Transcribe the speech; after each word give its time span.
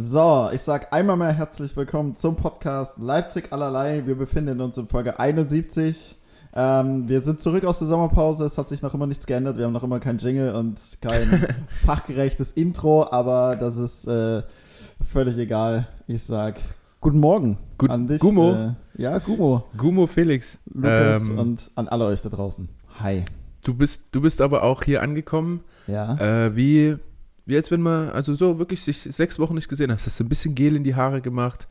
So, 0.00 0.48
ich 0.52 0.60
sag 0.62 0.94
einmal 0.94 1.16
mehr 1.16 1.32
herzlich 1.32 1.76
willkommen 1.76 2.14
zum 2.14 2.36
Podcast 2.36 2.98
Leipzig 2.98 3.52
allerlei. 3.52 4.06
Wir 4.06 4.14
befinden 4.14 4.60
uns 4.60 4.78
in 4.78 4.86
Folge 4.86 5.18
71. 5.18 6.16
Ähm, 6.54 7.08
wir 7.08 7.20
sind 7.22 7.40
zurück 7.40 7.64
aus 7.64 7.80
der 7.80 7.88
Sommerpause. 7.88 8.44
Es 8.44 8.56
hat 8.58 8.68
sich 8.68 8.80
noch 8.80 8.94
immer 8.94 9.08
nichts 9.08 9.26
geändert. 9.26 9.56
Wir 9.58 9.64
haben 9.64 9.72
noch 9.72 9.82
immer 9.82 9.98
kein 9.98 10.18
Jingle 10.18 10.54
und 10.54 10.80
kein 11.00 11.48
fachgerechtes 11.84 12.52
Intro, 12.52 13.10
aber 13.10 13.56
das 13.56 13.76
ist 13.76 14.06
äh, 14.06 14.42
völlig 15.04 15.36
egal. 15.36 15.88
Ich 16.06 16.22
sag 16.22 16.60
guten 17.00 17.18
Morgen 17.18 17.58
Gut, 17.76 17.90
an 17.90 18.06
dich. 18.06 18.20
Gumo. 18.20 18.52
Äh, 18.54 19.02
ja, 19.02 19.18
Gumo. 19.18 19.64
Gumo 19.76 20.06
Felix. 20.06 20.58
Lukas 20.72 21.28
Ähm, 21.28 21.38
und 21.40 21.70
an 21.74 21.88
alle 21.88 22.04
euch 22.04 22.22
da 22.22 22.28
draußen. 22.28 22.68
Hi. 23.00 23.24
Du 23.64 23.74
bist, 23.74 24.02
du 24.12 24.20
bist 24.20 24.40
aber 24.42 24.62
auch 24.62 24.84
hier 24.84 25.02
angekommen, 25.02 25.64
Ja. 25.88 26.14
äh, 26.18 26.54
wie, 26.54 26.96
wie 27.48 27.56
als 27.56 27.70
wenn 27.70 27.80
man, 27.82 28.10
also 28.10 28.34
so 28.34 28.58
wirklich 28.58 28.82
sich 28.82 28.98
sechs 29.00 29.38
Wochen 29.38 29.54
nicht 29.54 29.68
gesehen 29.68 29.90
hast. 29.90 30.06
Hast 30.06 30.20
du 30.20 30.24
ein 30.24 30.28
bisschen 30.28 30.54
Gel 30.54 30.76
in 30.76 30.84
die 30.84 30.94
Haare 30.94 31.20
gemacht 31.20 31.66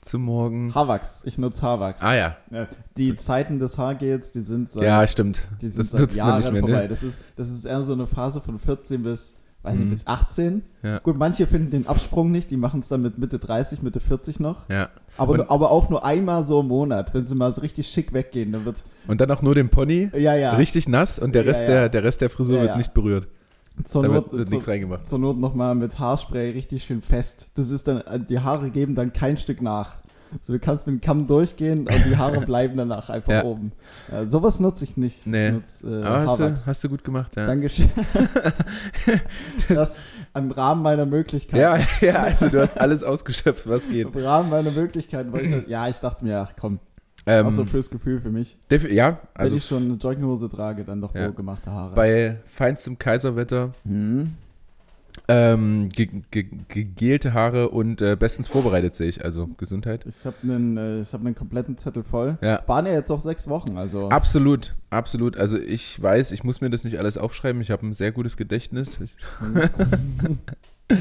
zum 0.00 0.22
Morgen. 0.22 0.74
Haarwachs. 0.74 1.22
Ich 1.24 1.38
nutze 1.38 1.62
Haarwachs. 1.62 2.02
Ah 2.02 2.14
ja, 2.14 2.36
Ja, 2.50 2.66
die 2.96 3.14
Zeiten 3.16 3.58
des 3.58 3.78
Haargels, 3.78 4.30
die 4.32 4.40
sind 4.42 4.70
seit 4.70 4.84
ja, 4.84 5.06
stimmt. 5.06 5.42
Die 5.60 5.68
sind 5.70 5.78
Das 5.80 5.90
seit 5.90 6.00
nutzt 6.00 6.16
man 6.18 6.26
Jahren 6.28 6.38
nicht 6.40 6.52
mehr, 6.52 6.60
vorbei. 6.62 6.82
ne? 6.82 6.88
Das, 6.88 7.02
ist, 7.02 7.22
das 7.36 7.50
ist 7.50 7.64
eher 7.64 7.82
so 7.82 7.92
eine 7.92 8.06
Phase 8.06 8.40
von 8.40 8.58
14 8.60 9.02
bis, 9.02 9.34
weiß 9.62 9.74
Mhm. 9.74 9.80
nicht, 9.80 9.90
bis 9.90 10.06
18. 10.06 10.62
Ja. 10.84 10.98
Gut, 11.00 11.18
manche 11.18 11.46
finden 11.48 11.70
den 11.70 11.86
Absprung 11.88 12.30
nicht, 12.30 12.50
die 12.52 12.56
machen 12.56 12.78
es 12.80 12.88
dann 12.88 13.02
mit 13.02 13.18
Mitte 13.18 13.40
30, 13.40 13.82
Mitte 13.82 13.98
40 14.00 14.38
noch. 14.38 14.68
Ja. 14.70 14.88
Aber, 15.16 15.32
Und- 15.32 15.50
aber 15.50 15.72
auch 15.72 15.90
nur 15.90 16.04
einmal 16.04 16.44
so 16.44 16.60
im 16.60 16.68
Monat, 16.68 17.12
wenn 17.12 17.26
sie 17.26 17.34
mal 17.34 17.52
so 17.52 17.60
richtig 17.60 17.88
schick 17.88 18.12
weggehen, 18.12 18.52
dann 18.52 18.64
wird, 18.64 18.84
Und 19.08 19.20
dann 19.20 19.30
auch 19.32 19.42
nur 19.42 19.56
den 19.56 19.68
Pony, 19.68 20.10
ja, 20.16 20.36
ja, 20.36 20.52
richtig 20.54 20.88
nass 20.88 21.18
und 21.18 21.34
der 21.34 21.42
Ja, 21.42 21.48
Rest, 21.48 21.62
ja. 21.62 21.68
Der, 21.68 21.88
der 21.88 22.04
Rest 22.04 22.20
der 22.20 22.30
Frisur 22.30 22.54
Ja, 22.54 22.62
wird 22.62 22.70
ja. 22.70 22.76
nicht 22.78 22.94
berührt. 22.94 23.26
Zur 23.84 24.02
Da 24.02 24.08
Not, 24.08 24.32
wird, 24.32 24.50
nichts 24.50 24.68
reingemacht. 24.68 25.06
zur 25.06 25.18
Not 25.18 25.38
nochmal 25.38 25.74
mit 25.74 25.98
Haarspray 25.98 26.50
richtig 26.50 26.84
schön 26.84 27.02
fest. 27.02 27.48
Das 27.54 27.70
ist 27.70 27.88
dann, 27.88 28.00
äh, 28.02 28.20
die 28.20 28.40
Haare 28.40 28.70
geben 28.70 28.94
dann 28.94 29.12
kein 29.12 29.36
Stück 29.36 29.62
nach. 29.62 29.96
So, 30.42 30.52
du 30.52 30.58
kannst 30.58 30.86
mit 30.86 30.94
dem 30.94 31.00
Kamm 31.00 31.26
durchgehen 31.26 31.88
und 31.88 32.04
die 32.04 32.16
Haare 32.18 32.40
bleiben 32.44 32.76
danach 32.76 33.08
einfach 33.08 33.32
Ja. 33.32 33.44
oben. 33.44 33.72
Äh, 34.12 34.26
sowas 34.26 34.60
nutze 34.60 34.84
ich 34.84 34.98
nicht. 34.98 35.26
Nee. 35.26 35.48
Ich 35.48 35.54
nutze 35.54 36.00
äh, 36.02 36.04
Aber 36.04 36.26
hast 36.26 36.38
du, 36.38 36.66
hast 36.66 36.84
du 36.84 36.88
gut 36.90 37.02
gemacht, 37.02 37.34
ja. 37.36 37.46
Dankeschön. 37.46 37.88
das 39.68 40.00
im 40.34 40.50
Rahmen 40.50 40.82
meiner 40.82 41.06
Möglichkeiten. 41.06 41.56
Ja, 41.62 41.78
ja, 42.00 42.22
also 42.24 42.48
du 42.48 42.60
hast 42.60 42.78
alles 42.78 43.02
ausgeschöpft, 43.02 43.68
was 43.68 43.88
geht. 43.88 44.14
Im 44.14 44.22
Rahmen 44.22 44.50
meiner 44.50 44.70
Möglichkeiten. 44.70 45.34
ich 45.34 45.68
ja, 45.68 45.88
ich 45.88 45.96
dachte 45.98 46.24
mir, 46.24 46.40
ach 46.40 46.52
komm, 46.60 46.78
Ähm, 47.28 47.46
auch 47.46 47.50
so 47.50 47.64
fürs 47.64 47.90
Gefühl 47.90 48.20
für 48.20 48.30
mich. 48.30 48.56
ja, 48.90 49.20
also 49.34 49.50
Wenn 49.52 49.58
ich 49.58 49.64
schon 49.66 49.84
eine 49.84 49.94
Jogginghose 49.94 50.48
trage, 50.48 50.84
dann 50.84 51.00
doch 51.00 51.14
Ja. 51.14 51.28
gemachte 51.28 51.70
Haare. 51.70 51.94
bei 51.94 52.36
feinstem 52.46 52.98
Kaiserwetter 52.98 53.72
hm. 53.84 54.34
Ähm, 55.26 55.88
ge 55.90 56.08
ge 56.30 56.46
gegelte 56.68 57.34
Haare 57.34 57.70
und 57.70 58.00
äh, 58.00 58.16
bestens 58.16 58.46
vorbereitet 58.48 58.94
sehe 58.94 59.08
ich, 59.08 59.24
also 59.24 59.48
Gesundheit. 59.58 60.06
Ich 60.06 60.24
habe 60.24 60.36
einen, 60.42 60.76
äh, 60.76 61.00
ich 61.00 61.12
hab 61.12 61.20
einen 61.20 61.34
kompletten 61.34 61.76
Zettel 61.76 62.02
voll. 62.02 62.38
Ja, 62.40 62.62
Waren 62.66 62.86
ja 62.86 62.92
jetzt 62.92 63.10
auch 63.10 63.20
sechs 63.20 63.48
Wochen, 63.48 63.76
also. 63.76 64.08
absolut, 64.10 64.74
absolut. 64.90 65.36
Also 65.36 65.58
ich 65.58 66.00
weiß, 66.00 66.30
ich 66.32 66.44
muss 66.44 66.60
mir 66.60 66.70
das 66.70 66.84
nicht 66.84 66.98
alles 66.98 67.18
aufschreiben, 67.18 67.60
ich 67.60 67.70
habe 67.70 67.86
ein 67.86 67.92
sehr 67.94 68.12
gutes 68.12 68.36
Gedächtnis. 68.36 68.98
Ich, 69.00 69.16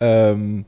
ähm, 0.00 0.64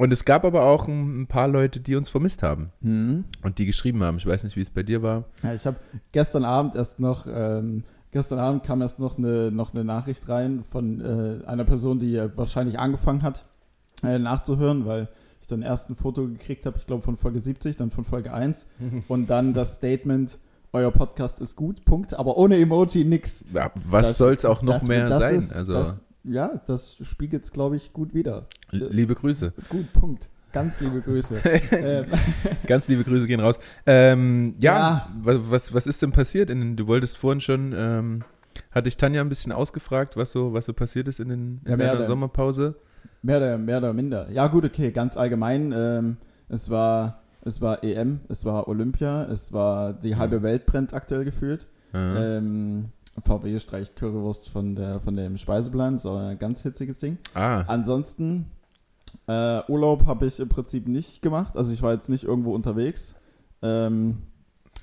und 0.00 0.12
es 0.12 0.24
gab 0.24 0.44
aber 0.44 0.62
auch 0.64 0.88
ein, 0.88 1.26
paar 1.28 1.46
Leute, 1.48 1.78
die 1.80 1.94
uns 1.96 2.08
vermisst 2.08 2.42
haben 2.42 2.70
Hm. 2.82 3.24
und 3.42 3.58
die 3.58 3.66
geschrieben 3.66 4.02
haben. 4.02 4.16
Ich 4.18 4.26
weiß 4.26 4.44
nicht, 4.44 4.56
wie 4.56 4.62
es 4.62 4.70
bei 4.70 4.82
dir 4.82 5.02
war. 5.02 5.24
Ja, 5.42 5.54
ich 5.54 5.66
habe 5.66 5.76
gestern 6.12 6.44
Abend 6.44 6.74
erst 6.74 7.00
noch, 7.00 7.26
ähm, 7.28 7.84
gestern 8.10 8.38
Abend 8.38 8.64
kam 8.64 8.80
erst 8.80 8.98
noch 8.98 9.18
eine, 9.18 9.50
noch 9.50 9.74
eine 9.74 9.84
Nachricht 9.84 10.28
rein 10.28 10.64
von 10.68 11.00
äh, 11.00 11.46
einer 11.46 11.64
Person, 11.64 11.98
die 11.98 12.16
wahrscheinlich 12.34 12.78
angefangen 12.78 13.22
hat 13.22 13.44
äh, 14.02 14.18
nachzuhören, 14.18 14.86
weil 14.86 15.08
ich 15.40 15.46
dann 15.46 15.62
erst 15.62 15.90
ein 15.90 15.94
Foto 15.96 16.26
gekriegt 16.26 16.64
habe, 16.66 16.76
ich 16.78 16.86
glaube 16.86 17.02
von 17.02 17.16
Folge 17.16 17.42
70, 17.42 17.76
dann 17.76 17.90
von 17.90 18.04
Folge 18.04 18.32
1 18.32 18.66
und 19.08 19.28
dann 19.28 19.52
das 19.54 19.74
Statement, 19.74 20.38
euer 20.72 20.92
Podcast 20.92 21.40
ist 21.40 21.56
gut, 21.56 21.84
Punkt, 21.84 22.14
aber 22.14 22.36
ohne 22.36 22.56
Emoji 22.56 23.04
nix. 23.04 23.44
Ja, 23.52 23.70
was 23.86 24.16
soll 24.16 24.32
es 24.34 24.44
auch 24.44 24.62
noch 24.62 24.78
Das- 24.78 24.88
mehr 24.88 25.08
sein? 25.18 25.34
ist- 25.36 25.54
also 25.56 25.72
das, 25.74 26.04
ja, 26.24 26.60
das 26.66 26.96
spiegelt 27.02 27.44
es, 27.44 27.52
glaube 27.52 27.76
ich, 27.76 27.92
gut 27.92 28.14
wieder. 28.14 28.46
li- 28.70 28.86
liebe 28.90 29.14
Grüße. 29.14 29.52
Gut, 29.68 29.92
Punkt. 29.92 30.28
Ganz 30.52 30.80
liebe 30.80 31.00
Grüße. 31.00 31.36
ähm, 31.72 32.06
Ganz 32.66 32.88
liebe 32.88 33.04
Grüße 33.04 33.26
gehen 33.28 33.38
raus. 33.40 33.58
Ähm, 33.86 34.54
ja, 34.58 34.72
Ja. 34.78 35.08
Was, 35.22 35.50
was, 35.50 35.74
was 35.74 35.86
ist 35.86 36.02
denn 36.02 36.10
passiert? 36.12 36.50
In, 36.50 36.76
du 36.76 36.86
wolltest 36.88 37.16
vorhin 37.16 37.40
schon, 37.40 37.72
ähm, 37.76 38.22
hatte 38.72 38.88
ich 38.88 38.96
Tanja 38.96 39.20
ein 39.20 39.28
bisschen 39.28 39.52
ausgefragt, 39.52 40.16
was 40.16 40.32
so, 40.32 40.52
was 40.52 40.66
so 40.66 40.72
passiert 40.72 41.06
ist 41.06 41.20
in, 41.20 41.28
den, 41.28 41.60
in 41.64 41.70
Ja, 41.70 41.76
denn. 41.94 42.04
Sommerpause. 42.04 42.74
Mehr 43.22 43.36
oder, 43.36 43.58
mehr 43.58 43.78
oder 43.78 43.92
minder. 43.92 44.28
Ja, 44.30 44.48
gut, 44.48 44.64
okay, 44.64 44.90
ganz 44.90 45.16
allgemein. 45.16 45.72
Ähm, 45.76 46.16
es, 46.48 46.68
war, 46.68 47.22
es 47.42 47.60
war 47.60 47.84
EM, 47.84 48.20
es 48.28 48.44
war 48.44 48.66
Olympia, 48.66 49.24
es 49.30 49.52
war 49.52 49.92
die 49.92 50.16
halbe 50.16 50.42
Welt 50.42 50.66
brennt 50.66 50.94
aktuell 50.94 51.24
gefühlt. 51.24 51.66
Ähm, 51.94 52.86
VW 53.22 53.58
streicht 53.60 53.96
Currywurst 53.96 54.48
von, 54.48 54.74
der, 54.74 55.00
von 55.00 55.14
dem 55.14 55.36
Speiseplan, 55.36 55.98
so 55.98 56.14
ein 56.14 56.38
ganz 56.38 56.62
hitziges 56.62 56.98
Ding. 56.98 57.18
ah, 57.34 57.62
Ansonsten, 57.66 58.46
äh, 59.26 59.60
Urlaub 59.68 60.06
habe 60.06 60.26
ich 60.26 60.40
im 60.40 60.48
Prinzip 60.48 60.88
nicht 60.88 61.22
gemacht. 61.22 61.56
Also 61.56 61.72
ich 61.72 61.82
war 61.82 61.92
jetzt 61.92 62.08
nicht 62.08 62.24
irgendwo 62.24 62.54
unterwegs. 62.54 63.16
Ähm, 63.62 64.22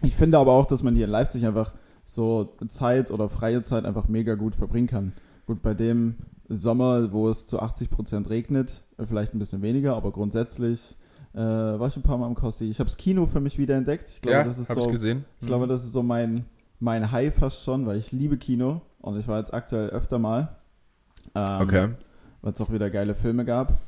ich 0.02 0.16
finde 0.16 0.38
aber 0.38 0.54
auch, 0.54 0.66
dass 0.66 0.84
man 0.84 0.96
hier 0.96 1.06
in 1.06 1.12
Leipzig 1.12 1.46
einfach 1.46 1.74
so 2.06 2.56
Zeit 2.68 3.12
oder 3.12 3.30
freie 3.30 3.64
Zeit 3.64 3.86
einfach 3.86 4.08
mega 4.08 4.36
gut 4.36 4.56
verbringen 4.56 4.88
kann. 4.88 5.14
Gut, 5.46 5.62
bei 5.62 5.74
dem 5.74 6.16
Sommer, 6.50 7.12
wo 7.12 7.30
es 7.30 7.48
zu 7.48 7.60
80 7.60 7.90
Prozent 7.90 8.30
regnet, 8.30 8.84
vielleicht 9.04 9.34
ein 9.34 9.40
bisschen 9.40 9.62
weniger, 9.62 9.96
aber 9.96 10.12
grundsätzlich 10.12 10.96
äh, 11.34 11.40
war 11.40 11.88
ich 11.88 11.96
ein 11.98 12.04
paar 12.04 12.18
Mal 12.18 12.26
am 12.28 12.36
Kossi. 12.36 12.66
Ich 12.66 12.80
habe 12.80 12.88
das 12.88 12.98
Kino 12.98 13.26
für 13.26 13.40
mich 13.40 13.58
wieder 13.58 13.76
entdeckt. 13.76 14.10
Ich 14.10 14.22
glaube, 14.22 14.38
ja, 14.38 14.44
das 14.44 14.58
ist 14.58 14.74
so 14.74 14.86
ich 14.86 14.92
gesehen. 14.92 15.26
ich 15.42 15.48
glaube, 15.48 15.68
das 15.68 15.84
ist 15.84 15.92
so 15.92 16.04
mein, 16.04 16.46
mein 16.80 17.12
High 17.12 17.34
fast 17.34 17.64
schon, 17.64 17.86
weil 17.86 17.98
ich 17.98 18.12
liebe 18.12 18.38
Kino 18.38 18.82
und 19.02 19.20
ich 19.20 19.28
war 19.28 19.40
jetzt 19.40 19.54
aktuell 19.54 19.90
öfter 19.90 20.20
mal. 20.20 20.56
Ähm, 21.36 21.62
okay. 21.62 21.90
Weil 22.42 22.54
es 22.54 22.62
auch 22.62 22.72
wieder 22.72 22.90
geile 22.90 23.16
Filme 23.16 23.46
gab. 23.46 23.80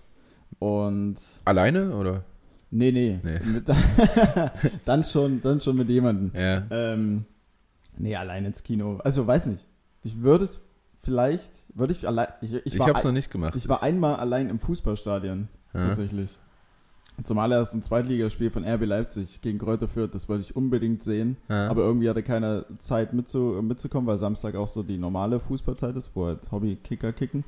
Und 0.57 1.17
Alleine 1.45 1.95
oder? 1.95 2.23
nee, 2.71 2.91
nee. 2.91 3.19
Nee. 3.23 3.39
Mit, 3.45 3.69
dann, 4.85 5.03
schon, 5.03 5.41
dann 5.41 5.61
schon 5.61 5.77
mit 5.77 5.89
jemandem. 5.89 6.31
Ja. 6.39 6.63
Ähm, 6.69 7.25
nee, 7.97 8.15
allein 8.15 8.45
ins 8.45 8.63
Kino. 8.63 8.99
Also 9.03 9.25
weiß 9.25 9.47
nicht. 9.47 9.67
Ich 10.03 10.21
würde 10.21 10.45
es 10.45 10.67
vielleicht, 11.01 11.51
würde 11.73 11.93
ich 11.93 12.07
allein. 12.07 12.27
Ich, 12.41 12.53
ich, 12.53 12.65
Ich, 12.65 12.79
habe 12.79 12.97
es 12.97 13.03
noch 13.03 13.11
nicht 13.11 13.31
gemacht. 13.31 13.55
ich 13.55 13.67
war 13.69 13.83
einmal 13.83 14.15
allein 14.15 14.49
im 14.49 14.59
Fußballstadion, 14.59 15.47
ja. 15.73 15.87
tatsächlich. 15.87 16.39
Zum 17.23 17.37
allerersten 17.39 17.81
Zweitligaspiel 17.81 18.49
von 18.49 18.63
RB 18.65 18.85
Leipzig 18.85 19.41
gegen 19.41 19.59
Kräuter 19.59 19.87
Fürth. 19.87 20.13
Das 20.13 20.29
wollte 20.29 20.41
ich 20.43 20.55
unbedingt 20.55 21.03
sehen. 21.03 21.37
Ja. 21.49 21.69
Aber 21.69 21.81
irgendwie 21.83 22.09
hatte 22.09 22.23
keiner 22.23 22.65
Zeit 22.79 23.13
mitzu, 23.13 23.59
mitzukommen, 23.61 24.07
weil 24.07 24.17
Samstag 24.19 24.55
auch 24.55 24.67
so 24.67 24.83
die 24.83 24.97
normale 24.97 25.39
Fußballzeit 25.39 25.95
ist, 25.95 26.15
wo 26.15 26.25
halt 26.27 26.51
Hobby-Kicker 26.51 27.11
kicken. 27.13 27.43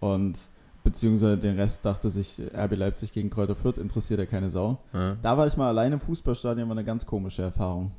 Und 0.00 0.38
beziehungsweise 0.82 1.36
den 1.36 1.56
Rest 1.56 1.84
dachte 1.84 2.10
sich, 2.10 2.40
RB 2.56 2.76
Leipzig 2.76 3.12
gegen 3.12 3.28
Kräuter 3.28 3.54
Fürth 3.54 3.76
interessiert 3.78 4.18
ja 4.20 4.26
keine 4.26 4.50
Sau. 4.50 4.78
ja. 4.94 5.16
Da 5.20 5.36
war 5.36 5.46
ich 5.46 5.56
mal 5.56 5.68
alleine 5.68 5.96
im 5.96 6.00
Fußballstadion, 6.00 6.68
war 6.68 6.74
eine 6.76 6.84
ganz 6.84 7.04
komische 7.04 7.42
Erfahrung. 7.42 7.92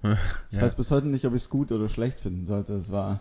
Ich 0.49 0.57
Ja. 0.57 0.63
weiß 0.63 0.75
bis 0.75 0.89
heute 0.89 1.07
nicht, 1.07 1.25
ob 1.25 1.35
ich 1.35 1.43
es 1.43 1.49
gut 1.49 1.71
oder 1.71 1.87
schlecht 1.89 2.19
finden 2.21 2.45
sollte. 2.45 2.73
Es 2.73 2.91
war, 2.91 3.19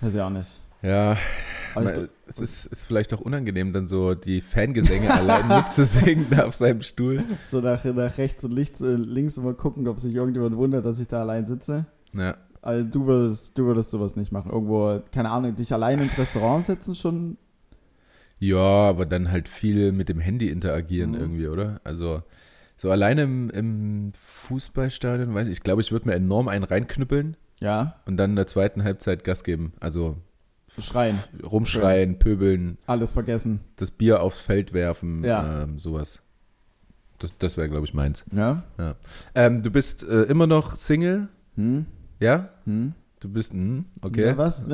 weiß 0.00 0.14
ich 0.14 0.20
auch 0.20 0.30
nicht. 0.30 0.60
Ja. 0.82 1.16
Ich, 1.74 1.82
Mal, 1.82 2.10
es 2.26 2.38
ist, 2.38 2.66
ist 2.66 2.84
vielleicht 2.86 3.14
auch 3.14 3.20
unangenehm, 3.22 3.72
dann 3.72 3.88
so 3.88 4.14
die 4.14 4.42
Fangesänge 4.42 5.10
allein 5.10 5.48
mitzusingen 5.48 6.26
da 6.28 6.44
auf 6.44 6.54
seinem 6.54 6.82
Stuhl. 6.82 7.22
so 7.46 7.60
nach, 7.60 7.82
nach 7.84 8.18
rechts 8.18 8.44
und 8.44 8.52
links, 8.52 8.82
äh, 8.82 8.94
links 8.94 9.38
immer 9.38 9.54
gucken, 9.54 9.88
ob 9.88 9.98
sich 9.98 10.14
irgendjemand 10.14 10.54
wundert, 10.56 10.84
dass 10.84 11.00
ich 11.00 11.08
da 11.08 11.22
allein 11.22 11.46
sitze. 11.46 11.86
Ja. 12.12 12.36
Also 12.60 12.86
du 12.86 13.06
würdest, 13.06 13.56
du 13.56 13.64
würdest 13.64 13.90
sowas 13.90 14.16
nicht 14.16 14.32
machen. 14.32 14.50
Irgendwo, 14.52 15.00
keine 15.14 15.30
Ahnung, 15.30 15.54
dich 15.54 15.72
allein 15.72 15.98
ins 16.00 16.18
Restaurant 16.18 16.64
setzen 16.64 16.94
schon 16.94 17.38
ja, 18.38 18.88
aber 18.88 19.06
dann 19.06 19.30
halt 19.30 19.48
viel 19.48 19.92
mit 19.92 20.08
dem 20.08 20.18
Handy 20.18 20.48
interagieren 20.48 21.10
Mhm. 21.12 21.16
irgendwie, 21.20 21.46
oder? 21.46 21.80
Also 21.84 22.22
so 22.76 22.90
alleine 22.90 23.22
im, 23.22 23.50
im 23.50 24.12
Fußballstadion, 24.18 25.32
weiß 25.32 25.46
ich, 25.46 25.52
ich 25.58 25.62
glaube, 25.62 25.80
ich 25.80 25.92
würde 25.92 26.08
mir 26.08 26.14
enorm 26.16 26.48
einen 26.48 26.64
reinknüppeln 26.64 27.36
Ja, 27.60 28.00
und 28.04 28.16
dann 28.16 28.30
in 28.30 28.36
der 28.36 28.48
zweiten 28.48 28.82
Halbzeit 28.82 29.22
Gas 29.22 29.44
geben. 29.44 29.74
Also 29.78 30.16
schreien, 30.78 31.18
rumschreien, 31.42 32.18
pöbeln, 32.18 32.78
alles 32.86 33.12
vergessen. 33.12 33.60
das 33.76 33.90
Bier 33.90 34.22
aufs 34.22 34.38
Feld 34.38 34.72
werfen, 34.72 35.22
Ja. 35.24 35.62
ähm, 35.64 35.78
sowas. 35.78 36.20
Das, 37.18 37.32
das 37.38 37.56
wäre, 37.56 37.68
glaube 37.68 37.86
ich, 37.86 37.94
meins. 37.94 38.24
Ja? 38.32 38.62
Ähm, 39.34 39.62
du 39.62 39.70
bist 39.70 40.02
äh, 40.02 40.22
immer 40.22 40.46
noch 40.46 40.76
Single, 40.76 41.28
Hm? 41.56 41.86
ja? 42.20 42.48
Hm? 42.64 42.94
Du 43.20 43.28
bist, 43.28 43.52
hm, 43.52 43.84
okay. 44.02 44.26
Ja, 44.26 44.36
was? 44.36 44.64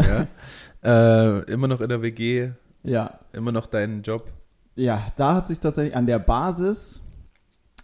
Ja. 0.83 1.39
äh, 1.39 1.43
immer 1.53 1.69
noch 1.69 1.81
in 1.83 1.89
der 1.91 2.01
WG, 2.01 2.51
Ja. 2.85 3.19
immer 3.33 3.53
noch 3.53 3.67
deinen 3.67 4.03
Job. 4.03 4.33
Ja, 4.77 5.03
da 5.17 5.35
hat 5.35 5.49
sich 5.49 5.59
tatsächlich 5.59 5.95
an 5.97 6.07
der 6.07 6.19
Basis 6.21 7.03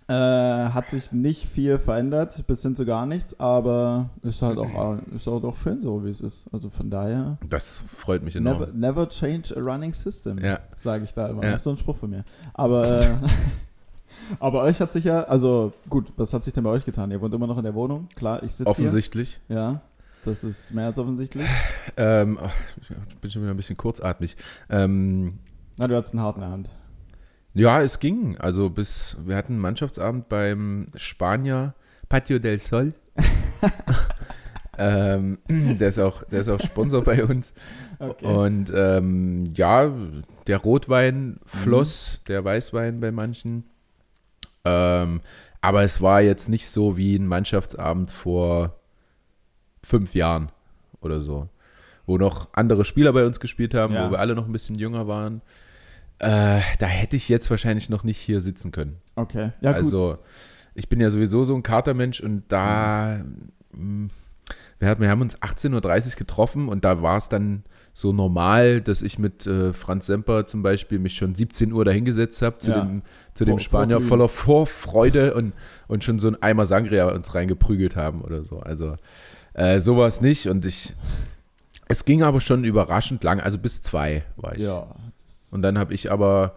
Äh, 0.07 0.13
hat 0.13 0.91
sich 0.91 1.13
nicht 1.13 1.47
viel 1.49 1.79
verändert, 1.79 2.47
bis 2.47 2.61
hin 2.61 2.77
zu 2.77 2.85
gar 2.85 3.07
nichts, 3.07 3.41
aber 3.41 4.11
ist 4.23 4.43
halt 4.43 4.59
auch, 4.59 4.99
ist 5.17 5.27
auch 5.27 5.57
schön 5.57 5.81
so, 5.81 6.05
wie 6.05 6.11
es 6.11 6.21
ist. 6.21 6.45
Also 6.53 6.69
von 6.69 6.91
daher, 6.91 7.39
Das 7.49 7.79
freut 7.97 8.23
mich 8.23 8.37
enorm. 8.37 8.59
never, 8.59 8.73
never 8.75 9.09
change 9.09 9.57
a 9.57 9.61
running 9.61 9.95
system, 9.95 10.37
Ja. 10.39 10.59
sage 10.77 11.05
ich 11.05 11.15
da 11.15 11.29
immer. 11.29 11.43
Ja. 11.43 11.53
Das 11.53 11.61
ist 11.61 11.65
so 11.65 11.71
ein 11.71 11.79
Spruch 11.79 11.97
von 11.97 12.11
mir. 12.11 12.25
Aber, 12.53 13.01
äh, 13.01 13.17
aber 14.41 14.63
euch 14.65 14.79
hat 14.81 14.93
sich 14.93 15.05
ja, 15.05 15.23
also 15.23 15.73
gut, 15.89 16.13
was 16.17 16.35
hat 16.35 16.45
sich 16.45 16.53
denn 16.53 16.65
bei 16.65 16.71
euch 16.71 16.85
getan? 16.85 17.11
Ihr 17.11 17.23
wohnt 17.23 17.33
immer 17.33 17.47
noch 17.47 17.57
in 17.57 17.65
der 17.65 17.75
Wohnung, 17.75 18.09
klar, 18.15 18.43
ich 18.43 18.51
sitze 18.53 18.65
hier. 18.65 18.71
Offensichtlich. 18.73 19.41
Ja, 19.49 19.81
das 20.27 20.45
ist 20.45 20.75
mehr 20.75 20.87
als 20.87 20.99
offensichtlich. 20.99 21.47
Ähm, 21.97 22.39
ach, 22.43 22.53
ich 23.09 23.17
bin 23.17 23.31
schon 23.31 23.41
wieder 23.43 23.53
ein 23.55 23.57
bisschen 23.57 23.79
kurzatmig. 23.79 24.37
Ähm, 24.69 25.39
Na, 25.79 25.87
du 25.87 25.97
hattest 25.97 26.13
einen 26.13 26.23
Hart 26.23 26.37
in 26.37 26.43
der 26.43 26.51
Hand. 26.51 26.71
Ja, 27.55 27.83
es 27.83 27.99
ging. 27.99 28.37
Also 28.39 28.69
bis 28.71 29.17
wir 29.25 29.37
hatten 29.37 29.55
einen 29.55 29.63
Mannschaftsabend 29.63 30.29
beim 30.29 30.87
Spanier 30.97 31.75
Patio 32.09 32.39
del 32.39 32.59
Sol. 32.59 32.93
ähm, 34.79 35.39
der, 35.49 35.89
ist 35.89 35.99
auch, 35.99 36.25
der 36.25 36.41
ist 36.41 36.49
auch 36.49 36.61
Sponsor 36.61 37.03
bei 37.03 37.25
uns. 37.25 37.55
Okay. 37.99 38.27
Und 38.27 38.73
ähm, 38.75 39.53
ja, 39.55 39.91
der 40.47 40.59
Rotwein 40.59 41.39
floss, 41.47 42.21
der 42.29 42.45
Weißwein 42.45 43.01
bei 43.01 43.11
manchen. 43.11 43.65
Ähm, 44.65 45.21
aber 45.61 45.83
es 45.83 46.01
war 46.01 46.21
jetzt 46.21 46.49
nicht 46.49 46.69
so 46.69 46.97
wie 46.97 47.17
ein 47.17 47.27
Mannschaftsabend 47.27 48.11
vor 48.11 48.79
fünf 49.83 50.15
Jahren 50.15 50.51
oder 51.01 51.21
so, 51.21 51.49
wo 52.07 52.19
noch 52.19 52.49
andere 52.53 52.85
Spieler 52.85 53.13
bei 53.13 53.25
uns 53.25 53.41
gespielt 53.41 53.75
haben, 53.75 53.95
Ja. 53.95 54.07
wo 54.07 54.11
wir 54.11 54.19
alle 54.19 54.35
noch 54.35 54.47
ein 54.47 54.53
bisschen 54.53 54.79
jünger 54.79 55.07
waren. 55.07 55.43
Äh, 56.19 56.61
da 56.79 56.87
hätte 56.87 57.17
ich 57.17 57.29
jetzt 57.29 57.51
wahrscheinlich 57.51 57.91
noch 57.91 58.05
nicht 58.05 58.19
hier 58.19 58.41
sitzen 58.41 58.71
können. 58.73 58.99
okay. 59.17 59.51
Ja, 59.61 59.73
gut. 59.73 59.83
also 59.83 60.19
ich 60.75 60.89
bin 60.89 61.01
ja 61.01 61.11
sowieso 61.11 61.45
so 61.45 61.55
ein 61.55 61.63
Katermensch 61.63 62.21
und 62.21 62.45
da, 62.49 63.21
mh, 63.73 64.09
wir, 64.79 64.89
haben, 64.89 65.01
wir 65.01 65.09
haben 65.09 65.21
uns 65.21 65.37
18.30 65.39 66.07
Uhr 66.11 66.17
getroffen 66.17 66.69
und 66.69 66.85
da 66.85 67.03
war 67.03 67.17
es 67.17 67.29
dann 67.29 67.65
so 67.93 68.13
normal, 68.13 68.81
dass 68.81 69.03
ich 69.03 69.19
mit 69.21 69.47
äh, 69.47 69.73
Franz 69.73 70.07
Semper 70.07 70.47
zum 70.47 70.63
Beispiel 70.63 70.99
mich 70.99 71.15
schon 71.17 71.35
17 71.35 71.73
Uhr 71.73 71.85
dahingesetzt 71.85 72.43
habe 72.43 72.59
zu, 72.59 72.71
Ja. 72.71 72.81
dem, 72.81 73.03
zu 73.35 73.45
dem 73.45 73.53
Vor- 73.53 73.61
Spanier 73.61 73.95
vorglühen. 74.01 74.09
voller 74.09 74.29
Vorfreude 74.29 75.35
und, 75.35 75.53
und 75.87 76.03
schon 76.03 76.19
so 76.19 76.27
ein 76.29 76.41
Eimer 76.43 76.67
Sangria 76.67 77.09
uns 77.09 77.35
reingeprügelt 77.35 77.95
haben 77.97 78.21
oder 78.23 78.45
so. 78.45 78.59
Also 78.61 78.97
äh, 79.53 79.79
sowas 79.79 80.21
nicht 80.21 80.49
und 80.49 80.65
ich, 80.65 80.93
es 81.87 82.05
ging 82.05 82.23
aber 82.25 82.41
schon 82.41 82.65
überraschend 82.65 83.23
lang, 83.23 83.39
also 83.41 83.59
bis 83.59 83.81
zwei 83.83 84.25
war 84.37 84.57
ich. 84.57 84.63
ja. 84.63 84.87
Und 85.55 85.63
dann 85.63 85.79
habe 85.79 85.95
ich 85.95 86.11
aber, 86.13 86.57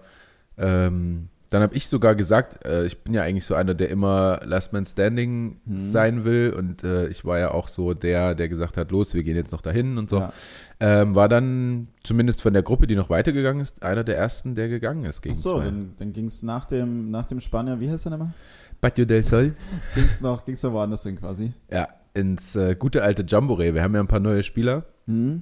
ähm, 0.57 1.29
dann 1.49 1.61
habe 1.61 1.75
ich 1.75 1.87
sogar 1.87 2.13
gesagt, 2.15 2.65
äh, 2.65 2.85
ich 2.85 3.03
bin 3.03 3.13
ja 3.13 3.21
eigentlich 3.23 3.45
so 3.45 3.55
einer, 3.55 3.73
der 3.73 3.89
immer 3.89 4.41
Last 4.43 4.73
Man 4.73 4.85
Standing 4.85 5.61
Mhm. 5.65 5.77
sein 5.77 6.25
will. 6.25 6.53
Und 6.57 6.83
äh, 6.83 7.07
ich 7.07 7.23
war 7.23 7.39
ja 7.39 7.51
auch 7.51 7.69
so 7.69 7.93
der, 7.93 8.35
der 8.35 8.49
gesagt 8.49 8.75
hat, 8.75 8.91
los, 8.91 9.13
wir 9.13 9.23
gehen 9.23 9.35
jetzt 9.37 9.53
noch 9.53 9.61
dahin 9.61 9.97
und 9.97 10.09
so. 10.09 10.19
Ja. 10.19 10.33
Ähm, 10.81 11.15
war 11.15 11.29
dann 11.29 11.87
zumindest 12.03 12.41
von 12.41 12.51
der 12.53 12.63
Gruppe, 12.63 12.85
die 12.87 12.95
noch 12.97 13.09
weitergegangen 13.09 13.61
ist, 13.61 13.81
einer 13.81 14.03
der 14.03 14.17
ersten, 14.17 14.55
der 14.55 14.67
gegangen 14.67 15.05
ist 15.05 15.21
gegen 15.21 15.35
Ach 15.35 15.39
so, 15.39 15.55
zwei. 15.57 15.65
dann, 15.65 15.93
dann 15.97 16.11
ging 16.11 16.27
es 16.27 16.43
nach 16.43 16.65
dem, 16.65 17.11
nach 17.11 17.25
dem 17.25 17.39
Spanier, 17.39 17.79
wie 17.79 17.89
heißt 17.89 18.05
der 18.05 18.11
nochmal? 18.11 18.33
Patio 18.81 19.05
del 19.05 19.23
Sol. 19.23 19.53
Ging 19.95 20.03
es 20.05 20.21
noch, 20.21 20.45
ging's 20.45 20.61
noch 20.61 20.71
woanders 20.73 21.01
hin 21.03 21.15
quasi. 21.19 21.51
Ja, 21.71 21.87
ins 22.13 22.55
äh, 22.55 22.75
gute 22.75 23.01
alte 23.01 23.23
Jamboree. 23.27 23.73
Wir 23.73 23.81
haben 23.81 23.95
ja 23.95 24.01
ein 24.01 24.07
paar 24.07 24.19
neue 24.19 24.43
Spieler. 24.43 24.83
Mhm. 25.07 25.41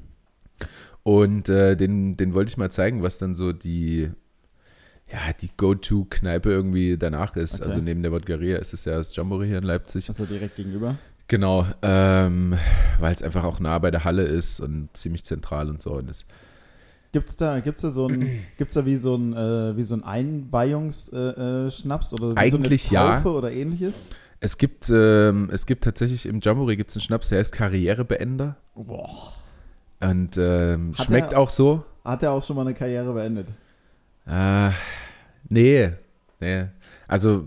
Und 1.05 1.49
äh, 1.49 1.77
den, 1.77 2.17
den 2.17 2.33
wollte 2.33 2.49
ich 2.49 2.57
mal 2.57 2.71
zeigen, 2.71 3.03
was 3.03 3.19
dann 3.19 3.35
so 3.35 3.53
die, 3.53 4.09
ja, 5.07 5.19
die 5.39 5.51
Go-To-Kneipe 5.55 6.49
irgendwie 6.49 6.97
danach 6.97 7.35
ist. 7.35 7.61
Okay. 7.61 7.69
Also 7.69 7.77
neben 7.77 8.01
der 8.01 8.11
Wodgaria 8.11 8.57
ist 8.57 8.73
es 8.73 8.85
ja 8.85 8.95
das 8.95 9.15
Jamboree 9.15 9.45
hier 9.45 9.59
in 9.59 9.65
Leipzig. 9.65 10.09
Also 10.09 10.25
direkt 10.25 10.55
gegenüber. 10.55 10.97
Genau, 11.27 11.67
ähm, 11.83 12.57
weil 12.99 13.13
es 13.13 13.21
einfach 13.21 13.43
auch 13.43 13.59
nah 13.59 13.77
bei 13.77 13.91
der 13.91 14.03
Halle 14.03 14.23
ist 14.23 14.59
und 14.59 14.89
ziemlich 14.93 15.23
zentral 15.23 15.69
und 15.69 15.83
so. 15.83 15.91
Und 15.91 16.09
das, 16.09 16.25
Gibt's 17.11 17.35
da, 17.37 17.59
gibt's 17.59 17.83
da 17.83 17.91
so 17.91 18.07
ein, 18.07 18.41
gibt's 18.57 18.73
da 18.73 18.83
wie 18.87 18.95
so 18.95 19.13
ein, 19.13 19.33
äh, 19.33 19.77
wie 19.77 19.83
so 19.83 19.93
ein 19.93 20.03
Einweihungsschnaps 20.03 21.13
äh, 21.13 22.15
äh, 22.15 22.19
oder 22.19 22.41
Eigentlich 22.41 22.85
so 22.85 22.97
eine 22.97 23.05
ja. 23.05 23.17
Taufe 23.17 23.29
oder 23.31 23.51
ähnliches? 23.51 24.07
es 24.39 24.57
gibt, 24.57 24.89
ähm, 24.89 25.51
es 25.51 25.67
gibt 25.67 25.83
tatsächlich 25.83 26.25
im 26.25 26.39
Jamboree 26.41 26.75
gibt's 26.75 26.95
einen 26.95 27.03
Schnaps, 27.03 27.29
der 27.29 27.37
heißt 27.39 27.53
Karrierebeender 27.53 28.57
Boah. 28.73 29.33
Und 30.01 30.37
ähm, 30.37 30.93
schmeckt 30.95 31.33
er- 31.33 31.39
auch 31.39 31.49
so. 31.49 31.83
Hat 32.03 32.23
er 32.23 32.31
auch 32.31 32.43
schon 32.43 32.55
mal 32.55 32.63
eine 32.63 32.73
Karriere 32.73 33.13
beendet? 33.13 33.47
Äh, 34.27 34.69
nee, 35.49 35.91
nee. 36.39 36.65
Also 37.07 37.45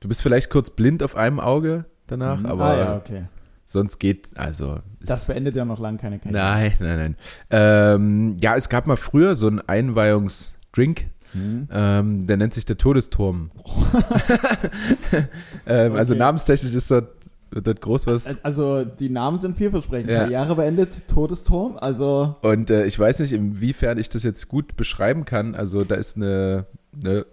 du 0.00 0.08
bist 0.08 0.22
vielleicht 0.22 0.50
kurz 0.50 0.70
blind 0.70 1.02
auf 1.02 1.16
einem 1.16 1.40
Auge 1.40 1.84
danach, 2.06 2.38
Mhm. 2.40 2.46
aber 2.46 2.64
ah 2.64 2.78
ja, 2.78 2.96
okay. 2.96 3.24
sonst 3.66 3.98
geht, 3.98 4.28
also 4.36 4.78
Das 5.00 5.26
beendet 5.26 5.56
ja 5.56 5.64
noch 5.64 5.78
lange 5.80 5.98
keine 5.98 6.18
Karriere. 6.18 6.38
Nein, 6.42 6.72
nein, 6.80 6.98
nein. 6.98 7.16
Ähm, 7.50 8.36
ja, 8.40 8.56
es 8.56 8.68
gab 8.68 8.86
mal 8.86 8.96
früher 8.96 9.34
so 9.34 9.46
einen 9.46 9.60
Einweihungsdrink, 9.60 11.06
Mhm. 11.34 11.68
ähm, 11.70 12.26
der 12.26 12.38
nennt 12.38 12.54
sich 12.54 12.64
der 12.64 12.78
Todesturm. 12.78 13.50
ähm, 15.66 15.94
Also 15.94 16.14
Okay. 16.14 16.18
namenstechnisch 16.18 16.74
ist 16.74 16.90
dort, 16.90 17.17
wird 17.50 17.80
groß 17.80 18.06
was. 18.06 18.44
Also 18.44 18.84
die 18.84 19.08
Namen 19.10 19.38
sind 19.38 19.56
vielversprechend. 19.56 20.10
Ja. 20.10 20.20
Karriere 20.20 20.54
beendet, 20.56 21.08
Todesturm, 21.08 21.76
also 21.80 22.36
Und 22.42 22.70
äh, 22.70 22.84
ich 22.86 22.98
weiß 22.98 23.20
nicht, 23.20 23.32
inwiefern 23.32 23.98
ich 23.98 24.08
das 24.08 24.22
jetzt 24.22 24.48
gut 24.48 24.76
beschreiben 24.76 25.24
kann. 25.24 25.54
Also 25.54 25.84
da 25.84 25.94
ist 25.94 26.16
eine, 26.16 26.66
eine 27.02 27.24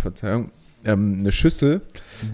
Verzeihung, 0.00 0.50
ähm, 0.84 1.18
eine 1.20 1.32
Schüssel, 1.32 1.82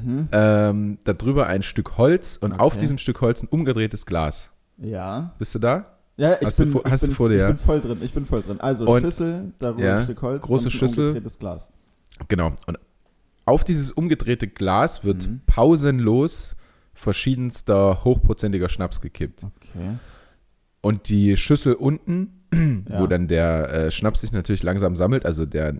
mhm. 0.04 0.28
ähm, 0.32 0.98
darüber 1.04 1.46
ein 1.46 1.62
Stück 1.62 1.96
Holz 1.98 2.36
und 2.40 2.52
auf 2.52 2.72
Okay. 2.74 2.80
diesem 2.80 2.98
Stück 2.98 3.20
Holz 3.20 3.42
ein 3.42 3.48
umgedrehtes 3.48 4.06
Glas. 4.06 4.50
ja. 4.78 5.34
Bist 5.38 5.54
du 5.54 5.58
da? 5.58 5.94
Ja, 6.16 6.34
ich 6.40 6.46
Hast 6.46 6.58
du 6.58 6.64
bin, 6.64 6.72
vor- 6.72 6.84
ich 6.84 6.90
hast 6.92 7.02
du 7.04 7.06
bin, 7.08 7.16
vor 7.16 7.28
dir, 7.28 7.34
ich 7.36 7.40
ja? 7.42 7.46
bin 7.48 7.58
voll 7.58 7.80
drin, 7.80 7.98
ich 8.02 8.12
bin 8.12 8.26
voll 8.26 8.42
drin. 8.42 8.60
Also 8.60 8.86
Und- 8.86 9.02
Schüssel, 9.02 9.52
darüber 9.60 9.84
ja, 9.84 9.96
ein 9.98 10.02
Stück 10.04 10.20
Holz 10.22 10.42
große 10.42 10.64
und 10.66 10.74
ein 10.74 10.78
Schüssel. 10.78 11.06
umgedrehtes 11.08 11.38
Glas. 11.38 11.70
Genau. 12.26 12.52
Und 12.66 12.78
auf 13.44 13.62
dieses 13.64 13.92
umgedrehte 13.92 14.48
Glas 14.48 15.04
wird 15.04 15.28
Mhm. 15.28 15.40
pausenlos 15.46 16.56
verschiedenster 16.98 18.04
hochprozentiger 18.04 18.68
Schnaps 18.68 19.00
gekippt. 19.00 19.44
Okay. 19.44 19.96
Und 20.80 21.08
die 21.08 21.36
Schüssel 21.36 21.74
unten, 21.74 22.34
Ja. 22.88 23.00
wo 23.00 23.06
dann 23.06 23.28
der 23.28 23.70
äh, 23.72 23.90
Schnaps 23.90 24.22
sich 24.22 24.32
natürlich 24.32 24.62
langsam 24.62 24.96
sammelt, 24.96 25.26
also 25.26 25.44
der 25.46 25.74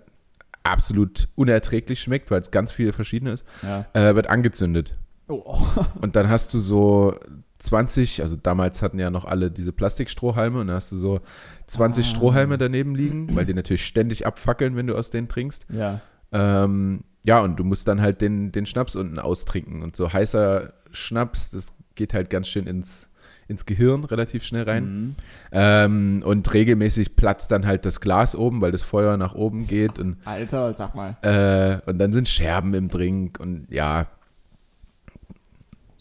absolut 0.63 1.27
unerträglich 1.35 1.99
schmeckt, 1.99 2.29
weil 2.31 2.41
es 2.41 2.51
ganz 2.51 2.71
viele 2.71 2.93
verschiedene 2.93 3.31
ist, 3.31 3.45
Ja. 3.63 3.85
äh, 3.93 4.13
wird 4.15 4.27
angezündet. 4.27 4.95
Oh. 5.27 5.57
Und 6.01 6.15
dann 6.15 6.29
hast 6.29 6.53
du 6.53 6.57
so 6.59 7.15
20, 7.59 8.21
also 8.21 8.35
damals 8.35 8.81
hatten 8.81 8.99
ja 8.99 9.09
noch 9.09 9.25
alle 9.25 9.51
diese 9.51 9.73
Plastikstrohhalme 9.73 10.59
und 10.61 10.67
dann 10.67 10.77
hast 10.77 10.93
du 10.93 10.95
so 10.95 11.19
20 11.67 12.05
Ah. 12.05 12.09
Strohhalme 12.09 12.57
daneben 12.57 12.95
liegen, 12.95 13.35
weil 13.35 13.45
die 13.45 13.53
natürlich 13.53 13.85
ständig 13.85 14.25
abfackeln, 14.25 14.77
wenn 14.77 14.87
du 14.87 14.95
aus 14.95 15.09
denen 15.09 15.27
trinkst. 15.27 15.65
Ja. 15.69 15.99
Ähm, 16.31 17.03
ja, 17.25 17.41
und 17.41 17.57
du 17.59 17.65
musst 17.65 17.87
dann 17.89 17.99
halt 17.99 18.21
den, 18.21 18.53
den 18.53 18.65
Schnaps 18.65 18.95
unten 18.95 19.19
austrinken. 19.19 19.83
Und 19.83 19.97
so 19.97 20.13
heißer 20.13 20.71
Schnaps, 20.91 21.51
das 21.51 21.73
geht 21.95 22.13
halt 22.13 22.29
ganz 22.29 22.47
schön 22.47 22.67
ins, 22.67 23.09
ins 23.47 23.65
Gehirn 23.65 24.03
relativ 24.03 24.43
schnell 24.43 24.63
rein. 24.63 24.83
Mhm. 24.83 25.15
Ähm, 25.51 26.23
und 26.25 26.53
regelmäßig 26.53 27.15
platzt 27.15 27.51
dann 27.51 27.65
halt 27.65 27.85
das 27.85 27.99
Glas 27.99 28.35
oben, 28.35 28.61
weil 28.61 28.71
das 28.71 28.83
Feuer 28.83 29.17
nach 29.17 29.35
oben 29.35 29.67
geht. 29.67 29.99
Und, 29.99 30.17
Alter, 30.25 30.73
sag 30.73 30.95
mal. 30.95 31.17
äh, 31.21 31.89
und 31.89 31.97
dann 31.99 32.13
sind 32.13 32.29
Scherben 32.29 32.73
im 32.73 32.89
Drink. 32.89 33.39
Und 33.39 33.67
ja, 33.69 34.07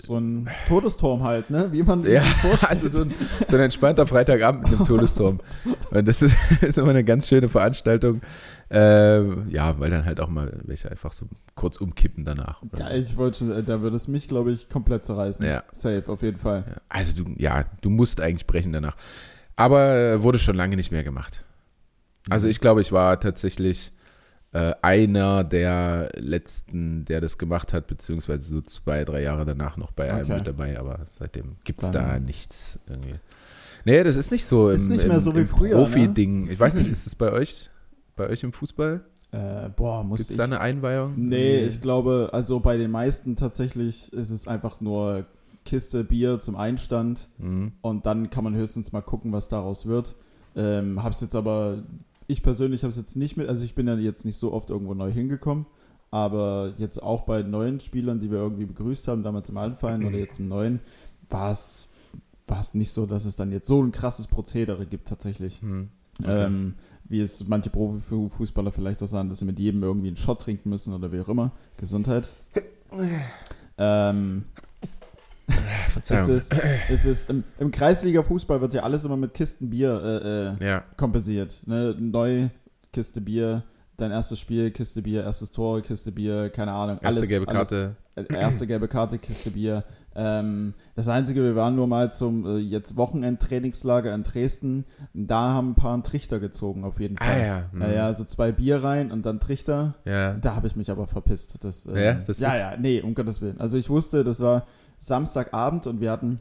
So 0.01 0.17
ein 0.17 0.49
Todesturm 0.69 1.25
halt, 1.25 1.51
ne? 1.51 1.73
Wie 1.73 1.83
man 1.83 2.05
ja 2.05 2.23
also 2.69 2.89
so 2.89 3.03
ein, 3.03 3.13
so 3.49 3.57
ein 3.57 3.63
entspannter 3.63 4.07
Freitagabend 4.07 4.71
mit 4.71 4.79
einem 4.79 4.87
Todesturm. 4.87 5.41
Und 5.91 6.07
das 6.07 6.23
ist, 6.23 6.37
ist 6.63 6.79
immer 6.79 6.91
eine 6.91 7.03
ganz 7.03 7.29
schöne 7.29 7.49
Veranstaltung. 7.49 8.21
Äh, 8.71 9.51
ja, 9.51 9.81
weil 9.81 9.91
dann 9.91 10.05
halt 10.05 10.21
auch 10.21 10.29
mal 10.29 10.61
welche 10.65 10.91
einfach 10.91 11.13
so 11.13 11.27
kurz 11.55 11.79
umkippen 11.79 12.25
danach. 12.25 12.63
Ja, 12.79 12.91
ich 12.91 13.17
wollte 13.17 13.39
schon, 13.39 13.51
äh, 13.51 13.63
da 13.63 13.81
würde 13.81 13.97
es 13.97 14.07
mich, 14.07 14.29
glaube 14.29 14.53
ich, 14.53 14.69
komplett 14.69 15.05
zerreißen. 15.05 15.45
Ja. 15.45 15.65
Safe, 15.73 16.05
auf 16.07 16.23
jeden 16.23 16.39
Fall. 16.39 16.65
Ja, 16.69 16.77
Also 16.89 17.25
du, 17.25 17.33
ja, 17.37 17.65
du 17.81 17.91
musst 17.91 18.21
eigentlich 18.21 18.47
brechen 18.47 18.73
danach. 18.73 18.97
Aber 19.57 19.97
äh, 19.97 20.23
wurde 20.23 20.39
schon 20.39 20.55
lange 20.55 20.77
nicht 20.77 20.93
mehr 20.93 21.03
gemacht. 21.03 21.43
Also 22.31 22.47
ich 22.47 22.61
glaube, 22.61 22.83
ich 22.83 22.93
war 22.93 23.19
tatsächlich 23.19 23.91
äh, 24.59 24.75
einer 24.83 25.45
der 25.45 26.11
letzten, 26.17 27.05
der 27.05 27.21
das 27.21 27.39
gemacht 27.39 27.73
hat, 27.73 27.87
beziehungsweise 27.87 28.49
so 28.49 28.61
zwei, 28.61 29.05
drei 29.05 29.23
Jahre 29.23 29.45
danach 29.45 29.77
noch 29.77 29.93
bei 29.93 30.13
einem 30.13 30.25
Okay. 30.25 30.35
mit 30.37 30.47
dabei, 30.47 30.79
aber 30.79 31.01
seitdem 31.19 31.57
gibt 31.65 31.83
es 31.83 31.91
da 31.91 32.19
nichts 32.19 32.79
irgendwie. 32.89 33.15
Nee, 33.85 34.03
das 34.03 34.17
ist 34.17 34.31
nicht 34.33 34.45
so 34.47 34.69
Ist 34.71 34.85
im, 34.87 34.97
nicht 34.97 35.07
mehr 35.07 35.17
im, 35.19 35.23
so 35.23 35.35
wie 35.35 35.41
im 35.41 35.49
früher, 35.49 35.77
ne? 35.77 35.85
Profi-Ding. 35.85 36.49
Ich 36.51 36.59
weiß 36.59 36.75
nicht, 36.75 36.89
ist 36.91 37.07
es 37.07 37.15
bei 37.15 37.31
euch, 37.33 37.71
bei 38.17 38.29
euch 38.29 38.43
im 38.43 38.53
Fußball? 38.53 39.01
Äh, 39.31 39.69
boah, 39.77 40.03
muss 40.05 40.19
Gibt 40.19 40.31
es 40.31 40.35
ich. 40.35 40.37
da 40.39 40.45
eine 40.45 40.61
Einweihung? 40.61 41.15
Nee, 41.17 41.65
ich 41.65 41.81
glaube, 41.81 42.31
also 42.33 42.61
bei 42.61 42.77
den 42.77 42.91
meisten 42.91 43.37
tatsächlich 43.37 44.13
ist 44.13 44.31
es 44.31 44.49
einfach 44.49 44.81
nur 44.81 45.27
Kiste 45.65 46.03
Bier 46.03 46.41
zum 46.41 46.57
Einstand 46.57 47.29
Mhm. 47.39 47.73
und 47.83 48.07
dann 48.07 48.31
kann 48.31 48.43
man 48.45 48.55
höchstens 48.55 48.93
mal 48.93 49.03
gucken, 49.03 49.33
was 49.33 49.49
daraus 49.49 49.85
wird. 49.87 50.17
Ähm, 50.57 51.03
hab's 51.03 51.21
jetzt 51.21 51.37
aber, 51.37 51.83
ich 52.29 52.43
persönlich 52.43 52.85
habe 52.85 52.91
es 52.91 52.97
jetzt 52.97 53.17
nicht 53.17 53.37
mit, 53.37 53.49
also 53.49 53.65
ich 53.65 53.75
bin 53.75 53.89
ja 53.89 53.97
jetzt 53.97 54.25
nicht 54.25 54.37
so 54.37 54.53
oft 54.53 54.71
irgendwo 54.71 54.95
neu 54.95 55.11
hingekommen. 55.11 55.67
Aber 56.11 56.73
jetzt 56.79 57.03
auch 57.03 57.23
bei 57.23 57.43
neuen 57.43 57.81
Spielern, 57.81 58.19
die 58.19 58.31
wir 58.31 58.39
irgendwie 58.39 58.65
begrüßt 58.65 59.09
haben, 59.09 59.23
damals 59.23 59.51
im 59.51 59.59
alten 59.59 59.77
Verein 59.77 60.07
oder 60.07 60.17
jetzt 60.17 60.39
im 60.39 60.49
neuen, 60.49 60.81
war 61.29 61.51
es 61.51 61.89
war 62.49 62.61
es 62.61 62.75
nicht 62.75 62.91
so, 62.91 63.07
dass 63.07 63.25
es 63.25 63.37
dann 63.37 63.53
jetzt 63.53 63.67
so 63.67 63.83
ein 63.83 63.93
krasses 63.93 64.27
Prozedere 64.27 64.87
gibt 64.87 65.09
tatsächlich. 65.09 65.61
Hm. 65.61 65.89
Okay. 66.21 66.47
Ähm, 66.47 66.75
wie 67.05 67.21
es 67.21 67.47
manche 67.47 67.71
Profifußballer 67.71 68.73
vielleicht 68.73 69.03
auch 69.03 69.09
sagen, 69.09 69.29
dass 69.29 69.39
sie 69.39 69.45
mit 69.45 69.59
jedem 69.59 69.83
irgendwie 69.83 70.09
einen 70.09 70.17
Shot 70.17 70.43
trinken 70.43 70.69
müssen 70.69 70.93
oder 70.93 71.13
wie 71.13 71.21
auch 71.21 71.29
immer. 71.29 71.53
Gesundheit. 71.77 72.33
ähm, 73.79 74.45
es 75.49 75.93
Verzeihung. 75.93 76.31
ist, 76.37 76.55
es 76.91 77.05
ist 77.05 77.31
im, 77.31 77.45
im 77.59 77.71
Kreisliga-Fußball 77.71 78.61
wird 78.61 78.75
ja 78.75 78.83
alles 78.83 79.05
immer 79.05 79.17
mit 79.17 79.35
Kisten 79.35 79.71
Bier 79.71 80.01
äh, 80.61 80.65
äh, 80.65 80.67
ja, 80.69 80.85
kompensiert. 80.97 81.63
Ne? 81.67 81.97
Neu, 81.99 82.49
Kiste 82.93 83.21
Bier, 83.21 83.65
dein 83.97 84.11
erstes 84.11 84.39
Spiel, 84.41 84.71
Kiste 84.71 85.03
Bier, 85.03 85.25
erstes 85.25 85.51
Tor, 85.53 85.81
Kiste 85.83 86.13
Bier, 86.13 86.51
keine 86.51 86.73
Ahnung. 86.73 86.99
erste 87.01 87.21
alles, 87.21 87.29
gelbe 87.29 87.49
alles- 87.49 87.71
Karte. 87.71 87.97
äh, 88.15 88.35
erste 88.35 88.67
gelbe 88.67 88.89
Karte, 88.89 89.19
Kiste 89.19 89.51
Bier. 89.51 89.85
Ähm, 90.21 90.75
das 90.97 91.07
Einzige, 91.07 91.43
wir 91.45 91.55
waren 91.55 91.77
nur 91.77 91.87
mal 91.87 92.13
zum 92.13 92.45
äh, 92.45 92.57
jetzt 92.59 92.97
Wochenendtrainingslager 92.97 94.13
in 94.13 94.25
Dresden. 94.25 94.85
Da 95.15 95.53
haben 95.53 95.71
ein 95.71 95.75
paar 95.77 95.95
einen 95.95 96.03
Trichter 96.03 96.41
gezogen, 96.41 96.83
auf 96.83 96.99
jeden 96.99 97.17
Fall. 97.17 97.29
Ah 97.29 97.39
ja. 97.39 97.65
hm. 97.71 97.79
Naja, 97.79 98.07
also 98.07 98.25
zwei 98.25 98.51
Bier 98.51 98.83
rein 98.83 99.13
und 99.13 99.25
dann 99.25 99.39
Trichter. 99.39 99.95
Ja. 100.05 100.35
Da 100.35 100.57
habe 100.57 100.67
ich 100.67 100.75
mich 100.75 100.91
aber 100.91 101.07
verpisst. 101.07 101.59
Das, 101.63 101.87
äh, 101.87 102.05
Ja, 102.05 102.15
das 102.15 102.41
ja, 102.41 102.57
ja, 102.57 102.77
nee, 102.77 103.01
um 103.01 103.15
Gottes 103.15 103.41
Willen. 103.41 103.61
Also 103.61 103.79
ich 103.79 103.91
wusste, 103.91 104.25
das 104.25 104.41
war 104.41 104.67
Samstagabend 105.01 105.87
und 105.87 106.01
wir 106.01 106.11
hatten 106.11 106.41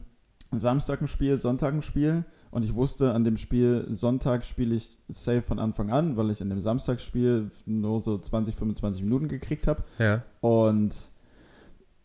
Samstag 0.52 1.00
ein 1.00 1.08
Spiel, 1.08 1.36
Sonntag 1.38 1.74
ein 1.74 1.82
Spiel. 1.82 2.24
Und 2.50 2.64
ich 2.64 2.74
wusste, 2.74 3.12
an 3.12 3.24
dem 3.24 3.36
Spiel 3.36 3.86
Sonntag 3.90 4.44
spiele 4.44 4.74
ich 4.74 5.00
safe 5.08 5.42
von 5.42 5.58
Anfang 5.58 5.90
an, 5.90 6.16
weil 6.16 6.30
ich 6.30 6.40
in 6.40 6.48
dem 6.48 6.60
Samstagsspiel 6.60 7.50
nur 7.66 8.00
so 8.00 8.16
20, 8.16 8.54
25 8.54 9.02
Minuten 9.02 9.28
gekriegt 9.28 9.66
habe. 9.66 9.84
Ja. 9.98 10.22
Und 10.40 11.10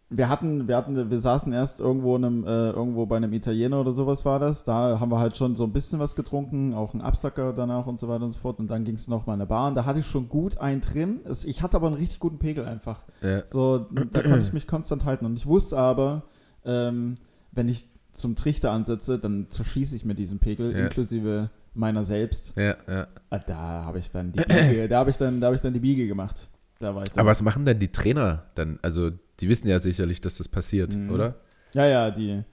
wir 0.09 0.27
hatten, 0.29 0.67
wir 0.67 0.75
hatten, 0.75 1.09
wir 1.09 1.19
saßen 1.19 1.53
erst 1.53 1.79
irgendwo 1.79 2.15
in 2.17 2.25
einem, 2.25 2.43
äh, 2.45 2.69
irgendwo 2.71 3.05
bei 3.05 3.17
einem 3.17 3.31
Italiener 3.31 3.79
oder 3.79 3.93
sowas 3.93 4.25
war 4.25 4.37
das. 4.37 4.65
Da 4.65 4.99
haben 4.99 5.09
wir 5.09 5.19
halt 5.19 5.37
schon 5.37 5.55
so 5.55 5.63
ein 5.63 5.71
bisschen 5.71 5.99
was 5.99 6.15
getrunken, 6.15 6.73
auch 6.73 6.93
einen 6.93 7.01
Absacker 7.01 7.53
danach 7.53 7.87
und 7.87 7.99
so 7.99 8.09
weiter 8.09 8.25
und 8.25 8.31
so 8.31 8.39
fort. 8.39 8.59
Und 8.59 8.69
dann 8.69 8.83
ging 8.83 8.95
es 8.95 9.07
noch 9.07 9.25
mal 9.25 9.35
in 9.35 9.41
eine 9.41 9.47
Bar 9.47 9.69
und 9.69 9.75
da 9.75 9.85
hatte 9.85 9.99
ich 10.01 10.05
schon 10.05 10.27
gut 10.27 10.57
einen 10.57 10.81
drin. 10.81 11.21
Ich 11.45 11.61
hatte 11.61 11.77
aber 11.77 11.87
einen 11.87 11.95
richtig 11.95 12.19
guten 12.19 12.37
Pegel 12.37 12.65
einfach. 12.65 13.01
ja. 13.21 13.45
So, 13.45 13.79
da 14.11 14.21
konnte 14.21 14.39
ich 14.39 14.53
mich 14.53 14.67
konstant 14.67 15.05
halten. 15.05 15.25
Und 15.25 15.39
ich 15.39 15.45
wusste 15.47 15.77
aber, 15.77 16.23
ähm, 16.65 17.15
wenn 17.51 17.67
ich 17.67 17.85
zum 18.13 18.35
Trichter 18.35 18.71
ansetze, 18.71 19.17
dann 19.19 19.47
zerschieße 19.49 19.95
ich 19.95 20.05
mir 20.05 20.15
diesen 20.15 20.39
Pegel, 20.39 20.71
Ja. 20.71 20.83
inklusive 20.85 21.49
meiner 21.73 22.05
selbst. 22.05 22.53
Ja, 22.55 22.75
ja. 22.87 23.07
Ah, 23.31 23.39
Da 23.39 23.55
habe 23.85 23.99
ich 23.99 24.11
dann 24.11 24.31
die 24.31 24.41
Biege, 24.41 24.87
da 24.87 24.99
habe 24.99 25.09
ich 25.09 25.17
dann, 25.17 25.41
da 25.41 25.47
habe 25.47 25.55
ich 25.55 25.61
dann 25.61 25.73
die 25.73 25.79
Biege 25.79 26.05
gemacht. 26.07 26.47
Da 26.79 26.93
war 26.93 27.03
ich 27.03 27.09
dann. 27.09 27.19
Aber 27.21 27.29
was 27.31 27.41
machen 27.41 27.65
denn 27.65 27.79
die 27.79 27.91
Trainer 27.91 28.43
dann? 28.55 28.77
Also, 28.81 29.09
die 29.39 29.49
wissen 29.49 29.67
ja 29.67 29.79
sicherlich, 29.79 30.21
dass 30.21 30.37
das 30.37 30.47
passiert, 30.47 30.93
Mhm. 30.95 31.09
oder? 31.11 31.35
Ja, 31.73 31.87
ja, 31.87 32.11
die. 32.11 32.43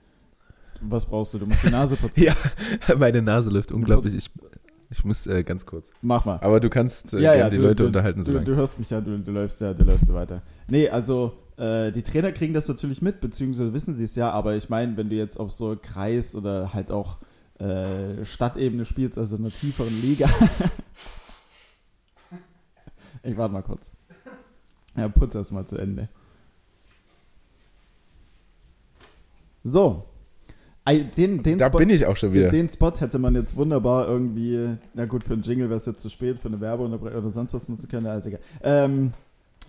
Was 0.81 1.05
brauchst 1.05 1.33
du? 1.35 1.37
Du 1.37 1.45
musst 1.45 1.63
die 1.63 1.69
Nase 1.69 1.95
putzen. 1.95 2.23
Ja, 2.23 2.35
meine 2.97 3.21
Nase 3.21 3.51
läuft 3.51 3.71
unglaublich. 3.71 4.15
Ich, 4.15 4.31
ich 4.91 5.05
muss 5.05 5.25
äh, 5.25 5.43
ganz 5.43 5.65
kurz. 5.65 5.91
Mach 6.01 6.25
mal. 6.25 6.37
Aber 6.41 6.59
du 6.59 6.69
kannst 6.69 7.13
äh, 7.13 7.21
ja, 7.21 7.33
ja, 7.33 7.49
die 7.49 7.55
du, 7.55 7.63
Leute 7.63 7.83
du, 7.83 7.85
unterhalten 7.85 8.23
so 8.25 8.33
du, 8.33 8.41
du 8.41 8.55
hörst 8.55 8.77
mich 8.77 8.89
ja, 8.89 8.99
du, 8.99 9.17
du 9.17 9.31
läufst 9.31 9.61
ja, 9.61 9.73
du 9.73 9.85
läufst 9.85 10.07
ja 10.09 10.13
weiter. 10.13 10.41
Nee, 10.67 10.89
also 10.89 11.33
äh, 11.57 11.91
die 11.91 12.01
Trainer 12.01 12.33
kriegen 12.33 12.53
das 12.53 12.67
natürlich 12.67 13.01
mit, 13.01 13.21
beziehungsweise 13.21 13.73
wissen 13.73 13.95
sie 13.95 14.03
es 14.03 14.15
ja, 14.15 14.31
aber 14.31 14.55
ich 14.55 14.69
meine, 14.69 14.97
wenn 14.97 15.09
du 15.09 15.15
jetzt 15.15 15.37
auf 15.37 15.51
so 15.51 15.77
Kreis 15.81 16.35
oder 16.35 16.73
halt 16.73 16.91
auch 16.91 17.19
äh, 17.59 18.25
Stadtebene 18.25 18.83
spielst, 18.83 19.17
also 19.17 19.37
in 19.37 19.43
einer 19.43 19.53
tieferen 19.53 20.01
Liga. 20.01 20.27
ich 23.23 23.37
warte 23.37 23.53
mal 23.53 23.63
kurz. 23.63 23.93
Ja, 24.97 25.07
putz 25.07 25.35
erst 25.35 25.53
mal 25.53 25.65
zu 25.65 25.77
Ende. 25.77 26.09
So. 29.63 30.10
Den, 30.89 31.43
den 31.43 31.57
Da 31.59 31.67
Spot- 31.67 31.77
bin 31.77 31.89
ich 31.91 32.05
auch 32.07 32.17
schon 32.17 32.33
wieder. 32.33 32.49
den, 32.49 32.67
den 32.67 32.69
Spot 32.69 32.91
hätte 32.99 33.19
man 33.19 33.35
jetzt 33.35 33.55
wunderbar 33.55 34.07
irgendwie, 34.07 34.77
na 34.93 35.05
gut, 35.05 35.23
für 35.23 35.33
einen 35.33 35.43
Jingle 35.43 35.69
wäre 35.69 35.77
es 35.77 35.85
jetzt 35.85 36.01
zu 36.01 36.09
spät, 36.09 36.39
für 36.39 36.47
eine 36.47 36.59
Werbeunterbrechung 36.59 37.19
oder 37.23 37.31
sonst 37.33 37.53
was 37.53 37.69
nutzen 37.69 37.87
können, 37.87 38.07
also 38.07 38.29
egal. 38.29 38.41
Ähm, 38.63 39.13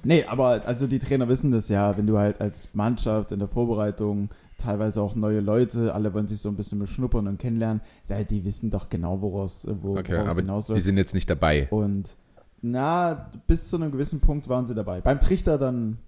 nee, 0.05 0.25
aber 0.25 0.63
also 0.67 0.87
die 0.87 0.99
Trainer 0.99 1.29
wissen 1.29 1.51
das 1.51 1.69
ja, 1.69 1.97
wenn 1.99 2.07
du 2.07 2.17
halt 2.19 2.41
als 2.41 2.75
Mannschaft 2.75 3.31
in 3.31 3.41
der 3.41 3.49
Vorbereitung 3.49 4.31
teilweise 4.57 5.03
auch 5.03 5.15
neue 5.15 5.41
Leute, 5.41 5.95
alle 5.95 6.15
wollen 6.15 6.29
sich 6.29 6.39
so 6.39 6.49
ein 6.49 6.57
bisschen 6.57 6.79
beschnuppern 6.79 7.27
und 7.29 7.39
kennenlernen, 7.39 7.83
ja, 8.09 8.23
die 8.25 8.43
wissen 8.45 8.71
doch 8.71 8.89
genau, 8.89 9.21
woraus, 9.21 9.65
äh, 9.67 9.75
wo, 9.83 9.99
okay, 9.99 10.13
woraus 10.15 10.25
aber 10.33 10.35
die 10.37 10.41
hinausläuft. 10.47 10.83
sind 10.83 10.97
jetzt 10.97 11.15
nicht 11.15 11.29
dabei. 11.29 11.69
Und 11.71 12.17
na, 12.63 13.31
bis 13.47 13.69
zu 13.69 13.77
einem 13.77 13.91
gewissen 13.93 14.21
Punkt 14.21 14.49
waren 14.49 14.67
sie 14.67 14.75
dabei. 14.75 15.01
Beim 15.03 15.21
Trichter 15.21 15.59
dann 15.59 15.99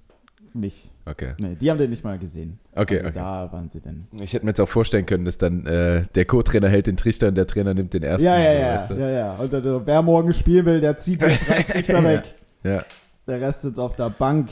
nicht. 0.54 0.90
Okay, 1.04 1.34
Nee, 1.38 1.56
die 1.60 1.70
haben 1.70 1.78
den 1.78 1.90
nicht 1.90 2.04
mal 2.04 2.18
gesehen. 2.18 2.58
okay, 2.74 2.96
also 2.96 3.08
okay. 3.08 3.18
da 3.18 3.52
waren 3.52 3.68
sie 3.68 3.80
denn. 3.80 4.06
Ich 4.12 4.32
hätte 4.32 4.44
mir 4.44 4.50
jetzt 4.50 4.60
auch 4.60 4.68
vorstellen 4.68 5.04
können, 5.06 5.24
dass 5.24 5.36
dann 5.38 5.66
äh, 5.66 6.04
der 6.14 6.24
Co-Trainer 6.24 6.68
hält 6.68 6.86
den 6.86 6.96
Trichter 6.96 7.28
und 7.28 7.34
der 7.34 7.46
Trainer 7.46 7.74
nimmt 7.74 7.92
den 7.92 8.02
ersten. 8.02 8.24
Ja, 8.24 8.38
ja, 8.38 8.52
so, 8.52 8.58
ja, 8.60 8.74
weißt 8.74 8.90
du? 8.90 8.94
ja, 8.94 9.10
ja. 9.10 9.34
Und 9.36 9.52
dann, 9.52 9.86
wer 9.86 10.02
morgen 10.02 10.32
spielen 10.32 10.64
will, 10.66 10.80
der 10.80 10.96
zieht 10.96 11.22
den 11.22 11.30
Trichter 11.30 12.02
weg. 12.04 12.22
ja. 12.62 12.84
Der 13.26 13.40
Rest 13.40 13.62
sitzt 13.62 13.80
auf 13.80 13.94
der 13.96 14.10
Bank. 14.10 14.50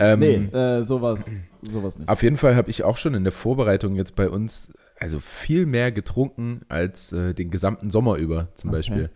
Ähm, 0.00 0.18
nee, 0.20 0.34
äh, 0.36 0.84
sowas, 0.84 1.30
sowas 1.70 1.98
nicht. 1.98 2.08
Auf 2.08 2.22
jeden 2.22 2.38
Fall 2.38 2.56
habe 2.56 2.70
ich 2.70 2.82
auch 2.82 2.96
schon 2.96 3.12
in 3.12 3.24
der 3.24 3.32
Vorbereitung 3.32 3.94
jetzt 3.94 4.16
bei 4.16 4.30
uns 4.30 4.72
also 4.98 5.20
viel 5.20 5.66
mehr 5.66 5.92
getrunken 5.92 6.62
als 6.68 7.12
äh, 7.12 7.34
den 7.34 7.50
gesamten 7.50 7.90
Sommer 7.90 8.16
über 8.16 8.48
zum 8.54 8.70
Okay. 8.70 8.78
Beispiel. 8.78 9.10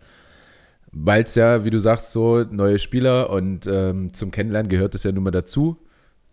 Weil 0.91 1.23
es 1.23 1.33
ja, 1.33 1.63
wie 1.63 1.71
du 1.71 1.79
sagst, 1.79 2.11
so 2.11 2.43
neue 2.43 2.77
Spieler 2.77 3.31
und 3.31 3.65
ähm, 3.65 4.13
zum 4.13 4.29
Kennenlernen 4.29 4.69
gehört 4.69 4.93
es 4.93 5.01
ja 5.03 5.11
nun 5.11 5.23
mal 5.23 5.31
dazu. 5.31 5.77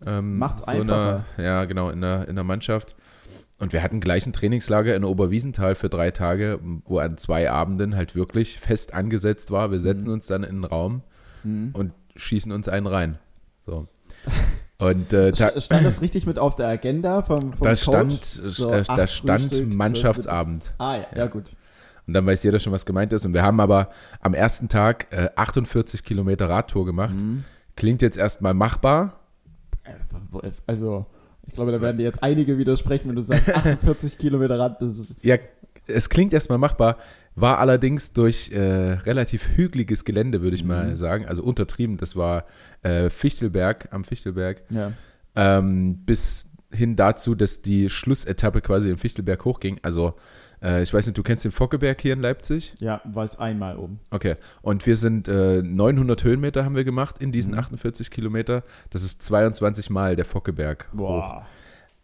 Ähm, 0.05 0.37
Macht's 0.37 0.63
so 0.65 0.71
in 0.71 0.81
einfacher. 0.81 1.25
einer- 1.37 1.45
ja, 1.45 1.65
genau, 1.65 1.89
in 1.89 2.01
der, 2.01 2.27
in 2.27 2.35
der 2.35 2.43
Mannschaft. 2.43 2.95
Und 3.57 3.73
wir 3.73 3.83
hatten 3.83 3.99
gleich 3.99 4.25
ein 4.25 4.31
Trainingslager 4.33 4.95
in 4.95 5.03
Oberwiesenthal 5.03 5.75
für 5.75 5.89
drei 5.89 6.11
Tage, 6.11 6.59
wo 6.85 6.99
an 6.99 7.17
zwei 7.17 7.51
Abenden 7.51 7.95
halt 7.97 8.15
wirklich 8.15 8.57
fest 8.59 8.93
angesetzt 8.93 9.51
war. 9.51 9.71
Wir 9.71 9.79
setzen 9.81 10.05
Mhm. 10.05 10.13
uns 10.13 10.27
dann 10.27 10.43
in 10.45 10.55
den 10.57 10.63
Raum 10.63 11.01
Hm. 11.43 11.71
und 11.73 11.91
schießen 12.15 12.51
uns 12.53 12.69
einen 12.69 12.87
rein. 12.87 13.17
So. 13.65 13.85
Und 14.77 15.11
äh, 15.11 15.31
St- 15.33 15.59
Stand 15.59 15.85
das 15.85 16.01
richtig 16.01 16.25
mit 16.25 16.39
auf 16.39 16.55
der 16.55 16.67
Agenda 16.69 17.21
vom, 17.21 17.51
vom 17.51 17.65
da 17.67 17.71
Coach? 17.71 17.81
stand, 17.81 18.23
So 18.23 18.71
äh, 18.71 18.83
da 18.83 19.07
stand 19.07 19.53
Frühstück, 19.53 19.75
Mannschaftsabend. 19.75 20.71
Ah, 20.77 20.95
ja, 20.95 21.01
ja, 21.11 21.17
Ja. 21.17 21.25
gut. 21.27 21.53
Und 22.07 22.13
dann 22.13 22.25
weiß 22.25 22.43
jeder 22.43 22.61
schon, 22.61 22.71
was 22.71 22.85
gemeint 22.85 23.11
ist. 23.11 23.25
Und 23.25 23.33
wir 23.33 23.43
haben 23.43 23.59
aber 23.59 23.89
am 24.21 24.33
ersten 24.33 24.69
Tag 24.69 25.07
äh, 25.11 25.29
48 25.35 26.05
Kilometer 26.05 26.49
Radtour 26.49 26.85
gemacht. 26.85 27.11
Hm. 27.19 27.43
Klingt 27.75 28.01
jetzt 28.01 28.17
erstmal 28.17 28.53
machbar. 28.53 29.18
Also, 30.67 31.05
ich 31.47 31.53
glaube, 31.53 31.71
da 31.71 31.81
werden 31.81 31.97
dir 31.97 32.03
jetzt 32.03 32.21
einige 32.23 32.57
widersprechen, 32.57 33.09
wenn 33.09 33.15
du 33.15 33.21
sagst, 33.21 33.49
48 33.55 34.17
Kilometer 34.17 34.59
Rad, 34.59 34.81
das 34.81 34.99
ist. 34.99 35.15
Ja, 35.21 35.37
es 35.87 36.09
klingt 36.09 36.33
erstmal 36.33 36.57
machbar, 36.59 36.97
war 37.35 37.59
allerdings 37.59 38.13
durch 38.13 38.51
äh, 38.51 38.59
relativ 38.61 39.47
hügeliges 39.55 40.05
Gelände, 40.05 40.41
würde 40.41 40.55
ich 40.55 40.63
Mhm. 40.63 40.67
mal 40.69 40.97
sagen. 40.97 41.25
Also 41.25 41.43
untertrieben, 41.43 41.97
das 41.97 42.15
war 42.15 42.45
äh, 42.83 43.09
Fichtelberg, 43.09 43.87
am 43.91 44.03
Fichtelberg. 44.03 44.61
Ja. 44.69 44.91
ähm, 45.35 45.97
bis 46.05 46.51
hin 46.71 46.95
dazu, 46.95 47.33
dass 47.33 47.61
die 47.63 47.89
Schlussetappe 47.89 48.61
quasi 48.61 48.89
im 48.89 48.97
Fichtelberg 48.97 49.43
hochging. 49.45 49.79
Also, 49.81 50.13
äh, 50.63 50.81
ich 50.83 50.93
weiß 50.93 51.05
nicht, 51.05 51.17
du 51.17 51.23
kennst 51.23 51.45
den 51.45 51.51
Fockeberg 51.51 51.99
hier 52.01 52.13
in 52.13 52.21
Leipzig? 52.21 52.73
ja, 52.79 53.01
war 53.05 53.25
ich 53.25 53.39
einmal 53.39 53.77
oben. 53.77 53.99
Okay. 54.11 54.35
Und 54.61 54.85
wir 54.85 54.95
sind 54.97 55.27
äh, 55.27 55.61
900 55.61 56.23
Höhenmeter 56.23 56.65
haben 56.65 56.75
wir 56.75 56.83
gemacht 56.83 57.15
in 57.19 57.31
diesen 57.31 57.53
Mhm. 57.53 57.59
48 57.59 58.11
Kilometer. 58.11 58.63
Das 58.89 59.03
ist 59.03 59.23
22 59.23 59.89
Mal 59.89 60.15
der 60.15 60.25
Fockeberg 60.25 60.87
hoch. 60.97 61.41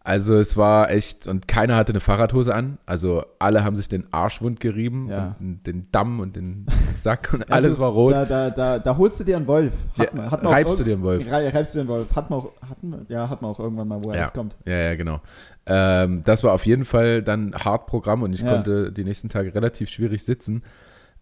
Also 0.08 0.34
es 0.36 0.56
war 0.56 0.88
echt, 0.90 1.26
und 1.26 1.48
keiner 1.48 1.74
hatte 1.74 1.90
eine 1.90 1.98
Fahrradhose 1.98 2.54
an. 2.54 2.78
Also 2.86 3.24
alle 3.40 3.64
haben 3.64 3.74
sich 3.74 3.88
den 3.88 4.06
Arschwund 4.12 4.60
gerieben 4.60 5.08
Ja. 5.10 5.34
und 5.40 5.66
den 5.66 5.88
Damm 5.90 6.20
und 6.20 6.36
den 6.36 6.64
Sack 6.94 7.30
und 7.34 7.40
Ja, 7.40 7.46
alles 7.48 7.74
du, 7.74 7.80
war 7.80 7.90
rot. 7.90 8.12
Da, 8.12 8.24
da, 8.24 8.50
da, 8.50 8.78
da 8.78 8.96
holst 8.96 9.18
du 9.18 9.24
dir 9.24 9.36
einen 9.36 9.48
Wolf. 9.48 9.74
Hat, 9.98 10.14
Ja, 10.14 10.16
man- 10.16 10.30
hat 10.30 10.44
man 10.44 10.52
reibst 10.52 10.78
du 10.78 10.84
dir 10.84 10.94
einen 10.94 11.02
Wolf. 11.02 11.28
Rei- 11.28 11.48
Reibst 11.48 11.74
du 11.74 11.78
dir 11.78 11.80
einen 11.80 11.88
Wolf. 11.88 12.14
Hat 12.14 12.30
man 12.30 12.38
auch, 12.38 12.52
hatten 12.68 12.90
wir, 12.92 13.00
ja, 13.08 13.28
hat 13.28 13.42
man 13.42 13.50
auch 13.50 13.58
irgendwann 13.58 13.88
mal, 13.88 13.98
woher 14.04 14.16
Ja. 14.18 14.22
das 14.22 14.32
kommt. 14.32 14.56
Ja, 14.64 14.76
ja, 14.76 14.94
genau. 14.94 15.20
Ähm, 15.66 16.22
das 16.24 16.44
war 16.44 16.52
auf 16.52 16.64
jeden 16.66 16.84
Fall 16.84 17.20
dann 17.24 17.52
hart 17.54 17.86
Programm 17.86 18.22
und 18.22 18.32
ich 18.32 18.46
konnte 18.46 18.92
die 18.92 19.02
nächsten 19.02 19.28
Tage 19.28 19.52
relativ 19.56 19.88
schwierig 19.90 20.24
sitzen. 20.24 20.62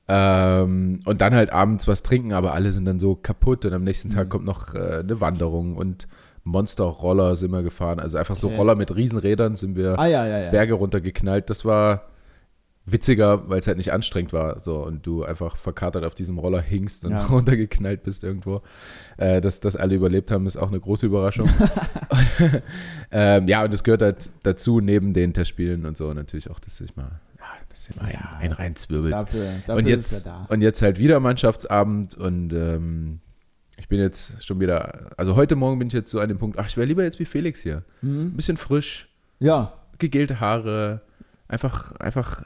Ähm, 0.07 1.01
und 1.07 1.23
dann 1.23 1.35
halt 1.35 1.51
abends 1.51 1.89
was 1.89 2.03
trinken, 2.03 2.35
aber 2.35 2.53
alle 2.53 2.71
sind 2.73 2.85
dann 2.85 3.01
so 3.01 3.15
kaputt 3.15 3.65
und 3.65 3.73
am 3.73 3.85
nächsten 3.85 4.11
Tag 4.11 4.27
Mhm. 4.27 4.31
kommt 4.31 4.45
noch 4.45 4.75
äh, 4.75 4.99
eine 5.01 5.21
Wanderung 5.23 5.77
und 5.77 6.07
Monster-Roller 6.45 7.37
sind 7.37 7.51
wir 7.53 7.63
gefahren. 7.63 7.99
Also 8.01 8.19
einfach 8.19 8.37
so 8.37 8.49
Okay. 8.49 8.57
Roller 8.57 8.75
mit 8.75 8.95
Riesenrädern 8.95 9.57
sind 9.57 9.77
wir 9.77 9.99
Ah, 9.99 10.07
ja, 10.07 10.27
ja, 10.27 10.39
ja. 10.45 10.51
Berge 10.51 10.75
runtergeknallt. 10.75 11.49
Das 11.51 11.65
war 11.65 12.05
witziger, 12.87 13.49
weil 13.49 13.61
es 13.61 13.67
halt 13.67 13.79
nicht 13.79 13.93
anstrengend 13.95 14.35
war. 14.35 14.61
So 14.61 14.85
und 14.85 15.07
du 15.07 15.25
einfach 15.25 15.57
verkatert 15.57 16.05
auf 16.05 16.15
diesem 16.15 16.39
Roller 16.39 16.61
hingst 16.61 17.07
und 17.07 17.13
Ja. 17.13 17.21
runtergeknallt 17.31 18.03
bist 18.03 18.25
irgendwo. 18.25 18.61
Äh, 19.17 19.41
dass 19.41 19.61
das 19.61 19.75
alle 19.75 19.95
überlebt 19.95 20.31
haben, 20.31 20.47
ist 20.47 20.59
auch 20.59 20.69
eine 20.69 20.81
große 20.81 21.07
Überraschung. 21.07 21.49
ähm, 23.11 23.49
ja, 23.49 23.65
und 23.65 23.73
es 23.73 23.83
gehört 23.85 24.03
halt 24.03 24.31
dazu, 24.43 24.81
neben 24.81 25.15
den 25.15 25.33
Testspielen 25.33 25.87
und 25.87 25.97
so 25.97 26.13
natürlich 26.13 26.51
auch, 26.51 26.61
dass 26.61 26.81
ich 26.81 26.95
mal, 26.97 27.21
ja, 27.39 27.45
dass 27.69 27.89
du 27.89 27.95
mal 28.01 28.13
Ja. 28.13 28.37
ein, 28.39 28.51
ein 28.51 28.53
reinzwirbelst. 28.53 29.19
Dafür, 29.19 29.47
dafür 29.67 29.75
Und 29.77 29.85
ist 29.85 29.91
jetzt, 30.13 30.27
er 30.27 30.33
da. 30.33 30.47
und 30.49 30.61
jetzt 30.63 30.83
halt 30.83 30.99
wieder 30.99 31.21
Mannschaftsabend 31.21 32.15
und 32.17 32.53
ähm, 32.53 33.21
ich 33.79 33.89
bin 33.89 33.99
jetzt 34.01 34.45
schon 34.45 34.61
wieder, 34.61 35.11
also 35.17 35.37
heute 35.37 35.57
Morgen 35.57 35.79
bin 35.79 35.89
ich 35.89 35.95
jetzt 35.95 36.11
so 36.11 36.21
an 36.21 36.29
dem 36.29 36.39
Punkt, 36.39 36.59
ach, 36.59 36.67
ich 36.69 36.77
wäre 36.77 36.87
lieber 36.87 37.03
jetzt 37.03 37.19
wie 37.19 37.25
Felix 37.25 37.61
hier. 37.61 37.83
Ein 38.03 38.29
Mhm. 38.29 38.33
bisschen 38.35 38.57
frisch, 38.57 39.09
Ja, 39.41 39.73
gegelte 39.99 40.41
Haare, 40.41 41.01
einfach, 41.49 41.93
einfach 41.97 42.45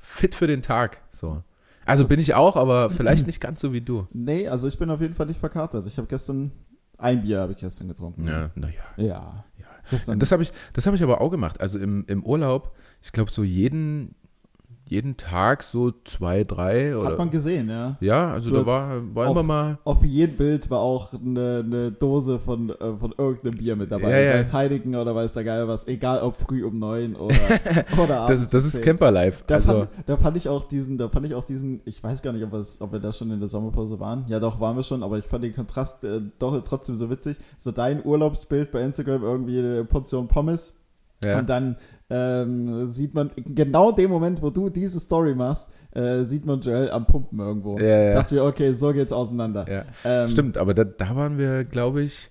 fit 0.00 0.34
für 0.34 0.46
den 0.46 0.62
Tag. 0.62 1.00
So. 1.10 1.42
Also 1.84 2.06
bin 2.06 2.20
ich 2.20 2.34
auch, 2.34 2.56
aber 2.56 2.90
vielleicht 2.90 3.26
nicht 3.26 3.40
ganz 3.40 3.60
so 3.60 3.72
wie 3.72 3.80
du. 3.80 4.06
nee, 4.12 4.46
also 4.48 4.68
ich 4.68 4.78
bin 4.78 4.90
auf 4.90 5.00
jeden 5.00 5.14
Fall 5.14 5.26
nicht 5.26 5.40
verkatert. 5.40 5.86
Ich 5.86 5.96
habe 5.98 6.06
gestern, 6.06 6.52
ein 6.96 7.22
Bier 7.22 7.40
habe 7.40 7.52
ich 7.52 7.58
gestern 7.58 7.88
getrunken. 7.88 8.26
Ja, 8.26 8.50
naja. 8.54 8.74
Ja. 8.96 9.44
Ja. 9.90 10.14
Das 10.16 10.32
habe 10.32 10.42
ich, 10.42 10.52
das 10.74 10.86
hab 10.86 10.94
ich 10.94 11.02
aber 11.02 11.20
auch 11.22 11.30
gemacht. 11.30 11.60
Also 11.62 11.78
im, 11.78 12.04
im 12.08 12.22
Urlaub, 12.24 12.74
ich 13.02 13.10
glaube 13.12 13.30
so 13.30 13.42
jeden, 13.42 14.14
jeden 14.88 15.16
Tag 15.16 15.62
so 15.62 15.92
zwei, 16.04 16.44
drei 16.44 16.96
oder. 16.96 17.08
Hat 17.08 17.18
man 17.18 17.30
gesehen, 17.30 17.68
ja. 17.68 17.96
ja, 18.00 18.32
also 18.32 18.48
Du 18.50 18.56
da 18.56 18.66
war, 18.66 18.90
war 19.14 19.26
auf- 19.26 19.32
immer 19.32 19.42
mal. 19.42 19.78
Auf 19.84 20.04
jedem 20.04 20.36
Bild 20.36 20.70
war 20.70 20.80
auch 20.80 21.12
eine, 21.12 21.62
eine 21.64 21.92
Dose 21.92 22.38
von, 22.38 22.70
äh, 22.70 22.74
von 22.98 23.14
irgendeinem 23.16 23.58
Bier 23.58 23.76
mit 23.76 23.90
dabei. 23.92 24.10
Ja, 24.10 24.18
ja. 24.18 24.32
Sei 24.32 24.38
es 24.38 24.52
Heinigen 24.54 24.94
oder 24.96 25.14
weiß 25.14 25.32
der 25.34 25.44
Geil 25.44 25.68
was. 25.68 25.86
Egal 25.86 26.20
ob 26.22 26.36
früh 26.36 26.64
um 26.64 26.78
neun 26.78 27.14
oder, 27.16 27.34
oder 28.02 28.20
abends. 28.20 28.28
Das, 28.28 28.40
ist- 28.42 28.54
das 28.54 28.64
ist 28.64 28.72
10. 28.76 28.82
Camperlife. 28.84 29.44
Da, 29.46 29.56
Also, 29.56 29.72
fand, 29.80 29.88
da 30.06 30.16
fand 30.16 30.36
ich 30.36 30.48
auch 30.48 30.64
diesen, 30.64 30.96
da 30.98 31.08
fand 31.08 31.26
ich 31.26 31.34
auch 31.34 31.44
diesen, 31.44 31.80
ich 31.84 32.02
weiß 32.02 32.22
gar 32.22 32.32
nicht, 32.32 32.44
ob, 32.44 32.54
es, 32.54 32.80
ob 32.80 32.92
wir 32.92 32.98
da 33.00 33.12
schon 33.12 33.30
in 33.30 33.40
der 33.40 33.48
Sommerpause 33.48 34.00
waren. 34.00 34.24
Ja, 34.28 34.40
doch, 34.40 34.58
waren 34.60 34.76
wir 34.76 34.82
schon, 34.82 35.02
aber 35.02 35.18
ich 35.18 35.24
fand 35.26 35.44
den 35.44 35.54
Kontrast 35.54 36.02
äh, 36.04 36.20
doch 36.38 36.58
trotzdem 36.64 36.96
so 36.96 37.10
witzig. 37.10 37.36
So 37.58 37.72
dein 37.72 38.04
Urlaubsbild 38.04 38.70
bei 38.70 38.82
Instagram, 38.82 39.22
irgendwie 39.22 39.58
eine 39.58 39.84
Portion 39.84 40.28
Pommes. 40.28 40.72
ja. 41.24 41.38
Und 41.38 41.48
dann 41.50 41.76
ähm, 42.10 42.90
sieht 42.90 43.14
man, 43.14 43.30
genau 43.36 43.92
dem 43.92 44.10
Moment, 44.10 44.40
wo 44.40 44.50
du 44.50 44.70
diese 44.70 44.98
Story 44.98 45.34
machst, 45.34 45.68
äh, 45.92 46.24
sieht 46.24 46.46
man 46.46 46.60
Joel 46.60 46.90
am 46.90 47.06
Pumpen 47.06 47.38
irgendwo. 47.38 47.78
Ja, 47.78 47.86
ja. 47.86 48.14
Dachte 48.14 48.36
ich, 48.36 48.40
okay, 48.40 48.72
so 48.72 48.92
geht's 48.92 49.12
auseinander. 49.12 49.66
ja. 49.70 49.84
Ähm, 50.04 50.28
Stimmt, 50.28 50.56
aber 50.56 50.74
da, 50.74 50.84
da 50.84 51.14
waren 51.14 51.38
wir, 51.38 51.64
glaube 51.64 52.02
ich, 52.02 52.30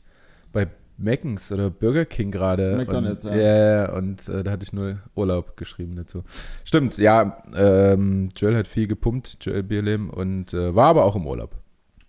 bei 0.51 0.67
Mackens 0.98 1.51
oder 1.51 1.69
Burger 1.69 2.05
King 2.05 2.31
gerade. 2.31 2.75
McDonald's, 2.75 3.25
und, 3.25 3.34
ja. 3.34 3.84
ja. 3.84 3.93
und 3.93 4.27
äh, 4.29 4.43
da 4.43 4.51
hatte 4.51 4.63
ich 4.63 4.74
nur 4.74 4.98
Urlaub 5.15 5.55
geschrieben 5.57 5.96
dazu. 5.96 6.24
Stimmt, 6.63 6.98
ja, 6.98 7.38
ähm, 7.55 8.29
Joel 8.36 8.57
hat 8.57 8.67
viel 8.67 8.88
gepumpt, 8.88 9.38
Joel 9.41 9.63
Bierlehm, 9.63 10.10
und 10.10 10.53
äh, 10.53 10.74
war 10.74 10.88
aber 10.88 11.05
auch 11.05 11.15
im 11.15 11.27
Urlaub. 11.27 11.55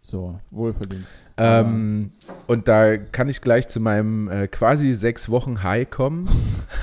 So, 0.01 0.41
wohlverdient. 0.51 1.05
Ähm, 1.39 2.11
und 2.47 2.67
da 2.69 2.97
kann 2.97 3.29
ich 3.29 3.41
gleich 3.41 3.69
zu 3.69 3.79
meinem 3.81 4.29
äh, 4.31 4.49
quasi 4.49 4.95
sechs 4.95 5.29
Wochen 5.29 5.63
High 5.63 5.89
kommen. 5.89 6.29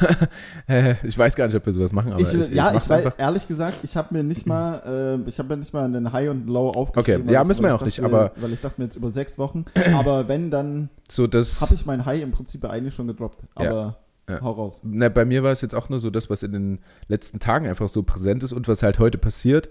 äh, 0.68 0.96
ich 1.04 1.18
weiß 1.18 1.36
gar 1.36 1.46
nicht, 1.48 1.56
ob 1.56 1.66
wir 1.66 1.74
sowas 1.74 1.94
machen, 1.94 2.12
aber 2.14 2.22
Ich, 2.22 2.34
ich, 2.34 2.50
ja, 2.50 2.68
ich 2.70 2.74
mach's 2.76 2.90
weiß, 2.90 3.06
ehrlich 3.18 3.48
gesagt, 3.48 3.76
ich 3.84 3.96
habe 3.98 4.14
mir 4.14 4.24
nicht 4.24 4.46
mal, 4.48 5.20
äh, 5.26 5.30
ich 5.30 5.38
habe 5.40 5.50
mir 5.50 5.58
nicht 5.58 5.74
mal 5.74 5.86
einen 5.86 6.12
High 6.14 6.30
und 6.30 6.48
Low 6.48 6.70
aufgeschrieben. 6.70 7.24
Okay, 7.24 7.34
ja, 7.34 7.42
ich- 7.42 7.48
müssen 7.48 7.64
wir 7.64 7.70
ich 7.70 7.76
auch 7.76 7.86
nicht, 7.86 8.00
dachte, 8.00 8.14
aber- 8.16 8.32
Weil 8.40 8.54
ich 8.54 8.62
dachte 8.62 8.76
mir 8.80 8.86
jetzt 8.86 8.96
über 8.96 9.12
sechs 9.12 9.38
Wochen, 9.38 9.66
aber 9.96 10.28
wenn, 10.28 10.52
dann 10.52 10.90
So 11.10 11.28
das. 11.28 11.62
habe 11.62 11.74
ich 11.76 11.86
mein 11.86 12.06
High 12.06 12.22
im 12.22 12.32
Prinzip 12.32 12.64
eigentlich 12.66 12.94
schon 12.94 13.08
gedroppt. 13.08 13.42
Ja, 13.60 13.68
Aber 13.70 13.98
ja. 14.30 14.42
hau 14.42 14.52
raus. 14.52 14.82
Na, 14.84 15.10
bei 15.10 15.26
mir 15.26 15.44
war 15.44 15.52
es 15.52 15.62
jetzt 15.62 15.76
auch 15.76 15.90
nur 15.90 16.00
so 16.00 16.10
das, 16.10 16.30
was 16.30 16.44
in 16.44 16.52
den 16.54 16.80
letzten 17.08 17.40
Tagen 17.40 17.68
einfach 17.68 17.90
so 17.90 18.04
präsent 18.04 18.44
ist 18.44 18.54
und 18.54 18.68
was 18.68 18.84
halt 18.84 19.00
heute 19.00 19.18
passiert. 19.18 19.70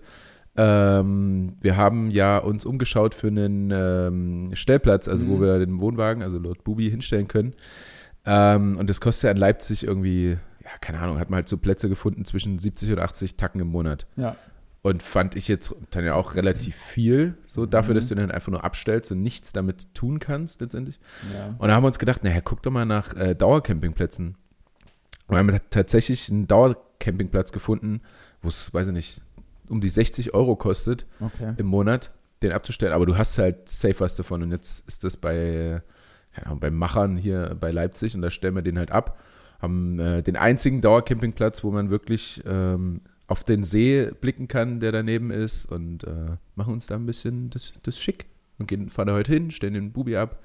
Ähm, 0.56 1.56
wir 1.60 1.76
haben 1.76 2.10
ja 2.10 2.38
uns 2.38 2.64
umgeschaut 2.64 3.14
für 3.14 3.26
einen 3.28 3.70
ähm, 3.72 4.50
Stellplatz, 4.54 5.08
also 5.08 5.26
wo 5.28 5.36
Mhm. 5.36 5.40
wir 5.42 5.58
den 5.58 5.80
Wohnwagen, 5.80 6.22
also 6.22 6.38
Lord 6.38 6.62
Bubi, 6.64 6.88
hinstellen 6.90 7.28
können. 7.28 7.54
Ähm, 8.24 8.76
und 8.78 8.88
das 8.88 9.00
kostet 9.00 9.24
ja 9.24 9.30
in 9.32 9.36
Leipzig 9.36 9.84
irgendwie, 9.84 10.30
ja, 10.62 10.70
keine 10.80 11.00
Ahnung, 11.00 11.18
hat 11.18 11.28
man 11.30 11.36
halt 11.38 11.48
so 11.48 11.58
Plätze 11.58 11.88
gefunden 11.88 12.24
zwischen 12.24 12.58
70 12.58 12.92
und 12.92 12.98
80 13.00 13.36
Tacken 13.36 13.60
im 13.60 13.68
Monat. 13.68 14.06
Ja. 14.16 14.36
Und 14.82 15.02
fand 15.02 15.34
ich 15.34 15.48
jetzt 15.48 15.74
dann 15.90 16.04
ja 16.04 16.14
auch 16.14 16.34
relativ 16.34 16.76
viel, 16.76 17.34
so 17.46 17.64
dafür, 17.66 17.94
Mhm. 17.94 17.96
dass 17.96 18.08
du 18.08 18.14
den 18.14 18.30
einfach 18.30 18.52
nur 18.52 18.64
abstellst 18.64 19.10
und 19.12 19.22
nichts 19.22 19.52
damit 19.52 19.94
tun 19.94 20.18
kannst 20.18 20.60
letztendlich. 20.60 21.00
ja. 21.34 21.54
Und 21.58 21.68
da 21.68 21.74
haben 21.74 21.82
wir 21.82 21.88
uns 21.88 21.98
gedacht, 21.98 22.22
naja, 22.22 22.40
guck 22.42 22.62
doch 22.62 22.70
mal 22.70 22.84
nach 22.84 23.14
äh, 23.16 23.34
Dauercampingplätzen. 23.34 24.36
Und 25.26 25.34
wir 25.34 25.38
haben 25.38 25.58
tatsächlich 25.70 26.30
einen 26.30 26.46
Dauercampingplatz 26.46 27.50
gefunden, 27.50 28.02
wo 28.42 28.48
es, 28.48 28.72
weiß 28.74 28.88
ich 28.88 28.92
nicht, 28.92 29.20
um 29.68 29.80
die 29.80 29.88
60 29.88 30.34
Euro 30.34 30.56
kostet 30.56 31.06
Okay. 31.20 31.54
im 31.56 31.66
Monat, 31.66 32.10
den 32.42 32.52
abzustellen. 32.52 32.92
Aber 32.92 33.06
du 33.06 33.16
hast 33.16 33.38
halt 33.38 33.68
safe 33.68 34.00
was 34.00 34.16
davon. 34.16 34.42
Und 34.42 34.50
jetzt 34.52 34.86
ist 34.88 35.04
das 35.04 35.16
bei, 35.16 35.82
keine 36.34 36.46
Ahnung, 36.46 36.60
bei 36.60 36.70
Machern 36.70 37.16
hier 37.16 37.56
bei 37.58 37.70
Leipzig 37.70 38.14
und 38.14 38.22
da 38.22 38.30
stellen 38.30 38.54
wir 38.54 38.62
den 38.62 38.78
halt 38.78 38.90
ab. 38.90 39.18
Haben 39.60 39.98
äh, 39.98 40.22
den 40.22 40.36
einzigen 40.36 40.80
Dauercampingplatz, 40.80 41.64
wo 41.64 41.70
man 41.70 41.88
wirklich 41.90 42.42
ähm, 42.46 43.00
auf 43.26 43.44
den 43.44 43.64
See 43.64 44.10
blicken 44.20 44.48
kann, 44.48 44.80
der 44.80 44.92
daneben 44.92 45.30
ist 45.30 45.64
und 45.64 46.04
äh, 46.04 46.36
machen 46.54 46.74
uns 46.74 46.86
da 46.86 46.96
ein 46.96 47.06
bisschen 47.06 47.48
das, 47.50 47.72
das 47.82 47.98
schick. 47.98 48.26
Und 48.58 48.68
gehen, 48.68 48.88
fahren 48.90 49.08
da 49.08 49.14
heute 49.14 49.32
hin, 49.32 49.50
stellen 49.50 49.74
den 49.74 49.92
Bubi 49.92 50.16
ab, 50.16 50.40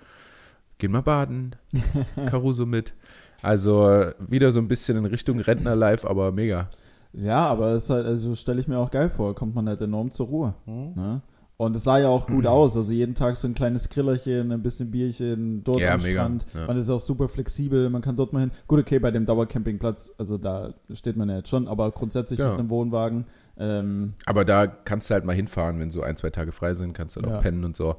gehen 0.77 0.91
mal 0.91 1.01
baden, 1.01 1.55
Caruso 2.27 2.65
mit. 2.65 2.93
Also 3.41 3.88
äh, 3.89 4.13
wieder 4.19 4.51
so 4.51 4.60
ein 4.60 4.67
bisschen 4.67 4.97
in 4.97 5.05
Richtung 5.05 5.39
Rentner-Life, 5.39 6.10
aber 6.10 6.32
mega. 6.32 6.69
Ja, 7.13 7.48
aber 7.48 7.69
es 7.72 7.89
halt, 7.89 8.06
also 8.06 8.36
stelle 8.36 8.60
ich 8.60 8.67
mir 8.67 8.78
auch 8.78 8.91
geil 8.91 9.10
vor, 9.10 9.34
kommt 9.36 9.56
man 9.56 9.67
halt 9.67 9.82
enorm 9.82 10.12
zur 10.12 10.28
Ruhe. 10.28 10.54
Ne? 10.65 11.22
Und 11.58 11.76
es 11.76 11.84
sah 11.84 11.98
ja 11.98 12.08
auch 12.08 12.28
gut 12.28 12.45
aus. 12.48 12.78
Also 12.78 12.93
jeden 12.93 13.15
Tag 13.15 13.36
so 13.36 13.48
ein 13.48 13.54
kleines 13.56 13.89
Grillerchen, 13.89 14.52
ein 14.52 14.62
bisschen 14.62 14.91
Bierchen 14.91 15.63
dort 15.63 15.80
Ja, 15.82 15.95
am 15.95 16.02
mega, 16.02 16.22
Strand. 16.22 16.45
ja. 16.54 16.67
Man 16.67 16.78
ist 16.78 16.89
auch 16.89 17.02
super 17.02 17.28
flexibel, 17.28 17.89
man 17.89 18.02
kann 18.02 18.15
dort 18.15 18.32
mal 18.32 18.39
hin. 18.41 18.52
Gut, 18.67 18.80
okay, 18.80 19.00
bei 19.00 19.12
dem 19.12 19.26
Dauercampingplatz, 19.26 20.13
also 20.17 20.38
da 20.38 20.74
steht 20.93 21.17
man 21.17 21.28
ja 21.30 21.38
jetzt 21.38 21.50
schon, 21.50 21.67
aber 21.67 21.91
grundsätzlich 21.91 22.38
Genau. 22.38 22.52
mit 22.52 22.60
einem 22.60 22.69
Wohnwagen. 22.69 23.26
Ähm, 23.58 24.13
Aber 24.26 24.45
da 24.45 24.67
kannst 24.67 25.10
du 25.10 25.15
halt 25.15 25.26
mal 25.26 25.36
hinfahren, 25.36 25.80
wenn 25.80 25.91
so 25.91 26.02
ein, 26.02 26.15
zwei 26.15 26.30
Tage 26.30 26.52
frei 26.54 26.74
sind, 26.76 26.93
kannst 26.93 27.17
du 27.17 27.22
dann 27.22 27.32
Ja. 27.32 27.38
auch 27.39 27.41
pennen 27.41 27.65
und 27.65 27.76
so. 27.76 27.95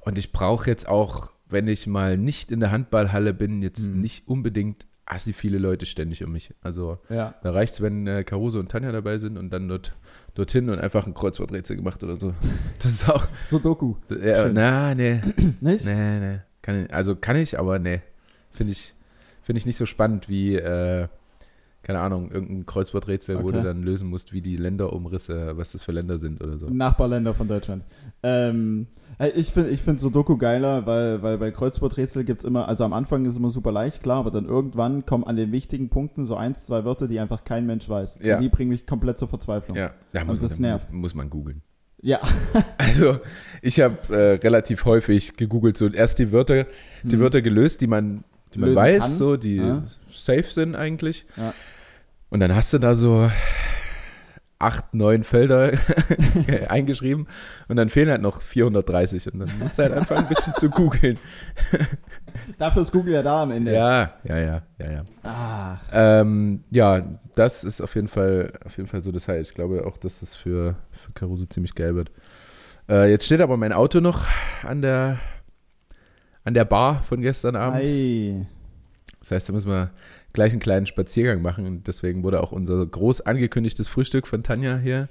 Und 0.00 0.18
ich 0.18 0.32
brauche 0.32 0.68
jetzt 0.68 0.86
auch, 0.88 1.30
wenn 1.48 1.68
ich 1.68 1.86
mal 1.86 2.18
nicht 2.18 2.50
in 2.50 2.60
der 2.60 2.70
Handballhalle 2.70 3.32
bin, 3.32 3.62
jetzt 3.62 3.88
Mhm. 3.90 4.00
nicht 4.02 4.28
unbedingt 4.28 4.84
assi 5.10 5.32
viele 5.32 5.58
Leute 5.58 5.86
ständig 5.86 6.24
um 6.24 6.32
mich. 6.32 6.54
Also 6.62 6.98
ja. 7.08 7.34
da 7.42 7.50
reicht 7.50 7.74
es, 7.74 7.80
wenn 7.80 8.06
äh, 8.06 8.24
Caruso 8.24 8.60
und 8.60 8.70
Tanja 8.70 8.92
dabei 8.92 9.18
sind 9.18 9.36
und 9.36 9.50
dann 9.50 9.68
dort, 9.68 9.92
dorthin 10.34 10.70
und 10.70 10.78
einfach 10.78 11.06
ein 11.06 11.14
Kreuzworträtsel 11.14 11.76
gemacht 11.76 12.02
oder 12.02 12.16
so. 12.16 12.34
Das 12.82 12.92
ist 12.92 13.08
auch, 13.10 13.26
Sudoku. 13.42 13.96
ja, 14.08 14.44
Schön. 14.44 14.54
na, 14.54 14.94
nee, 14.94 15.20
Nicht? 15.60 15.84
nee, 15.84 16.20
nee. 16.20 16.38
Kann 16.62 16.86
also 16.90 17.16
kann 17.16 17.36
ich, 17.36 17.58
aber 17.58 17.78
nee. 17.78 18.00
Finde 18.50 18.72
ich, 18.72 18.94
finde 19.42 19.58
ich 19.58 19.66
nicht 19.66 19.76
so 19.76 19.86
spannend 19.86 20.28
wie, 20.28 20.56
äh, 20.56 21.08
keine 21.82 22.00
Ahnung, 22.00 22.30
irgendein 22.30 22.66
Kreuzworträtsel, 22.66 23.36
wo 23.42 23.48
Okay. 23.48 23.58
du 23.58 23.62
dann 23.64 23.82
lösen 23.82 24.08
musst, 24.08 24.32
wie 24.32 24.42
die 24.42 24.56
Länderumrisse, 24.56 25.56
was 25.56 25.72
das 25.72 25.82
für 25.82 25.92
Länder 25.92 26.18
sind 26.18 26.42
oder 26.42 26.58
so. 26.58 26.68
Nachbarländer 26.68 27.32
von 27.34 27.48
Deutschland. 27.48 27.84
Ähm, 28.22 28.86
ich 29.34 29.50
finde 29.52 29.70
ich 29.70 29.80
find 29.82 29.98
Sudoku 30.00 30.36
geiler, 30.36 30.86
weil, 30.86 31.22
weil 31.22 31.38
bei 31.38 31.50
Kreuzworträtsel 31.50 32.24
gibt 32.24 32.40
es 32.40 32.44
immer, 32.44 32.68
also 32.68 32.84
am 32.84 32.92
Anfang 32.92 33.24
ist 33.24 33.30
es 33.32 33.36
immer 33.38 33.50
super 33.50 33.72
leicht, 33.72 34.02
klar, 34.02 34.18
aber 34.18 34.30
dann 34.30 34.44
irgendwann 34.46 35.04
kommen 35.06 35.24
an 35.24 35.36
den 35.36 35.52
wichtigen 35.52 35.88
Punkten 35.88 36.24
so 36.24 36.36
eins, 36.36 36.66
zwei 36.66 36.84
Wörter, 36.84 37.08
die 37.08 37.18
einfach 37.18 37.44
kein 37.44 37.66
Mensch 37.66 37.88
weiß. 37.88 38.20
Ja. 38.22 38.36
Und 38.36 38.42
die 38.42 38.48
bringen 38.48 38.70
mich 38.70 38.86
komplett 38.86 39.18
zur 39.18 39.28
Verzweiflung. 39.28 39.76
Ja, 39.76 39.92
Und 40.12 40.26
muss, 40.26 40.40
das 40.40 40.58
man, 40.58 40.70
nervt. 40.70 40.92
muss 40.92 41.14
man 41.14 41.28
googeln. 41.30 41.62
Ja. 42.02 42.20
Also, 42.78 43.18
ich 43.62 43.78
habe 43.80 43.96
äh, 44.14 44.34
relativ 44.36 44.84
häufig 44.86 45.36
gegoogelt, 45.36 45.76
so 45.76 45.86
erst 45.88 46.18
die 46.18 46.32
Wörter, 46.32 46.66
die 47.04 47.12
Hm. 47.12 47.20
Wörter 47.20 47.42
gelöst, 47.42 47.80
die 47.82 47.86
man, 47.86 48.24
die 48.54 48.58
man 48.58 48.74
weiß, 48.74 49.00
kann. 49.00 49.10
so, 49.12 49.36
die 49.36 49.56
Ja. 49.56 49.82
safe 50.12 50.44
sind 50.50 50.74
eigentlich. 50.76 51.26
Ja. 51.36 51.54
Und 52.30 52.40
dann 52.40 52.54
hast 52.54 52.72
du 52.72 52.78
da 52.78 52.94
so 52.94 53.30
acht, 54.58 54.92
neun 54.94 55.24
Felder 55.24 55.72
eingeschrieben 56.68 57.26
und 57.68 57.76
dann 57.76 57.88
fehlen 57.88 58.10
halt 58.10 58.20
noch 58.20 58.42
430 58.42 59.32
und 59.32 59.40
dann 59.40 59.58
musst 59.58 59.78
du 59.78 59.82
halt 59.84 59.94
einfach 59.94 60.16
ein 60.18 60.28
bisschen 60.28 60.54
zu 60.56 60.68
googeln. 60.68 61.18
Dafür 62.58 62.82
ist 62.82 62.92
Google 62.92 63.14
ja 63.14 63.22
da 63.22 63.42
am 63.42 63.50
Ende. 63.52 63.72
Ja, 63.72 64.12
ja, 64.22 64.38
ja, 64.38 64.62
ja, 64.78 64.90
ja. 64.92 65.04
Ach, 65.22 65.82
Ähm, 65.92 66.62
ja, 66.70 67.02
das 67.34 67.64
ist 67.64 67.80
auf 67.80 67.94
jeden 67.94 68.08
Fall, 68.08 68.52
auf 68.64 68.76
jeden 68.76 68.88
Fall 68.88 69.02
so 69.02 69.10
das 69.12 69.28
Highlight. 69.28 69.46
Ich 69.46 69.54
glaube 69.54 69.86
auch, 69.86 69.96
dass 69.96 70.20
das 70.20 70.34
für, 70.36 70.76
für 70.92 71.12
Caruso 71.12 71.46
ziemlich 71.46 71.74
geil 71.74 71.94
wird. 71.94 72.10
Äh, 72.88 73.10
jetzt 73.10 73.24
steht 73.24 73.40
aber 73.40 73.56
mein 73.56 73.72
Auto 73.72 74.00
noch 74.00 74.26
an 74.62 74.82
der, 74.82 75.18
an 76.44 76.54
der 76.54 76.64
Bar 76.64 77.02
von 77.02 77.20
gestern 77.20 77.56
Abend. 77.56 77.80
ei. 77.82 78.46
Das 79.20 79.30
heißt, 79.32 79.48
da 79.48 79.52
müssen 79.52 79.68
wir 79.68 79.90
gleich 80.32 80.52
einen 80.52 80.60
kleinen 80.60 80.86
Spaziergang 80.86 81.42
machen. 81.42 81.66
Und 81.66 81.86
deswegen 81.86 82.22
wurde 82.22 82.42
auch 82.42 82.52
unser 82.52 82.84
groß 82.86 83.20
angekündigtes 83.22 83.88
Frühstück 83.88 84.26
von 84.26 84.42
Tanja 84.42 84.78
hier 84.78 85.08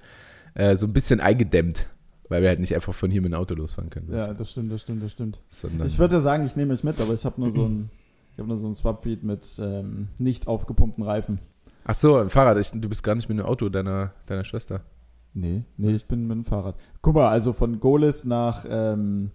äh, 0.56 0.76
so 0.76 0.88
ein 0.88 0.94
bisschen 0.94 1.20
eingedämmt, 1.20 1.88
weil 2.28 2.42
wir 2.42 2.50
halt 2.50 2.60
nicht 2.60 2.74
einfach 2.74 2.94
von 2.94 3.12
hier 3.12 3.22
mit 3.22 3.32
dem 3.32 3.40
Auto 3.40 3.54
losfahren 3.54 3.90
können. 3.90 4.10
Ja, 4.12 4.34
das 4.34 4.52
stimmt, 4.52 4.72
das 4.72 4.82
stimmt, 4.82 5.04
das 5.04 5.12
stimmt. 5.12 5.42
Sondern, 5.50 5.86
Ich 5.88 6.00
würde 6.00 6.22
sagen, 6.22 6.46
ich 6.46 6.56
nehme 6.56 6.74
euch 6.74 6.84
mit, 6.84 7.00
aber 7.00 7.14
ich 7.14 7.24
habe 7.26 7.40
nur 7.40 7.52
so 7.52 7.66
ein, 7.66 7.92
ich 8.36 8.44
nur 8.44 8.58
so 8.58 8.68
ein 8.68 8.74
Swap-Feed 8.76 9.24
mit 9.24 9.48
ähm, 9.60 10.08
nicht 10.18 10.48
aufgepumpten 10.48 11.04
Reifen. 11.04 11.40
ach 11.84 11.96
so, 11.96 12.18
ein 12.18 12.30
Fahrrad. 12.30 12.58
Ich, 12.58 12.72
du 12.72 12.90
bist 12.90 13.04
gar 13.04 13.14
nicht 13.14 13.30
mit 13.30 13.38
dem 13.38 13.46
Auto 13.46 13.70
deiner, 13.70 14.14
deiner 14.26 14.44
Schwester. 14.44 14.82
Nee, 15.36 15.62
nee, 15.78 15.92
ich 15.92 16.08
bin 16.08 16.26
mit 16.26 16.38
dem 16.38 16.44
Fahrrad. 16.46 16.76
Guck 17.04 17.14
mal, 17.14 17.30
also 17.30 17.54
von 17.54 17.80
Golis 17.80 18.26
nach 18.26 18.66
ähm, 18.68 19.30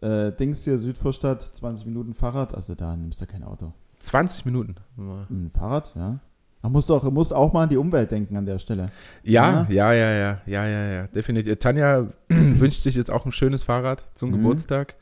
äh, 0.00 0.32
Dings 0.32 0.64
hier, 0.64 0.78
Südvorstadt, 0.78 1.42
20 1.42 1.86
Minuten 1.86 2.14
Fahrrad, 2.14 2.54
also 2.54 2.74
da 2.74 2.96
nimmst 2.96 3.20
du 3.20 3.26
kein 3.26 3.42
Auto. 3.42 3.72
20 4.00 4.44
Minuten. 4.44 4.76
Ein 4.96 5.50
Fahrrad, 5.50 5.92
ja. 5.96 6.20
Man 6.62 6.72
muss 6.72 6.90
auch, 6.90 7.02
muss 7.10 7.32
auch 7.32 7.52
mal 7.52 7.64
an 7.64 7.68
die 7.68 7.76
Umwelt 7.76 8.10
denken 8.10 8.36
an 8.36 8.44
der 8.46 8.58
Stelle. 8.58 8.86
Ja, 9.22 9.66
ja, 9.68 9.92
ja, 9.92 10.10
ja, 10.12 10.40
ja, 10.46 10.66
ja, 10.66 10.86
ja, 10.92 11.06
definitiv. 11.08 11.56
Tanja 11.58 12.08
wünscht 12.28 12.82
sich 12.82 12.94
jetzt 12.96 13.10
auch 13.10 13.24
ein 13.24 13.32
schönes 13.32 13.62
Fahrrad 13.62 14.04
zum 14.14 14.30
Mhm. 14.30 14.34
Geburtstag. 14.34 14.96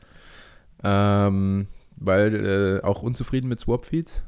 Ähm, 0.83 1.67
weil 1.97 2.35
äh, 2.35 2.85
auch 2.85 3.01
unzufrieden 3.01 3.47
mit 3.47 3.59
Swapfeeds. 3.61 4.21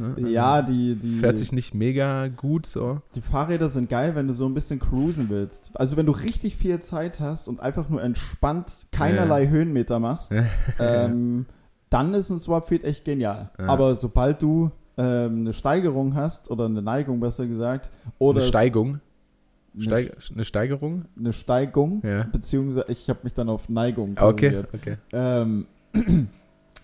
Ne? 0.00 0.14
Also 0.16 0.28
Ja, 0.28 0.62
die, 0.62 0.96
die, 0.96 1.16
Fährt 1.18 1.38
sich 1.38 1.52
nicht 1.52 1.74
mega 1.74 2.28
gut 2.28 2.66
so. 2.66 3.00
die 3.14 3.20
Fahrräder 3.20 3.68
sind 3.70 3.88
geil, 3.88 4.14
wenn 4.14 4.26
du 4.26 4.32
so 4.32 4.46
ein 4.46 4.54
bisschen 4.54 4.80
cruisen 4.80 5.28
willst. 5.28 5.70
Also 5.74 5.96
wenn 5.96 6.06
du 6.06 6.12
richtig 6.12 6.56
viel 6.56 6.80
Zeit 6.80 7.20
hast 7.20 7.46
und 7.48 7.60
einfach 7.60 7.88
nur 7.88 8.02
entspannt 8.02 8.86
keinerlei 8.92 9.48
Höhenmeter 9.48 9.98
machst, 10.00 10.32
ähm, 10.78 11.46
dann 11.90 12.14
ist 12.14 12.30
ein 12.30 12.38
Swapfeed 12.38 12.84
echt 12.84 13.04
genial. 13.04 13.50
Ja. 13.58 13.66
Aber 13.66 13.94
sobald 13.96 14.40
du 14.42 14.70
ähm, 14.96 15.40
eine 15.40 15.52
Steigerung 15.52 16.14
hast, 16.14 16.50
oder 16.50 16.66
eine 16.66 16.82
Neigung 16.82 17.20
besser 17.20 17.46
gesagt, 17.46 17.90
oder 18.18 18.40
eine 18.40 18.48
Steigung. 18.48 19.00
eine, 19.74 19.82
Steig 19.82 20.16
eine 20.32 20.44
Steigerung? 20.44 21.04
eine 21.18 21.32
Steigung, 21.32 22.02
Ja. 22.04 22.24
beziehungsweise 22.24 22.86
ich 22.88 23.08
habe 23.08 23.20
mich 23.22 23.34
dann 23.34 23.48
auf 23.48 23.68
Neigung 23.68 24.16
Okay, 24.20 24.62
okay. 24.74 24.96
Ähm, 25.12 25.66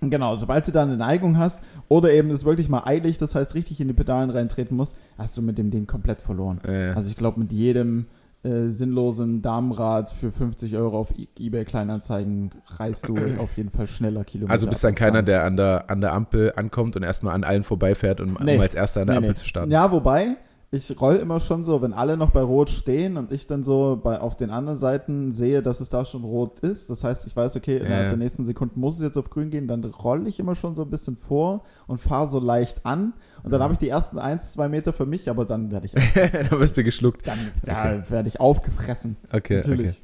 genau, 0.01 0.37
sobald 0.37 0.67
du 0.67 0.73
da 0.73 0.83
eine 0.83 0.97
Neigung 0.97 1.39
hast 1.39 1.61
oder 1.89 2.13
eben 2.13 2.31
es 2.31 2.45
wirklich 2.45 2.69
mal 2.69 2.83
eilig, 2.85 3.19
das 3.19 3.35
heißt 3.35 3.55
richtig 3.55 3.81
in 3.81 3.89
die 3.89 3.95
Pedalen 3.95 4.31
reintreten 4.31 4.77
musst, 4.77 4.97
hast 5.19 5.37
du 5.37 5.43
mit 5.43 5.59
dem 5.59 5.71
Ding 5.71 5.87
komplett 5.87 6.23
verloren. 6.23 6.61
Äh, 6.65 6.93
Also 6.95 7.11
ich 7.11 7.17
glaube, 7.17 7.41
mit 7.41 7.53
jedem 7.53 8.07
äh, 8.43 8.69
sinnlosen 8.69 9.43
Damenrad 9.43 10.11
für 10.11 10.31
50 10.31 10.77
Euro 10.77 10.99
auf 10.99 11.13
E- 11.19 11.27
eBay 11.39 11.65
Kleinanzeigen 11.65 12.51
reißt 12.79 13.09
du 13.09 13.17
auf 13.41 13.57
jeden 13.57 13.71
Fall 13.71 13.87
schneller 13.87 14.25
Kilometer. 14.25 14.53
also 14.53 14.67
bist 14.69 14.85
dann 14.85 14.95
keiner, 14.95 15.23
der 15.23 15.45
an 15.45 15.57
der, 15.57 15.91
an 15.91 16.01
der 16.01 16.13
Ampel 16.13 16.53
ankommt 16.55 16.95
und 16.97 17.03
erstmal 17.03 17.35
an 17.35 17.43
allen 17.45 17.65
vorbeifährt, 17.65 18.21
um, 18.21 18.37
Nee. 18.41 18.55
um 18.57 18.61
als 18.61 18.75
erster 18.75 19.01
an 19.01 19.07
der 19.09 19.15
Nee, 19.15 19.19
Ampel 19.19 19.31
nee. 19.31 19.35
zu 19.37 19.45
starten. 19.47 19.71
Ja, 19.73 19.91
wobei, 19.91 20.37
ich 20.73 21.01
roll 21.01 21.15
immer 21.17 21.39
schon 21.39 21.65
so, 21.65 21.81
wenn 21.81 21.93
alle 21.93 22.17
noch 22.17 22.31
bei 22.31 22.41
Rot 22.43 22.71
stehen 22.71 23.17
und 23.17 23.31
ich 23.31 23.47
dann 23.47 23.63
so 23.63 23.99
bei, 24.03 24.21
auf 24.21 24.37
den 24.37 24.51
anderen 24.51 24.79
Seiten 24.79 25.33
sehe, 25.33 25.63
dass 25.63 25.81
es 25.81 25.89
da 25.89 26.05
schon 26.05 26.25
rot 26.25 26.59
ist. 26.59 26.91
Das 26.91 27.05
heißt, 27.05 27.25
ich 27.27 27.37
weiß, 27.37 27.55
okay, 27.57 27.77
innerhalb 27.77 28.03
Ja. 28.03 28.09
der 28.09 28.17
nächsten 28.17 28.45
Sekunden 28.45 28.81
muss 28.81 28.97
es 28.97 29.03
jetzt 29.03 29.17
auf 29.17 29.31
grün 29.31 29.51
gehen, 29.51 29.69
dann 29.69 29.85
rolle 29.85 30.29
ich 30.29 30.41
immer 30.41 30.57
schon 30.57 30.75
so 30.75 30.83
ein 30.83 30.91
bisschen 30.91 31.17
vor 31.17 31.63
und 31.87 31.99
fahre 31.99 32.29
so 32.29 32.41
leicht 32.41 32.85
an. 32.85 33.13
Und 33.45 33.53
dann 33.53 33.63
habe 33.63 33.75
ich 33.75 33.79
die 33.79 33.89
ersten 33.89 34.19
eins, 34.19 34.53
zwei 34.53 34.69
Meter 34.69 34.93
für 34.93 35.07
mich, 35.07 35.31
aber 35.31 35.45
dann 35.45 35.71
werde 35.71 35.87
ich, 35.87 35.93
da 36.51 36.59
wirst 36.59 36.77
du 36.77 36.83
geschluckt. 36.83 37.27
dann, 37.29 37.39
Okay. 37.63 38.03
da 38.03 38.11
werde 38.11 38.29
ich 38.29 38.41
aufgefressen. 38.41 39.17
Okay, 39.33 39.59
Natürlich. 39.59 39.91
okay. 39.91 40.01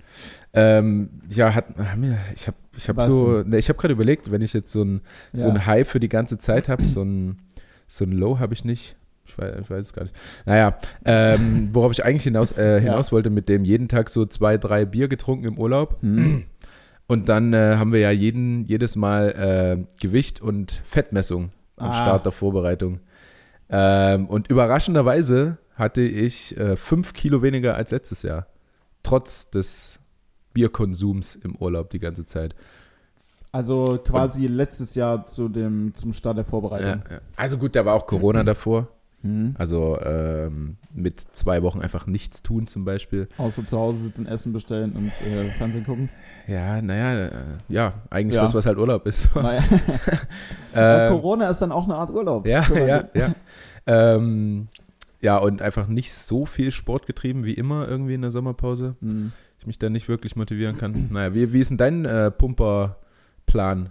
Ähm, 0.55 1.11
ja, 1.29 1.55
hat, 1.55 1.67
ich 2.35 2.47
habe 2.47 2.57
ich 2.77 2.89
hab 2.89 2.97
Was 2.97 3.07
so, 3.07 3.43
ne, 3.43 3.59
ich 3.59 3.69
habe 3.69 3.79
gerade 3.79 3.93
überlegt, 3.95 4.31
wenn 4.31 4.43
ich 4.43 4.53
jetzt 4.53 4.71
so 4.71 4.83
ein, 4.85 5.01
so 5.33 5.49
Ja. 5.49 5.55
ein 5.55 5.67
High 5.67 5.89
für 5.89 5.99
die 6.01 6.09
ganze 6.09 6.39
Zeit 6.39 6.69
habe, 6.69 6.85
so 6.87 7.03
ein, 7.03 7.39
so 7.89 8.05
ein 8.05 8.13
Low 8.13 8.39
habe 8.39 8.55
ich 8.55 8.65
nicht. 8.65 8.97
Ich 9.33 9.39
weiß, 9.39 9.55
ich 9.63 9.71
weiß 9.71 9.87
es 9.87 9.93
gar 9.93 10.03
nicht. 10.03 10.15
Naja, 10.45 10.77
ähm, 11.05 11.71
worauf 11.73 11.93
ich 11.93 12.05
eigentlich 12.05 12.25
hinaus, 12.25 12.53
äh, 12.57 12.81
hinaus 12.81 13.13
wollte, 13.13 13.31
mit 13.31 13.49
dem 13.49 13.65
jeden 13.65 13.89
Tag 13.89 14.11
so 14.11 14.27
zwei, 14.27 14.59
drei 14.59 14.85
Bier 14.85 15.09
getrunken 15.09 15.47
im 15.47 15.59
Urlaub. 15.59 16.01
Hm. 16.03 16.45
Und 17.07 17.29
dann 17.29 17.53
äh, 17.53 17.77
haben 17.77 17.93
wir 17.93 18.01
ja 18.01 18.11
jeden, 18.11 18.65
jedes 18.67 18.95
Mal 18.97 19.31
äh, 19.89 19.97
Gewicht 20.01 20.41
und 20.41 20.73
Fettmessung 20.85 21.51
am 21.77 21.91
Ah. 21.91 21.95
Start 21.95 22.25
der 22.27 22.33
Vorbereitung. 22.33 23.01
Ähm, 23.71 24.27
und 24.29 24.49
überraschenderweise 24.49 25.57
hatte 25.75 26.03
ich 26.03 26.57
äh, 26.59 26.77
fünf 26.77 27.13
Kilo 27.15 27.43
weniger 27.43 27.75
als 27.75 27.91
letztes 27.91 28.23
Jahr. 28.23 28.47
Trotz 29.03 29.51
des 29.51 29.99
Bierkonsums 30.53 31.35
im 31.37 31.57
Urlaub 31.57 31.91
die 31.91 31.99
ganze 31.99 32.27
Zeit. 32.27 32.55
Also 33.51 34.01
quasi 34.03 34.47
letztes 34.47 34.95
Jahr 34.95 35.25
zu 35.27 35.49
dem, 35.49 35.95
zum 35.95 36.13
Start 36.15 36.39
der 36.39 36.45
Ja, 36.45 36.51
Vorbereitung. 36.51 37.03
ja. 37.11 37.19
Also 37.37 37.59
gut, 37.59 37.75
da 37.77 37.85
war 37.85 37.95
auch 37.95 38.07
Corona 38.07 38.43
davor. 38.45 38.89
Hm. 39.23 39.55
Also 39.57 39.99
ähm, 40.01 40.77
mit 40.93 41.21
zwei 41.21 41.63
Wochen 41.63 41.81
einfach 41.81 42.07
nichts 42.07 42.43
tun 42.43 42.67
zum 42.67 42.85
Beispiel. 42.85 43.29
Außer 43.39 43.65
zu 43.65 43.79
Hause 43.79 43.99
sitzen, 43.99 44.27
Essen 44.27 44.53
bestellen 44.53 44.93
und 44.93 45.09
äh, 45.23 45.51
Fernsehen 45.51 45.85
gucken. 45.85 46.09
Ja, 46.49 46.83
naja, 46.83 47.27
äh, 47.27 47.31
ja, 47.69 47.95
eigentlich 48.11 48.37
Ja. 48.37 48.43
das, 48.43 48.53
was 48.55 48.67
halt 48.67 48.79
Urlaub 48.79 49.07
ist. 49.07 49.31
Naja. 49.37 49.63
Ähm, 50.75 51.11
Corona 51.11 51.51
ist 51.51 51.59
dann 51.59 51.71
auch 51.71 51.85
eine 51.85 51.97
Art 51.97 52.11
Urlaub. 52.11 52.47
Ja, 52.47 52.65
ja, 52.75 53.05
ja. 53.15 53.35
ähm, 53.87 54.69
ja, 55.21 55.37
und 55.37 55.61
einfach 55.61 55.87
nicht 55.87 56.15
so 56.15 56.47
viel 56.47 56.73
Sport 56.73 57.07
getrieben 57.07 57.45
wie 57.45 57.53
immer 57.53 57.87
irgendwie 57.87 58.15
in 58.15 58.23
der 58.23 58.31
Sommerpause. 58.31 58.97
Hm. 59.03 59.33
Ich 59.59 59.67
mich 59.67 59.79
da 59.79 59.91
nicht 59.91 60.09
wirklich 60.09 60.35
motivieren 60.35 60.79
kann. 60.79 61.09
Naja, 61.13 61.35
wie, 61.35 61.53
wie 61.53 61.61
ist 61.61 61.69
denn 61.71 61.77
dein 61.77 62.05
äh, 62.07 62.31
Pumperplan? 62.33 63.91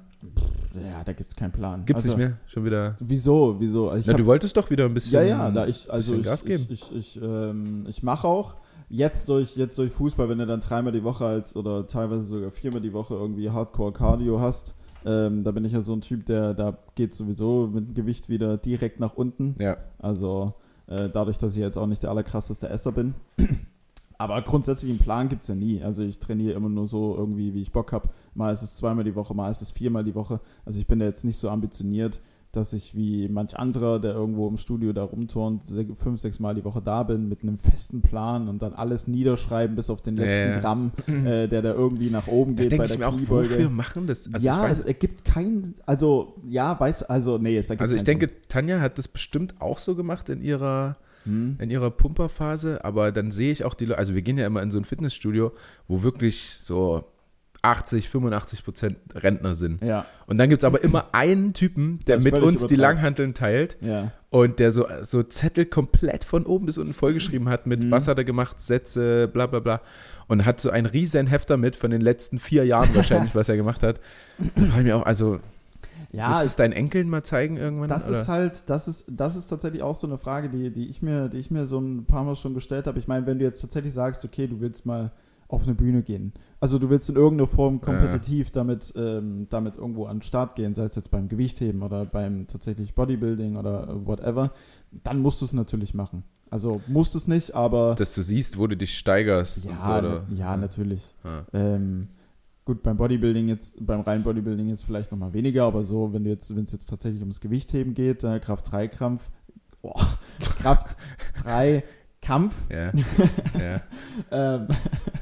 Ja, 0.73 1.03
da 1.03 1.13
gibt 1.13 1.29
es 1.29 1.35
keinen 1.35 1.51
Plan. 1.51 1.85
Gibt's 1.85 2.03
also, 2.03 2.17
nicht 2.17 2.27
mehr? 2.27 2.37
Schon 2.47 2.65
wieder? 2.65 2.95
Wieso? 2.99 3.55
Wieso? 3.59 3.93
Ich 3.95 4.05
Na, 4.05 4.13
hab, 4.13 4.17
du 4.19 4.25
wolltest 4.25 4.55
doch 4.55 4.69
wieder 4.69 4.85
ein 4.85 4.93
bisschen. 4.93 5.13
ja, 5.13 5.23
ja, 5.23 5.51
da 5.51 5.67
ich, 5.67 5.91
also 5.91 6.15
ich, 6.15 6.23
Gas 6.23 6.45
geben. 6.45 6.65
ich, 6.69 6.91
ich, 6.91 7.17
ich, 7.17 7.21
ähm, 7.21 7.85
ich 7.87 8.03
mache 8.03 8.27
auch 8.27 8.55
jetzt 8.89 9.27
durch, 9.29 9.55
jetzt 9.57 9.77
durch 9.77 9.91
Fußball, 9.91 10.29
wenn 10.29 10.37
du 10.37 10.45
dann 10.45 10.59
dreimal 10.59 10.91
die 10.91 11.03
Woche 11.03 11.25
als, 11.25 11.55
oder 11.55 11.87
teilweise 11.87 12.21
sogar 12.21 12.51
viermal 12.51 12.81
die 12.81 12.93
Woche 12.93 13.15
irgendwie 13.15 13.49
Hardcore-Cardio 13.49 14.39
hast, 14.39 14.75
ähm, 15.05 15.43
da 15.43 15.51
bin 15.51 15.65
ich 15.65 15.73
ja 15.73 15.81
so 15.81 15.93
ein 15.93 16.01
Typ, 16.01 16.25
der, 16.25 16.53
da 16.53 16.77
geht 16.95 17.15
sowieso 17.15 17.67
mit 17.67 17.87
dem 17.87 17.93
Gewicht 17.93 18.29
wieder 18.29 18.57
direkt 18.57 18.99
nach 18.99 19.13
unten. 19.13 19.55
Ja, 19.59 19.77
Also 19.97 20.53
äh, 20.87 21.09
dadurch, 21.09 21.37
dass 21.37 21.53
ich 21.53 21.61
jetzt 21.61 21.77
auch 21.77 21.87
nicht 21.87 22.03
der 22.03 22.11
allerkrasseste 22.11 22.69
Esser 22.69 22.91
bin. 22.91 23.15
Aber 24.21 24.39
grundsätzlich 24.43 24.91
einen 24.91 24.99
Plan 24.99 25.29
gibt 25.29 25.41
es 25.41 25.47
ja 25.47 25.55
nie. 25.55 25.81
Also 25.81 26.03
ich 26.03 26.19
trainiere 26.19 26.53
immer 26.53 26.69
nur 26.69 26.85
so 26.85 27.15
irgendwie, 27.17 27.55
wie 27.55 27.61
ich 27.61 27.71
Bock 27.71 27.91
habe. 27.91 28.09
Mal 28.35 28.53
ist 28.53 28.61
es 28.61 28.75
zweimal 28.75 29.03
die 29.03 29.15
Woche, 29.15 29.33
mal 29.33 29.49
ist 29.49 29.61
es 29.61 29.71
viermal 29.71 30.03
die 30.03 30.13
Woche. 30.13 30.39
Also 30.63 30.79
ich 30.79 30.85
bin 30.85 30.99
da 30.99 31.05
jetzt 31.05 31.25
nicht 31.25 31.37
so 31.37 31.49
ambitioniert, 31.49 32.19
dass 32.51 32.73
ich 32.73 32.95
wie 32.95 33.27
manch 33.29 33.57
anderer, 33.57 33.99
der 33.99 34.13
irgendwo 34.13 34.47
im 34.47 34.57
Studio 34.57 34.93
da 34.93 35.03
rumturnt, 35.03 35.63
fünf, 35.95 36.19
sechs 36.19 36.39
Mal 36.39 36.53
die 36.53 36.63
Woche 36.63 36.83
da 36.83 37.01
bin 37.01 37.29
mit 37.29 37.41
einem 37.41 37.57
festen 37.57 38.03
Plan 38.03 38.47
und 38.47 38.61
dann 38.61 38.73
alles 38.73 39.07
niederschreiben 39.07 39.75
bis 39.75 39.89
auf 39.89 40.03
den 40.03 40.17
letzten 40.17 40.51
ja. 40.51 40.59
Gramm, 40.59 40.91
äh, 41.07 41.47
der 41.47 41.63
da 41.63 41.73
irgendwie 41.73 42.11
nach 42.11 42.27
oben 42.27 42.55
da 42.55 42.63
geht 42.63 42.77
bei 42.77 42.83
ich 42.83 42.91
der 42.91 42.99
mir 42.99 43.07
auch, 43.07 43.15
Kniebeuge. 43.15 43.49
wofür 43.49 43.69
machen 43.71 44.05
das? 44.05 44.31
Also 44.31 44.45
ja, 44.45 44.65
ich 44.65 44.71
weiß, 44.71 44.79
es 44.79 44.85
ergibt 44.85 45.25
kein, 45.25 45.73
also 45.87 46.35
ja, 46.47 46.79
weiß, 46.79 47.03
also 47.03 47.39
nee, 47.39 47.57
es 47.57 47.71
ergibt 47.71 47.81
also 47.81 47.95
ich 47.95 48.05
keinen 48.05 48.19
denke, 48.19 48.33
Tanja 48.49 48.81
hat 48.81 48.99
das 48.99 49.07
bestimmt 49.07 49.55
auch 49.59 49.79
so 49.79 49.95
gemacht 49.95 50.29
in 50.29 50.43
ihrer 50.43 50.89
Sinn. 50.89 51.07
Hm. 51.25 51.57
in 51.59 51.69
ihrer 51.69 51.91
Pumperphase, 51.91 52.83
aber 52.83 53.11
dann 53.11 53.31
sehe 53.31 53.51
ich 53.51 53.63
auch 53.63 53.73
die 53.73 53.85
Leute, 53.85 53.99
also 53.99 54.15
wir 54.15 54.21
gehen 54.21 54.37
ja 54.37 54.47
immer 54.47 54.61
in 54.61 54.71
so 54.71 54.79
ein 54.79 54.85
Fitnessstudio, 54.85 55.51
wo 55.87 56.01
wirklich 56.03 56.57
so 56.59 57.05
80, 57.63 58.09
85 58.09 58.63
Prozent 58.63 58.97
Rentner 59.13 59.53
sind. 59.53 59.83
Ja, 59.83 60.05
Und 60.25 60.39
dann 60.39 60.49
gibt 60.49 60.63
es 60.63 60.65
aber 60.65 60.83
immer 60.83 61.09
einen 61.11 61.53
Typen, 61.53 61.99
der 62.07 62.19
mit 62.19 62.33
uns 62.33 62.65
die. 62.65 62.75
Langhanteln 62.75 63.35
teilt 63.35 63.77
ja. 63.81 64.11
und 64.31 64.57
der 64.57 64.71
so, 64.71 64.87
so 65.03 65.21
Zettel 65.21 65.65
komplett 65.65 66.23
von 66.23 66.47
oben 66.47 66.65
bis 66.65 66.79
unten 66.79 66.93
vollgeschrieben 66.93 67.49
hat 67.49 67.67
mit 67.67 67.83
Mhm. 67.83 67.91
was 67.91 68.07
hat 68.07 68.17
er 68.17 68.23
gemacht, 68.23 68.59
Sätze, 68.59 69.27
bla 69.27 69.45
bla 69.45 69.59
bla. 69.59 69.81
Und 70.27 70.43
hat 70.45 70.59
so 70.59 70.71
ein 70.71 70.87
riesen 70.87 71.27
Hefter 71.27 71.57
mit 71.57 71.75
von 71.75 71.91
den 71.91 72.01
letzten 72.01 72.39
vier 72.39 72.65
Jahren 72.65 72.95
wahrscheinlich, 72.95 73.35
was 73.35 73.47
er 73.47 73.57
gemacht 73.57 73.83
hat. 73.83 73.99
Da 74.55 74.69
war 74.71 74.79
ich 74.79 74.83
mir 74.83 74.95
auch, 74.97 75.05
also, 75.05 75.39
Ja, 76.13 76.31
willst 76.31 76.43
du 76.43 76.47
es 76.47 76.55
deinen 76.57 76.73
Enkeln 76.73 77.09
mal 77.09 77.23
zeigen 77.23 77.57
irgendwann? 77.57 77.89
Das 77.89 78.09
oder? 78.09 78.21
ist 78.21 78.27
halt, 78.27 78.69
das 78.69 78.87
ist, 78.87 79.05
das 79.09 79.35
ist 79.35 79.47
tatsächlich 79.47 79.81
auch 79.81 79.95
so 79.95 80.07
eine 80.07 80.17
Frage, 80.17 80.49
die, 80.49 80.71
die, 80.71 80.87
ich 80.87 81.01
mir, 81.01 81.29
die 81.29 81.37
ich 81.37 81.51
mir 81.51 81.67
so 81.67 81.79
ein 81.79 82.05
paar 82.05 82.23
Mal 82.23 82.35
schon 82.35 82.53
gestellt 82.53 82.87
habe. 82.87 82.99
Ich 82.99 83.07
meine, 83.07 83.25
wenn 83.25 83.39
du 83.39 83.45
jetzt 83.45 83.61
tatsächlich 83.61 83.93
sagst, 83.93 84.25
okay, 84.25 84.47
du 84.47 84.59
willst 84.59 84.85
mal 84.85 85.11
auf 85.47 85.63
eine 85.63 85.75
Bühne 85.75 86.01
gehen, 86.01 86.33
also 86.59 86.79
du 86.79 86.89
willst 86.89 87.09
in 87.09 87.15
irgendeiner 87.15 87.47
Form 87.47 87.81
kompetitiv 87.81 88.51
damit, 88.51 88.93
ähm, 88.95 89.47
damit 89.49 89.77
irgendwo 89.77 90.05
an 90.05 90.17
den 90.17 90.21
Start 90.21 90.55
gehen, 90.55 90.73
sei 90.73 90.85
es 90.85 90.95
jetzt 90.95 91.11
beim 91.11 91.27
Gewichtheben 91.27 91.81
oder 91.81 92.05
beim 92.05 92.47
tatsächlich 92.47 92.93
Bodybuilding 92.93 93.57
oder 93.57 94.05
whatever, 94.05 94.51
dann 95.03 95.19
musst 95.19 95.41
du 95.41 95.45
es 95.45 95.53
natürlich 95.53 95.93
machen. 95.93 96.23
Also 96.49 96.81
musst 96.87 97.13
du 97.13 97.17
es 97.17 97.27
nicht, 97.27 97.55
aber 97.55 97.95
dass 97.95 98.13
du 98.13 98.21
siehst, 98.21 98.57
wo 98.57 98.67
du 98.67 98.75
dich 98.75 98.97
steigerst 98.97 99.65
und 99.65 99.81
so, 99.81 99.89
ja, 99.89 99.99
oder? 99.99 100.23
na, 100.29 100.35
ja, 100.35 100.57
natürlich. 100.57 101.15
Ja. 101.23 101.45
Ähm, 101.53 102.09
gut, 102.71 102.83
beim 102.83 102.95
Bodybuilding 102.95 103.49
jetzt, 103.49 103.85
beim 103.85 103.99
reinen 104.01 104.23
Bodybuilding 104.23 104.69
jetzt 104.69 104.83
vielleicht 104.85 105.11
nochmal 105.11 105.33
weniger, 105.33 105.65
aber 105.65 105.83
so, 105.83 106.13
wenn 106.13 106.23
du 106.23 106.29
jetzt, 106.29 106.55
wenn 106.55 106.63
es 106.63 106.71
jetzt 106.71 106.87
tatsächlich 106.89 107.19
ums 107.21 107.41
Gewichtheben 107.41 107.93
geht, 107.93 108.23
äh, 108.23 108.39
Kraft 108.39 108.71
3 108.71 108.87
Kampf, 108.87 109.29
oh, 109.81 109.93
Kraft 110.61 110.95
3 111.43 111.83
Kampf, 112.21 112.55
Ja. 112.69 112.91
ja. 113.59 113.81
ähm, 114.31 114.67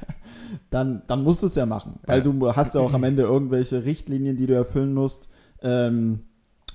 dann, 0.70 1.02
dann 1.08 1.24
musst 1.24 1.42
du 1.42 1.48
es 1.48 1.56
ja 1.56 1.66
machen. 1.66 2.00
Weil 2.06 2.20
Ja. 2.20 2.24
du 2.24 2.56
hast 2.56 2.76
ja 2.76 2.82
auch 2.82 2.94
am 2.94 3.04
Ende 3.04 3.24
irgendwelche 3.24 3.84
Richtlinien, 3.84 4.38
die 4.38 4.46
du 4.46 4.54
erfüllen 4.54 4.94
musst. 4.94 5.28
Ähm, 5.64 6.20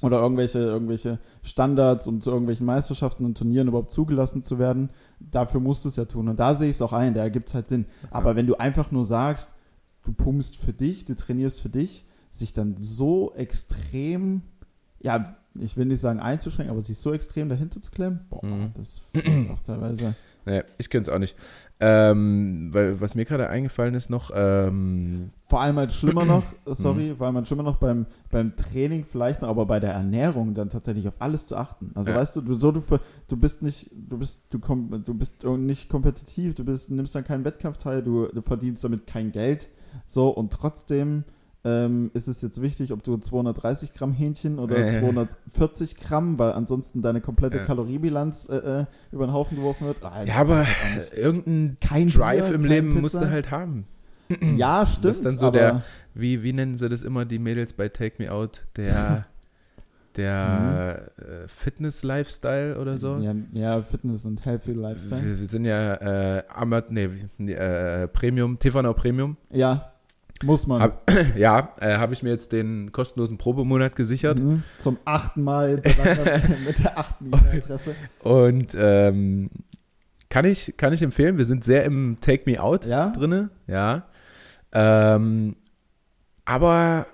oder 0.02 0.20
irgendwelche, 0.20 0.58
irgendwelche 0.58 1.18
Standards, 1.42 2.06
um 2.08 2.20
zu 2.20 2.30
irgendwelchen 2.30 2.66
Meisterschaften 2.66 3.24
und 3.24 3.38
Turnieren 3.38 3.68
überhaupt 3.68 3.90
zugelassen 3.90 4.42
zu 4.42 4.58
werden. 4.58 4.90
Dafür 5.20 5.60
musst 5.60 5.84
du 5.84 5.88
es 5.88 5.96
ja 5.96 6.04
tun. 6.04 6.28
Und 6.28 6.38
da 6.40 6.56
sehe 6.56 6.68
ich 6.68 6.76
es 6.76 6.82
auch 6.82 6.92
ein, 6.92 7.14
da 7.14 7.20
ergibt 7.22 7.48
es 7.48 7.54
halt 7.54 7.68
Sinn. 7.68 7.86
Aber 8.10 8.34
wenn 8.36 8.46
du 8.46 8.56
einfach 8.56 8.90
nur 8.90 9.04
sagst, 9.04 9.53
du 10.04 10.12
pumpst 10.12 10.56
für 10.56 10.72
dich, 10.72 11.04
du 11.04 11.14
trainierst 11.16 11.60
für 11.60 11.68
dich, 11.70 12.04
sich 12.30 12.52
dann 12.52 12.76
so 12.78 13.32
extrem, 13.34 14.42
ja, 15.00 15.36
ich 15.58 15.76
will 15.76 15.86
nicht 15.86 16.00
sagen 16.00 16.18
einzuschränken, 16.20 16.72
aber 16.74 16.82
sich 16.84 16.98
so 16.98 17.12
extrem 17.12 17.48
dahinter 17.48 17.80
zu 17.80 17.90
klemmen, 17.90 18.20
boah, 18.30 18.44
Mhm. 18.44 18.70
das 18.74 19.02
ich 19.12 19.50
auch 19.50 19.60
teilweise. 19.60 20.14
Nee, 20.46 20.62
ich 20.76 20.90
kenne 20.90 21.00
es 21.02 21.08
auch 21.08 21.18
nicht. 21.18 21.36
Ähm, 21.80 22.68
weil, 22.72 23.00
was 23.00 23.14
mir 23.14 23.24
gerade 23.24 23.48
eingefallen 23.48 23.94
ist 23.94 24.10
noch, 24.10 24.30
ähm, 24.34 25.30
Vor 25.46 25.60
allem 25.62 25.76
halt 25.76 25.92
schlimmer 25.92 26.26
noch, 26.26 26.44
sorry, 26.66 27.14
vor 27.16 27.26
allem 27.26 27.36
halt 27.36 27.46
schlimmer 27.46 27.62
noch 27.62 27.76
beim, 27.76 28.04
beim 28.30 28.54
Training 28.56 29.04
vielleicht 29.04 29.40
noch, 29.40 29.48
aber 29.48 29.64
bei 29.64 29.80
der 29.80 29.92
Ernährung 29.92 30.52
dann 30.52 30.68
tatsächlich 30.68 31.08
auf 31.08 31.14
alles 31.18 31.46
zu 31.46 31.56
achten. 31.56 31.92
Also 31.94 32.10
Ja. 32.10 32.18
weißt 32.18 32.36
du, 32.36 32.40
du 32.42 32.56
so 32.56 32.72
du, 32.72 32.82
du 33.28 33.36
bist 33.38 33.62
nicht, 33.62 33.90
du 33.92 34.18
bist, 34.18 34.42
du 34.50 34.58
komm, 34.58 35.02
du 35.04 35.14
bist 35.14 35.44
nicht 35.44 35.88
kompetitiv, 35.88 36.54
du 36.54 36.64
bist, 36.64 36.90
nimmst 36.90 37.14
dann 37.14 37.24
keinen 37.24 37.44
Wettkampf 37.46 37.78
teil, 37.78 38.02
du, 38.02 38.26
du 38.26 38.42
verdienst 38.42 38.84
damit 38.84 39.06
kein 39.06 39.32
Geld, 39.32 39.70
so 40.06 40.28
und 40.28 40.52
trotzdem 40.52 41.24
ähm, 41.66 42.10
ist 42.12 42.28
es 42.28 42.42
jetzt 42.42 42.60
wichtig, 42.60 42.92
ob 42.92 43.02
du 43.02 43.16
230 43.16 43.94
Gramm 43.94 44.12
Hähnchen 44.12 44.58
oder 44.58 44.76
Äh. 44.76 45.00
240 45.00 45.96
Gramm, 45.96 46.38
weil 46.38 46.52
ansonsten 46.52 47.00
deine 47.00 47.20
komplette 47.22 47.58
Ja. 47.58 47.64
Kaloriebilanz 47.64 48.48
äh, 48.50 48.56
äh, 48.56 48.84
über 49.12 49.26
den 49.26 49.32
Haufen 49.32 49.56
geworfen 49.56 49.86
wird. 49.86 49.96
Ah, 50.02 50.24
Ja, 50.24 50.34
aber 50.36 50.66
irgendein 51.16 51.78
Kein 51.80 52.08
Drive 52.08 52.46
Bier, 52.48 52.54
im 52.54 52.64
Leben 52.64 52.88
Pizza. 52.90 53.00
musst 53.00 53.14
du 53.14 53.30
halt 53.30 53.50
haben. 53.50 53.86
Ja, 54.56 54.84
stimmt. 54.86 55.04
Das 55.06 55.16
ist 55.18 55.24
dann 55.26 55.38
so 55.38 55.46
aber 55.46 55.58
der, 55.58 55.82
wie, 56.14 56.42
wie 56.42 56.52
nennen 56.52 56.76
sie 56.76 56.88
das 56.88 57.02
immer, 57.02 57.24
die 57.24 57.38
Mädels 57.38 57.72
bei 57.74 57.88
Take 57.88 58.22
Me 58.22 58.30
Out? 58.32 58.66
Der, 58.76 59.26
der 60.16 61.10
äh, 61.18 61.48
Fitness-Lifestyle 61.48 62.78
oder 62.78 62.98
so? 62.98 63.16
Ja, 63.18 63.34
ja, 63.52 63.82
Fitness 63.82 64.24
und 64.26 64.44
Healthy 64.44 64.72
Lifestyle. 64.72 65.22
Wir, 65.24 65.38
wir 65.38 65.46
sind 65.46 65.64
ja 65.64 65.94
äh, 66.38 66.42
Amat, 66.48 66.90
nee, 66.90 67.04
äh, 67.52 68.08
Premium, 68.08 68.58
TV 68.58 68.82
Now 68.82 68.94
Premium. 68.94 69.36
Ja, 69.50 69.92
muss 70.44 70.66
man. 70.66 70.82
Hab- 70.82 71.10
Ja, 71.36 71.72
äh, 71.80 71.96
habe 71.96 72.12
ich 72.12 72.22
mir 72.22 72.30
jetzt 72.30 72.52
den 72.52 72.92
kostenlosen 72.92 73.38
Probemonat 73.38 73.96
gesichert. 73.96 74.38
Mhm. 74.38 74.62
Zum 74.78 74.98
achten 75.04 75.42
Mal 75.42 75.76
mit 76.66 76.78
der 76.82 76.98
achten 76.98 77.26
E-Mail-Adresse. 77.26 77.94
Und 78.20 78.74
ähm, 78.76 79.50
kann, 80.28 80.44
ich, 80.44 80.74
kann 80.76 80.92
ich 80.92 81.02
empfehlen, 81.02 81.38
wir 81.38 81.44
sind 81.44 81.64
sehr 81.64 81.84
im 81.84 82.18
Take 82.20 82.42
Me 82.50 82.60
Out 82.60 82.86
Ja? 82.86 83.10
drinne, 83.10 83.50
ja. 83.66 84.04
Ähm, 84.72 85.54
aber 86.44 87.06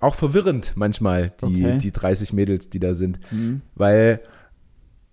auch 0.00 0.14
verwirrend 0.14 0.72
manchmal, 0.76 1.32
die, 1.42 1.64
Okay. 1.64 1.78
die 1.78 1.92
30 1.92 2.32
Mädels, 2.32 2.68
die 2.70 2.80
da 2.80 2.94
sind. 2.94 3.18
Mhm. 3.30 3.62
Weil, 3.74 4.20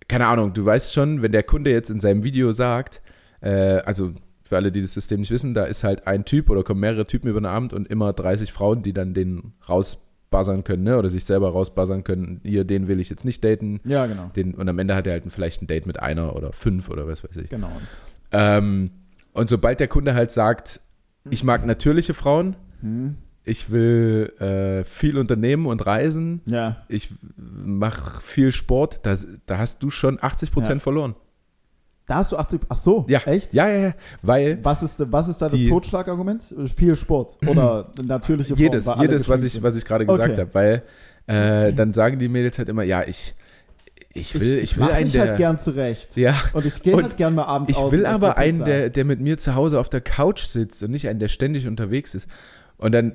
keine 0.08 0.28
Ahnung, 0.28 0.54
du 0.54 0.65
weißt 0.65 0.93
schon, 0.93 1.22
wenn 1.22 1.32
der 1.32 1.43
Kunde 1.43 1.72
jetzt 1.72 1.89
in 1.89 2.00
seinem 2.00 2.24
Video 2.24 2.52
sagt, 2.52 3.02
äh, 3.41 3.50
also 3.86 4.12
für 4.43 4.58
alle, 4.58 4.72
die 4.72 4.82
das 4.82 4.93
System 4.93 5.22
nicht 5.22 5.32
wissen, 5.32 5.54
da 5.54 5.63
ist 5.65 5.84
halt 5.84 6.06
ein 6.06 6.26
Typ 6.26 6.50
oder 6.50 6.63
kommen 6.63 6.82
mehrere 6.82 7.06
Typen 7.06 7.30
über 7.30 7.39
den 7.39 7.46
Abend 7.46 7.72
und 7.74 7.88
immer 7.88 8.12
30 8.12 8.52
Frauen, 8.52 8.84
die 8.84 8.91
dann 8.91 9.13
den 9.13 9.54
rausbuzzern 9.69 10.65
können, 10.65 10.84
ne? 10.84 10.98
Oder 10.98 11.10
sich 11.10 11.24
selber 11.24 11.50
rausbuzzern 11.52 12.04
können, 12.04 12.41
hier, 12.43 12.65
den 12.65 12.88
will 12.89 13.00
ich 13.00 13.10
jetzt 13.10 13.24
nicht 13.24 13.43
daten. 13.43 13.80
Ja, 13.86 14.06
genau. 14.06 14.32
Den, 14.36 14.54
und 14.54 14.67
am 14.67 14.78
Ende 14.80 14.96
hat 14.96 15.08
er 15.08 15.13
halt 15.13 15.24
vielleicht 15.30 15.62
ein 15.62 15.67
Date 15.67 15.86
mit 15.86 16.00
einer 16.02 16.36
oder 16.36 16.52
fünf 16.52 16.89
oder 16.89 17.08
was 17.08 17.24
weiß 17.24 17.38
ich. 17.38 17.50
Genau. 17.50 17.72
Ähm, 18.32 18.91
und 19.32 19.48
sobald 19.50 19.80
der 19.80 19.88
Kunde 19.88 20.13
halt 20.13 20.32
sagt, 20.32 20.82
ich 21.30 21.43
mag 21.46 21.65
natürliche 21.65 22.13
Frauen, 22.13 22.58
Mhm. 22.82 23.15
Ich 23.45 23.69
will 23.71 24.32
äh, 24.39 24.84
viel 24.86 25.17
unternehmen 25.17 25.65
und 25.65 25.86
reisen, 25.86 26.41
Ja. 26.45 26.84
ich 26.88 27.10
mache 27.38 28.21
viel 28.21 28.51
Sport, 28.51 28.99
da, 29.03 29.15
da 29.45 29.58
hast 29.58 29.84
du 29.84 29.89
schon 29.89 30.17
80 30.21 30.51
Prozent 30.51 30.75
Ja. 30.75 30.84
verloren. 30.84 31.15
Da 32.06 32.15
hast 32.15 32.32
du 32.34 32.38
80. 32.38 32.62
Ach 32.69 32.77
so, 32.77 33.06
Ja. 33.08 33.19
echt? 33.25 33.53
Ja, 33.53 33.67
ja, 33.69 33.77
ja, 33.88 33.93
weil 34.21 34.60
Was 34.63 34.84
ist, 34.84 35.01
was 35.12 35.27
ist 35.29 35.41
da 35.41 35.47
das 35.49 35.58
Die- 35.58 35.69
Totschlagargument? 35.69 36.53
Viel 36.75 36.95
Sport 36.97 37.38
oder 37.47 37.91
natürliche 38.03 38.49
Form, 38.56 38.60
jedes, 38.60 38.86
jedes 38.99 39.29
was, 39.29 39.43
ich, 39.43 39.62
was 39.63 39.75
ich 39.77 39.86
gerade 39.86 40.06
gesagt 40.06 40.32
Okay. 40.32 40.41
habe, 40.41 40.53
weil 40.53 40.84
äh, 41.27 41.73
dann 41.73 41.93
sagen 41.93 42.19
die 42.19 42.27
Mädels 42.27 42.58
halt 42.58 42.67
immer, 42.67 42.84
ja, 42.84 43.03
ich, 43.08 43.34
ich 44.13 44.38
will, 44.39 44.60
ich, 44.60 44.75
will 44.77 44.84
mach 44.86 44.93
einen, 44.93 45.06
mich 45.06 45.13
der, 45.13 45.21
halt 45.29 45.38
gern 45.38 45.58
zurecht. 45.60 46.17
ja, 46.17 46.36
Und 46.51 46.65
ich 46.65 46.84
gehe 46.84 46.95
halt 46.95 47.15
gern 47.17 47.36
mal 47.36 47.45
abends 47.45 47.71
Ich 47.71 47.77
aus. 47.77 47.91
will 47.93 48.06
aber 48.06 48.38
eine 48.38 48.58
einen, 48.58 48.65
der, 48.65 48.89
der 48.89 49.06
mit 49.06 49.21
mir 49.21 49.38
zu 49.38 49.56
Hause 49.56 49.79
auf 49.79 49.88
der 49.89 50.01
Couch 50.01 50.41
sitzt 50.43 50.84
und 50.84 50.91
nicht 50.91 51.08
einen, 51.08 51.19
der 51.19 51.29
ständig 51.29 51.67
unterwegs 51.67 52.13
ist. 52.15 52.27
Und 52.77 52.91
dann, 52.91 53.13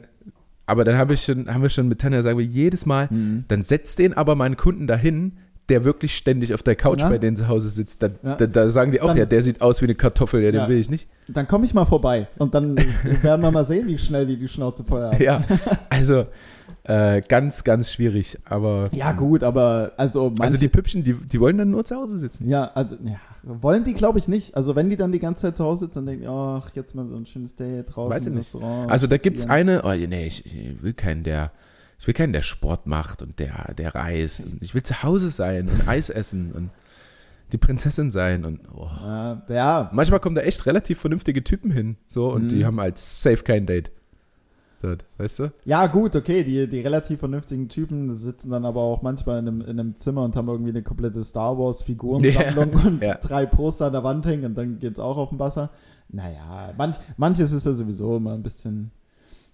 aber 0.68 0.84
dann 0.84 0.96
habe 0.98 1.14
ich 1.14 1.22
schon, 1.22 1.52
haben 1.52 1.62
wir 1.62 1.70
schon 1.70 1.88
mit 1.88 2.00
Tanja 2.00 2.22
sagen 2.22 2.38
wir 2.38 2.44
jedes 2.44 2.86
Mal, 2.86 3.08
Mhm. 3.10 3.44
dann 3.48 3.62
setzt 3.64 3.98
den 3.98 4.14
aber 4.14 4.34
meinen 4.36 4.56
Kunden 4.56 4.86
dahin, 4.86 5.32
der 5.68 5.84
wirklich 5.84 6.16
ständig 6.16 6.54
auf 6.54 6.62
der 6.62 6.76
Couch 6.76 7.00
Ja. 7.00 7.08
bei 7.10 7.18
denen 7.18 7.36
zu 7.36 7.46
Hause 7.48 7.68
sitzt. 7.68 8.02
Da, 8.02 8.08
Ja. 8.22 8.36
da, 8.36 8.46
da 8.46 8.68
sagen 8.70 8.90
die 8.90 9.00
auch, 9.02 9.08
Dann- 9.08 9.18
ja, 9.18 9.24
der 9.26 9.42
sieht 9.42 9.60
aus 9.60 9.82
wie 9.82 9.86
eine 9.86 9.94
Kartoffel, 9.94 10.40
ja, 10.42 10.50
den 10.50 10.60
Ja. 10.60 10.68
will 10.68 10.78
ich 10.78 10.88
nicht. 10.88 11.06
Dann 11.28 11.46
komme 11.46 11.66
ich 11.66 11.74
mal 11.74 11.84
vorbei 11.84 12.28
und 12.38 12.54
dann 12.54 12.76
werden 13.22 13.42
wir 13.42 13.50
mal 13.50 13.64
sehen, 13.66 13.86
wie 13.86 13.98
schnell 13.98 14.24
die 14.26 14.36
die 14.38 14.48
Schnauze 14.48 14.84
voll 14.84 15.02
haben. 15.02 15.22
Ja, 15.22 15.42
also 15.90 16.26
äh, 16.88 17.20
ganz, 17.20 17.64
ganz 17.64 17.92
schwierig. 17.92 18.38
Aber 18.46 18.84
Ja, 18.92 19.12
gut, 19.12 19.42
aber 19.42 19.92
also 19.96 20.30
manche, 20.30 20.42
also 20.42 20.58
die 20.58 20.68
Püppchen, 20.68 21.04
die, 21.04 21.12
die 21.14 21.38
wollen 21.38 21.58
dann 21.58 21.70
nur 21.70 21.84
zu 21.84 21.94
Hause 21.96 22.18
sitzen. 22.18 22.48
ja, 22.48 22.70
also 22.74 22.96
ja, 23.04 23.16
wollen 23.42 23.84
die 23.84 23.94
glaube 23.94 24.18
ich 24.18 24.26
nicht. 24.26 24.56
Also 24.56 24.74
wenn 24.74 24.88
die 24.90 24.96
dann 24.96 25.12
die 25.12 25.18
ganze 25.18 25.42
Zeit 25.42 25.56
zu 25.58 25.64
Hause 25.64 25.84
sitzen, 25.86 26.06
dann 26.06 26.06
denken, 26.06 26.26
ach, 26.28 26.70
jetzt 26.74 26.94
mal 26.94 27.06
so 27.06 27.16
ein 27.16 27.26
schönes 27.26 27.54
Date 27.54 27.94
draußen 27.94 28.10
Weiß 28.14 28.22
ich 28.22 28.28
im 28.28 28.34
nicht. 28.34 28.54
Restaurant. 28.54 28.90
Also 28.90 29.06
da 29.06 29.16
gibt's 29.18 29.42
spazieren. 29.42 29.68
eine, 29.80 29.84
oh 29.84 30.06
nee, 30.08 30.26
ich, 30.26 30.46
ich 30.46 30.82
will 30.82 30.94
keinen, 30.94 31.24
der, 31.24 31.52
ich 31.98 32.06
will 32.06 32.14
keinen, 32.14 32.32
der 32.32 32.42
Sport 32.42 32.86
macht 32.86 33.20
und 33.22 33.38
der, 33.38 33.74
der 33.76 33.94
reist. 33.94 34.44
Und 34.46 34.62
ich 34.62 34.74
will 34.74 34.82
zu 34.82 35.02
Hause 35.02 35.28
sein 35.30 35.68
und 35.68 35.86
Eis 35.88 36.08
essen 36.10 36.52
und 36.52 36.70
die 37.52 37.58
Prinzessin 37.58 38.10
sein 38.10 38.44
und 38.44 38.60
oh. 38.74 38.88
Ja, 39.02 39.42
ja, 39.48 39.90
manchmal 39.92 40.20
kommen 40.20 40.34
da 40.36 40.42
echt 40.42 40.66
relativ 40.66 40.98
vernünftige 41.00 41.42
Typen 41.44 41.70
hin, 41.70 41.96
so 42.08 42.30
und 42.32 42.44
Mhm. 42.44 42.48
die 42.48 42.64
haben 42.66 42.78
halt 42.80 42.98
safe 42.98 43.42
kein 43.42 43.64
Date. 43.66 43.90
Dort, 44.80 45.04
weißt 45.16 45.40
du? 45.40 45.52
ja, 45.64 45.88
gut, 45.88 46.14
okay, 46.14 46.44
die, 46.44 46.68
die 46.68 46.80
relativ 46.80 47.18
vernünftigen 47.18 47.68
Typen 47.68 48.14
sitzen 48.14 48.50
dann 48.50 48.64
aber 48.64 48.80
auch 48.80 49.02
manchmal 49.02 49.40
in 49.40 49.48
einem, 49.48 49.60
in 49.62 49.80
einem 49.80 49.96
Zimmer 49.96 50.22
und 50.22 50.36
haben 50.36 50.48
irgendwie 50.48 50.70
eine 50.70 50.82
komplette 50.82 51.24
Star 51.24 51.58
Wars 51.58 51.82
Figurensammlung 51.82 52.70
und 52.86 53.02
ja. 53.02 53.14
drei 53.14 53.44
Poster 53.46 53.86
an 53.86 53.92
der 53.92 54.04
Wand 54.04 54.24
hängen 54.26 54.44
und 54.44 54.56
dann 54.56 54.78
geht's 54.78 55.00
auch 55.00 55.16
auf 55.16 55.30
den 55.30 55.38
Basser. 55.38 55.70
Naja, 56.10 56.72
manch, 56.78 56.96
manches 57.16 57.52
ist 57.52 57.66
ja 57.66 57.74
sowieso 57.74 58.16
immer 58.16 58.34
ein 58.34 58.42
bisschen. 58.42 58.92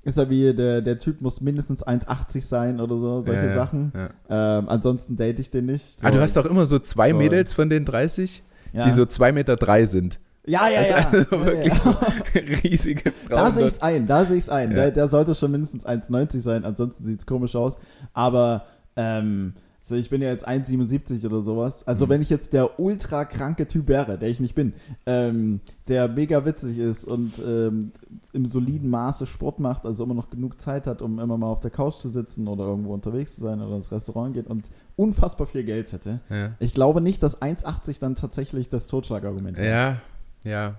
Ist 0.02 0.18
ja 0.18 0.28
wie, 0.28 0.52
der, 0.54 0.82
der 0.82 0.98
Typ 0.98 1.22
muss 1.22 1.40
mindestens 1.40 1.84
1,80 1.84 2.42
sein 2.42 2.78
oder 2.80 2.98
so, 2.98 3.22
solche 3.22 3.40
Ja, 3.40 3.46
ja, 3.46 3.52
Sachen. 3.52 3.92
Ja. 3.94 4.58
Ähm, 4.58 4.68
ansonsten 4.68 5.16
date 5.16 5.40
ich 5.40 5.48
den 5.48 5.64
nicht. 5.64 6.00
So, 6.00 6.06
Ah, 6.06 6.10
du 6.10 6.20
hast 6.20 6.36
doch 6.36 6.44
immer 6.44 6.66
so 6.66 6.78
zwei 6.78 7.10
So. 7.12 7.16
Mädels 7.16 7.54
von 7.54 7.70
den 7.70 7.86
30, 7.86 8.42
ja. 8.74 8.84
die 8.84 8.90
so 8.90 9.06
zwei 9.06 9.32
Meter 9.32 9.56
drei 9.56 9.86
sind. 9.86 10.20
Ja, 10.46 10.68
ja, 10.68 10.82
ja. 10.82 10.96
Also 10.96 11.16
ja, 11.36 11.44
wirklich 11.44 11.74
ja. 11.74 11.80
so 11.80 11.90
riesige 12.62 13.10
Frauen. 13.12 13.38
Da 13.38 13.50
sehe 13.52 13.66
ich 13.66 13.72
es 13.72 13.82
ein, 13.82 14.06
da 14.06 14.24
sehe 14.24 14.36
ich 14.36 14.42
es 14.44 14.48
ein. 14.50 14.70
Ja. 14.70 14.76
Der, 14.76 14.90
der 14.90 15.08
sollte 15.08 15.34
schon 15.34 15.50
mindestens 15.52 15.86
1,90 15.86 16.40
sein, 16.40 16.64
ansonsten 16.64 17.04
sieht 17.04 17.20
es 17.20 17.26
komisch 17.26 17.56
aus. 17.56 17.78
Aber 18.12 18.64
ähm, 18.96 19.54
so 19.80 19.94
ich 19.96 20.08
bin 20.08 20.22
ja 20.22 20.28
jetzt 20.28 20.48
1,77 20.48 21.26
oder 21.26 21.42
sowas. 21.42 21.86
Also 21.86 22.06
Mhm. 22.06 22.10
wenn 22.10 22.22
ich 22.22 22.30
jetzt 22.30 22.52
der 22.54 22.78
ultra 22.80 23.24
kranke 23.26 23.68
Typ 23.68 23.86
wäre, 23.88 24.16
der 24.18 24.28
ich 24.30 24.40
nicht 24.40 24.54
bin, 24.54 24.72
ähm, 25.04 25.60
der 25.88 26.08
mega 26.08 26.44
witzig 26.46 26.78
ist 26.78 27.04
und 27.04 27.38
ähm, 27.46 27.92
im 28.32 28.46
soliden 28.46 28.88
Maße 28.88 29.26
Sport 29.26 29.60
macht, 29.60 29.84
also 29.84 30.04
immer 30.04 30.14
noch 30.14 30.30
genug 30.30 30.58
Zeit 30.60 30.86
hat, 30.86 31.02
um 31.02 31.18
immer 31.20 31.36
mal 31.36 31.48
auf 31.48 31.60
der 31.60 31.70
Couch 31.70 31.96
zu 31.96 32.08
sitzen 32.08 32.48
oder 32.48 32.64
irgendwo 32.64 32.94
unterwegs 32.94 33.34
zu 33.34 33.42
sein 33.42 33.60
oder 33.60 33.76
ins 33.76 33.92
Restaurant 33.92 34.32
geht 34.34 34.46
und 34.46 34.70
unfassbar 34.96 35.46
viel 35.46 35.64
Geld 35.64 35.92
hätte. 35.92 36.20
Ja. 36.30 36.52
Ich 36.60 36.72
glaube 36.72 37.02
nicht, 37.02 37.22
dass 37.22 37.42
1,80 37.42 38.00
dann 38.00 38.14
tatsächlich 38.14 38.70
das 38.70 38.86
Totschlagargument 38.86 39.58
wäre. 39.58 39.68
ja, 39.70 39.96
ja. 40.44 40.76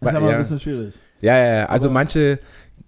Das 0.00 0.12
ist 0.12 0.16
aber 0.16 0.26
ja. 0.28 0.32
ein 0.32 0.38
bisschen 0.38 0.60
schwierig. 0.60 0.94
Ja, 1.20 1.36
ja, 1.38 1.54
ja. 1.60 1.66
Also 1.66 1.86
Aber- 1.88 1.94
manche 1.94 2.38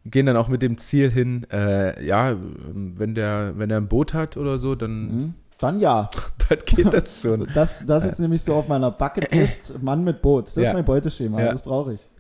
gehen 0.04 0.26
dann 0.26 0.36
auch 0.36 0.48
mit 0.48 0.62
dem 0.62 0.78
Ziel 0.78 1.10
hin, 1.10 1.46
äh, 1.50 2.04
ja, 2.04 2.36
wenn 2.72 3.14
der, 3.14 3.54
wenn 3.56 3.70
er 3.70 3.78
ein 3.78 3.88
Boot 3.88 4.14
hat 4.14 4.36
oder 4.36 4.58
so, 4.58 4.74
dann, 4.74 4.92
Mhm. 5.06 5.34
Dann 5.58 5.80
ja. 5.80 6.08
dann 6.48 6.58
geht 6.66 6.92
das 6.92 7.20
schon. 7.20 7.46
Das, 7.54 7.84
das 7.86 8.04
ist 8.04 8.18
nämlich 8.20 8.42
so 8.42 8.54
auf 8.54 8.68
meiner 8.68 8.90
Bucketlist, 8.90 9.74
Mann 9.82 10.04
mit 10.04 10.20
Boot. 10.22 10.48
Das 10.48 10.56
Ja. 10.56 10.62
ist 10.64 10.72
mein 10.74 10.84
Beuteschema, 10.84 11.40
Ja. 11.40 11.50
das 11.50 11.62
brauche 11.62 11.94
ich. 11.94 12.10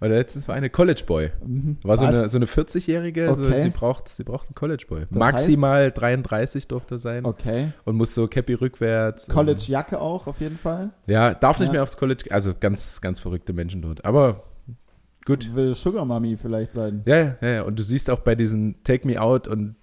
Oder 0.00 0.10
letztens 0.16 0.48
war 0.48 0.54
eine 0.54 0.70
College 0.70 1.02
Boy. 1.06 1.30
Mhm. 1.44 1.76
War 1.82 1.96
so 1.96 2.02
Was? 2.06 2.14
eine, 2.14 2.28
so 2.28 2.38
eine 2.38 2.46
40-Jährige, 2.46 3.34
so, 3.34 3.42
Okay. 3.44 3.60
sie, 3.62 3.70
braucht, 3.70 4.08
sie 4.08 4.24
braucht 4.24 4.48
einen 4.48 4.54
College 4.54 4.84
Boy. 4.88 5.00
Das 5.10 5.18
Maximal 5.18 5.90
33 5.92 6.68
durfte 6.68 6.94
er 6.94 6.98
sein 6.98 7.24
Okay. 7.26 7.72
und 7.84 7.96
muss 7.96 8.14
so 8.14 8.26
Cappy 8.28 8.54
rückwärts. 8.54 9.28
College-Jacke 9.28 10.00
auch, 10.00 10.26
auf 10.26 10.40
jeden 10.40 10.56
Fall. 10.58 10.90
Ja, 11.06 11.34
darf 11.34 11.58
nicht 11.58 11.68
Ja. 11.68 11.72
mehr 11.74 11.82
aufs 11.82 11.96
College, 11.96 12.24
also 12.30 12.54
ganz, 12.58 13.00
ganz 13.00 13.20
verrückte 13.20 13.52
Menschen 13.52 13.82
dort. 13.82 14.04
Aber 14.04 14.42
gut. 15.26 15.54
Will 15.54 15.74
Sugar 15.74 16.04
Mami 16.04 16.36
vielleicht 16.36 16.72
sein. 16.72 17.02
Ja, 17.04 17.36
ja, 17.40 17.48
ja. 17.48 17.62
Und 17.62 17.78
du 17.78 17.82
siehst 17.82 18.08
auch 18.10 18.20
bei 18.20 18.34
diesen 18.34 18.82
Take 18.84 19.06
Me 19.06 19.20
Out 19.20 19.48
und 19.48 19.74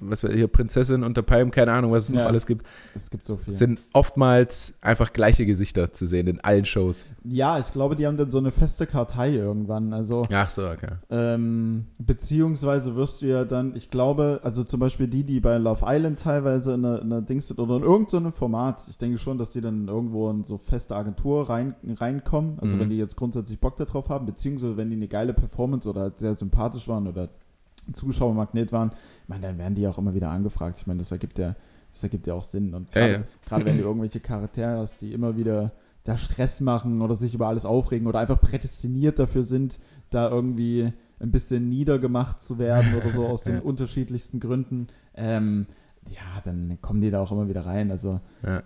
was 0.00 0.24
weiß 0.24 0.30
ich, 0.32 0.38
hier 0.38 0.48
Prinzessin 0.48 1.04
unter 1.04 1.22
Palmen, 1.22 1.52
keine 1.52 1.72
Ahnung, 1.72 1.92
was 1.92 2.04
es 2.04 2.10
noch 2.10 2.20
Ja. 2.22 2.26
alles 2.26 2.46
gibt, 2.46 2.66
Es 2.94 3.10
gibt 3.10 3.24
so 3.24 3.36
viel. 3.36 3.52
sind 3.54 3.80
oftmals 3.92 4.74
einfach 4.80 5.12
gleiche 5.12 5.46
Gesichter 5.46 5.92
zu 5.92 6.06
sehen 6.06 6.26
in 6.26 6.40
allen 6.40 6.64
Shows. 6.64 7.04
ja, 7.24 7.58
ich 7.58 7.70
glaube, 7.70 7.94
die 7.94 8.06
haben 8.06 8.16
dann 8.16 8.28
so 8.30 8.38
eine 8.38 8.50
feste 8.50 8.86
Kartei 8.86 9.34
irgendwann. 9.34 9.92
Also, 9.92 10.22
Ach 10.32 10.50
so, 10.50 10.66
okay. 10.68 10.94
ähm, 11.10 11.86
beziehungsweise 11.98 12.96
wirst 12.96 13.22
du 13.22 13.26
ja 13.26 13.44
dann, 13.44 13.76
ich 13.76 13.90
glaube, 13.90 14.40
also 14.42 14.64
zum 14.64 14.80
Beispiel 14.80 15.06
die, 15.06 15.24
die 15.24 15.40
bei 15.40 15.58
Love 15.58 15.84
Island 15.86 16.18
teilweise 16.20 16.74
in 16.74 16.84
einer, 16.84 17.00
in 17.00 17.12
einer 17.12 17.22
Dings 17.22 17.48
sind 17.48 17.58
oder 17.60 17.76
in 17.76 17.82
irgendeinem 17.82 18.32
Format, 18.32 18.82
ich 18.88 18.98
denke 18.98 19.18
schon, 19.18 19.38
dass 19.38 19.50
die 19.50 19.60
dann 19.60 19.88
irgendwo 19.88 20.28
in 20.30 20.44
so 20.44 20.58
feste 20.58 20.96
Agentur 20.96 21.48
rein, 21.48 21.74
reinkommen. 21.98 22.58
Also 22.60 22.76
Mhm. 22.76 22.80
wenn 22.80 22.90
die 22.90 22.96
jetzt 22.98 23.16
grundsätzlich 23.16 23.58
Bock 23.60 23.76
darauf 23.76 24.08
haben, 24.08 24.26
beziehungsweise 24.26 24.76
wenn 24.76 24.90
die 24.90 24.96
eine 24.96 25.08
geile 25.08 25.34
Performance 25.34 25.88
oder 25.88 26.02
halt 26.02 26.18
sehr 26.18 26.34
sympathisch 26.34 26.88
waren 26.88 27.06
oder 27.06 27.28
Zuschauermagnet 27.92 28.72
waren, 28.72 28.90
ich 29.22 29.28
meine, 29.28 29.46
dann 29.48 29.58
werden 29.58 29.74
die 29.74 29.86
auch 29.86 29.98
immer 29.98 30.14
wieder 30.14 30.30
angefragt. 30.30 30.78
Ich 30.78 30.86
meine, 30.86 30.98
das 30.98 31.12
ergibt 31.12 31.38
ja, 31.38 31.54
das 31.92 32.02
ergibt 32.02 32.26
ja 32.26 32.34
auch 32.34 32.44
Sinn. 32.44 32.74
Und 32.74 32.88
Ja, 32.94 33.00
gerade, 33.00 33.12
ja. 33.12 33.22
gerade 33.46 33.64
wenn 33.66 33.78
du 33.78 33.84
irgendwelche 33.84 34.20
Charaktere 34.20 34.78
hast, 34.78 35.00
die 35.00 35.12
immer 35.12 35.36
wieder 35.36 35.72
da 36.04 36.16
Stress 36.16 36.60
machen 36.60 37.02
oder 37.02 37.14
sich 37.14 37.34
über 37.34 37.48
alles 37.48 37.64
aufregen 37.66 38.06
oder 38.06 38.18
einfach 38.20 38.40
prädestiniert 38.40 39.18
dafür 39.18 39.44
sind, 39.44 39.78
da 40.10 40.28
irgendwie 40.30 40.92
ein 41.20 41.30
bisschen 41.30 41.68
niedergemacht 41.68 42.40
zu 42.40 42.58
werden 42.58 42.94
oder 42.94 43.10
so 43.10 43.26
aus 43.28 43.42
den 43.44 43.56
Ja. 43.56 43.60
unterschiedlichsten 43.62 44.40
Gründen, 44.40 44.86
ähm, 45.14 45.66
ja, 46.08 46.40
dann 46.44 46.78
kommen 46.80 47.02
die 47.02 47.10
da 47.10 47.20
auch 47.20 47.30
immer 47.30 47.48
wieder 47.48 47.66
rein. 47.66 47.90
Also 47.90 48.20
Ja. 48.44 48.62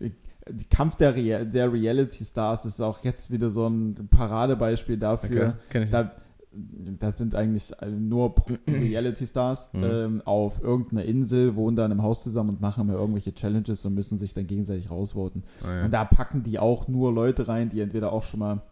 ich, 0.00 0.12
die 0.50 0.64
Kampf 0.64 0.96
der, 0.96 1.14
Rea 1.14 1.44
der 1.44 1.72
Reality 1.72 2.24
Stars 2.24 2.64
ist 2.64 2.80
auch 2.80 3.04
jetzt 3.04 3.30
wieder 3.30 3.48
so 3.48 3.68
ein 3.68 4.08
Paradebeispiel 4.10 4.96
dafür. 4.98 5.56
okay. 5.68 5.86
Da, 5.88 6.10
das 6.54 7.18
sind 7.18 7.34
eigentlich 7.34 7.72
nur 7.98 8.34
Reality-Stars 8.68 9.70
Mhm. 9.72 9.84
ähm, 9.84 10.22
auf 10.24 10.62
irgendeiner 10.62 11.04
Insel, 11.04 11.56
wohnen 11.56 11.76
da 11.76 11.84
in 11.86 11.92
einem 11.92 12.02
Haus 12.02 12.22
zusammen 12.22 12.50
und 12.50 12.60
machen 12.60 12.82
immer 12.88 12.98
irgendwelche 12.98 13.34
Challenges 13.34 13.84
und 13.86 13.94
müssen 13.94 14.18
sich 14.18 14.32
dann 14.34 14.46
gegenseitig 14.46 14.90
rausvoten. 14.90 15.44
Ah, 15.62 15.76
ja. 15.78 15.84
Und 15.84 15.92
da 15.92 16.04
packen 16.04 16.42
die 16.42 16.58
auch 16.58 16.88
nur 16.88 17.12
Leute 17.12 17.48
rein, 17.48 17.68
die 17.70 17.80
entweder 17.80 18.12
auch 18.12 18.22
schon 18.22 18.40
mal 18.40 18.62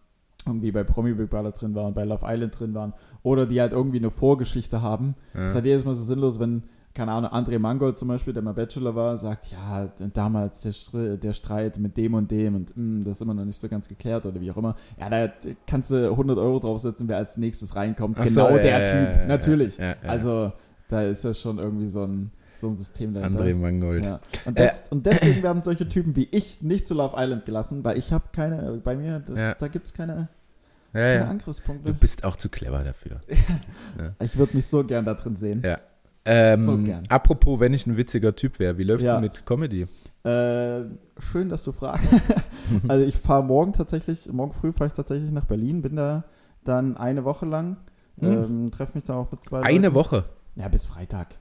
irgendwie 0.47 0.73
bei 0.73 0.85
Promi 0.85 1.13
Big 1.15 1.29
Brother 1.31 1.53
drin 1.53 1.75
waren, 1.75 1.93
bei 1.95 2.05
Love 2.05 2.25
Island 2.27 2.59
drin 2.59 2.75
waren 2.75 2.95
oder 3.23 3.47
die 3.47 3.61
halt 3.61 3.73
irgendwie 3.73 3.99
eine 3.99 4.11
Vorgeschichte 4.11 4.81
haben. 4.83 5.15
Ja. 5.35 5.41
Das 5.43 5.53
ist 5.53 5.55
halt 5.57 5.67
jedes 5.67 5.85
Mal 5.85 5.95
so 5.95 6.03
sinnlos, 6.03 6.41
wenn, 6.41 6.63
keine 6.93 7.13
Ahnung, 7.13 7.31
André 7.31 7.59
Mangold 7.59 7.97
zum 7.99 8.09
Beispiel, 8.09 8.33
der 8.33 8.43
mal 8.43 8.53
Bachelor 8.53 8.95
war, 8.97 9.17
sagt, 9.17 9.53
ja, 9.53 9.89
damals 10.13 10.61
der, 10.61 11.17
der 11.17 11.33
Streit 11.33 11.79
mit 11.79 11.97
dem 11.97 12.15
und 12.15 12.31
dem 12.31 12.57
und 12.57 12.77
mh, 12.77 13.05
das 13.05 13.17
ist 13.17 13.23
immer 13.23 13.35
noch 13.35 13.45
nicht 13.45 13.61
so 13.61 13.69
ganz 13.69 13.89
geklärt 13.89 14.27
oder 14.27 14.41
wie 14.41 14.51
auch 14.51 14.57
immer. 14.57 14.75
Ja, 14.99 15.09
da 15.09 15.33
kannst 15.67 15.91
du 15.93 16.11
100 16.11 16.37
Euro 16.39 16.59
draufsetzen, 16.59 17.09
wer 17.09 17.17
als 17.19 17.37
nächstes 17.37 17.77
reinkommt. 17.77 18.17
Ach 18.19 18.27
so, 18.27 18.43
genau 18.45 18.57
ja, 18.57 18.63
der 18.63 18.79
ja, 18.81 18.85
Typ, 18.85 19.15
ja, 19.17 19.21
ja, 19.23 19.27
natürlich. 19.27 19.79
ja, 19.79 19.85
ja. 19.91 19.97
Also 20.09 20.53
da 20.89 21.03
ist 21.03 21.23
ja 21.25 21.33
schon 21.33 21.59
irgendwie 21.59 21.87
so 21.87 22.03
ein, 22.05 22.33
so 22.57 22.69
ein 22.69 22.77
System 22.77 23.15
dahinter. 23.15 23.45
André 23.45 23.55
Mangold. 23.55 24.05
Ja. 24.05 24.21
Und, 24.45 24.59
des, 24.59 24.85
und 24.91 25.07
deswegen 25.07 25.43
werden 25.45 25.63
solche 25.63 25.89
Typen 25.89 26.17
wie 26.17 26.29
ich 26.33 26.61
nicht 26.61 26.87
zu 26.89 26.95
Love 26.95 27.15
Island 27.17 27.45
gelassen, 27.47 27.85
weil 27.85 27.99
ich 27.99 28.13
habe 28.13 28.25
keine, 28.33 28.81
bei 28.83 28.97
mir, 28.97 29.21
das, 29.21 29.39
Ja. 29.39 29.55
da 29.55 29.69
gibt 29.69 29.87
es 29.87 29.95
keine, 29.95 30.29
Ja, 30.93 31.01
ja. 31.07 31.29
Angriffspunkte. 31.29 31.93
Du 31.93 31.99
bist 31.99 32.25
auch 32.25 32.35
zu 32.37 32.49
clever 32.49 32.83
dafür. 32.83 33.21
Ich 34.23 34.37
würde 34.37 34.57
mich 34.57 34.67
so 34.67 34.83
gern 34.85 35.05
da 35.05 35.15
drin 35.15 35.37
sehen. 35.37 35.63
Ja. 35.65 35.79
Ähm, 36.25 36.65
So 36.67 36.77
gern. 36.79 37.05
Apropos, 37.09 37.61
wenn 37.61 37.73
ich 37.75 37.87
ein 37.87 37.97
witziger 37.97 38.35
Typ 38.37 38.59
wäre, 38.59 38.77
wie 38.79 38.85
läuft's 38.85 39.05
Ja. 39.07 39.21
mit 39.21 39.47
Comedy? 39.47 39.87
Äh, 40.23 40.83
schön, 41.19 41.49
dass 41.49 41.65
du 41.65 41.73
fragst. 41.73 42.13
also 42.89 43.05
ich 43.07 43.17
fahre 43.17 43.43
morgen 43.43 43.73
tatsächlich, 43.73 44.31
morgen 44.31 44.53
früh 44.53 44.71
fahre 44.73 44.89
ich 44.89 44.95
tatsächlich 44.95 45.31
nach 45.31 45.47
Berlin, 45.47 45.81
bin 45.83 45.97
da 45.97 46.25
dann 46.65 46.97
eine 46.97 47.25
Woche 47.25 47.47
lang, 47.47 47.79
Hm. 48.19 48.33
ähm, 48.33 48.71
treffe 48.71 48.93
mich 48.99 49.05
da 49.05 49.15
auch 49.15 49.33
mit 49.33 49.43
zwei 49.43 49.63
Eine 49.63 49.87
Leuten. 49.89 49.95
Woche. 49.95 50.25
Ja, 50.57 50.69
bis 50.69 50.85
Freitag. 50.85 51.37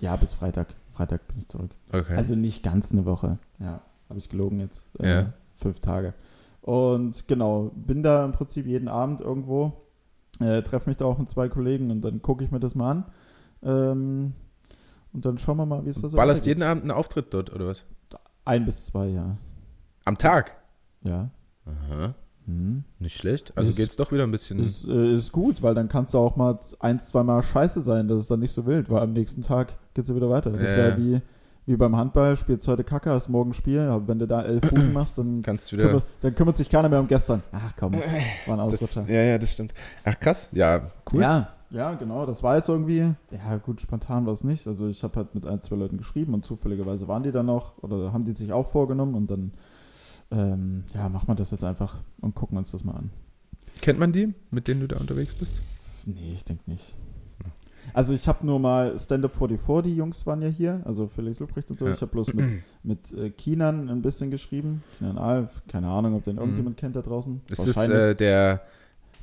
Ja, 0.00 0.16
bis 0.16 0.32
Freitag. 0.32 0.68
Freitag 0.94 1.26
bin 1.28 1.36
ich 1.38 1.48
zurück. 1.48 1.70
Okay. 1.92 2.14
Also 2.16 2.34
nicht 2.34 2.62
ganz 2.62 2.90
eine 2.92 3.04
Woche. 3.04 3.36
Ja, 3.58 3.82
habe 4.08 4.18
ich 4.18 4.30
gelogen 4.30 4.60
jetzt. 4.60 4.86
Äh, 4.98 5.08
Ja. 5.10 5.32
Fünf 5.54 5.80
Tage. 5.80 6.14
Und 6.62 7.28
genau, 7.28 7.70
bin 7.74 8.02
da 8.02 8.24
im 8.24 8.32
Prinzip 8.32 8.66
jeden 8.66 8.88
Abend 8.88 9.20
irgendwo, 9.20 9.72
äh, 10.40 10.62
treffe 10.62 10.88
mich 10.88 10.96
da 10.96 11.04
auch 11.04 11.18
mit 11.18 11.28
zwei 11.28 11.50
Kollegen 11.50 11.90
und 11.90 12.00
dann 12.00 12.22
gucke 12.22 12.42
ich 12.44 12.50
mir 12.50 12.60
das 12.60 12.74
mal 12.74 12.90
an. 12.90 13.04
Ähm, 13.62 14.32
und 15.12 15.24
dann 15.24 15.38
schauen 15.38 15.56
wir 15.56 15.66
mal, 15.66 15.84
wie 15.84 15.90
es 15.90 16.00
da 16.00 16.08
so 16.08 16.16
Ballerst 16.16 16.46
jeden 16.46 16.62
Abend 16.62 16.82
einen 16.84 16.92
Auftritt 16.92 17.32
dort, 17.34 17.52
oder 17.52 17.66
was? 17.66 17.84
Ein 18.44 18.64
bis 18.64 18.86
zwei, 18.86 19.08
ja. 19.08 19.36
Am 20.04 20.16
Tag? 20.16 20.52
Ja. 21.02 21.30
Aha. 21.66 22.14
Mhm. 22.46 22.84
Nicht 22.98 23.16
schlecht. 23.18 23.52
Also 23.56 23.70
Ist- 23.70 23.76
geht's 23.76 23.96
doch 23.96 24.10
wieder 24.12 24.24
ein 24.24 24.30
bisschen. 24.30 24.58
Ist, 24.60 24.86
äh, 24.86 25.14
ist 25.14 25.30
gut, 25.32 25.62
weil 25.62 25.74
dann 25.74 25.88
kannst 25.88 26.14
du 26.14 26.18
auch 26.18 26.36
mal 26.36 26.58
ein, 26.80 27.00
zwei 27.00 27.22
Mal 27.22 27.42
scheiße 27.42 27.80
sein, 27.82 28.08
das 28.08 28.20
ist 28.22 28.30
dann 28.30 28.40
nicht 28.40 28.52
so 28.52 28.66
wild, 28.66 28.88
weil 28.90 29.02
am 29.02 29.12
nächsten 29.12 29.42
Tag 29.42 29.76
geht 29.94 30.04
es 30.06 30.14
wieder 30.14 30.30
weiter. 30.30 30.50
Das 30.50 30.70
Ja, 30.70 30.76
wäre 30.76 30.90
ja. 30.92 30.96
wie, 30.98 31.20
wie 31.66 31.76
beim 31.76 31.96
Handball, 31.96 32.36
spielst 32.36 32.66
heute 32.66 32.82
Kacke, 32.82 33.10
hast 33.10 33.28
morgen 33.28 33.52
Spiel, 33.52 33.80
aber 33.80 34.08
wenn 34.08 34.18
du 34.18 34.26
da 34.26 34.42
elf 34.42 34.62
Buden 34.62 34.92
machst, 34.94 35.18
dann, 35.18 35.42
kannst 35.42 35.70
wieder. 35.72 35.86
kümmert, 35.86 36.04
dann 36.22 36.34
kümmert 36.34 36.56
sich 36.56 36.70
keiner 36.70 36.88
mehr 36.88 36.98
um 37.00 37.06
gestern. 37.08 37.42
Ach 37.52 37.72
komm, 37.78 37.92
war 38.46 38.58
ein 38.58 38.70
Das, 38.70 38.82
Ausrutscher. 38.82 39.04
ja, 39.12 39.22
ja, 39.22 39.38
das 39.38 39.52
stimmt. 39.52 39.74
Ach 40.04 40.18
krass. 40.18 40.48
Ja, 40.52 40.90
cool. 41.12 41.20
Ja, 41.20 41.52
ja, 41.70 41.94
genau, 41.94 42.26
das 42.26 42.42
war 42.42 42.56
jetzt 42.56 42.68
irgendwie, 42.68 43.14
ja 43.30 43.56
gut, 43.58 43.80
spontan 43.80 44.26
war 44.26 44.32
es 44.32 44.44
nicht. 44.44 44.66
Also 44.66 44.88
ich 44.88 45.02
habe 45.02 45.16
halt 45.16 45.34
mit 45.34 45.46
ein, 45.46 45.60
zwei 45.60 45.76
Leuten 45.76 45.96
geschrieben 45.96 46.34
und 46.34 46.44
zufälligerweise 46.44 47.08
waren 47.08 47.22
die 47.22 47.32
dann 47.32 47.46
noch 47.46 47.82
oder 47.82 48.12
haben 48.12 48.24
die 48.24 48.34
sich 48.34 48.52
auch 48.52 48.68
vorgenommen 48.68 49.14
und 49.14 49.30
dann, 49.30 49.52
ähm, 50.30 50.84
ja, 50.94 51.08
machen 51.08 51.28
wir 51.28 51.34
das 51.34 51.50
jetzt 51.50 51.64
einfach 51.64 51.98
und 52.20 52.34
gucken 52.34 52.58
uns 52.58 52.72
das 52.72 52.84
mal 52.84 52.94
an. 52.94 53.10
Kennt 53.80 53.98
man 53.98 54.12
die, 54.12 54.34
mit 54.50 54.68
denen 54.68 54.80
du 54.80 54.88
da 54.88 54.96
unterwegs 54.96 55.34
bist? 55.34 55.56
Nee, 56.06 56.32
ich 56.34 56.44
denke 56.44 56.68
nicht. 56.70 56.94
Also 57.94 58.14
ich 58.14 58.28
habe 58.28 58.46
nur 58.46 58.58
mal 58.58 58.98
Stand-Up 58.98 59.32
44, 59.32 59.90
die 59.90 59.96
Jungs 59.96 60.26
waren 60.26 60.42
ja 60.42 60.48
hier, 60.48 60.82
also 60.84 61.06
Felix 61.06 61.38
Lubrecht 61.38 61.70
und 61.70 61.78
so. 61.78 61.86
Ja. 61.86 61.92
Ich 61.92 62.00
habe 62.00 62.12
bloß 62.12 62.34
mit, 62.34 62.62
mit 62.82 63.12
äh, 63.14 63.30
Kinan 63.30 63.88
ein 63.88 64.02
bisschen 64.02 64.30
geschrieben. 64.30 64.82
Kinan 64.98 65.18
Alf, 65.18 65.62
keine 65.68 65.88
Ahnung, 65.88 66.14
ob 66.14 66.24
den 66.24 66.36
irgendjemand 66.36 66.76
kennt 66.76 66.96
da 66.96 67.02
draußen. 67.02 67.32
Mhm. 67.32 67.40
Ist 67.48 67.66
das 67.66 67.88
äh, 67.88 68.14
der, 68.14 68.62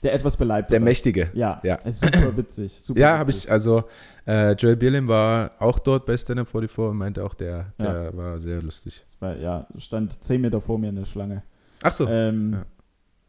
der 0.04 0.14
etwas 0.14 0.38
beleibt. 0.38 0.72
der 0.72 0.80
Mächtige? 0.80 1.30
Ja, 1.34 1.60
Ja. 1.64 1.80
super 1.92 2.36
witzig. 2.38 2.72
Super 2.84 3.00
Ja, 3.00 3.18
habe 3.18 3.32
ich, 3.32 3.50
also 3.52 3.84
äh, 4.28 4.52
Joel 4.54 4.76
Bierlim 4.76 5.08
war 5.08 5.52
auch 5.60 5.80
dort 5.80 6.06
bei 6.06 6.16
Stand 6.18 6.40
Up 6.40 6.48
44 6.50 6.78
und 6.92 6.98
meinte 6.98 7.24
auch, 7.24 7.34
der, 7.34 7.74
der 7.80 8.16
war 8.16 8.38
sehr 8.40 8.62
lustig. 8.62 9.04
Weil, 9.20 9.42
ja, 9.42 9.66
stand 9.78 10.24
10 10.24 10.42
Meter 10.42 10.62
vor 10.62 10.78
mir 10.78 10.90
in 10.90 10.96
der 10.98 11.06
Schlange. 11.06 11.44
Ach 11.84 11.92
so. 11.92 12.08
Ähm, 12.08 12.58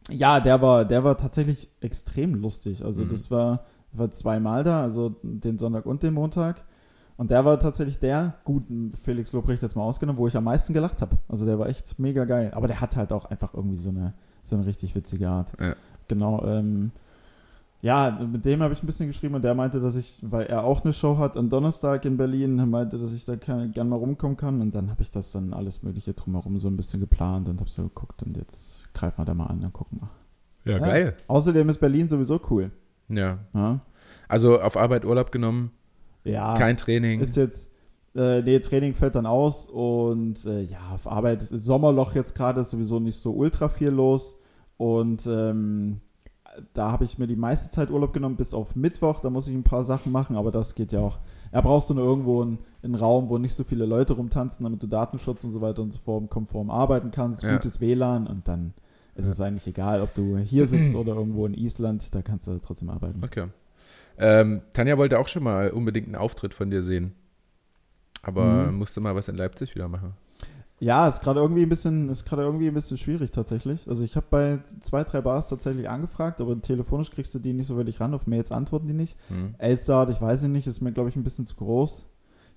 ja. 0.09 0.39
der 0.39 0.61
war, 0.61 0.85
der 0.85 1.03
war 1.03 1.17
tatsächlich 1.17 1.69
extrem 1.81 2.35
lustig. 2.35 2.83
Also 2.83 3.03
Mhm. 3.03 3.09
das 3.09 3.31
war, 3.31 3.65
war 3.91 4.11
zweimal 4.11 4.63
da, 4.63 4.81
also 4.83 5.15
den 5.23 5.57
Sonntag 5.57 5.85
und 5.85 6.03
den 6.03 6.13
Montag. 6.13 6.63
Und 7.17 7.31
der 7.31 7.43
war 7.43 7.59
tatsächlich 7.59 7.99
der, 7.99 8.35
gut, 8.45 8.63
Felix 9.03 9.33
Lobrecht 9.33 9.61
jetzt 9.61 9.75
mal 9.75 9.83
ausgenommen, 9.83 10.17
wo 10.17 10.27
ich 10.27 10.37
am 10.37 10.45
meisten 10.45 10.73
gelacht 10.73 11.01
habe. 11.01 11.17
Also 11.27 11.45
der 11.45 11.59
war 11.59 11.67
echt 11.67 11.99
mega 11.99 12.23
geil. 12.25 12.51
Aber 12.53 12.67
der 12.67 12.79
hat 12.79 12.95
halt 12.95 13.11
auch 13.11 13.25
einfach 13.25 13.53
irgendwie 13.53 13.75
so 13.77 13.89
eine, 13.89 14.13
so 14.43 14.55
eine 14.55 14.65
richtig 14.65 14.95
witzige 14.95 15.27
Art. 15.27 15.51
Ja. 15.59 15.75
Genau. 16.09 16.43
Ähm, 16.45 16.91
ja, 17.81 18.19
mit 18.29 18.43
dem 18.43 18.61
habe 18.61 18.73
ich 18.73 18.83
ein 18.83 18.85
bisschen 18.85 19.07
geschrieben 19.07 19.35
und 19.35 19.41
der 19.41 19.55
meinte, 19.55 19.79
dass 19.79 19.95
ich, 19.95 20.19
weil 20.21 20.47
er 20.47 20.65
auch 20.65 20.83
eine 20.83 20.91
Show 20.91 21.17
hat 21.17 21.37
am 21.37 21.49
Donnerstag 21.49 22.03
in 22.03 22.17
Berlin, 22.17 22.69
meinte, 22.69 22.97
dass 22.97 23.13
ich 23.13 23.23
da 23.23 23.35
gerne 23.35 23.69
gern 23.69 23.87
mal 23.87 23.95
rumkommen 23.95 24.35
kann. 24.35 24.59
Und 24.59 24.75
dann 24.75 24.89
habe 24.89 25.01
ich 25.01 25.11
das 25.11 25.31
dann 25.31 25.53
alles 25.53 25.81
Mögliche 25.81 26.13
drumherum 26.13 26.59
so 26.59 26.67
ein 26.67 26.75
bisschen 26.75 26.99
geplant 26.99 27.47
und 27.47 27.61
habe 27.61 27.69
so 27.69 27.83
geguckt 27.83 28.21
und 28.23 28.35
jetzt 28.35 28.83
greifen 28.93 29.19
wir 29.19 29.25
da 29.25 29.33
mal 29.33 29.45
an, 29.45 29.61
dann 29.61 29.71
gucken 29.71 30.01
wir. 30.01 30.73
ja, 30.73 30.79
geil. 30.79 31.13
Außerdem 31.27 31.69
ist 31.69 31.79
Berlin 31.79 32.09
sowieso 32.09 32.41
cool. 32.49 32.71
Ja. 33.07 33.39
Ja, 33.53 33.79
Also 34.27 34.59
auf 34.59 34.75
Arbeit 34.75 35.05
Urlaub 35.05 35.31
genommen, 35.31 35.71
ja 36.25 36.53
kein 36.55 36.75
Training. 36.75 37.21
ist 37.21 37.37
jetzt, 37.37 37.71
äh, 38.13 38.41
nee, 38.41 38.59
Training 38.59 38.93
fällt 38.93 39.15
dann 39.15 39.25
aus 39.25 39.69
und 39.69 40.45
äh, 40.45 40.63
ja, 40.63 40.79
auf 40.93 41.09
Arbeit, 41.09 41.41
Sommerloch 41.43 42.13
jetzt 42.13 42.35
gerade 42.35 42.59
ist 42.59 42.71
sowieso 42.71 42.99
nicht 42.99 43.17
so 43.17 43.31
ultra 43.31 43.69
viel 43.69 43.89
los 43.89 44.35
und 44.79 45.27
ähm, 45.27 45.99
da 46.73 46.91
habe 46.91 47.03
ich 47.05 47.17
mir 47.19 47.27
die 47.27 47.35
meiste 47.35 47.69
Zeit 47.69 47.91
Urlaub 47.91 48.11
genommen, 48.13 48.35
bis 48.37 48.53
auf 48.55 48.75
Mittwoch, 48.75 49.19
da 49.19 49.29
muss 49.29 49.47
ich 49.47 49.53
ein 49.53 49.63
paar 49.63 49.83
Sachen 49.83 50.11
machen, 50.11 50.35
aber 50.35 50.49
das 50.51 50.73
geht 50.73 50.91
ja 50.91 50.99
auch. 51.01 51.19
Da 51.51 51.61
brauchst 51.61 51.89
du 51.89 51.93
nur 51.93 52.03
irgendwo 52.05 52.41
einen, 52.41 52.57
einen 52.81 52.95
Raum, 52.95 53.29
wo 53.29 53.37
nicht 53.37 53.53
so 53.55 53.63
viele 53.63 53.85
Leute 53.85 54.13
rumtanzen, 54.13 54.63
damit 54.63 54.81
du 54.81 54.87
Datenschutz 54.87 55.43
und 55.43 55.51
so 55.51 55.61
weiter 55.61 55.81
und 55.83 55.91
so 55.93 55.99
fort 55.99 56.29
konform 56.29 56.71
arbeiten 56.71 57.11
kannst, 57.11 57.43
Ja. 57.43 57.53
gutes 57.53 57.79
WLAN 57.81 58.25
und 58.25 58.47
dann 58.47 58.73
ist 59.15 59.27
es 59.27 59.39
eigentlich 59.41 59.67
egal, 59.67 60.01
ob 60.01 60.13
du 60.15 60.37
hier 60.37 60.65
sitzt 60.65 60.95
oder 60.95 61.13
irgendwo 61.13 61.45
in 61.45 61.53
Island, 61.53 62.15
da 62.15 62.21
kannst 62.21 62.47
du 62.47 62.57
trotzdem 62.59 62.89
arbeiten. 62.89 63.21
Okay. 63.23 63.47
Ähm, 64.17 64.61
Tanja 64.73 64.97
wollte 64.97 65.19
auch 65.19 65.27
schon 65.27 65.43
mal 65.43 65.71
unbedingt 65.71 66.07
einen 66.07 66.15
Auftritt 66.15 66.53
von 66.53 66.69
dir 66.71 66.81
sehen. 66.83 67.13
Aber 68.23 68.69
Mhm. 68.71 68.77
musste 68.77 68.99
mal 69.01 69.15
was 69.15 69.27
in 69.27 69.35
Leipzig 69.35 69.75
wieder 69.75 69.87
machen. 69.87 70.13
Ja, 70.79 71.07
ist 71.07 71.21
gerade 71.21 71.41
irgendwie 71.41 71.63
ein 71.63 71.69
bisschen, 71.69 72.07
ist 72.09 72.25
gerade 72.25 72.43
irgendwie 72.43 72.67
ein 72.67 72.73
bisschen 72.73 72.97
schwierig 72.97 73.31
tatsächlich. 73.31 73.87
Also 73.89 74.03
ich 74.03 74.15
habe 74.15 74.27
bei 74.29 74.59
zwei, 74.81 75.03
drei 75.03 75.19
Bars 75.21 75.49
tatsächlich 75.49 75.89
angefragt, 75.89 76.39
aber 76.39 76.59
telefonisch 76.61 77.11
kriegst 77.11 77.35
du 77.35 77.39
die 77.39 77.53
nicht 77.53 77.67
so 77.67 77.75
wirklich 77.75 77.99
ran. 77.99 78.13
Auf 78.13 78.27
Mails 78.27 78.51
antworten 78.51 78.87
die 78.87 78.93
nicht. 78.93 79.17
Hm. 79.27 79.55
Elstad, 79.57 80.09
ich 80.09 80.21
weiß 80.21 80.43
nicht, 80.43 80.67
ist 80.67 80.81
mir 80.81 80.93
glaube 80.93 81.09
ich 81.09 81.15
ein 81.15 81.23
bisschen 81.23 81.45
zu 81.45 81.55
groß. 81.55 82.05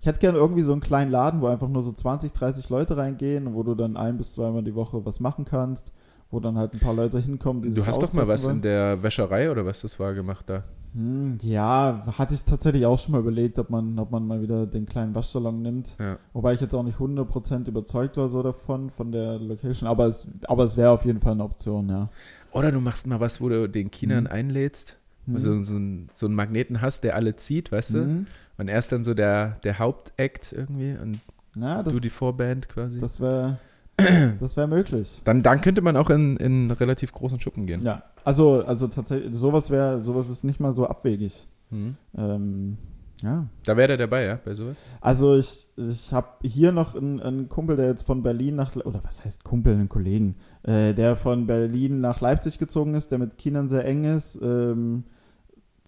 Ich 0.01 0.07
hätte 0.07 0.19
gerne 0.19 0.39
irgendwie 0.39 0.63
so 0.63 0.73
einen 0.73 0.81
kleinen 0.81 1.11
Laden, 1.11 1.41
wo 1.41 1.47
einfach 1.47 1.69
nur 1.69 1.83
so 1.83 1.93
20, 1.93 2.33
30 2.33 2.69
Leute 2.71 2.97
reingehen, 2.97 3.55
wo 3.55 3.63
du 3.63 3.75
dann 3.75 3.97
ein 3.97 4.19
bis 4.19 4.35
zweimal 4.35 4.63
die 4.65 4.75
Woche 4.75 5.05
was 5.05 5.21
machen 5.21 5.45
kannst, 5.45 5.93
wo 6.31 6.41
dann 6.41 6.59
halt 6.59 6.75
ein 6.75 6.81
paar 6.81 6.95
Leute 6.95 7.19
hinkommen, 7.21 7.63
die 7.63 7.69
Du 7.69 7.75
sich 7.77 7.87
hast 7.87 8.03
doch 8.03 8.13
mal 8.13 8.27
was 8.27 8.45
wollen. 8.45 8.57
in 8.57 8.63
der 8.63 9.03
Wäscherei 9.03 9.51
oder 9.51 9.65
was 9.65 9.81
das 9.83 9.99
war 10.01 10.13
gemacht 10.15 10.45
da. 10.49 10.65
Hm, 10.95 11.39
ja, 11.43 12.03
hatte 12.19 12.35
ich 12.35 12.45
tatsächlich 12.45 12.85
auch 12.85 12.99
schon 12.99 13.13
mal 13.13 13.21
überlegt, 13.21 13.59
ob 13.59 13.71
man, 13.71 13.99
ob 13.99 14.11
man 14.11 14.27
mal 14.27 14.43
wieder 14.43 14.67
den 14.67 14.85
kleinen 14.85 15.15
Waschsalon 15.15 15.63
nimmt. 15.63 15.97
Ja. 15.99 16.19
Wobei 16.35 16.53
ich 16.53 16.61
jetzt 16.61 16.75
auch 16.75 16.83
nicht 16.83 16.99
100% 16.99 17.67
überzeugt 17.69 18.17
war 18.19 18.29
so 18.29 18.43
davon, 18.43 18.91
von 18.91 19.11
der 19.11 19.39
Location. 19.39 19.89
Aber 19.89 20.07
es, 20.07 20.29
aber 20.45 20.65
es 20.65 20.77
wäre 20.77 20.91
auf 20.91 21.05
jeden 21.07 21.19
Fall 21.21 21.33
eine 21.33 21.45
Option, 21.45 21.89
ja. 21.89 22.09
Oder 22.53 22.71
du 22.73 22.81
machst 22.81 23.07
mal 23.07 23.21
was, 23.21 23.41
wo 23.41 23.49
du 23.49 23.69
den 23.69 23.91
Kindern 23.91 24.25
Mhm. 24.25 24.31
einlädst, 24.31 24.99
Mhm. 25.27 25.39
so, 25.39 25.63
so, 25.63 25.75
einen, 25.77 26.11
so 26.13 26.27
einen 26.27 26.35
Magneten 26.35 26.81
hast, 26.83 27.05
der 27.05 27.15
alle 27.17 27.37
zieht, 27.37 27.73
weißt 27.73 27.95
du? 27.95 27.99
Mhm. 27.99 28.27
Und 28.59 28.69
er 28.69 28.79
ist 28.79 28.93
dann 28.93 29.03
so 29.05 29.15
der, 29.15 29.59
der 29.65 29.79
Hauptakt 29.79 30.53
irgendwie 30.53 30.95
und 31.01 31.21
Ja, 31.55 31.83
das, 31.83 31.95
du 31.95 32.01
die 32.01 32.11
Vorband 32.11 32.69
quasi. 32.69 32.99
das 32.99 33.19
wäre 33.19 33.59
das 34.41 34.57
wär 34.57 34.67
möglich. 34.67 35.21
dann, 35.25 35.43
dann 35.43 35.61
könnte 35.61 35.83
man 35.83 35.97
auch 35.97 36.11
in, 36.11 36.37
in 36.39 36.71
relativ 36.71 37.13
großen 37.13 37.41
Schuppen 37.41 37.67
gehen. 37.67 37.83
Ja, 37.85 38.03
also, 38.25 38.65
also 38.65 38.89
tatsächlich, 38.89 39.35
sowas 39.35 39.71
wäre, 39.71 40.01
sowas 40.01 40.31
ist 40.31 40.45
nicht 40.45 40.61
mal 40.61 40.73
so 40.73 40.87
abwegig. 40.87 41.47
Mhm. 41.71 41.97
Ähm, 42.17 42.79
ja. 43.23 43.47
Da 43.65 43.77
wäre 43.77 43.89
der 43.89 43.99
dabei, 43.99 44.25
ja, 44.25 44.39
bei 44.45 44.55
sowas? 44.55 44.79
Also 45.01 45.37
ich, 45.37 45.69
ich 45.77 46.13
habe 46.13 46.29
hier 46.43 46.73
noch 46.73 46.97
einen, 46.97 47.21
einen 47.21 47.49
Kumpel, 47.49 47.77
der 47.77 47.87
jetzt 47.87 48.03
von 48.03 48.23
Berlin 48.23 48.57
nach, 48.57 48.75
oder 48.77 49.01
was 49.05 49.25
heißt 49.25 49.45
Kumpel, 49.45 49.75
einen 49.75 49.89
Kollegen, 49.89 50.35
äh, 50.65 50.93
der 50.93 51.15
von 51.15 51.47
Berlin 51.47 52.01
nach 52.01 52.21
Leipzig 52.21 52.59
gezogen 52.59 52.95
ist, 52.95 53.13
der 53.13 53.19
mit 53.19 53.39
Kindern 53.39 53.69
sehr 53.69 53.85
eng 53.85 54.05
ist. 54.05 54.41
Ähm, 54.43 55.05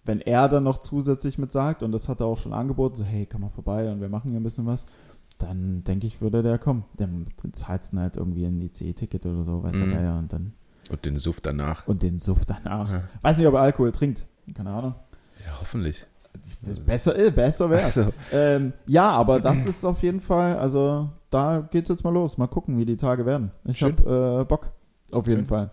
wenn 0.05 0.21
er 0.21 0.47
dann 0.47 0.63
noch 0.63 0.79
zusätzlich 0.79 1.37
mit 1.37 1.51
sagt, 1.51 1.83
und 1.83 1.91
das 1.91 2.07
hat 2.07 2.21
er 2.21 2.27
auch 2.27 2.37
schon 2.37 2.53
angeboten, 2.53 2.95
so 2.95 3.03
hey, 3.03 3.27
komm 3.29 3.41
mal 3.41 3.49
vorbei 3.49 3.91
und 3.91 3.99
wir 3.99 4.09
machen 4.09 4.31
hier 4.31 4.39
ein 4.39 4.43
bisschen 4.43 4.67
was, 4.67 4.85
dann 5.37 5.83
denke 5.83 6.07
ich, 6.07 6.21
würde 6.21 6.41
der 6.43 6.57
kommen. 6.57 6.85
Dann 6.97 7.25
zahlst 7.53 7.93
du 7.93 7.97
halt 7.97 8.17
irgendwie 8.17 8.45
ein 8.45 8.61
ICE-Ticket 8.61 9.25
oder 9.25 9.43
so, 9.43 9.63
weißt 9.63 9.79
du, 9.81 9.85
Mhm. 9.85 9.93
ja, 9.93 10.17
und 10.19 10.31
dann, 10.33 10.53
Und 10.89 11.03
den 11.05 11.17
Suff 11.19 11.41
danach. 11.41 11.87
und 11.87 12.03
den 12.03 12.19
Suff 12.19 12.45
danach. 12.45 12.91
Ja. 12.91 13.03
Weiß 13.21 13.37
nicht, 13.37 13.47
ob 13.47 13.53
er 13.55 13.61
Alkohol 13.61 13.91
trinkt. 13.91 14.27
Keine 14.53 14.69
Ahnung. 14.71 14.95
Ja, 15.45 15.51
hoffentlich. 15.59 16.05
Das 16.65 16.79
besser, 16.79 17.17
äh, 17.17 17.31
besser 17.31 17.69
wäre 17.69 17.83
Also, 17.83 18.11
ähm, 18.33 18.73
Ja, 18.87 19.09
aber 19.09 19.39
das 19.39 19.65
ist 19.65 19.85
auf 19.85 20.03
jeden 20.03 20.19
Fall, 20.19 20.57
also 20.57 21.09
da 21.29 21.61
geht's 21.71 21.89
jetzt 21.89 22.03
mal 22.03 22.13
los. 22.13 22.37
Mal 22.37 22.47
gucken, 22.47 22.77
wie 22.77 22.85
die 22.85 22.97
Tage 22.97 23.25
werden. 23.25 23.51
Ich 23.63 23.77
Schön. 23.79 23.95
habe 23.97 24.41
äh, 24.41 24.45
Bock. 24.45 24.71
Auf 25.11 25.27
jeden 25.27 25.41
Schön. 25.41 25.45
Fall. 25.45 25.71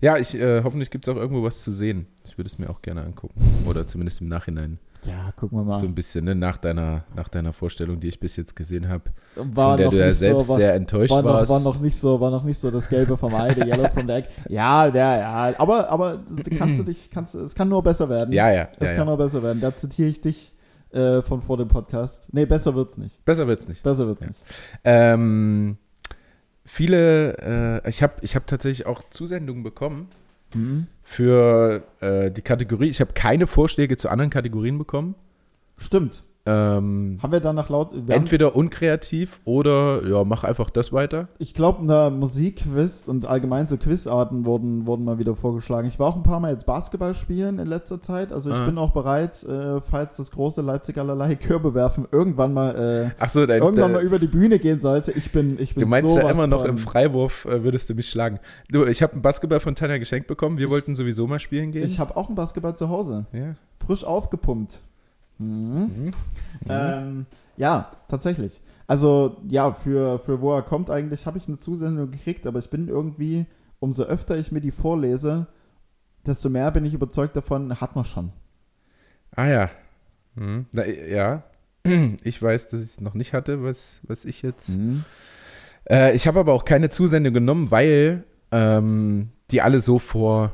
ja, 0.00 0.18
ich, 0.18 0.34
äh, 0.34 0.62
hoffentlich 0.62 0.90
gibt 0.90 1.08
es 1.08 1.14
auch 1.14 1.16
irgendwo 1.18 1.42
was 1.42 1.62
zu 1.62 1.72
sehen. 1.72 2.06
Ich 2.26 2.36
würde 2.36 2.48
es 2.48 2.58
mir 2.58 2.68
auch 2.68 2.82
gerne 2.82 3.02
angucken. 3.02 3.40
Oder 3.66 3.86
zumindest 3.88 4.20
im 4.20 4.28
Nachhinein. 4.28 4.78
Ja, 5.08 5.32
gucken 5.32 5.58
wir 5.58 5.64
mal. 5.64 5.78
So 5.78 5.86
ein 5.86 5.94
bisschen, 5.94 6.24
ne, 6.24 6.34
nach 6.34 6.56
deiner, 6.56 7.04
nach 7.16 7.28
deiner 7.28 7.52
Vorstellung, 7.52 7.98
die 8.00 8.08
ich 8.08 8.20
bis 8.20 8.36
jetzt 8.36 8.54
gesehen 8.54 8.88
habe, 8.88 9.04
war 9.36 9.70
von 9.70 9.76
der 9.78 9.86
noch 9.86 9.92
du 9.92 9.98
ja 9.98 10.06
nicht 10.08 10.18
selbst 10.18 10.46
so, 10.46 10.52
war, 10.52 10.56
sehr 10.58 10.74
enttäuscht 10.74 11.10
war, 11.12 11.22
noch, 11.22 11.32
warst. 11.32 11.50
war 11.50 11.60
noch 11.60 11.80
nicht 11.80 11.96
so, 11.96 12.20
war 12.20 12.30
noch 12.30 12.44
nicht 12.44 12.58
so 12.58 12.70
das 12.70 12.88
Gelbe 12.88 13.16
vom 13.16 13.34
Ei, 13.34 13.54
der 13.54 13.66
Yellow 13.66 13.88
the 13.94 14.00
Egg. 14.12 14.28
Ja, 14.48 14.86
ja, 14.86 15.18
ja. 15.48 15.58
Aber, 15.58 15.90
aber 15.90 16.18
kannst 16.56 16.78
du 16.80 16.84
dich, 16.84 17.10
kannst 17.10 17.34
du, 17.34 17.40
es 17.40 17.54
kann 17.54 17.68
nur 17.68 17.82
besser 17.82 18.08
werden. 18.08 18.32
ja, 18.32 18.50
ja. 18.50 18.68
Es 18.78 18.90
ja, 18.90 18.96
kann 18.96 18.98
ja. 18.98 19.04
nur 19.06 19.16
besser 19.16 19.42
werden. 19.42 19.60
Da 19.60 19.74
zitiere 19.74 20.08
ich 20.08 20.20
dich 20.20 20.54
äh, 20.90 21.22
von 21.22 21.40
vor 21.40 21.56
dem 21.56 21.68
Podcast. 21.68 22.28
Nee, 22.32 22.46
besser 22.46 22.74
wird's 22.74 22.96
nicht. 22.96 23.24
Besser 23.24 23.46
wird's 23.46 23.68
nicht. 23.68 23.82
Besser 23.82 24.06
wird's 24.06 24.22
Ja. 24.22 24.28
nicht. 24.28 24.44
Ähm, 24.84 25.78
viele, 26.64 27.82
äh, 27.84 27.88
ich 27.88 28.02
habe 28.02 28.14
ich 28.22 28.36
hab 28.36 28.46
tatsächlich 28.46 28.86
auch 28.86 29.02
Zusendungen 29.10 29.62
bekommen 29.62 30.08
Mhm. 30.54 30.86
für 31.02 31.84
äh, 32.00 32.30
die 32.30 32.42
Kategorie. 32.42 32.88
Ich 32.88 33.00
habe 33.00 33.12
keine 33.12 33.46
Vorschläge 33.46 33.96
zu 33.96 34.08
anderen 34.08 34.30
Kategorien 34.30 34.78
bekommen. 34.78 35.14
Stimmt. 35.76 36.24
Ähm, 36.48 37.18
Haben 37.22 37.32
wir 37.32 37.40
danach 37.40 37.68
laut. 37.68 37.90
Wir 37.92 38.14
entweder 38.14 38.56
unkreativ 38.56 39.40
oder 39.44 40.06
ja, 40.06 40.24
mach 40.24 40.44
einfach 40.44 40.70
das 40.70 40.92
weiter. 40.92 41.28
ich 41.38 41.52
glaube, 41.52 41.80
eine 41.82 42.10
Musikquiz 42.14 43.06
und 43.08 43.26
allgemein 43.26 43.68
so 43.68 43.76
Quizarten 43.76 44.46
wurden, 44.46 44.86
wurden 44.86 45.04
mal 45.04 45.18
wieder 45.18 45.34
vorgeschlagen. 45.34 45.86
Ich 45.88 45.98
war 45.98 46.08
auch 46.08 46.16
ein 46.16 46.22
paar 46.22 46.40
Mal 46.40 46.52
jetzt 46.52 46.64
Basketball 46.66 47.14
spielen 47.14 47.58
in 47.58 47.66
letzter 47.66 48.00
Zeit. 48.00 48.32
Also 48.32 48.50
ich 48.50 48.56
Ah. 48.56 48.64
bin 48.64 48.78
auch 48.78 48.90
bereit, 48.92 49.42
äh, 49.44 49.80
falls 49.80 50.16
das 50.16 50.30
große 50.30 50.62
Leipzig 50.62 50.96
allerlei 50.98 51.34
Körbe 51.34 51.74
werfen 51.74 52.06
irgendwann 52.10 52.54
mal, 52.54 53.12
Ach 53.18 53.28
so, 53.28 53.42
äh, 53.42 53.46
dein, 53.46 53.62
irgendwann 53.62 53.90
äh, 53.90 53.94
mal 53.94 54.02
über 54.02 54.18
die 54.18 54.26
Bühne 54.26 54.58
gehen 54.58 54.80
sollte. 54.80 55.12
Ich 55.12 55.30
bin, 55.32 55.58
ich 55.60 55.74
bin 55.74 55.82
Du 55.82 55.86
meinst 55.86 56.16
ja 56.16 56.30
immer 56.30 56.46
noch 56.46 56.64
im 56.64 56.78
Freiwurf 56.78 57.44
äh, 57.44 57.62
würdest 57.62 57.90
du 57.90 57.94
mich 57.94 58.08
schlagen. 58.08 58.38
Du, 58.70 58.84
ich 58.86 59.02
habe 59.02 59.12
einen 59.14 59.22
Basketball 59.22 59.60
von 59.60 59.74
Tanja 59.74 59.98
geschenkt 59.98 60.26
bekommen. 60.28 60.58
Wir 60.58 60.70
wollten 60.70 60.96
sowieso 60.96 61.26
mal 61.26 61.38
spielen 61.40 61.70
gehen. 61.72 61.84
Ich 61.84 61.98
habe 62.00 62.16
auch 62.16 62.26
einen 62.28 62.36
Basketball 62.36 62.76
zu 62.76 62.88
Hause. 62.88 63.26
ja. 63.32 63.54
Frisch 63.86 64.04
aufgepumpt. 64.04 64.80
Mhm. 65.38 65.78
Mhm. 65.78 66.10
Ähm, 66.68 67.26
ja, 67.56 67.90
tatsächlich. 68.08 68.60
Also, 68.86 69.36
ja, 69.48 69.72
für, 69.72 70.18
für 70.18 70.40
wo 70.40 70.54
er 70.54 70.62
kommt 70.62 70.90
eigentlich, 70.90 71.26
habe 71.26 71.38
ich 71.38 71.46
eine 71.46 71.58
Zusendung 71.58 72.10
gekriegt, 72.10 72.46
aber 72.46 72.58
ich 72.58 72.70
bin 72.70 72.88
irgendwie, 72.88 73.46
umso 73.80 74.04
öfter 74.04 74.38
ich 74.38 74.52
mir 74.52 74.60
die 74.60 74.70
vorlese, 74.70 75.46
desto 76.26 76.48
mehr 76.48 76.70
bin 76.70 76.84
ich 76.84 76.94
überzeugt 76.94 77.36
davon, 77.36 77.80
hat 77.80 77.94
man 77.94 78.04
schon. 78.04 78.32
Ah 79.34 79.46
ja. 79.46 79.70
Mhm. 80.34 80.66
Na, 80.72 80.86
ja. 80.86 81.42
Ich 82.22 82.42
weiß, 82.42 82.68
dass 82.68 82.82
ich 82.82 82.88
es 82.88 83.00
noch 83.00 83.14
nicht 83.14 83.32
hatte, 83.32 83.62
was, 83.62 84.00
was 84.02 84.24
ich 84.24 84.42
jetzt. 84.42 84.70
Mhm. 84.70 85.04
Äh, 85.88 86.14
ich 86.14 86.26
habe 86.26 86.40
aber 86.40 86.52
auch 86.52 86.64
keine 86.64 86.90
Zusendung 86.90 87.32
genommen, 87.32 87.70
weil 87.70 88.24
ähm, 88.50 89.30
die 89.50 89.62
alle 89.62 89.80
so 89.80 89.98
vor 89.98 90.52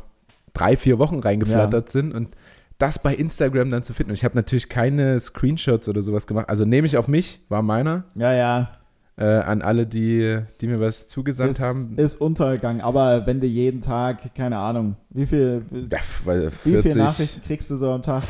drei, 0.53 0.77
vier 0.77 0.99
Wochen 0.99 1.19
reingeflattert 1.19 1.89
sind 1.89 2.15
und 2.15 2.37
das 2.79 2.99
bei 2.99 3.15
Instagram 3.15 3.71
dann 3.71 3.85
zu 3.85 3.95
finden. 3.95 4.11
Und 4.11 4.15
ich 4.15 4.25
habe 4.25 4.37
natürlich 4.37 4.69
keine 4.69 5.19
Screenshots 5.21 5.89
oder 5.89 6.03
sowas 6.03 6.27
gemacht. 6.27 6.49
Also 6.49 6.65
nehme 6.65 6.87
ich 6.87 6.97
auf 6.97 7.09
mich, 7.09 7.41
war 7.49 7.63
meiner. 7.63 8.05
Ja, 8.15 8.33
ja. 8.33 8.79
Äh, 9.17 9.25
an 9.27 9.63
alle, 9.63 9.87
die, 9.87 10.41
die 10.61 10.67
mir 10.67 10.81
was 10.81 11.07
zugesandt 11.07 11.53
Ist, 11.53 11.61
haben. 11.61 11.95
ist 11.97 12.21
Untergang, 12.21 12.81
aber 12.81 13.29
wenn 13.29 13.41
du 13.41 13.47
jeden 13.47 13.81
Tag, 13.81 14.35
keine 14.35 14.59
Ahnung, 14.59 14.97
wie 15.11 15.27
viel, 15.27 15.63
wie 15.71 15.83
Ja, 15.83 16.01
weil 16.25 16.51
viele 16.51 16.83
40, 16.83 17.01
Nachrichten 17.01 17.43
kriegst 17.43 17.71
du 17.71 17.77
so 17.77 17.93
am 17.93 18.03
Tag, 18.03 18.25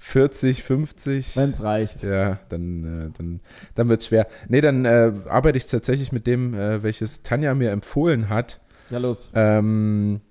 40, 0.00 0.64
50. 0.64 1.36
wenn 1.36 1.50
es 1.50 1.62
reicht? 1.62 2.02
Ja, 2.02 2.40
dann, 2.48 3.10
äh, 3.10 3.10
dann, 3.16 3.40
dann 3.76 3.88
wird 3.88 4.00
es 4.00 4.08
schwer. 4.08 4.26
Nee, 4.48 4.60
dann 4.60 4.84
äh, 4.84 5.12
arbeite 5.28 5.58
ich 5.58 5.66
tatsächlich 5.66 6.10
mit 6.10 6.26
dem, 6.26 6.54
äh, 6.54 6.82
welches 6.82 7.22
Tanja 7.22 7.54
mir 7.54 7.70
empfohlen 7.70 8.28
hat. 8.30 8.58
Ja, 8.90 8.98
los. 8.98 9.30
Ähm, 9.34 10.22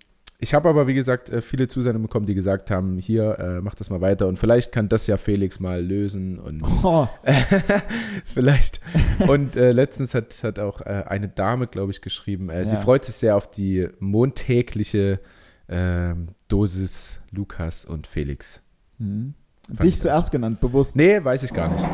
ich 0.42 0.54
habe 0.54 0.70
aber, 0.70 0.88
wie 0.88 0.94
gesagt, 0.94 1.30
äh, 1.30 1.42
viele 1.42 1.68
Zusendungen 1.68 2.08
bekommen, 2.08 2.26
die 2.26 2.34
gesagt 2.34 2.72
haben, 2.72 2.98
hier, 2.98 3.38
äh, 3.40 3.62
mach 3.62 3.76
das 3.76 3.90
mal 3.90 4.00
weiter 4.02 4.28
und 4.28 4.40
vielleicht 4.40 4.72
kann 4.72 4.88
das 4.90 5.06
ja 5.08 5.18
Felix 5.18 5.60
mal 5.60 5.84
lösen 5.84 6.40
und 6.40 6.62
Oh, 6.84 7.08
vielleicht. 8.26 8.80
Und 9.28 9.56
äh, 9.56 9.72
letztens 9.72 10.14
hat, 10.14 10.44
hat 10.44 10.60
auch 10.60 10.82
äh, 10.82 11.04
eine 11.08 11.28
Dame, 11.28 11.68
glaube 11.68 11.92
ich, 11.92 12.02
geschrieben, 12.02 12.50
äh, 12.50 12.66
sie 12.66 12.76
Ja. 12.76 12.82
freut 12.82 13.06
sich 13.06 13.16
sehr 13.16 13.36
auf 13.36 13.50
die 13.52 13.88
montägliche 14.00 15.20
ähm, 15.68 16.30
Dosis 16.48 17.22
Lukas 17.32 17.86
und 17.86 18.08
Felix. 18.08 18.62
mhm. 18.98 19.34
Dich 19.68 19.86
ich 19.98 20.02
zuerst 20.02 20.32
genannt, 20.32 20.60
bewusst. 20.62 20.96
Nee, 20.96 21.24
weiß 21.24 21.44
ich 21.44 21.54
gar 21.54 21.72
nicht. 21.72 21.86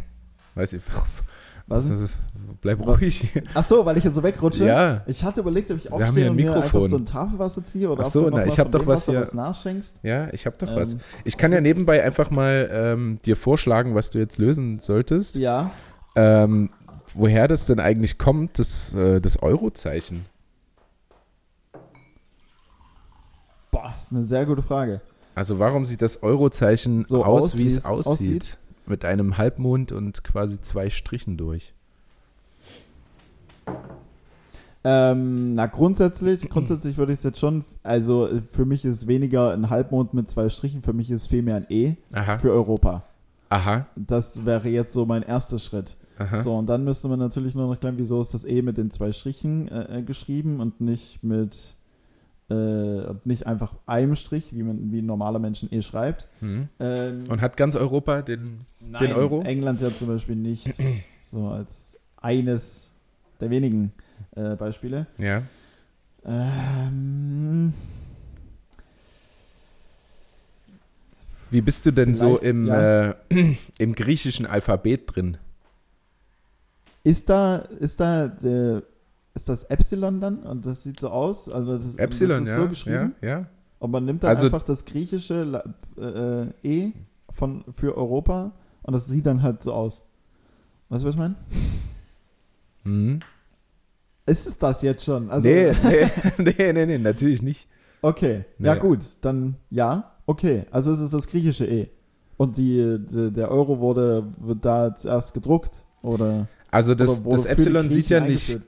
Weiß 0.54 0.72
ich. 0.74 0.82
Was? 1.68 1.90
Bleib 2.60 2.78
ruhig. 2.86 3.28
Ach 3.54 3.64
so, 3.64 3.84
weil 3.84 3.96
ich 3.98 4.04
jetzt 4.04 4.14
so 4.14 4.22
wegrutsche? 4.22 4.66
Ja. 4.66 5.02
Ich 5.06 5.24
hatte 5.24 5.40
überlegt, 5.40 5.70
ob 5.70 5.76
ich 5.78 5.90
aufstehe 5.90 6.30
und 6.30 6.30
ein 6.30 6.36
mir 6.36 6.54
einfach 6.54 6.82
so 6.84 6.96
ein 6.96 7.04
Tafelwasser 7.06 7.64
ziehe 7.64 7.90
oder 7.90 8.02
Ach 8.02 8.06
ob 8.06 8.12
so, 8.12 8.20
du 8.24 8.30
noch 8.30 8.38
na, 8.38 8.46
ich 8.46 8.58
hab 8.58 8.70
doch 8.70 8.86
was 8.86 9.06
hier- 9.06 9.20
was 9.20 9.34
nachschenkst. 9.34 10.00
Ja, 10.04 10.28
ich 10.32 10.46
habe 10.46 10.56
doch 10.58 10.68
Ähm, 10.70 10.76
was. 10.76 10.96
Ich 11.24 11.36
kann 11.36 11.52
ja 11.52 11.60
nebenbei 11.60 12.02
einfach 12.04 12.30
mal 12.30 12.70
ähm, 12.72 13.18
dir 13.24 13.36
vorschlagen, 13.36 13.94
was 13.96 14.10
du 14.10 14.18
jetzt 14.18 14.38
lösen 14.38 14.78
solltest. 14.78 15.34
Ja. 15.36 15.72
Ähm, 16.14 16.70
woher 17.14 17.48
das 17.48 17.66
denn 17.66 17.80
eigentlich 17.80 18.16
kommt, 18.16 18.58
das, 18.60 18.94
äh, 18.94 19.20
das 19.20 19.42
Eurozeichen. 19.42 20.24
Boah, 23.70 23.92
ist 23.94 24.12
eine 24.12 24.22
sehr 24.22 24.46
gute 24.46 24.62
Frage. 24.62 25.00
Also 25.34 25.58
warum 25.58 25.84
sieht 25.84 26.00
das 26.00 26.22
Eurozeichen 26.22 27.04
So 27.04 27.24
aus, 27.24 27.58
wie 27.58 27.66
es 27.66 27.84
aussieht? 27.84 28.06
aussieht? 28.12 28.58
Mit 28.86 29.04
einem 29.04 29.36
Halbmond 29.38 29.92
und 29.92 30.24
quasi 30.24 30.60
zwei 30.60 30.90
Strichen 30.90 31.36
durch. 31.36 31.74
Ähm, 34.84 35.54
na, 35.54 35.66
grundsätzlich, 35.66 36.48
grundsätzlich 36.50 36.96
würde 36.96 37.12
ich 37.12 37.18
es 37.18 37.24
jetzt 37.24 37.40
schon, 37.40 37.64
also 37.82 38.28
für 38.50 38.64
mich 38.64 38.84
ist 38.84 39.08
weniger 39.08 39.52
ein 39.52 39.68
Halbmond 39.68 40.14
mit 40.14 40.28
zwei 40.28 40.48
Strichen, 40.48 40.82
für 40.82 40.92
mich 40.92 41.10
ist 41.10 41.26
vielmehr 41.26 41.56
ein 41.56 41.66
E 41.68 41.94
Aha. 42.12 42.38
für 42.38 42.52
Europa. 42.52 43.02
Aha. 43.48 43.86
Das 43.96 44.44
wäre 44.44 44.68
jetzt 44.68 44.92
so 44.92 45.04
mein 45.04 45.22
erster 45.22 45.58
Schritt. 45.58 45.96
Aha. 46.18 46.38
So, 46.38 46.56
und 46.56 46.66
dann 46.66 46.84
müsste 46.84 47.08
man 47.08 47.18
natürlich 47.18 47.54
nur 47.54 47.66
noch 47.66 47.78
klären, 47.78 47.98
wieso 47.98 48.20
ist 48.20 48.32
das 48.32 48.44
E 48.44 48.62
mit 48.62 48.78
den 48.78 48.90
zwei 48.90 49.12
Strichen 49.12 49.68
äh, 49.68 49.98
äh, 49.98 50.02
geschrieben 50.02 50.60
und 50.60 50.80
nicht 50.80 51.22
mit, 51.22 51.75
äh, 52.48 52.54
und 52.54 53.26
nicht 53.26 53.46
einfach 53.46 53.74
einem 53.86 54.16
Strich, 54.16 54.54
wie 54.54 54.62
man, 54.62 54.92
wie 54.92 55.00
ein 55.00 55.06
normaler 55.06 55.38
Menschen 55.38 55.72
E 55.72 55.82
schreibt. 55.82 56.26
Mhm. 56.40 56.68
Ähm, 56.78 57.24
Und 57.28 57.40
hat 57.40 57.56
ganz 57.56 57.76
Europa 57.76 58.22
den. 58.22 58.60
Nein, 58.80 59.12
Euro? 59.12 59.42
England 59.42 59.80
ja 59.80 59.94
zum 59.94 60.08
Beispiel 60.08 60.36
nicht 60.36 60.74
so 61.20 61.48
als 61.48 61.98
eines 62.16 62.92
der 63.40 63.50
wenigen 63.50 63.92
äh, 64.34 64.54
Beispiele. 64.56 65.06
Ja. 65.18 65.42
Ähm, 66.24 67.72
Wie 71.50 71.60
bist 71.60 71.86
du 71.86 71.92
denn 71.92 72.16
so 72.16 72.38
im, 72.38 72.66
ja. 72.66 73.10
äh, 73.10 73.14
im 73.78 73.94
griechischen 73.94 74.46
Alphabet 74.46 75.02
drin? 75.06 75.38
ist 77.06 77.28
da, 77.30 77.58
ist 77.58 78.00
da, 78.00 78.26
äh, 78.26 78.82
ist 79.36 79.48
das 79.48 79.62
Epsilon 79.64 80.20
dann? 80.20 80.38
Und 80.40 80.66
das 80.66 80.82
sieht 80.82 80.98
so 80.98 81.10
aus? 81.10 81.48
Also 81.48 81.74
das, 81.74 81.94
Epsilon, 81.96 82.40
das 82.40 82.48
ist 82.48 82.56
ja. 82.56 82.62
so 82.62 82.68
geschrieben. 82.68 83.14
Ja, 83.22 83.28
ja. 83.28 83.46
Und 83.78 83.90
man 83.90 84.04
nimmt 84.04 84.22
dann 84.24 84.30
Also- 84.30 84.46
einfach 84.46 84.62
das 84.62 84.84
griechische 84.84 85.62
äh, 85.98 86.02
äh, 86.02 86.46
E 86.88 86.92
von, 87.30 87.64
für 87.70 87.96
Europa 87.96 88.52
und 88.82 88.92
das 88.94 89.06
sieht 89.06 89.26
dann 89.26 89.42
halt 89.42 89.62
so 89.62 89.72
aus. 89.72 90.02
Weißt 90.88 91.02
du, 91.02 91.06
was 91.08 91.14
ich 91.14 91.18
meine? 91.18 91.34
Mhm. 92.84 93.20
Ist 94.24 94.46
es 94.46 94.58
das 94.58 94.82
jetzt 94.82 95.04
schon? 95.04 95.30
Also, 95.30 95.48
nee, 95.48 95.72
nee, 95.84 96.10
nee, 96.38 96.72
nee, 96.72 96.86
nee, 96.86 96.98
natürlich 96.98 97.42
nicht. 97.42 97.68
Okay, 98.02 98.44
ja 98.58 98.74
Nee. 98.74 98.80
gut, 98.80 99.00
dann 99.20 99.56
ja, 99.70 100.12
okay. 100.26 100.64
Also 100.70 100.92
es 100.92 101.00
ist 101.00 101.12
das 101.14 101.26
griechische 101.28 101.66
E. 101.66 101.88
Und 102.36 102.56
die, 102.56 102.98
die, 103.10 103.32
der 103.32 103.50
Euro 103.50 103.80
wurde 103.80 104.24
wird 104.38 104.64
da 104.64 104.94
zuerst 104.94 105.32
gedruckt 105.34 105.84
oder, 106.02 106.48
Also 106.70 106.94
das, 106.94 107.22
das 107.22 107.46
Epsilon 107.46 107.88
sieht 107.90 108.08
ja 108.08 108.20
nicht? 108.20 108.60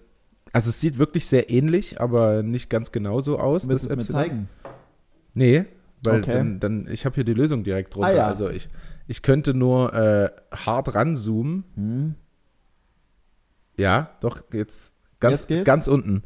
Also 0.59 0.71
es 0.71 0.81
sieht 0.81 0.99
wirklich 0.99 1.25
sehr 1.27 1.51
ähnlich, 1.51 2.01
aber 2.01 2.43
nicht 2.43 2.69
ganz 2.69 2.91
genauso 2.91 3.39
aus. 3.39 3.69
Willst 3.69 3.85
du 3.85 3.91
es 3.91 3.97
mir 3.97 4.03
zeigen? 4.05 4.49
Nee, 5.33 5.67
weil 6.03 6.19
Okay. 6.19 6.33
dann, 6.33 6.59
dann, 6.59 6.89
ich 6.91 7.05
habe 7.07 7.15
hier 7.15 7.23
die 7.23 7.33
Lösung 7.33 7.63
direkt 7.63 7.95
drunter. 7.95 8.09
Ah, 8.09 8.13
ja. 8.13 8.27
Also 8.27 8.51
ich, 8.51 8.69
ich 9.07 9.23
könnte 9.23 9.55
nur 9.55 9.95
äh, 9.95 10.31
hart 10.51 10.97
ranzoomen. 10.97 11.63
Hm. 11.77 12.15
Ja, 13.77 14.11
doch, 14.21 14.43
jetzt 14.53 14.93
ganz, 15.21 15.47
Jetzt 15.49 15.65
ganz 15.65 15.87
unten. 15.87 16.25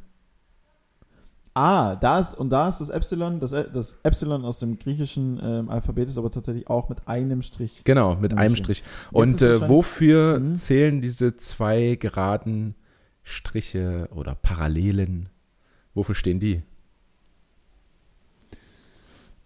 Ah, 1.53 1.97
da 1.97 2.21
ist, 2.21 2.33
und 2.33 2.49
da 2.49 2.71
ist 2.71 2.79
das 2.81 2.89
Epsilon, 2.89 3.39
das, 3.39 3.51
das 3.51 3.99
Epsilon 4.03 4.47
aus 4.47 4.61
dem 4.61 4.79
griechischen 4.79 5.39
ähm, 5.45 5.69
Alphabet 5.69 6.09
ist 6.09 6.17
aber 6.17 6.31
tatsächlich 6.31 6.71
auch 6.71 6.89
mit 6.89 7.07
einem 7.07 7.43
Strich. 7.43 7.83
Genau, 7.85 8.15
mit 8.17 8.33
einem. 8.33 8.57
Strich. 8.57 8.81
ist 8.81 9.13
Und 9.13 9.43
äh, 9.43 9.69
wofür 9.69 10.41
Mhm. 10.41 10.57
zählen 10.57 11.03
diese 11.03 11.37
zwei 11.37 11.97
geraden 11.97 12.75
Striche 13.23 14.09
oder 14.13 14.35
Parallelen? 14.35 15.29
Wofür 15.95 16.15
stehen 16.15 16.41
die? 16.41 16.63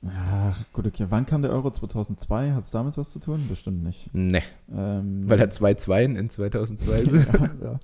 Ach, 0.09 0.64
gut, 0.72 0.87
okay. 0.87 1.07
Wann 1.09 1.27
kam 1.27 1.43
der 1.43 1.51
Euro? 1.51 1.70
2002? 1.70 2.53
Hat 2.53 2.64
es 2.64 2.70
damit 2.70 2.97
was 2.97 3.11
zu 3.12 3.18
tun? 3.18 3.47
Bestimmt 3.49 3.83
nicht. 3.83 4.12
Ne, 4.14 4.43
Ähm, 4.72 5.29
weil 5.29 5.41
er 5.41 5.51
zwei 5.51 5.74
Zweien 5.74 6.16
in 6.16 6.31
2002 6.31 7.05
sind. 7.07 7.27
ja, 7.33 7.51
ja. 7.62 7.81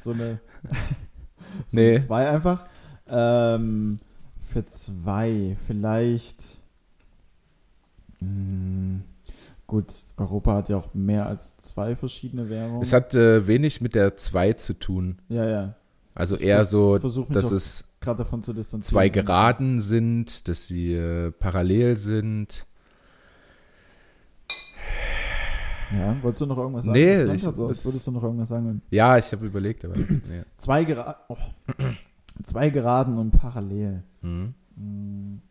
So 0.00 0.12
eine. 0.12 0.40
so 1.68 1.76
Nee. 1.76 1.90
eine 1.90 2.00
zwei 2.00 2.28
einfach. 2.28 2.66
Ähm, 3.08 3.98
für 4.48 4.66
zwei, 4.66 5.56
vielleicht. 5.66 6.60
Hm, 8.18 9.02
gut, 9.70 9.92
Europa 10.16 10.56
hat 10.56 10.68
ja 10.68 10.76
auch 10.76 10.92
mehr 10.94 11.26
als 11.26 11.56
zwei 11.58 11.94
verschiedene 11.94 12.48
Währungen. 12.50 12.82
Es 12.82 12.92
hat 12.92 13.14
äh, 13.14 13.46
wenig 13.46 13.80
mit 13.80 13.94
der 13.94 14.16
2 14.16 14.54
zu 14.54 14.74
tun. 14.74 15.20
ja, 15.28 15.48
ja. 15.48 15.74
Also 16.12 16.34
Ich 16.34 16.42
eher 16.42 16.64
so, 16.64 16.98
dass 16.98 17.52
es 17.52 17.84
Gerade 18.00 18.18
davon 18.24 18.42
zu 18.42 18.52
distanzieren. 18.52 18.92
zwei 18.92 19.08
Geraden 19.08 19.80
sind, 19.80 20.48
dass 20.48 20.66
sie 20.66 20.92
äh, 20.92 21.30
parallel 21.30 21.96
sind. 21.96 22.66
Ja, 25.92 26.16
wolltest 26.20 26.40
du 26.42 26.46
noch 26.46 26.58
irgendwas 26.58 26.84
sagen? 26.84 26.98
Nee, 26.98 27.24
Das 27.24 27.34
ich- 27.36 27.42
so, 27.42 27.68
als 27.68 27.84
würdest 27.84 28.06
du 28.08 28.10
noch 28.10 28.24
irgendwas 28.24 28.48
sagen. 28.48 28.82
Ja, 28.90 29.16
ich 29.18 29.30
habe 29.30 29.46
überlegt, 29.46 29.84
aber. 29.84 29.94
nee. 29.96 30.42
Zwei, 30.56 30.82
Gera 30.84 31.16
oh. 31.28 31.36
zwei 32.42 32.70
Geraden 32.70 33.16
und 33.16 33.30
parallel. 33.30 34.02
Mhm. 34.20 34.54
Hm. 34.76 35.42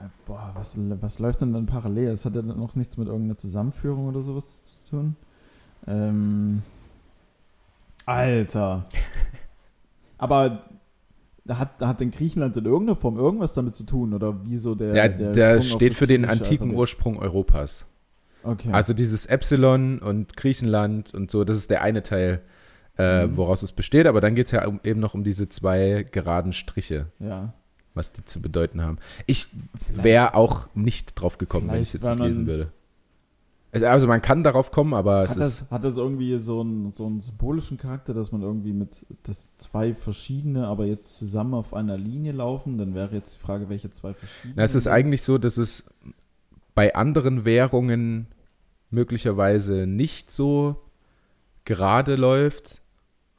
Äh, 0.00 0.04
Boah, 0.26 0.52
was, 0.54 0.76
was 1.00 1.18
läuft 1.18 1.40
denn 1.42 1.52
dann 1.52 1.66
parallel? 1.66 2.08
Es 2.08 2.24
hat 2.24 2.34
ja 2.34 2.42
dann 2.42 2.58
noch 2.58 2.74
nichts 2.74 2.96
mit 2.96 3.08
irgendeiner 3.08 3.36
Zusammenführung 3.36 4.06
oder 4.08 4.22
sowas 4.22 4.64
zu 4.64 4.90
tun. 4.90 5.16
Ähm, 5.86 6.62
Alter. 8.06 8.86
Aber 10.18 10.64
da 11.44 11.58
hat, 11.58 11.80
hat 11.80 12.00
denn 12.00 12.10
Griechenland 12.10 12.56
in 12.56 12.64
irgendeiner 12.64 12.96
Form 12.96 13.16
irgendwas 13.16 13.54
damit 13.54 13.74
zu 13.74 13.84
tun? 13.84 14.12
Oder 14.14 14.40
wieso 14.44 14.74
der. 14.74 14.94
Ja, 14.94 15.08
der 15.08 15.32
der 15.32 15.60
steht 15.60 15.92
das 15.92 15.98
für 15.98 16.06
den 16.06 16.24
antiken 16.24 16.66
Alphabet? 16.68 16.78
Ursprung 16.78 17.18
Europas. 17.18 17.86
Okay. 18.42 18.70
Also 18.72 18.94
dieses 18.94 19.26
Epsilon 19.26 19.98
und 19.98 20.36
Griechenland 20.36 21.12
und 21.14 21.30
so, 21.30 21.44
das 21.44 21.56
ist 21.58 21.70
der 21.70 21.82
eine 21.82 22.02
Teil, 22.02 22.40
äh, 22.98 23.26
Mhm. 23.26 23.36
woraus 23.36 23.62
es 23.62 23.72
besteht. 23.72 24.06
Aber 24.06 24.20
dann 24.20 24.34
geht 24.34 24.46
es 24.46 24.52
ja 24.52 24.66
um, 24.66 24.80
eben 24.82 25.00
noch 25.00 25.14
um 25.14 25.24
diese 25.24 25.48
zwei 25.48 26.06
geraden 26.10 26.52
Striche, 26.52 27.06
ja. 27.18 27.52
Was 27.94 28.12
die 28.12 28.24
zu 28.24 28.40
bedeuten 28.40 28.82
haben. 28.82 28.98
Ich 29.26 29.48
wäre 29.92 30.34
auch 30.34 30.68
nicht 30.74 31.14
drauf 31.14 31.38
gekommen, 31.38 31.68
wenn 31.68 31.82
ich 31.82 31.90
Vielleicht, 31.90 32.04
jetzt 32.04 32.18
nicht 32.18 32.26
lesen 32.26 32.46
würde. 32.46 32.72
Also, 33.72 34.08
man 34.08 34.20
kann 34.20 34.42
darauf 34.42 34.72
kommen, 34.72 34.94
aber 34.94 35.22
es 35.22 35.30
Hat 35.30 35.36
ist. 35.36 35.60
das, 35.60 35.70
hat 35.70 35.84
das 35.84 35.96
irgendwie 35.96 36.38
so 36.38 36.60
einen, 36.60 36.90
so 36.90 37.06
einen 37.06 37.20
symbolischen 37.20 37.78
Charakter, 37.78 38.12
dass 38.12 38.32
man 38.32 38.42
irgendwie 38.42 38.72
mit 38.72 39.06
das 39.22 39.54
zwei 39.54 39.94
verschiedene, 39.94 40.66
aber 40.66 40.86
jetzt 40.86 41.18
zusammen 41.18 41.54
auf 41.54 41.72
einer 41.72 41.96
Linie 41.96 42.32
laufen? 42.32 42.78
Dann 42.78 42.94
wäre 42.94 43.14
jetzt 43.14 43.36
die 43.36 43.38
Frage, 43.38 43.68
welche 43.68 43.90
zwei 43.92 44.12
verschiedene. 44.14 44.54
Na, 44.56 44.64
es 44.64 44.74
ist 44.74 44.88
eigentlich 44.88 45.22
so, 45.22 45.38
dass 45.38 45.56
es 45.56 45.84
bei 46.74 46.96
anderen 46.96 47.44
Währungen 47.44 48.26
möglicherweise 48.90 49.86
nicht 49.86 50.32
so 50.32 50.76
gerade 51.64 52.16
läuft. 52.16 52.79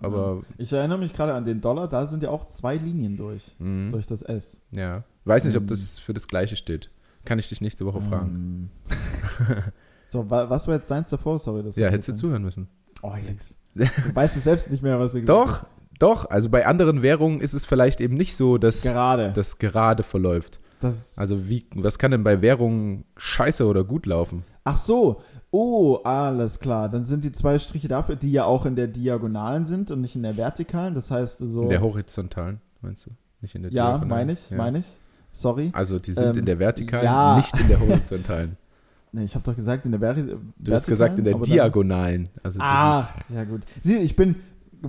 Aber 0.01 0.41
Ich 0.57 0.71
erinnere 0.73 0.97
mich 0.97 1.13
gerade 1.13 1.33
an 1.33 1.45
den 1.45 1.61
Dollar, 1.61 1.87
da 1.87 2.07
sind 2.07 2.23
ja 2.23 2.29
auch 2.29 2.45
zwei 2.45 2.75
Linien 2.75 3.17
durch, 3.17 3.55
mhm, 3.59 3.89
durch 3.91 4.05
das 4.07 4.21
S. 4.21 4.61
ja, 4.71 5.03
weiß 5.25 5.45
nicht, 5.45 5.57
ob 5.57 5.67
das 5.67 5.99
für 5.99 6.13
das 6.13 6.27
Gleiche 6.27 6.55
steht. 6.55 6.89
Kann 7.23 7.37
ich 7.37 7.49
dich 7.49 7.61
nächste 7.61 7.85
Woche 7.85 8.01
fragen. 8.01 8.71
So, 10.07 10.29
wa 10.29 10.49
was 10.49 10.67
war 10.67 10.75
jetzt 10.75 10.91
deins 10.91 11.09
davor? 11.09 11.39
Sorry, 11.39 11.63
das 11.63 11.77
Ja, 11.77 11.87
hättest 11.87 12.09
du 12.09 12.15
zuhören 12.15 12.43
müssen. 12.43 12.67
Oh, 13.01 13.13
jetzt. 13.27 13.57
Du 13.73 13.85
weißt 14.13 14.35
es 14.35 14.43
selbst 14.43 14.69
nicht 14.69 14.83
mehr, 14.83 14.99
was 14.99 15.13
du 15.13 15.21
gesagt 15.21 15.29
Doch, 15.39 15.63
doch. 15.99 16.29
Also 16.29 16.49
bei 16.49 16.65
anderen 16.65 17.01
Währungen 17.01 17.39
ist 17.39 17.53
es 17.53 17.65
vielleicht 17.65 18.01
eben 18.01 18.15
nicht 18.15 18.35
so, 18.35 18.57
dass 18.57 18.83
hast. 18.83 18.91
Gerade. 18.91 19.31
das 19.31 19.57
gerade 19.57 20.03
verläuft. 20.03 20.59
Das, 20.81 21.17
Also 21.17 21.47
wie, 21.47 21.65
was 21.75 21.97
kann 21.99 22.11
denn 22.11 22.23
bei 22.23 22.41
Währungen 22.41 23.05
scheiße 23.17 23.65
oder 23.65 23.83
gut 23.83 24.05
laufen? 24.05 24.43
ach 24.63 24.77
so. 24.77 25.21
Oh, 25.53 25.97
alles 26.03 26.59
klar. 26.59 26.87
Dann 26.87 27.03
sind 27.03 27.23
die 27.25 27.31
zwei 27.33 27.59
Striche 27.59 27.87
dafür, 27.89 28.15
die 28.15 28.31
ja 28.31 28.45
auch 28.45 28.65
in 28.65 28.75
der 28.77 28.87
Diagonalen 28.87 29.65
sind 29.65 29.91
und 29.91 29.99
nicht 30.01 30.15
in 30.15 30.23
der 30.23 30.37
Vertikalen. 30.37 30.93
Das 30.95 31.11
heißt 31.11 31.39
so. 31.39 31.63
In 31.63 31.69
der 31.69 31.81
horizontalen, 31.81 32.61
meinst 32.81 33.05
du? 33.05 33.11
Nicht 33.41 33.55
in 33.55 33.63
der 33.63 33.71
ja, 33.71 33.83
Diagonalen? 33.97 34.07
meine 34.09 34.31
ich, 34.33 34.49
Ja. 34.49 34.57
meine 34.57 34.79
ich. 34.79 34.85
Sorry. 35.31 35.71
Also 35.73 35.99
die 35.99 36.13
sind 36.13 36.27
Ähm, 36.33 36.37
in 36.39 36.45
der 36.45 36.59
vertikalen, 36.59 37.05
ja. 37.05 37.35
nicht 37.37 37.57
in 37.59 37.67
der 37.67 37.79
horizontalen. 37.79 38.57
Nee, 39.13 39.25
ich 39.25 39.35
habe 39.35 39.43
doch 39.43 39.57
gesagt, 39.57 39.83
in 39.85 39.91
der 39.91 39.99
Veri 39.99 40.37
Du 40.57 40.71
hast 40.73 40.85
gesagt 40.87 41.19
in 41.19 41.25
der 41.25 41.37
Diagonalen. 41.37 42.29
Also 42.43 42.59
Ach, 42.61 43.13
ja 43.27 43.43
gut. 43.43 43.63
Sieh, 43.81 43.97
ich 43.97 44.15
bin. 44.15 44.37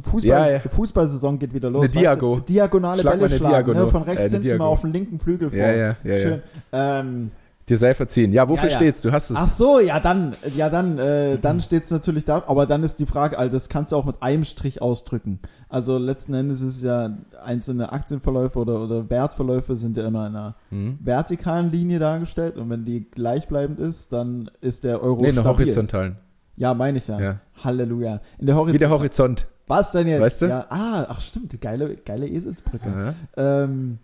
Fußball, 0.01 0.29
Ja, 0.29 0.51
ja. 0.51 0.61
Fußballsaison 0.61 1.39
geht 1.39 1.53
wieder 1.55 1.69
los. 1.71 1.81
Eine 1.81 1.85
weißt 1.89 1.97
du? 1.97 2.01
Diago. 2.01 2.41
Diagonale 2.41 3.01
Schlag 3.03 3.15
Bälle 3.21 3.29
schlagen, 3.37 3.55
Diagono. 3.67 3.85
ne? 3.87 3.91
Von 3.91 4.03
Äh, 4.03 4.07
rechts 4.07 4.21
eine 4.21 4.29
hinten 4.31 4.43
Diago. 4.43 4.59
mal 4.65 4.69
auf 4.69 4.81
den 4.81 4.93
linken 4.93 5.19
Flügel 5.21 5.51
vor. 5.51 5.59
Ja, 5.59 5.73
ja, 5.73 5.97
ja, 6.05 6.19
Schön. 6.19 6.43
ja. 6.73 7.01
Ähm, 7.01 7.31
Dir 7.69 7.79
sei 7.79 7.95
verziehen. 7.95 8.33
Ja, 8.33 8.49
wofür 8.49 8.65
Ja, 8.65 8.71
ja. 8.73 8.77
steht's? 8.77 9.03
Du 9.03 9.13
hast 9.13 9.31
es. 9.31 9.37
ach 9.37 9.49
so, 9.49 9.79
ja 9.79 10.01
dann, 10.01 10.33
ja 10.57 10.69
dann, 10.69 10.99
äh, 10.99 11.39
dann 11.39 11.61
steht 11.61 11.85
es 11.85 11.93
natürlich 11.93 12.25
da. 12.25 12.43
Aber 12.49 12.67
dann 12.67 12.83
ist 12.83 12.97
die 12.99 13.07
Frage, 13.07 13.39
also 13.39 13.53
das 13.53 13.69
kannst 13.69 13.93
du 13.93 13.97
auch 13.97 14.05
mit 14.05 14.21
einem 14.21 14.43
Strich 14.45 14.83
ausdrücken. 14.83 15.39
Also 15.69 15.97
letzten 15.97 16.35
Endes 16.35 16.61
ist 16.61 16.79
es 16.79 16.83
ja 16.83 17.17
einzelne 17.45 17.93
Aktienverläufe 17.93 18.59
oder, 18.59 18.81
oder 18.83 19.09
Wertverläufe 19.09 19.77
sind 19.77 19.97
ja 19.97 20.05
immer 20.09 20.27
in 20.27 20.35
einer 20.35 20.55
Hm? 20.71 20.99
vertikalen 21.05 21.71
Linie 21.71 22.01
dargestellt 22.01 22.57
und 22.57 22.69
wenn 22.69 22.85
die 22.85 23.09
gleichbleibend 23.09 23.79
ist, 23.79 24.13
dann 24.13 24.51
ist 24.61 24.83
der 24.83 25.01
Euro 25.01 25.21
Nee, 25.23 25.29
eine 25.29 25.41
stabil. 25.43 25.67
horizontalen. 25.67 26.17
Ja, 26.57 26.75
meine 26.75 26.99
ich 26.99 27.07
ja. 27.07 27.21
Ja. 27.21 27.37
Halleluja. 27.63 28.21
In 28.39 28.47
der 28.47 28.57
Wie 28.57 28.59
Horizont. 28.59 28.81
der 28.81 28.91
Horizont. 28.91 29.47
Was 29.67 29.91
denn 29.91 30.07
jetzt? 30.09 30.21
Weißt 30.21 30.43
du? 30.43 30.47
Ja, 30.47 30.67
ah, 30.69 31.07
ach 31.09 31.21
stimmt, 31.21 31.59
geile, 31.61 31.97
geile 31.97 32.27
Eselsbrücke. 32.29 33.15
Ja. 33.37 33.63
Ähm, 33.65 33.99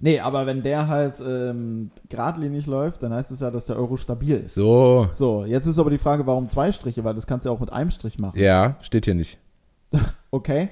nee, 0.00 0.18
aber 0.18 0.46
wenn 0.46 0.62
der 0.62 0.88
halt 0.88 1.20
ähm, 1.26 1.90
geradlinig 2.08 2.66
läuft, 2.66 3.02
dann 3.02 3.12
heißt 3.12 3.30
es 3.30 3.40
ja, 3.40 3.50
dass 3.50 3.66
der 3.66 3.76
Euro 3.76 3.96
stabil 3.96 4.36
ist. 4.46 4.54
So. 4.54 5.08
So, 5.12 5.44
jetzt 5.44 5.66
ist 5.66 5.78
aber 5.78 5.90
die 5.90 5.98
Frage, 5.98 6.26
warum 6.26 6.48
zwei 6.48 6.72
Striche? 6.72 7.04
Weil 7.04 7.14
das 7.14 7.26
kannst 7.26 7.44
du 7.46 7.50
ja 7.50 7.54
auch 7.54 7.60
mit 7.60 7.72
einem 7.72 7.90
Strich 7.90 8.18
machen. 8.18 8.38
Ja, 8.38 8.76
steht 8.80 9.04
hier 9.04 9.14
nicht. 9.14 9.38
Okay. 10.30 10.68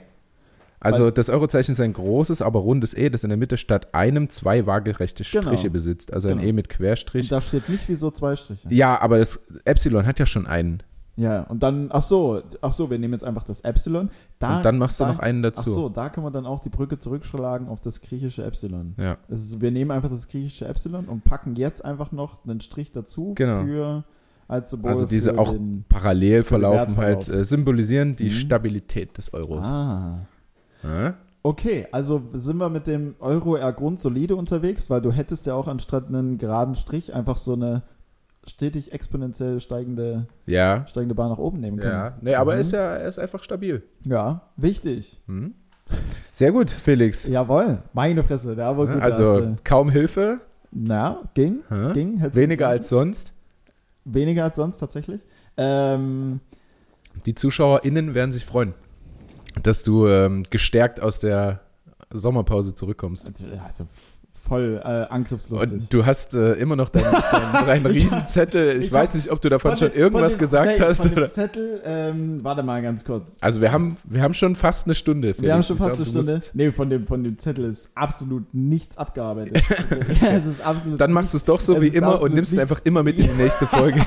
Also 0.80 1.04
Weil- 1.04 1.12
das 1.12 1.30
Eurozeichen 1.30 1.72
ist 1.72 1.80
ein 1.80 1.94
großes, 1.94 2.42
aber 2.42 2.60
rundes 2.60 2.92
E, 2.94 3.08
das 3.08 3.24
in 3.24 3.30
der 3.30 3.38
Mitte 3.38 3.56
statt 3.56 3.94
einem 3.94 4.28
zwei 4.28 4.66
waagerechte 4.66 5.24
Genau. 5.24 5.44
Striche 5.46 5.70
besitzt. 5.70 6.12
Also 6.12 6.28
ein 6.28 6.36
Genau. 6.36 6.48
E 6.48 6.52
mit 6.52 6.66
Und 6.68 6.76
Querstrich. 6.76 7.28
da 7.28 7.40
steht 7.40 7.68
nicht 7.70 7.88
wieso 7.88 8.10
zwei 8.10 8.36
Striche. 8.36 8.68
Ja, 8.72 9.00
aber 9.00 9.18
das 9.18 9.40
Epsilon 9.64 10.04
hat 10.06 10.18
ja 10.18 10.26
schon 10.26 10.46
einen. 10.46 10.82
Ja, 11.18 11.44
und 11.44 11.62
dann, 11.62 11.88
ach 11.92 12.02
so, 12.02 12.42
ach 12.60 12.74
so, 12.74 12.90
wir 12.90 12.98
nehmen 12.98 13.14
jetzt 13.14 13.24
einfach 13.24 13.42
das 13.42 13.60
Epsilon. 13.62 14.10
Da, 14.38 14.58
Und 14.58 14.64
dann 14.66 14.76
machst 14.76 15.00
du 15.00 15.04
da, 15.04 15.12
noch 15.12 15.18
einen 15.18 15.42
Ach 15.46 15.50
dazu. 15.50 15.70
so, 15.70 15.88
da 15.88 16.10
können 16.10 16.26
wir 16.26 16.30
dann 16.30 16.44
auch 16.44 16.58
die 16.58 16.68
Brücke 16.68 16.98
zurückschlagen 16.98 17.68
auf 17.68 17.80
das 17.80 18.02
griechische 18.02 18.44
Epsilon. 18.44 18.94
Ja. 18.98 19.16
Ist, 19.28 19.60
wir 19.62 19.70
nehmen 19.70 19.90
einfach 19.92 20.10
das 20.10 20.28
griechische 20.28 20.66
Epsilon 20.68 21.06
und 21.06 21.24
packen 21.24 21.56
jetzt 21.56 21.82
einfach 21.84 22.12
noch 22.12 22.44
einen 22.44 22.60
Strich 22.60 22.92
dazu 22.92 23.32
Genau. 23.34 23.64
für 23.64 24.04
als 24.46 24.70
Symbol 24.70 24.90
Also 24.90 25.06
diese 25.06 25.38
auch 25.38 25.52
den, 25.52 25.84
Parallel 25.88 26.44
verlaufen 26.44 26.96
halt 26.98 27.28
äh, 27.28 27.42
symbolisieren 27.44 28.14
die 28.14 28.24
Mhm. 28.24 28.30
Stabilität 28.30 29.16
des 29.16 29.32
Euros. 29.32 29.66
Ah. 29.66 30.18
Ja? 30.82 31.14
Okay, 31.42 31.86
also 31.92 32.22
sind 32.32 32.58
wir 32.58 32.68
mit 32.68 32.86
dem 32.86 33.14
Euro 33.20 33.56
eher 33.56 33.72
grundsolide 33.72 34.36
unterwegs, 34.36 34.90
weil 34.90 35.00
du 35.00 35.12
hättest 35.12 35.46
ja 35.46 35.54
auch 35.54 35.66
anstatt 35.68 36.08
einen 36.08 36.38
geraden 36.38 36.74
Strich 36.74 37.14
einfach 37.14 37.38
so 37.38 37.54
eine 37.54 37.82
stetig 38.48 38.92
exponentiell 38.92 39.60
steigende, 39.60 40.26
Ja. 40.46 40.86
steigende 40.86 41.14
Bahn 41.14 41.30
nach 41.30 41.38
oben 41.38 41.60
nehmen 41.60 41.78
können. 41.78 41.92
Ja. 41.92 42.16
Nee, 42.20 42.34
aber 42.34 42.54
Mhm. 42.54 42.60
ist 42.60 42.72
ja 42.72 42.96
er 42.96 43.08
ist 43.08 43.18
einfach 43.18 43.42
stabil. 43.42 43.82
Ja, 44.06 44.42
wichtig. 44.56 45.20
Hm? 45.26 45.54
Sehr 46.32 46.52
gut, 46.52 46.70
Felix. 46.70 47.26
Jawohl, 47.26 47.78
meine 47.92 48.22
Fresse, 48.24 48.54
der 48.56 48.76
war 48.76 48.86
gut. 48.86 49.00
also 49.02 49.22
da 49.22 49.30
hast 49.30 49.40
du- 49.40 49.56
kaum 49.64 49.90
Hilfe, 49.90 50.40
na, 50.70 51.20
ging, 51.34 51.62
Hä? 51.68 51.92
ging. 51.94 52.20
weniger 52.34 52.68
als 52.68 52.88
sonst. 52.88 53.32
weniger 54.04 54.44
als 54.44 54.56
sonst 54.56 54.78
tatsächlich. 54.78 55.24
Ähm, 55.56 56.40
Die 57.24 57.34
ZuschauerInnen 57.34 58.14
werden 58.14 58.30
sich 58.32 58.44
freuen, 58.44 58.74
dass 59.62 59.82
du 59.82 60.06
ähm, 60.06 60.42
gestärkt 60.50 61.00
aus 61.00 61.18
der 61.18 61.60
Sommerpause 62.12 62.74
zurückkommst. 62.74 63.26
also 63.66 63.86
voll 64.46 64.80
äh, 64.82 64.86
angriffslustig. 65.12 65.72
Und 65.72 65.92
du 65.92 66.06
hast 66.06 66.34
äh, 66.34 66.52
immer 66.54 66.76
noch 66.76 66.88
deinen, 66.88 67.04
deinen, 67.12 67.66
deinen 67.84 67.86
Ich- 67.96 68.04
Riesenzettel. 68.04 68.78
Ich, 68.78 68.86
ich 68.86 68.92
weiß 68.92 69.08
hab- 69.10 69.14
nicht, 69.16 69.30
ob 69.30 69.40
du 69.40 69.48
davon 69.48 69.72
Von 69.72 69.78
schon 69.78 69.90
dem- 69.92 69.98
irgendwas 70.00 70.32
dem, 70.32 70.38
gesagt 70.38 70.66
nee, 70.78 70.84
hast. 70.84 71.02
Von 71.02 71.12
Oder? 71.12 71.26
Zettel, 71.28 71.80
ähm, 71.84 72.40
warte 72.42 72.62
mal 72.62 72.80
ganz 72.82 73.04
kurz. 73.04 73.36
Also 73.40 73.60
wir 73.60 73.72
haben, 73.72 73.96
wir 74.04 74.22
haben 74.22 74.34
schon 74.34 74.54
fast 74.56 74.86
eine 74.86 74.94
Stunde. 74.94 75.34
Wir 75.38 75.52
haben 75.52 75.62
Felix. 75.62 75.66
schon 75.66 75.76
fast 75.78 75.96
glaub, 75.96 76.14
eine 76.14 76.22
Stunde. 76.24 76.40
Nee, 76.54 76.72
von 76.72 76.90
dem, 76.90 77.06
von 77.06 77.22
dem 77.24 77.38
Zettel 77.38 77.64
ist 77.64 77.90
absolut 77.94 78.44
nichts 78.54 78.96
abgearbeitet. 78.98 79.62
Es 80.22 80.46
ist 80.46 80.64
absolut 80.64 81.00
Dann 81.00 81.12
machst 81.12 81.32
du 81.32 81.36
es 81.38 81.44
doch 81.44 81.60
so 81.60 81.74
Es 81.76 81.80
wie 81.82 81.88
immer 81.88 82.20
und 82.20 82.34
nimmst 82.34 82.52
nichts- 82.52 82.62
einfach 82.70 82.84
immer 82.84 83.02
mit 83.02 83.18
in 83.18 83.24
die 83.26 83.42
nächste 83.42 83.66
Folge. 83.66 84.00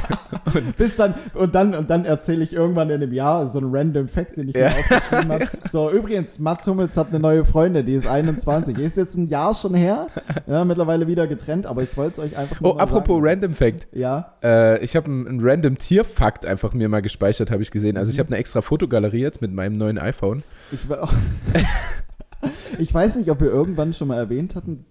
Bis 0.78 0.96
dann, 0.96 1.14
und 1.36 1.54
dann, 1.56 1.74
und 1.76 1.90
dann 1.90 2.06
erzähle 2.06 2.44
ich 2.44 2.54
irgendwann 2.54 2.90
in 2.90 3.02
einem 3.02 3.14
Jahr 3.14 3.48
so 3.48 3.60
einen 3.60 3.76
random 3.76 4.08
Fact, 4.08 4.38
den 4.38 4.50
ich 4.50 4.56
mir 4.56 4.68
aufgeschrieben 4.70 5.32
habe. 5.32 5.48
So, 5.70 5.92
übrigens, 5.92 6.40
Mats 6.40 6.66
Hummels 6.68 6.98
hat 6.98 7.10
eine 7.10 7.20
neue 7.20 7.46
Freundin, 7.46 7.86
die 7.86 7.94
ist 7.94 8.08
21. 8.08 8.78
Ist 8.78 8.98
jetzt 8.98 9.16
ein 9.16 9.28
Jahr 9.28 9.54
schon 9.54 9.74
her, 9.76 10.08
ja, 10.48 10.64
mittlerweile 10.66 11.08
wieder 11.08 11.28
getrennt, 11.28 11.66
aber 11.66 11.84
ich 11.84 11.96
wollte 11.98 12.14
es 12.14 12.20
euch 12.20 12.38
einfach 12.38 12.60
nur 12.62 12.72
Oh, 12.72 12.76
mal 12.76 12.84
apropos 12.84 13.18
sagen. 13.18 13.28
Random 13.28 13.54
Fact. 13.54 13.88
Ja, 13.92 14.34
Äh, 14.44 14.84
ich 14.84 14.96
habe 14.96 15.08
einen, 15.08 15.28
einen 15.28 15.40
random 15.42 15.78
Tierfakt 15.78 16.46
einfach 16.46 16.74
mir 16.74 16.90
mal 16.90 17.02
gespeichert, 17.02 17.52
habe 17.52 17.62
ich 17.62 17.72
gesehen. 17.72 17.98
Also 17.98 18.12
ich 18.12 18.18
Mhm. 18.18 18.22
habe 18.22 18.28
eine 18.30 18.38
extra 18.38 18.62
Fotogalerie 18.62 19.22
jetzt 19.22 19.42
mit 19.42 19.52
meinem 19.54 19.78
neuen 19.78 19.98
iPhone. 19.98 20.44
ich, 20.72 20.82
ich 22.80 22.94
weiß 22.94 23.18
nicht, 23.18 23.30
ob 23.30 23.42
wir 23.42 23.48
irgendwann 23.50 23.94
schon 23.94 24.08
mal 24.08 24.18
erwähnt 24.18 24.56
hatten, 24.56 24.86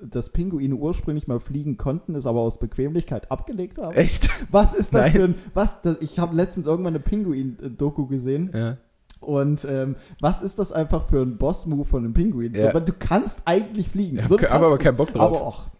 dass 0.00 0.30
Pinguine 0.32 0.76
ursprünglich 0.76 1.26
mal 1.26 1.40
fliegen 1.40 1.76
konnten, 1.76 2.14
es 2.14 2.24
aber 2.24 2.40
aus 2.40 2.58
Bequemlichkeit 2.60 3.30
abgelegt 3.32 3.78
haben? 3.78 3.96
Echt? 3.96 4.28
Was 4.52 4.72
ist 4.72 4.94
das 4.94 5.02
Nein. 5.02 5.12
für 5.12 5.24
ein. 5.24 5.34
Was, 5.54 5.80
das, 5.82 5.96
ich 6.00 6.18
habe 6.20 6.36
letztens 6.36 6.66
irgendwann 6.66 6.92
eine 6.94 7.00
Pinguin-Doku 7.00 8.06
gesehen. 8.06 8.50
Ja. 8.54 8.76
Und 9.20 9.66
ähm, 9.68 9.96
was 10.20 10.42
ist 10.42 10.58
das 10.58 10.72
einfach 10.72 11.08
für 11.08 11.22
ein 11.22 11.36
Boss-Move 11.36 11.84
von 11.84 12.04
einem 12.04 12.14
Pinguin? 12.14 12.54
Ja. 12.54 12.68
So, 12.68 12.74
weil 12.74 12.82
du 12.82 12.92
kannst 12.92 13.42
eigentlich 13.44 13.88
fliegen. 13.88 14.18
Ja, 14.18 14.28
so, 14.28 14.36
aber 14.36 14.46
kannst 14.46 14.62
aber 14.62 14.72
es. 14.74 14.78
keinen 14.78 14.96
Bock 14.96 15.12
drauf. 15.12 15.36
Aber 15.36 15.46
ach, 15.48 15.70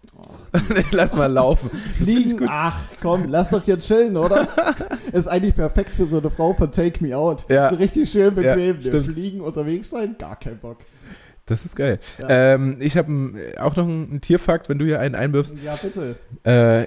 Lass 0.92 1.14
mal 1.14 1.26
laufen. 1.30 1.70
fliegen, 1.98 2.46
ach 2.48 2.80
komm, 3.00 3.26
lass 3.28 3.50
doch 3.50 3.62
hier 3.62 3.78
chillen, 3.78 4.16
oder? 4.16 4.48
ist 5.12 5.28
eigentlich 5.28 5.54
perfekt 5.54 5.94
für 5.94 6.06
so 6.06 6.18
eine 6.18 6.30
Frau 6.30 6.54
von 6.54 6.70
Take 6.72 7.04
Me 7.04 7.16
Out. 7.16 7.44
Ja. 7.48 7.70
So 7.70 7.76
richtig 7.76 8.10
schön 8.10 8.34
bequem. 8.34 8.78
Ja, 8.80 9.00
fliegen, 9.00 9.40
unterwegs 9.40 9.90
sein, 9.90 10.16
gar 10.18 10.36
kein 10.36 10.58
Bock. 10.58 10.78
Das 11.46 11.64
ist 11.64 11.76
geil. 11.76 12.00
Ja. 12.18 12.54
Ähm, 12.54 12.78
ich 12.80 12.96
habe 12.96 13.32
auch 13.58 13.76
noch 13.76 13.84
einen 13.84 14.20
Tierfakt, 14.20 14.68
wenn 14.68 14.78
du 14.78 14.84
hier 14.84 14.98
einen 14.98 15.14
einwirfst. 15.14 15.54
Ja, 15.64 15.76
bitte. 15.76 16.16
Äh, 16.42 16.86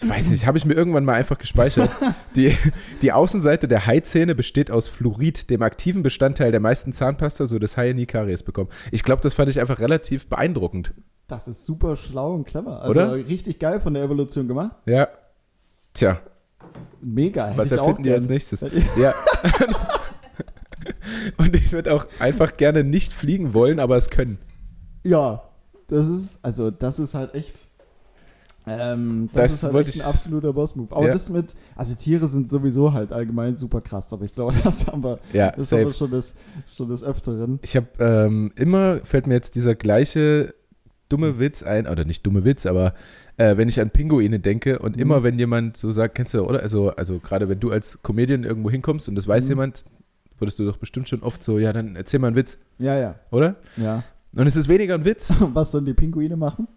ich 0.00 0.08
weiß 0.08 0.30
nicht, 0.30 0.46
habe 0.46 0.58
ich 0.58 0.64
mir 0.64 0.74
irgendwann 0.74 1.04
mal 1.04 1.14
einfach 1.14 1.38
gespeichert. 1.38 1.90
Die, 2.36 2.56
die 3.02 3.12
Außenseite 3.12 3.66
der 3.68 3.86
Haizähne 3.86 4.34
besteht 4.34 4.70
aus 4.70 4.86
Fluorid, 4.86 5.50
dem 5.50 5.62
aktiven 5.62 6.02
Bestandteil 6.02 6.52
der 6.52 6.60
meisten 6.60 6.92
Zahnpasta, 6.92 7.46
so 7.46 7.58
dass 7.58 7.76
Haie 7.76 7.94
nie 7.94 8.06
Karies 8.06 8.42
bekommen. 8.42 8.68
Ich 8.92 9.02
glaube, 9.02 9.22
das 9.22 9.34
fand 9.34 9.48
ich 9.48 9.58
einfach 9.60 9.80
relativ 9.80 10.28
beeindruckend. 10.28 10.92
Das 11.26 11.48
ist 11.48 11.66
super 11.66 11.96
schlau 11.96 12.34
und 12.34 12.46
clever. 12.46 12.82
Also 12.82 13.00
Oder? 13.00 13.14
richtig 13.14 13.58
geil 13.58 13.80
von 13.80 13.94
der 13.94 14.04
Evolution 14.04 14.46
gemacht. 14.46 14.76
Ja. 14.86 15.08
Tja, 15.94 16.20
Mega. 17.00 17.48
hätte 17.48 17.58
was 17.58 17.70
erfinden 17.72 18.02
die 18.02 18.12
als 18.12 18.28
nächstes? 18.28 18.64
Ja. 18.96 19.14
Und 21.36 21.54
ich 21.54 21.72
würde 21.72 21.92
auch 21.92 22.06
einfach 22.18 22.56
gerne 22.56 22.84
nicht 22.84 23.12
fliegen 23.12 23.54
wollen, 23.54 23.80
aber 23.80 23.96
es 23.96 24.10
können. 24.10 24.38
Ja, 25.04 25.42
das 25.88 26.08
ist, 26.08 26.38
also 26.42 26.70
das 26.70 26.98
ist 26.98 27.14
halt 27.14 27.34
echt. 27.34 27.67
Ähm, 28.68 29.28
das, 29.32 29.42
Das 29.44 29.52
ist 29.54 29.62
halt 29.64 29.72
wollte 29.74 29.90
echt 29.90 30.00
ein 30.02 30.06
absoluter 30.06 30.52
Boss-Move. 30.52 30.94
Aber 30.94 31.06
Ja. 31.06 31.12
das 31.12 31.30
mit, 31.30 31.54
also 31.76 31.94
Tiere 31.94 32.26
sind 32.28 32.48
sowieso 32.48 32.92
halt 32.92 33.12
allgemein 33.12 33.56
super 33.56 33.80
krass, 33.80 34.12
aber 34.12 34.24
ich 34.24 34.34
glaube, 34.34 34.54
das 34.64 34.86
haben 34.86 35.02
wir, 35.04 35.18
Ja, 35.32 35.50
das 35.52 35.70
haben 35.72 35.86
wir 35.86 35.92
schon 35.92 36.10
des, 36.10 36.34
schon 36.72 36.88
des 36.88 37.02
Öfteren. 37.04 37.58
Ich 37.62 37.76
habe 37.76 37.86
ähm, 37.98 38.52
immer, 38.56 39.00
fällt 39.04 39.26
mir 39.26 39.34
jetzt 39.34 39.54
dieser 39.54 39.74
gleiche 39.74 40.54
dumme 41.08 41.38
Witz 41.38 41.62
ein, 41.62 41.86
oder 41.86 42.04
nicht 42.04 42.26
dumme 42.26 42.44
Witz, 42.44 42.66
aber 42.66 42.92
äh, 43.38 43.56
wenn 43.56 43.68
ich 43.68 43.80
an 43.80 43.90
Pinguine 43.90 44.40
denke 44.40 44.78
und 44.78 44.96
Mhm. 44.96 45.02
immer 45.02 45.22
wenn 45.22 45.38
jemand 45.38 45.76
so 45.76 45.90
sagt, 45.92 46.14
kennst 46.14 46.34
du, 46.34 46.42
oder? 46.44 46.60
Also, 46.60 46.90
also 46.90 47.18
gerade 47.18 47.48
wenn 47.48 47.60
du 47.60 47.70
als 47.70 47.98
Comedian 48.02 48.44
irgendwo 48.44 48.70
hinkommst 48.70 49.08
und 49.08 49.14
das 49.14 49.26
weiß 49.26 49.44
Mhm. 49.44 49.50
jemand, 49.50 49.84
würdest 50.38 50.58
du 50.58 50.64
doch 50.66 50.76
bestimmt 50.76 51.08
schon 51.08 51.22
oft 51.22 51.42
so, 51.42 51.58
ja, 51.58 51.72
dann 51.72 51.96
erzähl 51.96 52.20
mal 52.20 52.26
einen 52.28 52.36
Witz, 52.36 52.58
Ja, 52.78 52.96
ja, 52.98 53.14
oder? 53.30 53.56
ja. 53.76 54.04
Und 54.36 54.46
es 54.46 54.56
ist 54.56 54.68
weniger 54.68 54.94
ein 54.94 55.04
Witz. 55.06 55.32
Was 55.54 55.70
sollen 55.70 55.86
die 55.86 55.94
Pinguine 55.94 56.36
machen? 56.36 56.68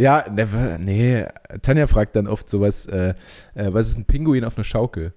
Ja, 0.00 0.24
never, 0.30 0.78
nee, 0.78 1.26
Tanja 1.62 1.86
fragt 1.88 2.14
dann 2.16 2.26
oft 2.28 2.48
sowas, 2.48 2.86
äh, 2.86 3.14
äh, 3.54 3.72
was 3.72 3.88
ist 3.88 3.98
ein 3.98 4.04
Pinguin 4.04 4.44
auf 4.44 4.56
einer 4.56 4.64
Schaukel? 4.64 5.12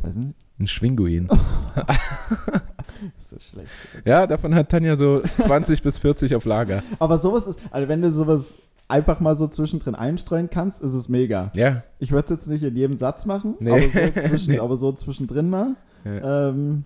Weiß 0.00 0.16
nicht. 0.16 0.34
Ein 0.58 0.66
Schwinguin. 0.66 1.28
Ist 3.18 3.32
das 3.32 3.44
schlecht. 3.44 3.68
ja, 4.04 4.26
davon 4.28 4.54
hat 4.54 4.68
Tanja 4.68 4.94
so 4.96 5.20
20 5.20 5.82
bis 5.82 5.98
40 5.98 6.36
auf 6.36 6.44
Lager. 6.44 6.82
Aber 7.00 7.18
sowas 7.18 7.46
ist, 7.48 7.58
also 7.72 7.88
wenn 7.88 8.00
du 8.00 8.12
sowas 8.12 8.58
einfach 8.86 9.18
mal 9.18 9.34
so 9.34 9.48
zwischendrin 9.48 9.94
einstreuen 9.96 10.50
kannst, 10.50 10.82
ist 10.82 10.92
es 10.92 11.08
mega. 11.08 11.50
Ja, 11.54 11.82
Ich 11.98 12.12
würde 12.12 12.26
es 12.26 12.30
jetzt 12.42 12.48
nicht 12.48 12.62
in 12.62 12.76
jedem 12.76 12.96
Satz 12.96 13.26
machen, 13.26 13.56
Nee. 13.58 13.70
aber, 13.72 13.80
so 13.80 14.20
zwischen, 14.28 14.50
Nee. 14.52 14.58
aber 14.60 14.76
so 14.76 14.92
zwischendrin 14.92 15.50
mal. 15.50 15.74
ja 16.04 16.48
Ähm, 16.50 16.84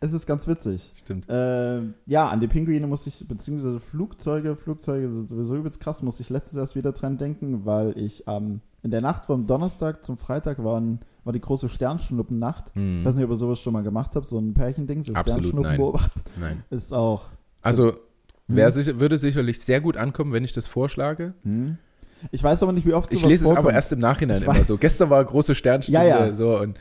es 0.00 0.12
ist 0.12 0.26
ganz 0.26 0.48
witzig. 0.48 0.92
stimmt. 0.96 1.28
Äh, 1.28 1.80
ja, 2.06 2.28
an 2.28 2.40
die 2.40 2.46
Pinguine 2.48 2.86
musste 2.86 3.10
ich, 3.10 3.26
beziehungsweise 3.28 3.80
Flugzeuge, 3.80 4.56
Flugzeuge 4.56 5.14
sind 5.14 5.28
sowieso 5.28 5.56
übelst 5.56 5.80
krass, 5.80 6.02
musste 6.02 6.22
ich 6.22 6.30
letztes 6.30 6.56
erst 6.58 6.74
wieder 6.74 6.92
dran 6.92 7.18
denken, 7.18 7.66
weil 7.66 7.96
ich 7.98 8.24
ähm, 8.26 8.60
in 8.82 8.90
der 8.90 9.02
Nacht 9.02 9.26
vom 9.26 9.46
Donnerstag 9.46 10.04
zum 10.04 10.16
Freitag 10.16 10.64
waren, 10.64 11.00
war 11.24 11.32
die 11.34 11.40
große 11.40 11.68
Sternschnuppennacht. 11.68 12.74
Hm. 12.74 13.00
Ich 13.00 13.04
weiß 13.06 13.16
nicht, 13.16 13.24
ob 13.26 13.30
ihr 13.30 13.36
sowas 13.36 13.60
schon 13.60 13.74
mal 13.74 13.82
gemacht 13.82 14.12
habt, 14.14 14.26
so 14.26 14.38
ein 14.38 14.54
Pärchending, 14.54 15.02
so 15.02 15.12
Absolut 15.12 15.40
Sternschnuppen 15.42 15.70
nein. 15.70 15.78
beobachten. 15.78 16.20
Nein. 16.40 16.64
Ist 16.70 16.92
auch. 16.92 17.26
Also, 17.62 17.92
Hm. 18.48 18.56
wär 18.56 18.70
sicher, 18.70 18.98
würde 18.98 19.18
sicherlich 19.18 19.60
sehr 19.60 19.80
gut 19.82 19.96
ankommen, 19.98 20.32
wenn 20.32 20.42
ich 20.44 20.52
das 20.52 20.66
vorschlage. 20.66 21.34
Hm. 21.44 21.76
Ich 22.32 22.42
weiß 22.44 22.62
aber 22.62 22.72
nicht, 22.72 22.86
wie 22.86 22.92
oft 22.92 23.12
Ich 23.14 23.20
sowas 23.20 23.30
lese 23.30 23.44
es 23.44 23.46
vorkommt. 23.48 23.66
aber 23.66 23.74
erst 23.74 23.92
im 23.92 23.98
Nachhinein 23.98 24.38
Ich 24.42 24.48
immer 24.48 24.64
so. 24.64 24.76
Gestern 24.76 25.08
war 25.08 25.24
große 25.24 25.54
Sternstunde, 25.54 26.00
Ja, 26.00 26.26
ja. 26.26 26.34
so 26.34 26.58
und 26.58 26.78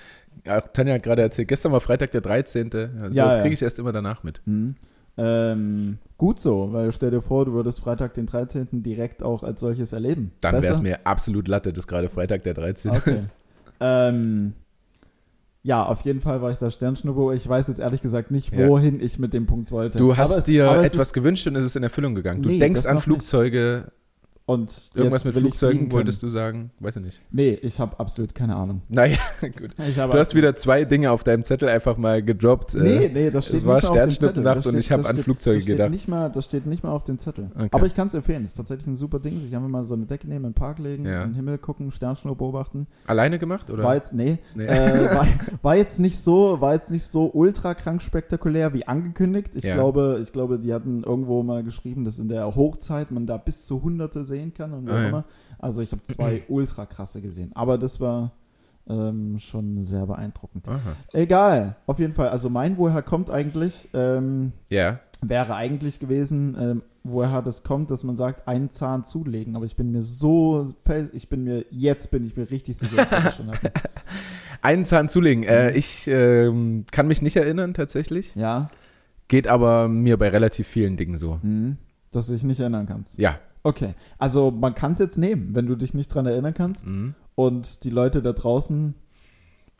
auch 0.49 0.67
Tanja 0.73 0.95
hat 0.95 1.03
gerade 1.03 1.21
erzählt, 1.21 1.47
gestern 1.47 1.71
war 1.71 1.81
Freitag 1.81 2.11
der 2.11 2.21
13. 2.21 2.71
Also 2.73 2.83
Ja, 3.17 3.27
das 3.27 3.35
ja. 3.35 3.41
kriege 3.41 3.53
ich 3.53 3.61
erst 3.61 3.79
immer 3.79 3.91
danach 3.91 4.23
mit. 4.23 4.41
Hm. 4.45 4.75
Ähm, 5.17 5.97
gut 6.17 6.39
so, 6.39 6.71
weil 6.71 6.91
stell 6.93 7.11
dir 7.11 7.21
vor, 7.21 7.45
du 7.45 7.51
würdest 7.53 7.81
Freitag 7.81 8.13
den 8.13 8.25
13. 8.25 8.67
direkt 8.83 9.21
auch 9.21 9.43
als 9.43 9.59
solches 9.59 9.91
erleben. 9.91 10.31
Dann 10.41 10.61
wäre 10.61 10.71
es 10.73 10.81
mir 10.81 10.99
absolut 11.05 11.47
Latte, 11.49 11.73
dass 11.73 11.87
gerade 11.87 12.07
Freitag 12.09 12.43
der 12.43 12.53
13. 12.53 12.91
Okay. 12.91 13.15
ist. 13.15 13.29
ähm, 13.81 14.53
ja, 15.61 15.85
auf 15.85 16.01
jeden 16.01 16.21
Fall 16.21 16.41
war 16.41 16.51
ich 16.51 16.57
da 16.57 16.71
Sternschnuppe. 16.71 17.35
Ich 17.35 17.47
weiß 17.47 17.67
jetzt 17.67 17.81
ehrlich 17.81 17.99
gesagt 18.01 18.31
nicht, 18.31 18.53
Ja. 18.53 18.69
wohin 18.69 19.01
ich 19.01 19.19
mit 19.19 19.33
dem 19.33 19.45
Punkt 19.45 19.71
wollte. 19.73 19.97
Du 19.97 20.15
hast 20.15 20.31
Aber- 20.31 20.41
dir 20.41 20.69
aber 20.69 20.85
etwas 20.85 21.09
Ist, 21.09 21.13
gewünscht 21.13 21.45
und 21.47 21.55
es 21.57 21.65
ist 21.65 21.75
in 21.75 21.83
Erfüllung 21.83 22.15
gegangen. 22.15 22.41
Du 22.41 22.47
Nee, 22.49 22.59
denkst 22.59 22.85
an. 22.85 22.99
Flugzeuge, 23.01 23.91
und 24.49 24.89
irgendwas 24.95 25.25
mit 25.25 25.35
Flugzeugen 25.35 25.91
wolltest 25.91 26.23
du 26.23 26.29
sagen? 26.29 26.71
Weiß 26.79 26.95
ich 26.95 27.03
nicht. 27.03 27.21
Nee, 27.31 27.53
ich 27.61 27.79
habe 27.79 27.99
absolut 27.99 28.33
keine 28.33 28.55
Ahnung. 28.55 28.81
Naja, 28.89 29.17
gut. 29.41 29.73
Du 29.77 30.17
hast 30.17 30.33
wieder 30.35 30.55
zwei 30.55 30.85
Dinge 30.85 31.11
auf 31.11 31.23
deinem 31.23 31.43
Zettel 31.43 31.69
einfach 31.69 31.97
mal 31.97 32.23
gedroppt. 32.23 32.73
Nee, 32.75 33.05
äh, 33.05 33.09
nee, 33.13 33.29
das 33.31 33.45
steht 33.45 33.57
es 33.61 33.63
nicht 33.63 33.65
mal 33.65 33.75
auf 33.77 33.97
dem 33.97 34.09
Zettel. 34.09 34.43
Das 34.43 34.65
und 34.65 34.71
steht- 34.73 34.79
ich 34.79 34.91
habe 34.91 35.07
an 35.07 35.15
Flugzeuge 35.15 35.61
steht 35.61 35.73
gedacht. 35.77 35.91
Nicht 35.91 36.07
mal, 36.07 36.29
das 36.29 36.45
steht 36.45 36.65
nicht 36.65 36.83
mal 36.83 36.89
auf 36.91 37.03
dem 37.03 37.19
Zettel. 37.19 37.51
Okay. 37.55 37.69
Aber 37.71 37.85
ich 37.85 37.93
kann 37.93 38.07
es 38.07 38.13
empfehlen. 38.15 38.43
Es 38.43 38.51
ist 38.51 38.57
tatsächlich 38.57 38.87
ein 38.87 38.95
super 38.95 39.19
Ding. 39.19 39.39
Sich 39.39 39.55
einfach 39.55 39.69
mal 39.69 39.83
so 39.83 39.93
eine 39.93 40.05
Decke 40.07 40.27
nehmen, 40.27 40.45
in 40.45 40.51
den 40.51 40.55
Park 40.55 40.79
legen, 40.79 41.05
Ja. 41.05 41.23
in 41.23 41.29
den 41.29 41.35
Himmel 41.35 41.57
gucken, 41.59 41.91
Sternschnuppe 41.91 42.39
beobachten. 42.39 42.87
Alleine 43.05 43.37
gemacht? 43.37 43.69
Oder? 43.69 43.83
War 43.83 43.95
jetzt, 43.95 44.13
nee, 44.13 44.39
Nee. 44.55 44.65
äh, 44.65 45.15
war, 45.15 45.27
war 45.61 45.75
jetzt 45.75 45.99
nicht 45.99 46.17
so, 46.19 46.59
war 46.59 46.73
jetzt 46.73 46.89
nicht 46.89 47.05
so 47.05 47.29
ultra 47.31 47.75
krank 47.75 48.01
spektakulär 48.01 48.73
wie 48.73 48.87
angekündigt. 48.87 49.51
Ich 49.53 49.65
Ja. 49.65 49.75
glaube, 49.75 50.19
ich 50.23 50.31
glaube, 50.31 50.57
die 50.57 50.73
hatten 50.73 51.03
irgendwo 51.03 51.43
mal 51.43 51.63
geschrieben, 51.63 52.03
dass 52.03 52.17
in 52.19 52.29
der 52.29 52.45
Hochzeit 52.55 53.11
man 53.11 53.25
da 53.27 53.37
bis 53.37 53.65
zu 53.65 53.83
Hunderte 53.83 54.25
sehen 54.25 54.38
kann 54.53 54.73
und 54.73 54.87
wie 54.87 54.91
Ah, 54.91 55.03
auch 55.03 55.07
immer. 55.09 55.25
Also 55.59 55.81
ich 55.81 55.91
habe 55.91 56.03
zwei 56.03 56.43
ultra 56.49 56.85
krasse 56.85 57.21
gesehen. 57.21 57.51
Aber 57.53 57.77
das 57.77 57.99
war 57.99 58.31
ähm, 58.87 59.37
schon 59.39 59.83
sehr 59.83 60.05
beeindruckend. 60.07 60.67
Aha. 60.67 60.79
Egal, 61.13 61.75
auf 61.85 61.99
jeden 61.99 62.13
Fall. 62.13 62.29
Also 62.29 62.49
mein 62.49 62.77
woher 62.77 63.01
kommt 63.03 63.29
eigentlich, 63.29 63.87
ähm, 63.93 64.51
Ja. 64.69 64.99
wäre 65.21 65.53
eigentlich 65.55 65.99
gewesen, 65.99 66.55
ähm, 66.59 66.81
woher 67.03 67.41
das 67.41 67.63
kommt, 67.63 67.91
dass 67.91 68.03
man 68.03 68.15
sagt, 68.15 68.47
einen 68.47 68.71
Zahn 68.71 69.03
zulegen. 69.03 69.55
Aber 69.55 69.65
ich 69.65 69.75
bin 69.75 69.91
mir 69.91 70.01
so 70.01 70.73
fest, 70.85 71.11
ich 71.13 71.29
bin 71.29 71.43
mir, 71.43 71.65
jetzt 71.69 72.09
bin 72.11 72.25
ich 72.25 72.35
mir 72.35 72.49
richtig 72.49 72.77
sicher, 72.77 73.05
dass 73.05 73.25
ich 73.25 73.33
schon 73.35 73.51
hatte. 73.51 73.71
Einen 74.61 74.85
Zahn 74.85 75.07
zulegen. 75.07 75.43
Mhm. 75.43 75.49
Äh, 75.49 75.71
ich 75.71 76.07
ähm, 76.07 76.85
kann 76.91 77.07
mich 77.07 77.21
nicht 77.21 77.35
erinnern 77.37 77.73
tatsächlich. 77.73 78.33
Ja, 78.35 78.69
Geht 79.29 79.47
aber 79.47 79.87
mir 79.87 80.17
bei 80.17 80.29
relativ 80.29 80.67
vielen 80.67 80.97
Dingen 80.97 81.17
so. 81.19 81.39
mhm. 81.43 81.77
dass 82.11 82.25
du 82.27 82.33
dich 82.33 82.43
nicht 82.43 82.59
erinnern 82.59 82.87
kannst. 82.87 83.17
Ja. 83.19 83.37
Okay, 83.69 83.93
also 84.17 84.49
man 84.51 84.73
kann 84.73 84.93
es 84.93 84.99
jetzt 84.99 85.17
nehmen, 85.17 85.53
wenn 85.53 85.65
du 85.67 85.75
dich 85.75 85.93
nicht 85.93 86.13
dran 86.13 86.25
erinnern 86.25 86.53
kannst. 86.53 86.87
Mhm. 86.87 87.13
Und 87.35 87.83
die 87.83 87.89
Leute 87.91 88.21
da 88.21 88.33
draußen, 88.33 88.95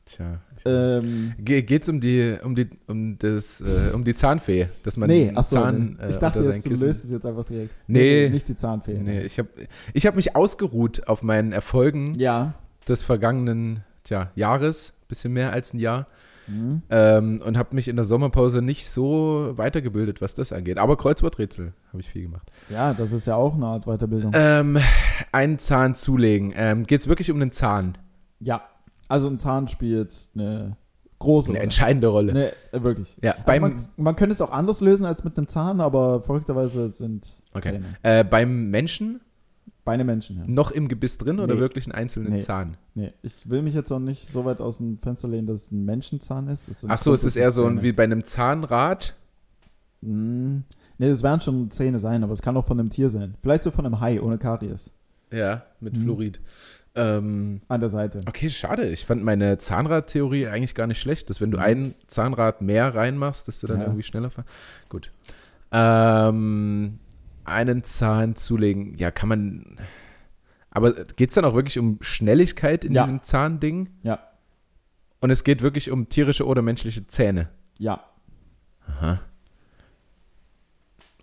Tja. 0.06 0.40
ähm, 0.66 1.34
Ge 1.40 1.62
geht's 1.62 1.88
um 1.90 2.00
die, 2.02 2.36
um 2.44 2.56
die, 2.56 2.68
um 2.88 3.18
das, 3.20 3.62
äh, 3.62 3.94
um 3.94 4.04
die 4.04 4.16
Zahnfee, 4.16 4.68
dass 4.84 4.98
man 4.98 5.10
nee, 5.10 5.32
achso, 5.36 5.56
Zahn 5.58 5.98
äh, 6.00 6.10
ich 6.10 6.18
dachte 6.18 6.40
jetzt, 6.40 6.66
du 6.66 6.70
Kissen- 6.70 6.86
löst 6.88 7.04
es 7.06 7.12
jetzt 7.12 7.26
einfach 7.26 7.46
direkt. 7.46 7.74
Nee. 7.88 8.30
nicht 8.30 8.48
die 8.48 8.56
Zahnfee. 8.56 8.98
Nee, 8.98 9.22
ich 9.22 9.38
habe 9.40 9.50
ich 9.94 10.06
hab 10.08 10.16
mich 10.16 10.36
ausgeruht 10.36 11.08
auf 11.08 11.22
meinen 11.22 11.52
Erfolgen 11.52 12.14
Ja. 12.16 12.54
des 12.88 13.02
vergangenen 13.02 13.82
tja, 14.04 14.32
Jahres, 14.36 14.94
bisschen 15.08 15.34
mehr 15.34 15.52
als 15.52 15.74
ein 15.74 15.80
Jahr, 15.80 16.08
Mhm. 16.50 16.82
ähm, 16.90 17.42
und 17.46 17.58
habe 17.58 17.76
mich 17.76 17.88
in 17.88 17.96
der 17.96 18.06
Sommerpause 18.06 18.62
nicht 18.62 18.90
so 18.90 19.54
weitergebildet, 19.56 20.22
was 20.22 20.34
das 20.34 20.52
angeht. 20.52 20.78
Aber 20.78 20.98
Kreuzworträtsel 20.98 21.74
habe 21.90 22.02
ich 22.02 22.10
viel 22.10 22.24
gemacht. 22.24 22.50
Ja, 22.70 22.94
das 22.94 23.12
ist 23.12 23.28
ja 23.28 23.36
auch 23.36 23.56
eine 23.56 23.66
Art 23.68 23.86
Weiterbildung. 23.86 24.32
Ähm, 24.34 24.78
einen 25.32 25.60
Zahn 25.60 25.96
zulegen. 25.96 26.52
Ähm, 26.56 26.86
Geht 26.86 27.02
es 27.02 27.08
wirklich 27.08 27.30
um 27.32 27.40
den 27.40 27.52
Zahn? 27.52 27.98
Ja, 28.40 28.62
also 29.08 29.28
ein 29.30 29.38
Zahn 29.38 29.68
spielt 29.68 30.30
eine 30.36 30.78
große 31.20 31.50
Eine 31.50 31.58
Rolle. 31.58 31.64
entscheidende 31.64 32.08
Rolle. 32.08 32.34
Nee, 32.34 32.80
wirklich. 32.80 33.18
Ja, 33.22 33.32
Also 33.32 33.44
beim, 33.46 33.62
man, 33.62 33.86
man 33.98 34.16
könnte 34.16 34.32
es 34.32 34.42
auch 34.42 34.52
anders 34.52 34.80
lösen 34.82 35.06
als 35.06 35.24
mit 35.24 35.38
einem 35.38 35.48
Zahn, 35.48 35.82
aber 35.82 36.22
verrückterweise 36.22 36.92
sind 36.94 37.28
Okay. 37.54 37.74
Zähne. 37.74 37.86
äh, 38.04 38.24
beim 38.24 38.70
Menschen 38.70 39.20
Beine 39.90 40.04
Menschen, 40.04 40.38
ja. 40.38 40.44
noch 40.46 40.70
im 40.72 40.88
Gebiss 40.88 41.18
drin 41.18 41.40
oder 41.40 41.56
Nee. 41.56 41.60
wirklich 41.62 41.86
einen 41.86 41.94
einzelnen 41.96 42.34
Nee. 42.34 42.40
Zahn? 42.42 42.78
Nee, 42.94 43.12
ich 43.24 43.50
will 43.50 43.62
mich 43.64 43.74
jetzt 43.74 43.92
auch 43.92 44.00
nicht 44.00 44.30
so 44.30 44.46
weit 44.46 44.60
aus 44.62 44.78
dem 44.78 44.98
Fenster 45.00 45.28
lehnen, 45.28 45.48
dass 45.48 45.64
es 45.64 45.72
ein 45.72 45.84
Menschenzahn 45.86 46.48
ist. 46.48 46.68
Es 46.68 46.86
Ach 46.88 47.00
so, 47.00 47.14
es 47.14 47.24
ist 47.24 47.36
eher 47.36 47.50
so 47.52 47.66
ein, 47.66 47.82
wie 47.82 47.92
bei 47.92 48.04
einem 48.04 48.24
Zahnrad. 48.24 49.16
Mm, 50.02 50.58
nee, 51.00 51.10
das 51.10 51.24
werden 51.24 51.42
schon 51.42 51.72
Zähne 51.72 52.00
sein, 52.00 52.24
aber 52.24 52.34
es 52.34 52.42
kann 52.42 52.56
auch 52.56 52.68
von 52.68 52.80
einem 52.80 52.90
Tier 52.90 53.10
sein. 53.10 53.34
Vielleicht 53.42 53.64
so 53.64 53.72
von 53.72 53.86
einem 53.86 54.00
Hai 54.00 54.22
ohne 54.22 54.38
Karies. 54.38 54.92
Ja, 55.32 55.64
mit 55.80 55.98
Mhm. 55.98 56.04
Fluorid. 56.04 56.40
Ähm, 56.96 57.62
An 57.68 57.80
der 57.80 57.90
Seite. 57.90 58.22
okay, 58.28 58.50
schade. 58.50 58.90
Ich 58.90 59.06
fand 59.06 59.24
meine 59.24 59.58
Zahnradtheorie 59.58 60.48
eigentlich 60.48 60.76
gar 60.76 60.88
nicht 60.88 61.00
schlecht, 61.00 61.30
dass 61.30 61.40
wenn 61.42 61.52
du 61.52 61.58
Mhm. 61.58 61.64
ein 61.64 61.94
Zahnrad 62.08 62.62
mehr 62.62 62.94
reinmachst, 62.94 63.48
dass 63.48 63.60
du 63.60 63.68
dann 63.68 63.80
Ja. 63.80 63.86
irgendwie 63.86 64.04
schneller 64.04 64.30
fahr. 64.30 64.46
Gut. 64.90 65.12
Ähm, 65.72 67.00
einen 67.50 67.84
Zahn 67.84 68.36
zulegen. 68.36 68.96
Ja, 68.96 69.12
kann 69.12 69.30
man. 69.30 69.80
Aber 70.72 70.94
geht 70.94 71.30
es 71.30 71.36
dann 71.36 71.46
auch 71.46 71.56
wirklich 71.56 71.80
um 71.80 71.98
Schnelligkeit 72.02 72.86
in 72.86 72.94
Ja. 72.94 73.04
diesem 73.04 73.24
Zahnding? 73.24 73.90
Ja. 74.04 74.20
Und 75.20 75.32
es 75.32 75.44
geht 75.44 75.62
wirklich 75.62 75.92
um 75.92 76.08
tierische 76.10 76.46
oder 76.46 76.62
menschliche 76.62 77.08
Zähne. 77.08 77.50
Ja. 77.78 78.04
Aha. 78.88 79.20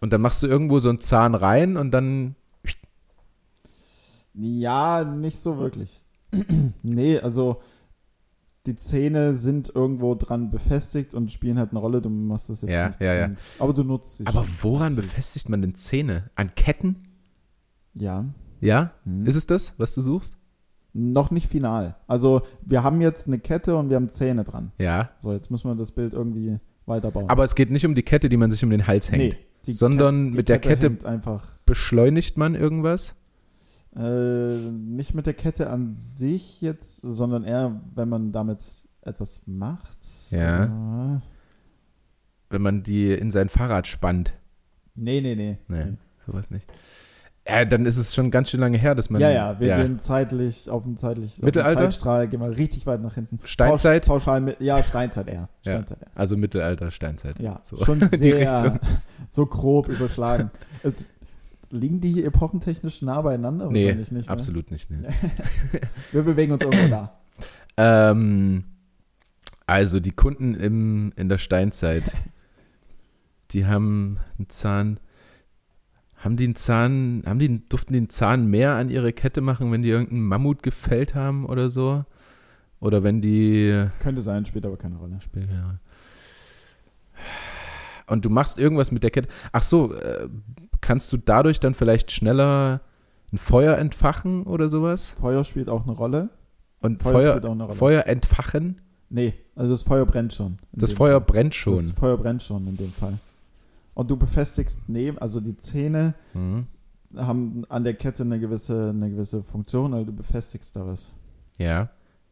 Und 0.01 0.13
dann 0.13 0.21
machst 0.21 0.43
du 0.43 0.47
irgendwo 0.47 0.79
so 0.79 0.89
einen 0.91 1.01
Zahn 1.01 1.35
rein 1.35 1.77
und 1.77 1.91
dann. 1.93 2.37
Ja, 4.35 5.05
nicht 5.05 5.39
so 5.39 5.59
wirklich. 5.59 6.05
nee, 6.83 7.19
also 7.19 7.63
die 8.67 8.77
Zähne 8.77 9.35
sind 9.35 9.71
irgendwo 9.75 10.15
dran 10.15 10.51
befestigt 10.51 11.15
und 11.15 11.31
spielen 11.31 11.59
halt 11.59 11.71
eine 11.71 11.79
Rolle. 11.81 12.03
Du 12.03 12.09
machst 12.11 12.51
das 12.51 12.63
jetzt 12.63 12.71
Ja, 12.73 12.89
nicht. 12.89 13.01
ja, 13.01 13.15
ja. 13.15 13.31
Aber 13.59 13.73
du 13.73 13.85
nutzt 13.85 14.17
sie 14.19 14.27
Aber 14.27 14.45
schon. 14.45 14.55
woran 14.63 14.97
befestigt 14.97 15.49
man 15.49 15.63
denn 15.63 15.75
Zähne? 15.75 16.31
An 16.35 16.55
Ketten? 16.55 16.97
Ja. 17.95 18.25
Ja? 18.61 18.93
Hm. 19.05 19.27
Ist 19.27 19.37
es 19.37 19.47
das, 19.47 19.75
was 19.79 19.95
du 19.95 20.01
suchst? 20.01 20.35
Noch 20.93 21.31
nicht 21.31 21.49
final. 21.49 21.97
Also 22.07 22.43
wir 22.63 22.83
haben 22.83 23.01
jetzt 23.01 23.27
eine 23.27 23.39
Kette 23.39 23.77
und 23.77 23.91
wir 23.91 23.97
haben 23.97 24.09
Zähne 24.11 24.45
dran. 24.45 24.73
Ja. 24.79 25.11
So, 25.19 25.33
jetzt 25.33 25.51
müssen 25.51 25.69
wir 25.69 25.75
das 25.75 25.93
Bild 25.93 26.15
irgendwie 26.15 26.59
weiterbauen. 26.87 27.29
Aber 27.29 27.45
es 27.45 27.55
geht 27.55 27.71
nicht 27.71 27.85
um 27.85 27.95
die 27.95 28.03
Kette, 28.03 28.29
die 28.29 28.37
man 28.39 28.51
sich 28.51 28.65
um 28.65 28.71
den 28.71 28.87
Hals 28.87 29.11
hängt. 29.13 29.37
nee, 29.67 29.73
sondern 29.73 30.33
die 30.33 30.39
mit 30.39 30.49
der 30.49 30.59
Kette- 30.59 31.07
einfach 31.07 31.45
Beschleunigt 31.67 32.37
man 32.39 32.55
irgendwas? 32.55 33.15
Äh, 33.97 34.71
nicht 34.71 35.15
mit 35.15 35.27
der 35.27 35.35
Kette 35.35 35.71
an 35.71 35.95
sich 35.95 36.61
jetzt, 36.61 37.01
sondern 37.03 37.45
eher, 37.45 37.81
wenn 37.95 38.09
man 38.09 38.33
damit 38.33 38.63
etwas 39.03 39.43
macht. 39.47 39.99
Ja. 40.31 40.61
Also, 40.61 41.23
Wenn 42.51 42.63
man 42.63 42.83
die 42.83 43.13
in 43.13 43.31
sein 43.31 43.49
Fahrrad 43.49 43.87
spannt. 43.87 44.33
nee, 44.95 45.21
nee, 45.21 45.35
nee. 45.35 45.59
Nee. 45.69 45.95
Sowas 46.27 46.51
nicht. 46.51 46.67
Ja, 47.49 47.65
dann 47.65 47.87
ist 47.87 47.97
es 47.97 48.13
schon 48.13 48.33
ganz 48.33 48.51
schön 48.51 48.59
lange 48.59 48.77
her, 48.77 48.97
dass 48.97 49.09
man. 49.09 49.21
ja, 49.21 49.31
ja, 49.31 49.61
wir 49.61 49.77
gehen 49.77 50.01
zeitlich 50.01 50.69
auf 50.69 50.83
den 50.83 50.97
zeitlich 50.97 51.35
auf 51.37 51.43
Mittelalter? 51.43 51.83
Zeitstrahl, 51.83 52.27
gehen 52.27 52.41
wir 52.41 52.49
richtig 52.57 52.87
weit 52.87 53.01
nach 53.01 53.15
hinten. 53.15 53.39
Steinzeit? 53.45 54.05
Pausch, 54.05 54.25
pauschal 54.25 54.41
mit, 54.41 54.61
ja, 54.61 54.83
Steinzeit 54.83 55.29
eher. 55.29 55.49
Ja. 55.63 55.73
Steinzeit 55.75 56.03
eher. 56.03 56.09
Also 56.17 56.37
Mittelalter, 56.37 56.91
Steinzeit. 56.91 57.39
Ja, 57.39 57.61
So, 57.63 57.77
schon 57.85 58.01
sehr 58.13 58.81
so 59.31 59.47
grob 59.47 59.87
überschlagen. 59.89 60.51
Es, 60.83 61.07
liegen 61.71 62.01
die 62.01 62.25
epochentechnisch 62.25 63.03
nah 63.03 63.23
beieinander? 63.23 63.71
Nee, 63.71 63.93
nicht. 63.95 64.13
Ne? 64.13 64.23
Absolut 64.27 64.71
nicht. 64.71 64.91
Nee. 64.91 65.09
Wir 66.13 66.23
bewegen 66.23 66.53
uns 66.53 66.63
irgendwo 66.63 66.89
da. 66.89 67.19
Ähm, 67.77 68.65
also 69.67 70.01
die 70.01 70.13
Kunden 70.13 70.55
im, 70.55 71.13
in 71.17 71.29
der 71.29 71.39
Steinzeit, 71.39 72.05
die 73.51 73.67
haben 73.67 74.19
einen 74.39 74.49
Zahn. 74.49 75.01
Haben 76.17 76.37
die 76.37 76.45
einen 76.45 76.57
Zahn, 76.57 77.23
haben 77.27 77.39
die, 77.39 77.69
durften 77.69 77.93
die 77.93 77.99
einen 77.99 78.11
Zahn 78.11 78.47
mehr 78.47 78.75
an 78.75 78.89
ihre 78.89 79.13
Kette 79.13 79.41
machen, 79.41 79.71
wenn 79.71 79.83
die 79.83 79.91
irgendeinen 79.91 80.27
Mammut 80.27 80.63
gefällt 80.63 81.15
haben 81.15 81.47
oder 81.47 81.71
so? 81.71 82.05
Oder 82.81 83.03
wenn 83.03 83.21
die. 83.21 83.87
Könnte 84.01 84.23
sein, 84.23 84.45
spielt 84.45 84.67
aber 84.67 84.77
keine 84.77 84.97
Rolle. 84.97 85.19
Ja. 85.35 85.79
Und 88.07 88.25
du 88.25 88.31
machst 88.31 88.59
irgendwas 88.59 88.93
mit 88.93 89.03
der 89.03 89.11
Kette. 89.11 89.29
Ach 89.53 89.63
so, 89.63 89.95
äh, 89.95 90.29
kannst 90.87 91.13
du 91.13 91.17
dadurch 91.17 91.59
dann 91.59 91.75
vielleicht 91.75 92.13
schneller 92.13 92.81
ein 93.33 93.39
Feuer 93.39 93.77
entfachen 93.77 94.45
oder 94.45 94.69
sowas? 94.69 95.09
Feuer 95.09 95.43
spielt 95.43 95.69
auch 95.69 95.83
eine 95.83 95.93
Rolle. 95.97 96.29
Und 96.81 97.03
Feuer, 97.03 97.13
Feuer, 97.13 97.31
spielt 97.33 97.47
auch 97.47 97.53
eine 97.53 97.65
Rolle. 97.65 97.77
Feuer 97.77 98.07
entfachen? 98.07 98.81
Nee, 99.11 99.35
also 99.57 99.71
das 99.73 99.83
Feuer 99.83 100.07
brennt 100.07 100.33
schon. 100.33 100.59
Das 100.73 100.93
Feuer 100.93 101.19
Fall. 101.21 101.27
brennt 101.27 101.55
schon. 101.57 101.75
Das 101.75 101.91
Feuer 101.91 102.17
brennt 102.17 102.43
schon 102.45 102.67
in 102.69 102.77
dem 102.77 102.93
Fall. 102.93 103.19
Und 103.95 104.11
du 104.11 104.17
befestigst 104.17 104.79
neben, 104.89 105.19
also 105.19 105.41
die 105.41 105.57
Zähne 105.57 106.15
Mhm. 106.35 106.67
haben 107.17 107.65
an 107.69 107.83
der 107.83 107.95
Kette 107.95 108.23
eine 108.23 108.39
gewisse, 108.39 108.91
eine 108.91 109.11
gewisse 109.11 109.43
Funktion, 109.43 109.93
also 109.93 110.07
du 110.07 110.13
befestigst 110.13 110.77
da 110.77 110.87
was. 110.87 111.11
Ja. 111.59 111.89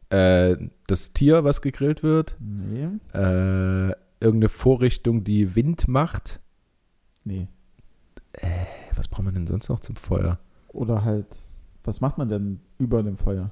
Äh, 0.09 0.55
das 0.87 1.11
Tier, 1.13 1.43
was 1.43 1.61
gegrillt 1.61 2.03
wird. 2.03 2.35
Nee, 2.39 2.87
Äh, 3.13 3.93
irgendeine 4.21 4.49
Vorrichtung, 4.49 5.23
die 5.25 5.55
Wind 5.55 5.87
macht. 5.89 6.39
nee. 7.25 7.47
Was 8.95 9.07
braucht 9.07 9.23
man 9.23 9.33
denn 9.33 9.47
sonst 9.47 9.69
noch 9.69 9.79
zum 9.79 9.95
Feuer? 9.95 10.39
Oder 10.69 11.03
halt, 11.05 11.27
was 11.83 12.01
macht 12.01 12.17
man 12.17 12.29
denn 12.29 12.59
über 12.77 13.01
dem 13.03 13.17
Feuer? 13.17 13.51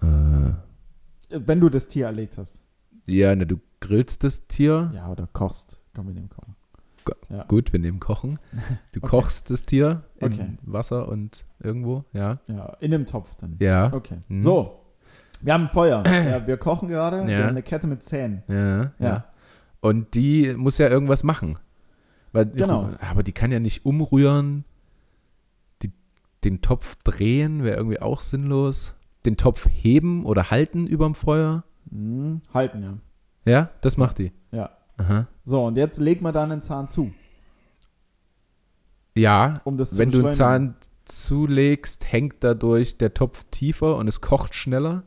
Äh, 0.00 0.52
Wenn 1.30 1.60
du 1.60 1.68
das 1.68 1.88
Tier 1.88 2.06
erlegt 2.06 2.38
hast. 2.38 2.62
ja, 3.06 3.34
ne, 3.34 3.46
du 3.46 3.58
grillst 3.80 4.24
das 4.24 4.46
Tier. 4.46 4.90
Ja, 4.94 5.10
oder 5.10 5.28
kochst. 5.32 5.80
Komm, 5.94 6.06
wir 6.08 6.14
nehmen 6.14 6.28
Kochen. 6.30 6.56
Ja. 7.28 7.44
Gut, 7.44 7.72
wir 7.72 7.80
nehmen 7.80 7.98
Kochen. 8.00 8.38
Du 8.92 9.00
Okay. 9.02 9.08
kochst 9.08 9.50
das 9.50 9.64
Tier 9.64 10.02
in 10.16 10.26
Okay. 10.32 10.56
Wasser 10.62 11.08
und 11.08 11.44
irgendwo, 11.58 12.04
ja. 12.12 12.38
Ja, 12.46 12.76
in 12.80 12.90
dem 12.92 13.06
Topf 13.06 13.34
dann. 13.36 13.56
Ja. 13.60 13.92
Okay. 13.92 14.18
Mhm. 14.28 14.42
So, 14.42 14.80
wir 15.40 15.52
haben 15.54 15.62
ein 15.64 15.68
Feuer. 15.68 16.04
ja, 16.06 16.46
wir 16.46 16.56
kochen 16.58 16.88
gerade. 16.88 17.26
Wir 17.26 17.32
Ja. 17.34 17.38
haben 17.42 17.48
eine 17.50 17.62
Kette 17.62 17.86
mit 17.88 18.02
Zähnen. 18.04 18.42
Ja, 18.46 18.78
ja. 18.80 18.90
Ja. 19.00 19.24
Und 19.82 20.14
die 20.14 20.54
muss 20.54 20.78
ja 20.78 20.88
irgendwas 20.88 21.24
machen. 21.24 21.58
Weil, 22.30 22.46
Genau. 22.46 22.88
Aber 23.00 23.22
die 23.22 23.32
kann 23.32 23.50
ja 23.50 23.58
nicht 23.58 23.84
umrühren. 23.84 24.64
Die, 25.82 25.90
den 26.44 26.62
Topf 26.62 26.96
drehen 27.02 27.64
wäre 27.64 27.76
irgendwie 27.76 28.00
auch 28.00 28.20
sinnlos. 28.20 28.94
Den 29.26 29.36
Topf 29.36 29.68
heben 29.70 30.24
oder 30.24 30.50
halten 30.50 30.86
überm 30.86 31.14
Feuer. 31.16 31.64
Mhm. 31.90 32.42
Halten, 32.54 32.82
ja. 32.82 32.94
Ja, 33.44 33.70
das 33.80 33.96
macht 33.96 34.18
die. 34.18 34.32
Ja. 34.52 34.70
Aha. 34.98 35.26
So, 35.44 35.64
und 35.64 35.76
jetzt 35.76 35.98
legt 35.98 36.22
man 36.22 36.32
da 36.32 36.44
einen 36.44 36.62
Zahn 36.62 36.88
zu, 36.88 37.12
Ja, 39.16 39.60
um 39.64 39.78
wenn 39.78 40.10
du 40.10 40.20
einen. 40.20 40.30
Zahn 40.30 40.76
zulegst, 41.06 42.10
hängt 42.10 42.36
dadurch 42.44 42.98
der 42.98 43.14
Topf 43.14 43.44
tiefer 43.50 43.96
und 43.96 44.06
es 44.06 44.20
kocht 44.20 44.54
schneller. 44.54 45.02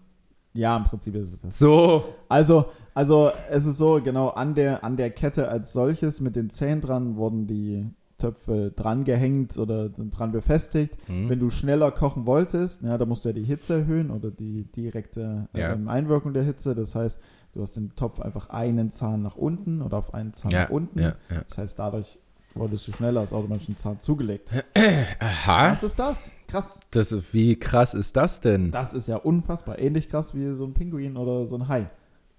Ja, 0.54 0.76
im 0.76 0.84
Prinzip 0.84 1.16
ist 1.16 1.32
es 1.34 1.40
das. 1.40 1.60
So. 1.60 2.14
Also, 2.28 2.72
also 2.96 3.30
es 3.52 3.66
ist 3.68 3.78
so, 3.78 4.02
genau, 4.02 4.30
an 4.30 4.56
der, 4.56 4.84
an 4.84 4.98
der 4.98 5.12
Kette 5.12 5.50
als 5.50 5.72
solches 5.74 6.20
mit 6.22 6.36
den 6.36 6.50
Zähnen 6.50 6.82
dran 6.82 7.16
wurden 7.18 7.46
die 7.46 7.88
Töpfe 8.18 8.72
dran 8.74 9.04
gehängt 9.04 9.58
oder 9.58 9.90
dran 9.90 10.32
befestigt. 10.32 10.98
Hm. 11.08 11.30
Wenn 11.30 11.40
du 11.40 11.50
schneller 11.50 11.92
kochen 11.92 12.26
wolltest, 12.26 12.82
ja, 12.82 12.98
da 12.98 13.06
musst 13.06 13.26
du 13.26 13.30
ja 13.30 13.34
die 13.34 13.44
Hitze 13.44 13.74
erhöhen 13.76 14.10
oder 14.10 14.32
die 14.32 14.64
direkte 14.72 15.50
Ja. 15.54 15.74
ähm, 15.74 15.90
Einwirkung 15.90 16.34
der 16.34 16.44
Hitze. 16.44 16.74
Das 16.76 16.96
heißt, 16.96 17.20
du 17.54 17.62
hast 17.62 17.76
den 17.76 17.94
Topf 17.96 18.22
einfach 18.22 18.50
einen 18.50 18.90
Zahn 18.90 19.22
nach 19.22 19.36
unten 19.36 19.82
oder 19.82 19.98
auf 19.98 20.14
einen 20.14 20.34
Zahn 20.34 20.52
ja, 20.52 20.62
nach 20.64 20.70
unten. 20.70 20.98
ja, 21.00 21.16
ja. 21.30 21.42
Das 21.48 21.58
heißt, 21.58 21.78
dadurch 21.78 22.20
wurdest 22.54 22.88
du 22.88 22.94
schneller 22.94 23.20
als 23.20 23.34
automatisch 23.34 23.68
einen 23.68 23.76
Zahn 23.78 24.00
zugelegt. 24.00 24.50
Aha. 25.20 25.74
Was 25.74 25.84
ist 25.84 26.00
das? 26.00 26.32
Krass. 26.48 26.80
Das, 26.92 27.14
wie 27.34 27.58
krass 27.60 27.94
ist 27.94 28.16
das 28.16 28.40
denn? 28.40 28.72
Das 28.72 28.94
ist 28.94 29.08
ja 29.08 29.18
unfassbar. 29.18 29.78
Ähnlich 29.80 30.08
krass 30.08 30.34
wie 30.34 30.54
so 30.54 30.64
ein 30.64 30.74
Pinguin 30.74 31.18
oder 31.18 31.46
so 31.48 31.56
ein 31.58 31.68
Hai. 31.68 31.90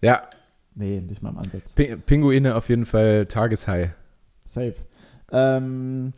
Ja, 0.01 0.23
Nee, 0.79 1.01
nicht 1.01 1.23
mal 1.23 1.31
im 1.31 1.39
Ansatz. 1.39 1.75
Pi- 1.75 1.97
Pinguine 1.97 2.55
auf 2.55 2.69
jeden 2.69 2.85
Fall 2.87 3.27
Tageshigh. 3.27 3.91
Safe. 4.45 4.75
Ähm, 5.33 6.13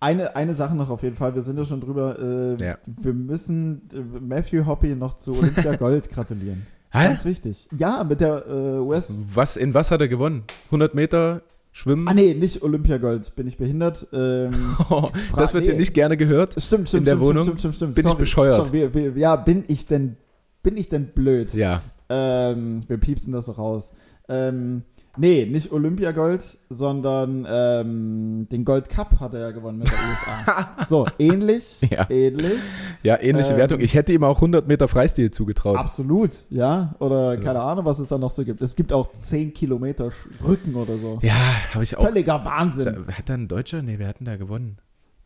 eine, 0.00 0.36
eine 0.36 0.54
Sache 0.54 0.76
noch 0.76 0.88
auf 0.90 1.02
jeden 1.02 1.16
Fall, 1.16 1.34
wir 1.34 1.42
sind 1.42 1.58
ja 1.58 1.64
schon 1.64 1.80
drüber. 1.80 2.18
Äh, 2.18 2.64
Ja. 2.64 2.78
Wir 2.86 3.12
müssen 3.12 3.82
äh, 3.92 4.20
Matthew 4.20 4.64
Hoppy 4.66 4.94
noch 4.94 5.16
zu 5.16 5.36
Olympia 5.36 5.74
Gold 5.76 6.08
gratulieren. 6.10 6.66
Hä? 6.90 7.04
Ganz 7.04 7.24
wichtig. 7.24 7.68
Ja, 7.76 8.02
mit 8.04 8.20
der 8.20 8.46
äh, 8.46 8.78
US. 8.78 9.20
Was, 9.34 9.56
in 9.56 9.74
was 9.74 9.90
hat 9.90 10.00
er 10.00 10.08
gewonnen? 10.08 10.44
100 10.66 10.94
Meter 10.94 11.42
Schwimmen? 11.72 12.08
Ah, 12.08 12.14
nee, 12.14 12.32
nicht 12.34 12.62
Olympia 12.62 12.96
Gold. 12.98 13.34
Bin 13.36 13.46
ich 13.46 13.58
behindert? 13.58 14.06
Ähm, 14.12 14.52
das 15.36 15.52
wird 15.52 15.64
nee. 15.66 15.70
hier 15.72 15.78
nicht 15.80 15.92
gerne 15.92 16.16
gehört. 16.16 16.52
stimmt, 16.62 16.88
stimmt, 16.88 17.00
In 17.00 17.04
der 17.04 17.12
stimmt, 17.16 17.26
Wohnung? 17.28 17.42
stimmt, 17.42 17.60
stimmt, 17.60 17.74
stimmt. 17.74 17.94
Bin 17.96 18.06
ich 18.06 18.14
bescheuert? 18.14 18.54
Sorry, 18.56 18.88
ja, 19.16 19.36
bin 19.36 19.64
ich 19.68 19.86
denn, 19.86 20.16
bin 20.62 20.76
ich 20.76 20.88
denn 20.88 21.08
blöd? 21.08 21.52
Ja. 21.54 21.82
Ähm, 22.08 22.80
wir 22.88 22.98
piepsen 22.98 23.32
das 23.32 23.58
raus. 23.58 23.92
Ähm, 24.30 24.82
nee, 25.16 25.46
nicht 25.46 25.72
Olympiagold, 25.72 26.58
sondern 26.68 27.46
ähm, 27.50 28.46
den 28.50 28.64
Gold 28.64 28.88
Cup 28.90 29.20
hat 29.20 29.34
er 29.34 29.40
ja 29.40 29.50
gewonnen 29.52 29.78
mit 29.78 29.88
der 29.88 29.94
USA. 30.10 30.76
so, 30.86 31.06
ähnlich, 31.18 31.80
Ja. 31.90 32.06
ähnlich, 32.10 32.58
Ja, 33.02 33.20
ähnliche 33.20 33.52
Ähm, 33.52 33.58
Wertung. 33.58 33.80
Ich 33.80 33.94
hätte 33.94 34.12
ihm 34.12 34.22
auch 34.24 34.36
100 34.36 34.68
Meter 34.68 34.86
Freistil 34.88 35.30
zugetraut. 35.30 35.76
absolut, 35.78 36.30
ja. 36.50 36.94
Oder 36.98 37.36
keine 37.38 37.60
Ahnung, 37.62 37.84
was 37.84 37.98
es 37.98 38.06
da 38.08 38.18
noch 38.18 38.30
so 38.30 38.44
gibt. 38.44 38.60
Es 38.62 38.76
gibt 38.76 38.92
auch 38.92 39.10
10 39.12 39.54
Kilometer 39.54 40.10
Rücken 40.46 40.74
oder 40.74 40.98
so. 40.98 41.18
Ja, 41.22 41.34
habe 41.74 41.84
ich 41.84 41.96
auch. 41.96 42.04
Völliger 42.06 42.44
Wahnsinn. 42.44 43.04
Da, 43.06 43.12
hat 43.14 43.28
da 43.28 43.34
ein 43.34 43.48
Deutscher? 43.48 43.82
Nee, 43.82 43.98
wer 43.98 44.08
hat 44.08 44.20
denn 44.20 44.26
da 44.26 44.36
gewonnen? 44.36 44.76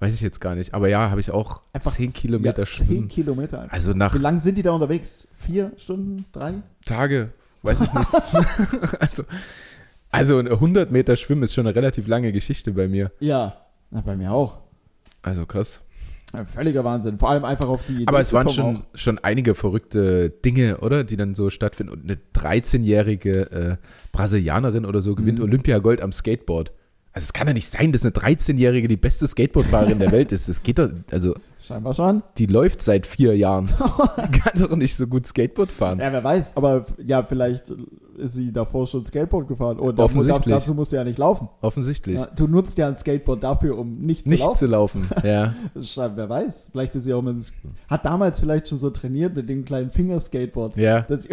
Weiß 0.03 0.15
ich 0.17 0.21
jetzt 0.21 0.41
gar 0.41 0.57
nicht. 0.57 0.75
Aber 0.75 0.89
ja, 0.89 1.11
habe 1.11 1.21
ich 1.21 1.31
auch 1.31 1.63
10 1.79 2.13
Kilometer 2.13 2.63
ja, 2.63 2.67
10 2.67 2.87
schwimmen. 2.87 3.07
Kilometer. 3.09 3.61
einfach. 3.63 3.73
Also 3.73 3.93
nach 3.93 4.13
Wie 4.15 4.19
lange 4.19 4.41
sind 4.41 4.59
die 4.59 4.63
da 4.63 4.73
unterwegs? 4.73 5.29
Vier 5.33 5.71
Stunden? 5.77 6.25
Drei? 6.33 6.55
Tage, 6.85 7.31
weiß 7.63 7.83
ich 7.83 7.93
nicht. 7.93 8.09
also, 9.01 9.23
also 10.11 10.39
100 10.39 10.91
Meter 10.91 11.15
schwimmen 11.15 11.45
ist 11.45 11.55
schon 11.55 11.69
eine 11.69 11.77
relativ 11.77 12.09
lange 12.09 12.33
Geschichte 12.33 12.73
bei 12.73 12.89
mir. 12.89 13.13
Ja. 13.21 13.59
Na, 13.93 14.01
bei 14.01 14.17
mir 14.17 14.33
auch. 14.33 14.63
Also 15.23 15.47
krass. 15.47 15.79
Ein 16.33 16.47
völliger 16.47 16.83
Wahnsinn. 16.83 17.19
Vor 17.19 17.31
allem 17.31 17.45
einfach 17.45 17.69
auf 17.69 17.87
die 17.87 17.93
Idee 17.93 18.07
Aber 18.09 18.19
es 18.19 18.33
waren 18.33 18.49
schon, 18.49 18.77
auch. 18.79 18.85
schon 18.95 19.19
einige 19.21 19.55
verrückte 19.55 20.31
Dinge, 20.31 20.79
oder? 20.79 21.05
Die 21.05 21.17
dann 21.17 21.37
so 21.37 21.49
stattfinden. 21.49 21.93
Und 21.93 22.03
eine 22.03 22.19
13-jährige 22.35 23.51
äh, 23.53 23.77
Brasilianerin 24.11 24.85
oder 24.85 25.01
so 25.01 25.15
gewinnt 25.15 25.39
Mhm. 25.39 25.45
Olympiagold 25.45 26.01
am 26.01 26.11
Skateboard. 26.11 26.73
Also 27.15 27.27
es 27.27 27.33
kann 27.35 27.47
ja 27.47 27.53
nicht 27.53 27.69
sein, 27.69 27.93
dass 27.93 28.03
eine 28.03 28.13
13-Jährige 28.13 28.89
die 28.89 28.97
beste 28.97 29.27
Skateboardfahrerin 29.27 29.99
der 29.99 30.13
Welt 30.13 30.33
ist. 30.33 30.49
Das 30.49 30.63
geht 30.63 30.79
doch, 30.79 30.89
also 31.11 31.35
Scheinbar 31.61 31.93
schon. 31.93 32.23
die 32.39 32.47
läuft 32.47 32.81
seit 32.81 33.07
vier 33.07 33.37
Jahren. 33.37 33.69
Kann 34.17 34.59
doch 34.61 34.75
nicht 34.77 34.97
so 34.97 35.07
gut 35.07 35.27
Skateboard 35.27 35.71
fahren. 35.71 36.01
Ja, 36.01 36.11
wer 36.11 36.25
weiß. 36.25 36.57
Aber 36.57 36.87
ja, 37.05 37.23
vielleicht 37.23 37.73
ist 38.17 38.33
sie 38.33 38.51
davor 38.51 38.87
schon 38.87 39.05
Skateboard 39.05 39.47
gefahren. 39.47 39.79
Und 39.79 39.99
da- 39.99 40.05
Offensichtlich. 40.05 40.55
dazu 40.55 40.73
musst 40.75 40.93
du 40.93 40.97
ja 40.97 41.05
nicht 41.05 41.19
laufen. 41.19 41.49
Offensichtlich. 41.61 42.17
Ja, 42.19 42.27
du 42.35 42.47
nutzt 42.47 42.79
ja 42.79 42.89
ein 42.89 42.97
Skateboard 42.97 43.43
dafür, 43.43 43.79
um 43.79 43.99
nicht 43.99 44.25
zu 44.25 44.31
nicht 44.31 44.41
laufen. 44.45 44.59
zu 44.59 44.67
laufen. 44.67 45.09
Ja. 45.23 45.55
Scheinbar, 45.83 46.17
Wer 46.17 46.29
weiß. 46.31 46.69
Vielleicht 46.73 46.95
ist 46.97 47.05
sie 47.05 47.13
auch 47.13 47.23
mit, 47.23 47.37
hat 47.89 48.05
damals 48.07 48.41
vielleicht 48.41 48.69
schon 48.69 48.79
so 48.79 48.89
trainiert 48.91 49.37
mit 49.37 49.49
dem 49.51 49.65
kleinen 49.67 49.91
Fingerskateboard. 49.91 50.77
ja. 50.79 51.05
sie- 51.19 51.29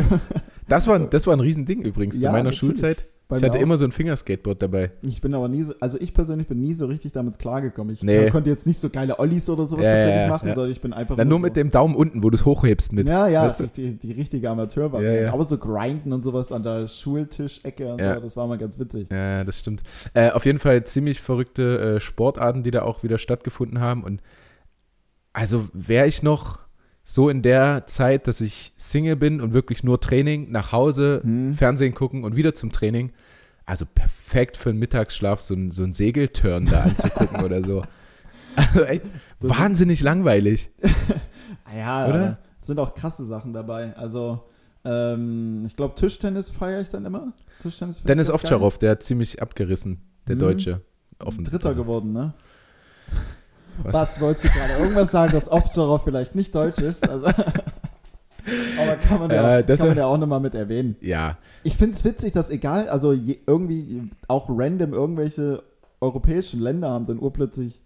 Das 0.67 0.87
war, 0.87 0.99
das 0.99 1.25
war 1.25 1.33
ein 1.35 1.39
Riesending 1.39 1.81
übrigens 1.83 2.15
Ja, 2.21 2.29
zu 2.29 2.33
meiner 2.33 2.43
natürlich. 2.51 2.59
Schulzeit. 2.59 3.05
Ich 3.37 3.43
hatte 3.43 3.59
immer 3.59 3.77
so 3.77 3.85
ein 3.85 3.91
Fingerskateboard 3.91 4.59
dabei. 4.59 4.91
Ich 5.03 5.21
bin 5.21 5.35
aber 5.35 5.47
nie 5.47 5.61
so, 5.61 5.73
also 5.79 5.99
ich 6.01 6.15
persönlich 6.15 6.47
bin 6.47 6.59
nie 6.59 6.73
so 6.73 6.87
richtig 6.87 7.11
damit 7.11 7.37
klargekommen. 7.37 7.93
Ich 7.93 8.01
Nee. 8.01 8.29
konnte 8.31 8.49
jetzt 8.49 8.65
nicht 8.65 8.79
so 8.79 8.89
geile 8.89 9.19
Ollies 9.19 9.47
oder 9.51 9.65
sowas 9.67 9.85
Ja, 9.85 9.91
tatsächlich 9.91 10.21
ja, 10.21 10.27
machen, 10.29 10.47
ja. 10.47 10.55
sondern 10.55 10.71
ich 10.71 10.81
bin 10.81 10.93
einfach 10.93 11.15
Dann 11.15 11.27
nur 11.27 11.39
mit 11.39 11.51
so, 11.53 11.61
dem 11.61 11.69
Daumen 11.69 11.95
unten, 11.95 12.23
wo 12.23 12.31
du 12.31 12.35
es 12.35 12.43
hochhebst 12.45 12.91
mit. 12.91 13.07
Ja, 13.07 13.27
ja, 13.27 13.45
Weißt 13.45 13.59
du? 13.59 13.67
die, 13.67 13.93
die 13.99 14.11
richtige 14.13 14.49
Amateur 14.49 14.91
Ja, 14.99 15.11
ja. 15.13 15.33
Aber 15.33 15.45
so 15.45 15.59
grinden 15.59 16.11
und 16.11 16.23
sowas 16.23 16.51
an 16.51 16.63
der 16.63 16.87
Schultischecke 16.87 17.93
und 17.93 18.01
so, 18.01 18.19
das 18.19 18.35
war 18.35 18.47
mal 18.47 18.57
ganz 18.57 18.79
witzig. 18.79 19.09
Ja, 19.11 19.43
das 19.43 19.59
stimmt. 19.59 19.83
Äh, 20.15 20.31
auf 20.31 20.45
jeden 20.45 20.57
Fall 20.59 20.83
ziemlich 20.85 21.21
verrückte 21.21 21.97
äh, 21.97 21.99
Sportarten, 21.99 22.63
die 22.63 22.71
da 22.71 22.81
auch 22.81 23.03
wieder 23.03 23.19
stattgefunden 23.19 23.79
haben. 23.79 24.03
Und 24.03 24.21
also 25.33 25.67
wäre 25.73 26.07
ich 26.07 26.23
noch 26.23 26.59
so 27.13 27.29
in 27.29 27.41
der 27.41 27.87
Zeit, 27.87 28.27
dass 28.27 28.39
ich 28.39 28.71
Single 28.77 29.15
bin 29.15 29.41
und 29.41 29.51
wirklich 29.53 29.83
nur 29.83 29.99
Training, 29.99 30.51
nach 30.51 30.71
Hause, 30.71 31.21
Hm. 31.23 31.55
Fernsehen 31.55 31.93
gucken 31.95 32.23
und 32.23 32.35
wieder 32.35 32.53
zum 32.53 32.71
Training. 32.71 33.11
Also 33.65 33.85
perfekt 33.85 34.57
für 34.57 34.69
einen 34.69 34.79
Mittagsschlaf, 34.79 35.39
so 35.41 35.53
ein, 35.55 35.71
so 35.71 35.83
ein 35.83 35.93
Segelturn 35.93 36.65
da 36.65 36.81
anzugucken 36.83 37.41
oder 37.43 37.63
so. 37.63 37.81
Also 38.55 38.83
echt 38.83 39.03
wahnsinnig 39.39 40.01
langweilig. 40.01 40.69
Ah 41.71 41.77
Ja, 41.77 42.07
Oder? 42.07 42.37
sind 42.59 42.79
auch 42.79 42.93
krasse 42.95 43.25
Sachen 43.25 43.53
dabei. 43.53 43.95
Also, 43.95 44.43
ähm, 44.85 45.63
ich 45.67 45.75
glaube, 45.75 45.93
Tischtennis 45.95 46.49
feiere 46.49 46.81
ich 46.81 46.89
dann 46.89 47.05
immer. 47.05 47.33
Tischtennis 47.59 48.01
Dennis. 48.03 48.31
Ovtcharov, 48.31 48.79
der 48.79 48.91
hat 48.91 49.03
ziemlich 49.03 49.39
abgerissen, 49.41 50.01
der 50.27 50.35
Mhm. 50.35 50.39
Deutsche. 50.39 50.81
Dritter 51.19 51.69
also, 51.69 51.83
geworden, 51.83 52.11
ne? 52.13 52.33
Was? 53.83 53.93
Was, 53.93 54.21
wolltest 54.21 54.45
du 54.45 54.49
gerade 54.49 54.73
irgendwas 54.81 55.11
sagen, 55.11 55.31
dass 55.31 55.51
Ovtcharov 55.51 56.03
vielleicht 56.03 56.35
nicht 56.35 56.53
deutsch 56.55 56.79
ist? 56.79 57.07
Also, 57.07 57.27
aber 58.79 58.95
kann 59.07 59.19
man 59.19 59.31
ja, 59.31 59.59
Äh, 59.59 59.63
das 59.63 59.79
kann 59.79 59.89
man 59.89 59.97
ja 59.97 60.05
auch 60.05 60.17
nochmal 60.17 60.39
mit 60.39 60.55
erwähnen. 60.55 60.95
Ja, 61.01 61.37
Ich 61.63 61.75
finde 61.75 61.93
es 61.93 62.03
witzig, 62.03 62.33
dass 62.33 62.49
egal, 62.49 62.89
also 62.89 63.13
je, 63.13 63.39
irgendwie 63.45 64.09
auch 64.27 64.47
random 64.49 64.93
irgendwelche 64.93 65.63
europäischen 66.01 66.59
Länder 66.61 66.89
haben 66.89 67.05
dann 67.05 67.19
urplötzlich 67.19 67.81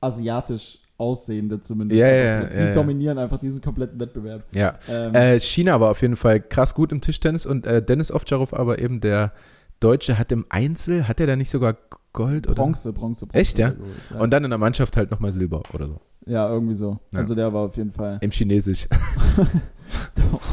asiatisch 0.00 0.80
aussehende 0.98 1.60
zumindest. 1.60 2.00
Ja, 2.00 2.08
ja, 2.08 2.44
die 2.44 2.54
ja, 2.56 2.64
ja. 2.66 2.72
dominieren 2.72 3.18
einfach 3.18 3.38
diesen 3.38 3.60
kompletten 3.60 4.00
Wettbewerb. 4.00 4.44
ja. 4.52 4.78
Ähm, 4.88 5.14
Äh, 5.14 5.40
China 5.40 5.80
war 5.80 5.90
auf 5.90 6.00
jeden 6.02 6.16
Fall 6.16 6.40
krass 6.40 6.74
gut 6.74 6.92
im 6.92 7.00
Tischtennis 7.00 7.44
und 7.44 7.66
äh, 7.66 7.82
Dennis 7.82 8.10
Ovtcharov, 8.10 8.54
aber 8.54 8.78
eben 8.78 9.00
der 9.00 9.32
Deutsche, 9.80 10.18
hat 10.18 10.32
im 10.32 10.46
Einzel, 10.48 11.06
hat 11.06 11.20
er 11.20 11.26
da 11.26 11.36
nicht 11.36 11.50
sogar 11.50 11.76
Gold 12.16 12.48
oder? 12.48 12.56
Bronze, 12.56 12.92
Bronze, 12.92 13.26
Bronze. 13.26 13.38
Echt, 13.38 13.58
ja? 13.60 13.68
geholt, 13.70 13.90
ja. 14.10 14.18
Und 14.18 14.32
dann 14.32 14.42
in 14.42 14.50
der 14.50 14.58
Mannschaft 14.58 14.96
halt 14.96 15.12
nochmal 15.12 15.30
Silber 15.30 15.62
oder 15.72 15.86
so. 15.86 16.00
ja, 16.26 16.50
irgendwie 16.50 16.74
so. 16.74 16.98
Ja. 17.12 17.20
Also 17.20 17.36
der 17.36 17.52
war 17.52 17.66
auf 17.66 17.76
jeden 17.76 17.92
Fall. 17.92 18.18
Im 18.20 18.32
Chinesisch. 18.32 18.88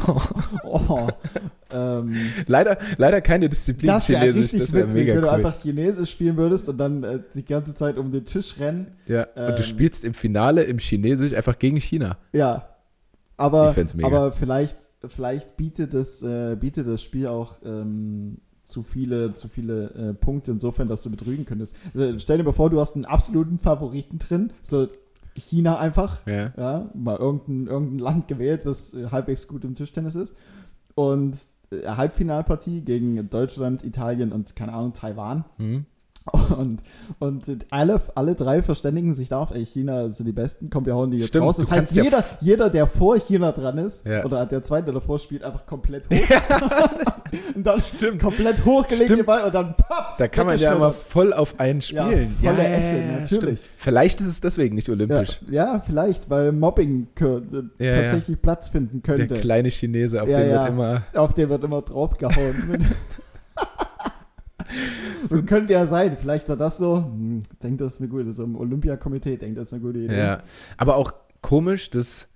Oh, 0.62 1.08
ähm, 1.72 2.14
leider, 2.46 2.78
leider 2.98 3.20
keine 3.20 3.48
Disziplin 3.48 3.88
das 3.88 4.08
wäre 4.08 4.20
Chinesisch. 4.20 4.42
richtig 4.42 4.60
Das 4.60 4.72
wäre 4.72 4.86
witzig, 4.86 5.00
mega 5.00 5.14
wenn 5.14 5.22
du 5.22 5.30
einfach 5.30 5.60
Chinesisch 5.60 6.10
spielen 6.10 6.36
würdest 6.36 6.68
und 6.68 6.78
dann 6.78 7.02
äh, 7.02 7.20
die 7.34 7.44
ganze 7.44 7.74
Zeit 7.74 7.96
um 7.98 8.12
den 8.12 8.24
Tisch 8.24 8.60
rennen. 8.60 8.92
ja. 9.06 9.24
Und 9.34 9.58
du 9.58 9.62
ähm, 9.62 9.62
spielst 9.62 10.04
im 10.04 10.14
Finale 10.14 10.62
im 10.62 10.78
Chinesisch 10.78 11.32
einfach 11.32 11.58
gegen 11.58 11.78
China. 11.80 12.18
Ja. 12.32 12.68
Aber, 13.36 13.70
Ich 13.70 13.74
fänd's 13.74 13.94
mega. 13.94 14.06
aber 14.06 14.30
vielleicht, 14.30 14.76
vielleicht 15.06 15.56
bietet, 15.56 15.94
das, 15.94 16.22
äh, 16.22 16.56
bietet 16.56 16.86
das 16.86 17.02
Spiel 17.02 17.26
auch 17.26 17.58
ähm, 17.64 18.38
zu 18.64 18.82
viele, 18.82 19.34
zu 19.34 19.48
viele 19.48 19.90
äh, 19.90 20.14
Punkte 20.14 20.50
insofern, 20.52 20.88
dass 20.88 21.02
du 21.02 21.10
betrügen 21.10 21.44
könntest. 21.44 21.76
Also, 21.94 22.18
stell 22.18 22.38
dir 22.38 22.44
mal 22.44 22.52
vor, 22.52 22.70
du 22.70 22.80
hast 22.80 22.96
einen 22.96 23.04
absoluten 23.04 23.58
Favoriten 23.58 24.18
drin, 24.18 24.52
so 24.62 24.88
China 25.36 25.78
einfach, 25.78 26.26
Ja. 26.26 26.52
ja, 26.56 26.90
mal 26.94 27.16
irgendein, 27.16 27.66
irgendein 27.66 27.98
Land 27.98 28.28
gewählt, 28.28 28.66
was 28.66 28.94
äh, 28.94 29.08
halbwegs 29.10 29.48
gut 29.48 29.64
im 29.64 29.74
Tischtennis 29.74 30.14
ist. 30.14 30.36
Und 30.94 31.36
äh, 31.70 31.86
Halbfinalpartie 31.88 32.82
gegen 32.82 33.28
Deutschland, 33.30 33.84
Italien 33.84 34.32
und, 34.32 34.54
keine 34.56 34.72
Ahnung, 34.72 34.92
Taiwan. 34.92 35.44
Hm? 35.58 35.86
Und, 36.56 36.78
und 37.18 37.44
alle, 37.70 38.00
alle 38.14 38.34
drei 38.34 38.62
verständigen 38.62 39.14
sich 39.14 39.28
darauf, 39.28 39.50
ey, 39.50 39.64
China 39.64 40.08
sind 40.10 40.24
die 40.26 40.32
Besten, 40.32 40.70
komm, 40.70 40.86
wir 40.86 40.94
hauen 40.94 41.10
die 41.10 41.18
jetzt 41.18 41.28
Stimmt, 41.28 41.44
raus. 41.44 41.56
Das 41.56 41.70
heißt, 41.70 41.78
kannst 41.88 41.96
ja- 41.96 42.02
jeder, 42.04 42.24
jeder, 42.40 42.70
der 42.70 42.86
vor 42.86 43.18
China 43.18 43.52
dran 43.52 43.76
ist, 43.78 44.06
Ja. 44.06 44.24
oder 44.24 44.46
der 44.46 44.62
zweite, 44.62 44.86
der 44.86 44.94
davor 44.94 45.18
spielt, 45.18 45.44
einfach 45.44 45.66
komplett 45.66 46.08
hoch. 46.08 46.14
und 47.54 47.66
dann 47.66 48.18
komplett 48.18 48.64
hochgelegt 48.64 49.04
Stimmt. 49.06 49.20
den 49.20 49.26
Ball 49.26 49.44
und 49.44 49.54
dann 49.54 49.76
papp, 49.76 50.16
Da 50.18 50.28
kann 50.28 50.46
man 50.46 50.58
ja 50.58 50.72
immer 50.74 50.92
voll 50.92 51.32
auf 51.34 51.58
einen 51.60 51.80
Ja, 51.80 52.06
spielen. 52.06 52.34
volle 52.42 52.68
Esse, 52.68 52.94
natürlich. 53.20 53.58
stimmt. 53.60 53.74
Vielleicht 53.76 54.20
ist 54.20 54.26
es 54.28 54.40
deswegen 54.40 54.74
nicht 54.76 54.88
ja, 54.88 54.94
olympisch. 54.94 55.40
ja, 55.50 55.80
vielleicht, 55.84 56.30
weil 56.30 56.52
Mobbing 56.52 57.08
äh, 57.20 57.84
Ja, 57.84 57.92
tatsächlich 58.00 58.40
Platz 58.40 58.68
finden 58.70 59.02
Der 59.02 59.16
könnte. 59.16 59.34
kleine 59.34 59.68
Chinese, 59.70 60.22
auf 60.22 60.28
Ja, 60.28 60.38
den 60.40 60.50
ja. 60.50 60.60
wird 60.62 60.68
immer. 60.70 61.02
Auf 61.14 61.34
den 61.34 61.50
wird 61.50 61.62
immer 61.64 61.82
draufgehauen. 61.82 62.86
so 65.28 65.42
könnte 65.42 65.72
ja 65.72 65.86
sein. 65.86 66.16
Vielleicht 66.16 66.48
war 66.48 66.56
das 66.56 66.78
so. 66.78 66.98
Hm, 67.04 67.42
denkt 67.62 67.80
das 67.80 67.94
ist 67.94 68.00
eine 68.00 68.08
gute, 68.08 68.32
so 68.32 68.44
im 68.44 68.56
Olympiakomitee 68.56 69.36
denkt 69.36 69.58
das 69.58 69.68
ist 69.68 69.72
eine 69.74 69.82
gute 69.82 69.98
Idee. 70.00 70.18
Ja. 70.18 70.42
Aber 70.76 70.96
auch 70.96 71.12
komisch, 71.40 71.90
dass. 71.90 72.26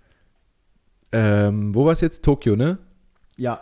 Ähm, 1.12 1.74
wo 1.74 1.84
war 1.86 1.92
es 1.92 2.00
jetzt? 2.00 2.24
Tokio, 2.24 2.54
ne? 2.56 2.78
Ja, 3.36 3.60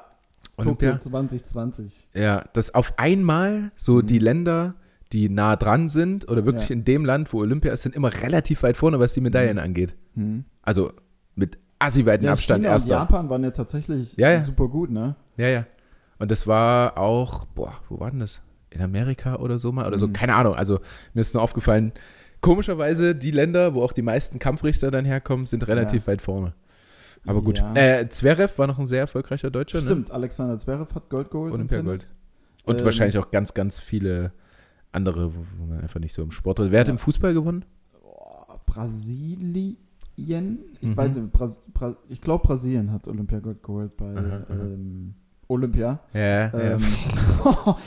Olympia? 0.56 0.92
Tokio 0.92 1.10
2020. 1.10 2.08
Ja, 2.14 2.44
dass 2.54 2.74
auf 2.74 2.94
einmal 2.98 3.70
so 3.76 3.96
Mhm. 3.96 4.06
die 4.06 4.18
Länder, 4.18 4.74
die 5.12 5.28
nah 5.28 5.54
dran 5.54 5.88
sind 5.88 6.28
oder 6.28 6.44
wirklich 6.44 6.68
Ja. 6.70 6.74
in 6.74 6.84
dem 6.84 7.04
Land, 7.04 7.32
wo 7.32 7.38
Olympia 7.40 7.72
ist, 7.72 7.82
sind 7.82 7.94
immer 7.94 8.12
relativ 8.22 8.62
weit 8.64 8.76
vorne, 8.76 8.98
was 8.98 9.12
die 9.12 9.20
Medaillen 9.20 9.58
Mhm. 9.58 9.62
angeht. 9.62 9.94
Hm. 10.14 10.44
Also 10.62 10.92
mit 11.36 11.58
assi-weiten 11.78 12.24
Ja, 12.26 12.32
Abstand 12.32 12.62
China 12.64 12.72
erster. 12.72 12.94
und 12.96 13.00
Japan 13.02 13.28
waren 13.30 13.44
ja 13.44 13.50
tatsächlich 13.52 14.16
Ja, 14.16 14.30
ja. 14.32 14.40
super 14.40 14.66
gut, 14.68 14.90
ne? 14.90 15.14
Ja, 15.36 15.46
ja. 15.48 15.66
Und 16.18 16.30
das 16.32 16.46
war 16.48 16.96
auch, 16.98 17.44
boah, 17.44 17.74
wo 17.88 18.00
war 18.00 18.10
denn 18.10 18.20
das? 18.20 18.40
In 18.76 18.82
Amerika 18.82 19.36
oder 19.36 19.58
so 19.58 19.72
mal? 19.72 19.86
Oder 19.86 19.98
so, 19.98 20.06
Mhm. 20.08 20.12
keine 20.12 20.34
Ahnung. 20.34 20.54
Also 20.54 20.80
mir 21.14 21.20
ist 21.22 21.34
nur 21.34 21.42
aufgefallen, 21.42 21.92
komischerweise 22.40 23.14
die 23.14 23.30
Länder, 23.30 23.74
wo 23.74 23.82
auch 23.82 23.92
die 23.92 24.02
meisten 24.02 24.38
Kampfrichter 24.38 24.90
dann 24.90 25.04
herkommen, 25.04 25.46
sind 25.46 25.66
relativ 25.66 26.06
weit 26.06 26.22
vorne. 26.22 26.52
Aber 27.26 27.42
gut. 27.42 27.58
Ja. 27.58 27.74
Äh, 27.74 28.08
Zverev 28.08 28.56
war 28.58 28.66
noch 28.68 28.78
ein 28.78 28.86
sehr 28.86 29.00
erfolgreicher 29.00 29.50
Deutscher, 29.50 29.78
ne? 29.78 29.84
Stimmt, 29.86 30.10
Alexander 30.12 30.58
Zverev 30.58 30.94
hat 30.94 31.08
Gold 31.10 31.30
geholt. 31.30 31.52
Olympiagold. 31.54 32.12
Und 32.64 32.78
Ähm, 32.80 32.84
wahrscheinlich 32.84 33.18
auch 33.18 33.30
ganz, 33.30 33.54
ganz 33.54 33.80
viele 33.80 34.32
andere, 34.92 35.32
wo 35.34 35.66
man 35.66 35.80
einfach 35.80 35.98
nicht 36.00 36.12
so 36.14 36.22
im 36.22 36.30
Sport. 36.30 36.58
Wer 36.70 36.78
hat 36.80 36.86
Ja. 36.88 36.92
im 36.92 36.98
Fußball 36.98 37.32
gewonnen? 37.34 37.64
Brasilien? 38.66 39.76
Ich 40.80 40.88
Mhm. 40.88 40.96
weiß 40.96 41.16
nicht, 41.16 41.32
Bras 41.32 41.60
Bra 41.74 41.96
ich 42.08 42.20
glaube 42.20 42.46
Brasilien 42.46 42.90
hat 42.92 43.06
Olympiagold 43.08 43.62
geholt 43.62 43.96
bei 43.96 44.06
Aha, 44.16 44.18
aha. 44.18 44.44
ähm, 44.50 45.14
Olympia. 45.49 45.99
Ja, 46.12 46.53
Ähm, 46.55 46.80
war- 47.44 47.78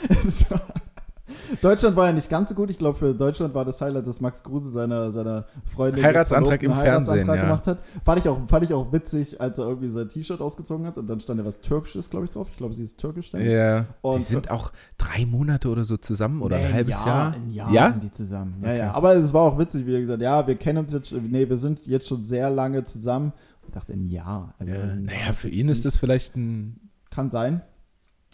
Deutschland 1.62 1.94
war 1.96 2.06
ja 2.08 2.12
nicht 2.12 2.28
ganz 2.28 2.48
so 2.48 2.54
gut. 2.56 2.70
Ich 2.70 2.78
glaube, 2.78 2.98
für 2.98 3.14
Deutschland 3.14 3.54
war 3.54 3.64
das 3.64 3.80
Highlight, 3.80 4.06
dass 4.06 4.20
Max 4.20 4.42
Kruse 4.42 4.70
seiner, 4.70 5.12
seiner 5.12 5.44
Freundin 5.64 6.04
Heiratsantrag 6.04 6.60
im 6.62 6.72
einen 6.72 6.80
Fernsehen, 6.82 7.26
ja. 7.26 7.36
gemacht 7.36 7.66
hat. 7.68 7.78
Fand 8.04 8.20
ich, 8.20 8.28
auch, 8.28 8.38
fand 8.48 8.64
ich 8.64 8.72
auch 8.74 8.92
witzig, 8.92 9.40
als 9.40 9.58
er 9.58 9.66
irgendwie 9.68 9.90
sein 9.90 10.08
T-Shirt 10.08 10.40
ausgezogen 10.40 10.86
hat 10.86 10.98
und 10.98 11.08
dann 11.08 11.20
stand 11.20 11.38
da 11.40 11.44
was 11.44 11.60
Türkisches, 11.60 12.10
glaube 12.10 12.24
ich, 12.26 12.30
drauf. 12.32 12.48
Ich 12.50 12.56
glaube, 12.56 12.74
sie 12.74 12.82
ist 12.84 12.98
türkisch. 12.98 13.32
ja. 13.32 13.38
ja. 13.40 13.86
Die 14.04 14.18
sind 14.20 14.50
auch 14.50 14.72
drei 14.98 15.24
Monate 15.26 15.68
oder 15.68 15.84
so 15.84 15.96
zusammen 15.96 16.42
oder 16.42 16.56
Nee, 16.56 16.64
ein 16.66 16.72
halbes 16.74 17.04
Jahr. 17.04 17.34
Ein 17.34 17.50
Jahr 17.50 17.72
Ja? 17.72 17.90
sind 17.90 18.02
die 18.04 18.12
zusammen. 18.12 18.54
Ja, 18.62 18.68
Okay. 18.68 18.78
ja. 18.78 18.92
Aber 18.94 19.14
es 19.14 19.32
war 19.32 19.42
auch 19.42 19.58
witzig, 19.58 19.86
wie 19.86 19.94
er 19.94 20.00
gesagt 20.00 20.22
ja, 20.22 20.46
wir 20.46 20.56
kennen 20.56 20.78
uns 20.78 20.92
jetzt, 20.92 21.12
nee, 21.12 21.48
wir 21.48 21.58
sind 21.58 21.86
jetzt 21.86 22.08
schon 22.08 22.22
sehr 22.22 22.50
lange 22.50 22.82
zusammen. 22.84 23.32
Ich 23.66 23.72
dachte, 23.72 23.92
ein 23.92 24.04
Jahr. 24.06 24.54
Also 24.58 24.72
Ja, 24.72 24.80
ein 24.82 25.04
naja, 25.04 25.18
Jahr 25.26 25.34
für 25.34 25.48
jetzt 25.48 25.58
ihn 25.58 25.68
ist 25.68 25.84
das 25.84 25.96
vielleicht 25.96 26.36
ein. 26.36 26.89
Kann 27.10 27.30
sein. 27.30 27.62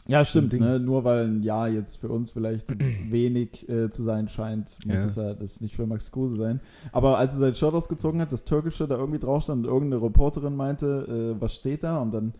Ja, 0.09 0.24
stimmt. 0.24 0.53
Ne? 0.53 0.79
Nur 0.79 1.03
weil 1.03 1.24
ein 1.27 1.43
Jahr 1.43 1.68
jetzt 1.68 1.97
für 1.97 2.09
uns 2.09 2.31
vielleicht 2.31 2.68
wenig 3.11 3.68
äh, 3.68 3.91
zu 3.91 4.05
sein 4.05 4.29
scheint, 4.29 4.79
muss 4.87 5.01
Ja. 5.01 5.07
es 5.07 5.16
ja 5.16 5.35
das 5.35 5.61
nicht 5.61 5.74
für 5.74 5.85
Max 5.87 6.12
Kruse 6.12 6.37
sein. 6.37 6.61
Aber 6.93 7.18
als 7.18 7.35
er 7.35 7.41
sein 7.41 7.55
Shirt 7.57 7.74
ausgezogen 7.74 8.20
hat, 8.20 8.31
das 8.31 8.45
Türkische 8.45 8.87
da 8.87 8.97
irgendwie 8.97 9.18
drauf 9.18 9.43
stand 9.43 9.66
und 9.66 9.72
irgendeine 9.72 10.03
Reporterin 10.05 10.55
meinte, 10.55 11.35
äh, 11.37 11.41
was 11.41 11.55
steht 11.57 11.83
da? 11.83 11.99
Und 12.01 12.12
dann, 12.12 12.35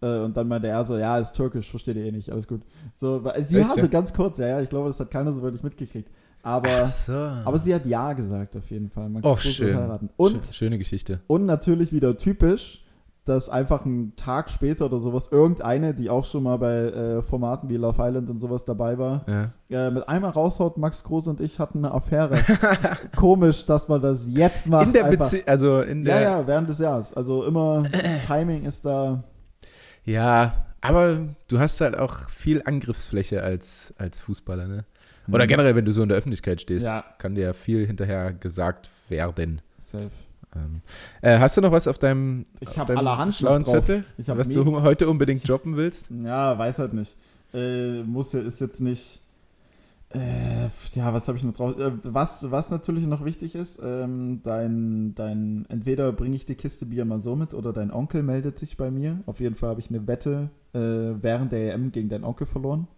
äh, 0.00 0.20
und 0.20 0.34
dann 0.34 0.48
meinte 0.48 0.68
er 0.68 0.86
so, 0.86 0.96
ja, 0.96 1.18
ist 1.18 1.32
türkisch, 1.34 1.68
versteht 1.68 1.96
ihr 1.96 2.06
eh 2.06 2.12
nicht, 2.12 2.30
alles 2.30 2.48
gut. 2.48 2.62
So, 2.96 3.22
sie 3.44 3.58
Echt, 3.58 3.68
hat 3.68 3.76
ja? 3.76 3.82
so 3.82 3.88
ganz 3.90 4.14
kurz, 4.14 4.38
ja, 4.38 4.46
ja, 4.48 4.60
ich 4.62 4.70
glaube, 4.70 4.88
das 4.88 4.98
hat 4.98 5.10
keiner 5.10 5.30
so 5.32 5.42
wirklich 5.42 5.62
mitgekriegt. 5.62 6.08
Aber, 6.42 6.86
so. 6.86 7.12
aber 7.12 7.58
sie 7.58 7.74
hat 7.74 7.84
Ja 7.84 8.14
gesagt, 8.14 8.56
auf 8.56 8.70
jeden 8.70 8.88
Fall. 8.88 9.10
Max 9.10 9.26
Och, 9.26 9.38
Kruse 9.40 9.52
schön. 9.52 9.76
heiraten. 9.76 10.08
Und, 10.16 10.42
Schö- 10.42 10.52
schöne 10.54 10.78
Geschichte. 10.78 11.20
und 11.26 11.44
natürlich 11.44 11.92
wieder 11.92 12.16
typisch, 12.16 12.79
dass 13.26 13.48
einfach 13.48 13.84
einen 13.84 14.16
Tag 14.16 14.48
später 14.50 14.86
oder 14.86 14.98
sowas 14.98 15.28
irgendeine, 15.30 15.94
die 15.94 16.08
auch 16.10 16.24
schon 16.24 16.42
mal 16.42 16.56
bei 16.56 16.74
äh, 16.76 17.22
Formaten 17.22 17.68
wie 17.68 17.76
Love 17.76 18.02
Island 18.02 18.30
und 18.30 18.38
sowas 18.38 18.64
dabei 18.64 18.98
war, 18.98 19.24
Ja. 19.68 19.86
äh, 19.86 19.90
mit 19.90 20.08
einmal 20.08 20.30
raushaut, 20.30 20.78
Max 20.78 21.04
Kruse 21.04 21.30
und 21.30 21.40
ich 21.40 21.58
hatten 21.58 21.84
eine 21.84 21.92
Affäre. 21.94 22.38
Komisch, 23.16 23.64
dass 23.66 23.88
man 23.88 24.00
das 24.00 24.26
jetzt 24.26 24.68
macht. 24.68 24.86
In 24.86 24.92
der. 24.94 25.04
Beziehung, 25.04 25.42
also 25.46 25.80
in 25.82 26.04
Ja, 26.06 26.14
der. 26.14 26.22
ja, 26.22 26.46
während 26.46 26.70
des 26.70 26.78
Jahres. 26.78 27.12
Also 27.14 27.44
immer, 27.44 27.84
Timing 28.26 28.64
ist 28.64 28.84
da. 28.84 29.22
Ja, 30.04 30.52
aber 30.80 31.18
du 31.48 31.58
hast 31.60 31.80
halt 31.82 31.96
auch 31.98 32.30
viel 32.30 32.62
Angriffsfläche 32.64 33.42
als, 33.42 33.92
als 33.98 34.18
Fußballer, 34.18 34.66
ne? 34.66 34.84
Oder 35.30 35.44
Mhm. 35.44 35.48
generell, 35.48 35.76
wenn 35.76 35.84
du 35.84 35.92
so 35.92 36.02
in 36.02 36.08
der 36.08 36.18
Öffentlichkeit 36.18 36.60
stehst, 36.62 36.86
Ja. 36.86 37.04
kann 37.18 37.34
dir 37.34 37.52
viel 37.54 37.86
hinterher 37.86 38.32
gesagt 38.32 38.88
werden. 39.08 39.60
Safe. 39.78 40.08
Ähm, 40.54 40.82
äh, 41.22 41.38
hast 41.38 41.56
du 41.56 41.60
noch 41.60 41.72
was 41.72 41.86
auf 41.86 41.98
deinem, 41.98 42.46
Ich 42.60 42.68
auf 42.80 42.86
deinem 42.86 42.98
allerhand 42.98 43.34
schlauen 43.34 43.64
drauf. 43.64 43.86
Zettel, 43.86 44.04
was 44.18 44.48
du 44.48 44.64
heute 44.82 45.08
unbedingt 45.08 45.48
droppen 45.48 45.76
willst? 45.76 46.08
Ja, 46.10 46.58
weiß 46.58 46.80
halt 46.80 46.92
nicht. 46.92 47.16
Äh, 47.54 48.02
muss 48.02 48.32
ja, 48.32 48.40
ist 48.40 48.60
jetzt 48.60 48.80
nicht. 48.80 49.20
Äh, 50.12 50.66
ja, 50.94 51.14
was 51.14 51.28
habe 51.28 51.38
ich 51.38 51.44
noch 51.44 51.52
drauf? 51.52 51.78
Äh, 51.78 51.92
was, 52.02 52.50
was 52.50 52.70
natürlich 52.70 53.06
noch 53.06 53.24
wichtig 53.24 53.54
ist, 53.54 53.80
ähm, 53.82 54.40
dein, 54.42 55.14
dein, 55.14 55.66
entweder 55.68 56.12
bringe 56.12 56.34
ich 56.34 56.46
die 56.46 56.56
Kiste 56.56 56.86
Bier 56.86 57.04
mal 57.04 57.20
so 57.20 57.36
mit 57.36 57.54
oder 57.54 57.72
dein 57.72 57.92
Onkel 57.92 58.24
meldet 58.24 58.58
sich 58.58 58.76
bei 58.76 58.90
mir. 58.90 59.20
Auf 59.26 59.38
jeden 59.38 59.54
Fall 59.54 59.70
habe 59.70 59.80
ich 59.80 59.88
eine 59.88 60.08
Wette 60.08 60.50
äh, 60.72 60.78
während 60.78 61.52
der 61.52 61.74
EM 61.74 61.92
gegen 61.92 62.08
deinen 62.08 62.24
Onkel 62.24 62.48
verloren. 62.48 62.88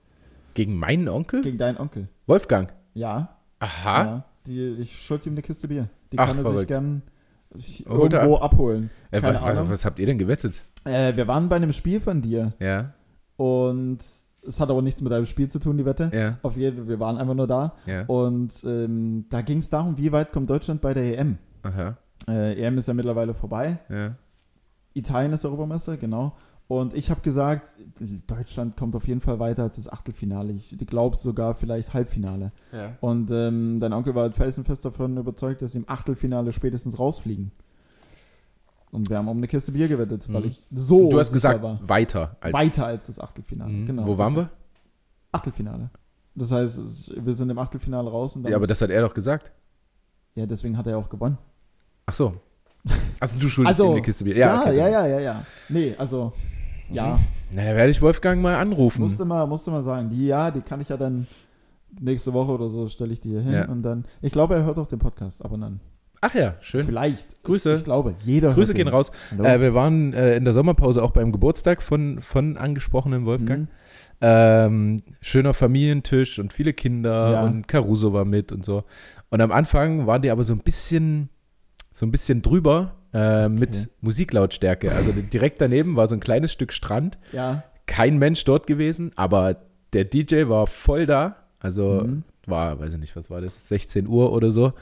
Gegen 0.55 0.77
meinen 0.79 1.09
Onkel? 1.09 1.43
Gegen 1.43 1.59
deinen 1.59 1.77
Onkel. 1.77 2.09
Wolfgang. 2.27 2.73
Ja. 2.95 3.37
Aha. 3.59 4.05
ja 4.05 4.25
die, 4.47 4.77
ich 4.81 5.01
schuld 5.03 5.27
ihm 5.27 5.33
eine 5.33 5.43
Kiste 5.43 5.69
Bier. 5.69 5.89
Die 6.13 6.19
Ach, 6.19 6.29
kann 6.29 6.39
er 6.39 6.43
sich 6.43 6.53
verrückt. 6.53 6.69
gern 6.69 7.03
ich- 7.57 7.85
Holt 7.89 8.13
er 8.13 8.21
irgendwo 8.23 8.39
abholen. 8.41 8.91
Äh, 9.11 9.23
was, 9.23 9.41
was, 9.43 9.69
was 9.71 9.85
habt 9.85 9.99
ihr 9.99 10.07
denn 10.07 10.19
gewettet? 10.19 10.63
Äh, 10.85 11.15
wir 11.17 11.27
waren 11.29 11.49
bei 11.49 11.57
einem 11.57 11.73
Spiel 11.73 12.01
von 12.01 12.23
dir 12.23 12.53
Ja, 12.59 12.93
und 13.37 13.99
es 14.47 14.61
hat 14.61 14.71
aber 14.71 14.83
nichts 14.83 15.01
mit 15.03 15.13
deinem 15.13 15.27
Spiel 15.27 15.49
zu 15.49 15.61
tun, 15.61 15.79
die 15.79 15.85
Wette. 15.85 16.11
ja, 16.13 16.39
Auf 16.43 16.57
jeden 16.57 16.77
Fall, 16.79 16.89
wir 16.89 16.99
waren 17.01 17.17
einfach 17.19 17.35
nur 17.35 17.47
da. 17.47 17.75
ja. 17.87 18.05
Und 18.07 18.65
ähm, 18.65 19.27
da 19.31 19.43
ging 19.43 19.59
es 19.59 19.69
darum, 19.71 19.97
wie 19.99 20.11
weit 20.13 20.33
kommt 20.33 20.51
Deutschland 20.51 20.81
bei 20.81 20.95
der 20.95 21.19
EM? 21.19 21.39
Aha, 21.63 21.97
Äh, 22.29 22.55
EM 22.61 22.79
ist 22.79 22.89
ja 22.89 22.95
mittlerweile 22.95 23.35
vorbei. 23.35 23.79
ja. 23.89 24.15
Italien 24.95 25.33
ist 25.33 25.45
Europameister, 25.47 25.97
genau. 25.97 26.35
Und 26.81 26.95
ich 26.95 27.11
habe 27.11 27.21
gesagt, 27.21 27.69
Deutschland 28.27 28.79
kommt 28.79 28.97
auf 28.97 29.07
jeden 29.07 29.21
Fall 29.21 29.39
weiter 29.39 29.65
als 29.65 29.77
das 29.77 29.93
Achtelfinale. 29.93 30.55
Ich 30.55 30.75
glaube 30.87 31.17
sogar 31.17 31.55
vielleicht 31.55 31.93
Halbfinale. 31.93 32.51
ja. 32.73 32.97
Und 33.03 33.31
ähm, 33.31 33.79
dein 33.79 33.93
Onkel 33.93 34.15
war 34.15 34.33
felsenfest 34.33 34.83
davon 34.85 35.19
überzeugt, 35.19 35.61
dass 35.61 35.73
sie 35.73 35.79
im 35.79 35.85
Achtelfinale 35.89 36.51
spätestens 36.53 36.99
rausfliegen. 36.99 37.53
Und 38.91 39.11
wir 39.11 39.19
haben 39.19 39.29
um 39.29 39.37
eine 39.37 39.49
Kiste 39.49 39.73
Bier 39.73 39.87
gewettet, 39.89 40.33
weil 40.33 40.43
Mhm. 40.43 40.47
ich 40.49 40.63
so 40.75 41.11
Du 41.11 41.19
hast 41.19 41.33
gesagt, 41.35 41.63
war. 41.63 41.79
weiter. 41.87 42.37
Als, 42.41 42.55
Weiter 42.55 42.87
als 42.87 43.07
das 43.09 43.19
Achtelfinale, 43.21 43.71
Mhm. 43.73 43.87
genau. 43.87 44.07
Wo 44.07 44.17
waren 44.17 44.35
wir? 44.37 44.49
Achtelfinale. 45.31 45.91
Das 46.35 46.53
heißt, 46.53 47.13
wir 47.23 47.33
sind 47.35 47.51
im 47.51 47.59
Achtelfinale 47.59 48.09
raus 48.11 48.35
und 48.37 48.45
dann 48.45 48.51
Ja, 48.53 48.57
aber 48.57 48.67
das 48.67 48.81
hat 48.81 48.89
er 48.89 49.03
doch 49.03 49.13
gesagt. 49.13 49.53
ja, 50.37 50.47
deswegen 50.47 50.79
hat 50.79 50.87
er 50.87 50.93
ja 50.93 50.99
auch 50.99 51.11
gewonnen. 51.11 51.37
Ach 52.07 52.15
so. 52.15 52.33
Also 53.21 53.39
du 53.39 53.49
schuldest 53.49 53.79
Also, 53.79 53.91
ihm 53.91 53.97
eine 53.97 54.03
Kiste 54.03 54.25
Bier. 54.25 54.37
Ja, 54.37 54.61
okay. 54.63 54.77
ja, 54.77 54.89
ja, 54.89 55.07
ja, 55.07 55.21
ja. 55.21 55.47
Nee, 55.69 55.95
also, 55.99 56.33
ja, 56.93 57.19
Na, 57.53 57.65
da 57.65 57.75
werde 57.77 57.91
ich 57.91 58.01
Wolfgang 58.03 58.41
mal 58.43 58.55
anrufen. 58.55 59.01
musste 59.03 59.25
mal, 59.25 59.47
musste 59.47 59.71
mal 59.71 59.83
sagen. 59.83 60.09
Die, 60.11 60.27
ja, 60.27 60.51
die 60.51 60.61
kann 60.61 60.81
ich 60.81 60.89
ja 60.89 60.97
dann 60.97 61.27
nächste 62.01 62.33
Woche 62.33 62.53
oder 62.53 62.69
so, 62.71 62.89
stelle 62.89 63.13
ich 63.13 63.21
die 63.21 63.31
hier 63.31 63.41
hin 63.43 63.53
Ja. 63.53 63.69
und 63.69 63.83
dann, 63.83 64.05
ich 64.21 64.33
glaube, 64.33 64.55
er 64.55 64.65
hört 64.65 64.79
auch 64.79 64.87
den 64.87 64.99
Podcast 64.99 65.45
ab 65.45 65.53
und 65.53 65.63
an. 65.63 65.81
Ach 66.25 66.35
ja, 66.35 66.55
schön. 66.61 66.85
Vielleicht. 66.85 67.43
Grüße. 67.43 67.75
Ich 67.75 67.83
glaube, 67.83 68.15
jeder 68.23 68.53
Grüße 68.53 68.75
gehen 68.75 68.87
den. 68.87 68.95
raus. 68.95 69.11
Äh, 69.37 69.59
wir 69.61 69.75
waren 69.75 70.13
äh, 70.13 70.37
in 70.37 70.45
der 70.45 70.55
Sommerpause 70.55 71.03
auch 71.03 71.11
beim 71.11 71.33
Geburtstag 71.33 71.83
von, 71.83 72.21
von 72.23 72.57
angesprochenem 72.57 73.25
Wolfgang. 73.27 73.63
Mhm. 73.63 73.69
Ähm, 74.21 75.03
schöner 75.21 75.53
Familientisch 75.53 76.39
und 76.39 76.53
viele 76.53 76.73
Kinder 76.75 77.33
Ja. 77.33 77.43
und 77.43 77.67
Caruso 77.67 78.13
war 78.13 78.25
mit 78.25 78.53
und 78.53 78.65
so. 78.65 78.85
Und 79.31 79.41
am 79.41 79.51
Anfang 79.51 80.07
waren 80.07 80.23
die 80.23 80.31
aber 80.31 80.45
so 80.45 80.53
ein 80.53 80.61
bisschen, 80.61 81.29
so 81.93 82.07
ein 82.07 82.13
bisschen 82.13 82.41
drüber 82.41 82.93
äh, 83.15 83.49
mit 83.49 83.71
Okay. 83.71 83.87
Musiklautstärke. 84.01 84.93
Also 84.93 85.13
direkt 85.33 85.61
daneben 85.61 85.97
war 85.97 86.09
so 86.09 86.15
ein 86.15 86.21
kleines 86.21 86.53
Stück 86.53 86.73
Strand. 86.73 87.19
Ja. 87.33 87.65
Kein 87.87 88.19
Mensch 88.19 88.45
dort 88.45 88.67
gewesen, 88.67 89.13
aber 89.17 89.57
der 89.93 90.05
DJ 90.05 90.49
war 90.49 90.67
voll 90.67 91.07
da. 91.07 91.37
Also 91.61 92.03
Mhm. 92.05 92.23
war, 92.47 92.81
weiß 92.81 92.93
ich 92.95 92.99
nicht, 92.99 93.15
was 93.17 93.31
war 93.31 93.41
das, 93.41 93.57
16 93.69 94.07
Uhr 94.09 94.33
oder 94.33 94.51
so. 94.51 94.73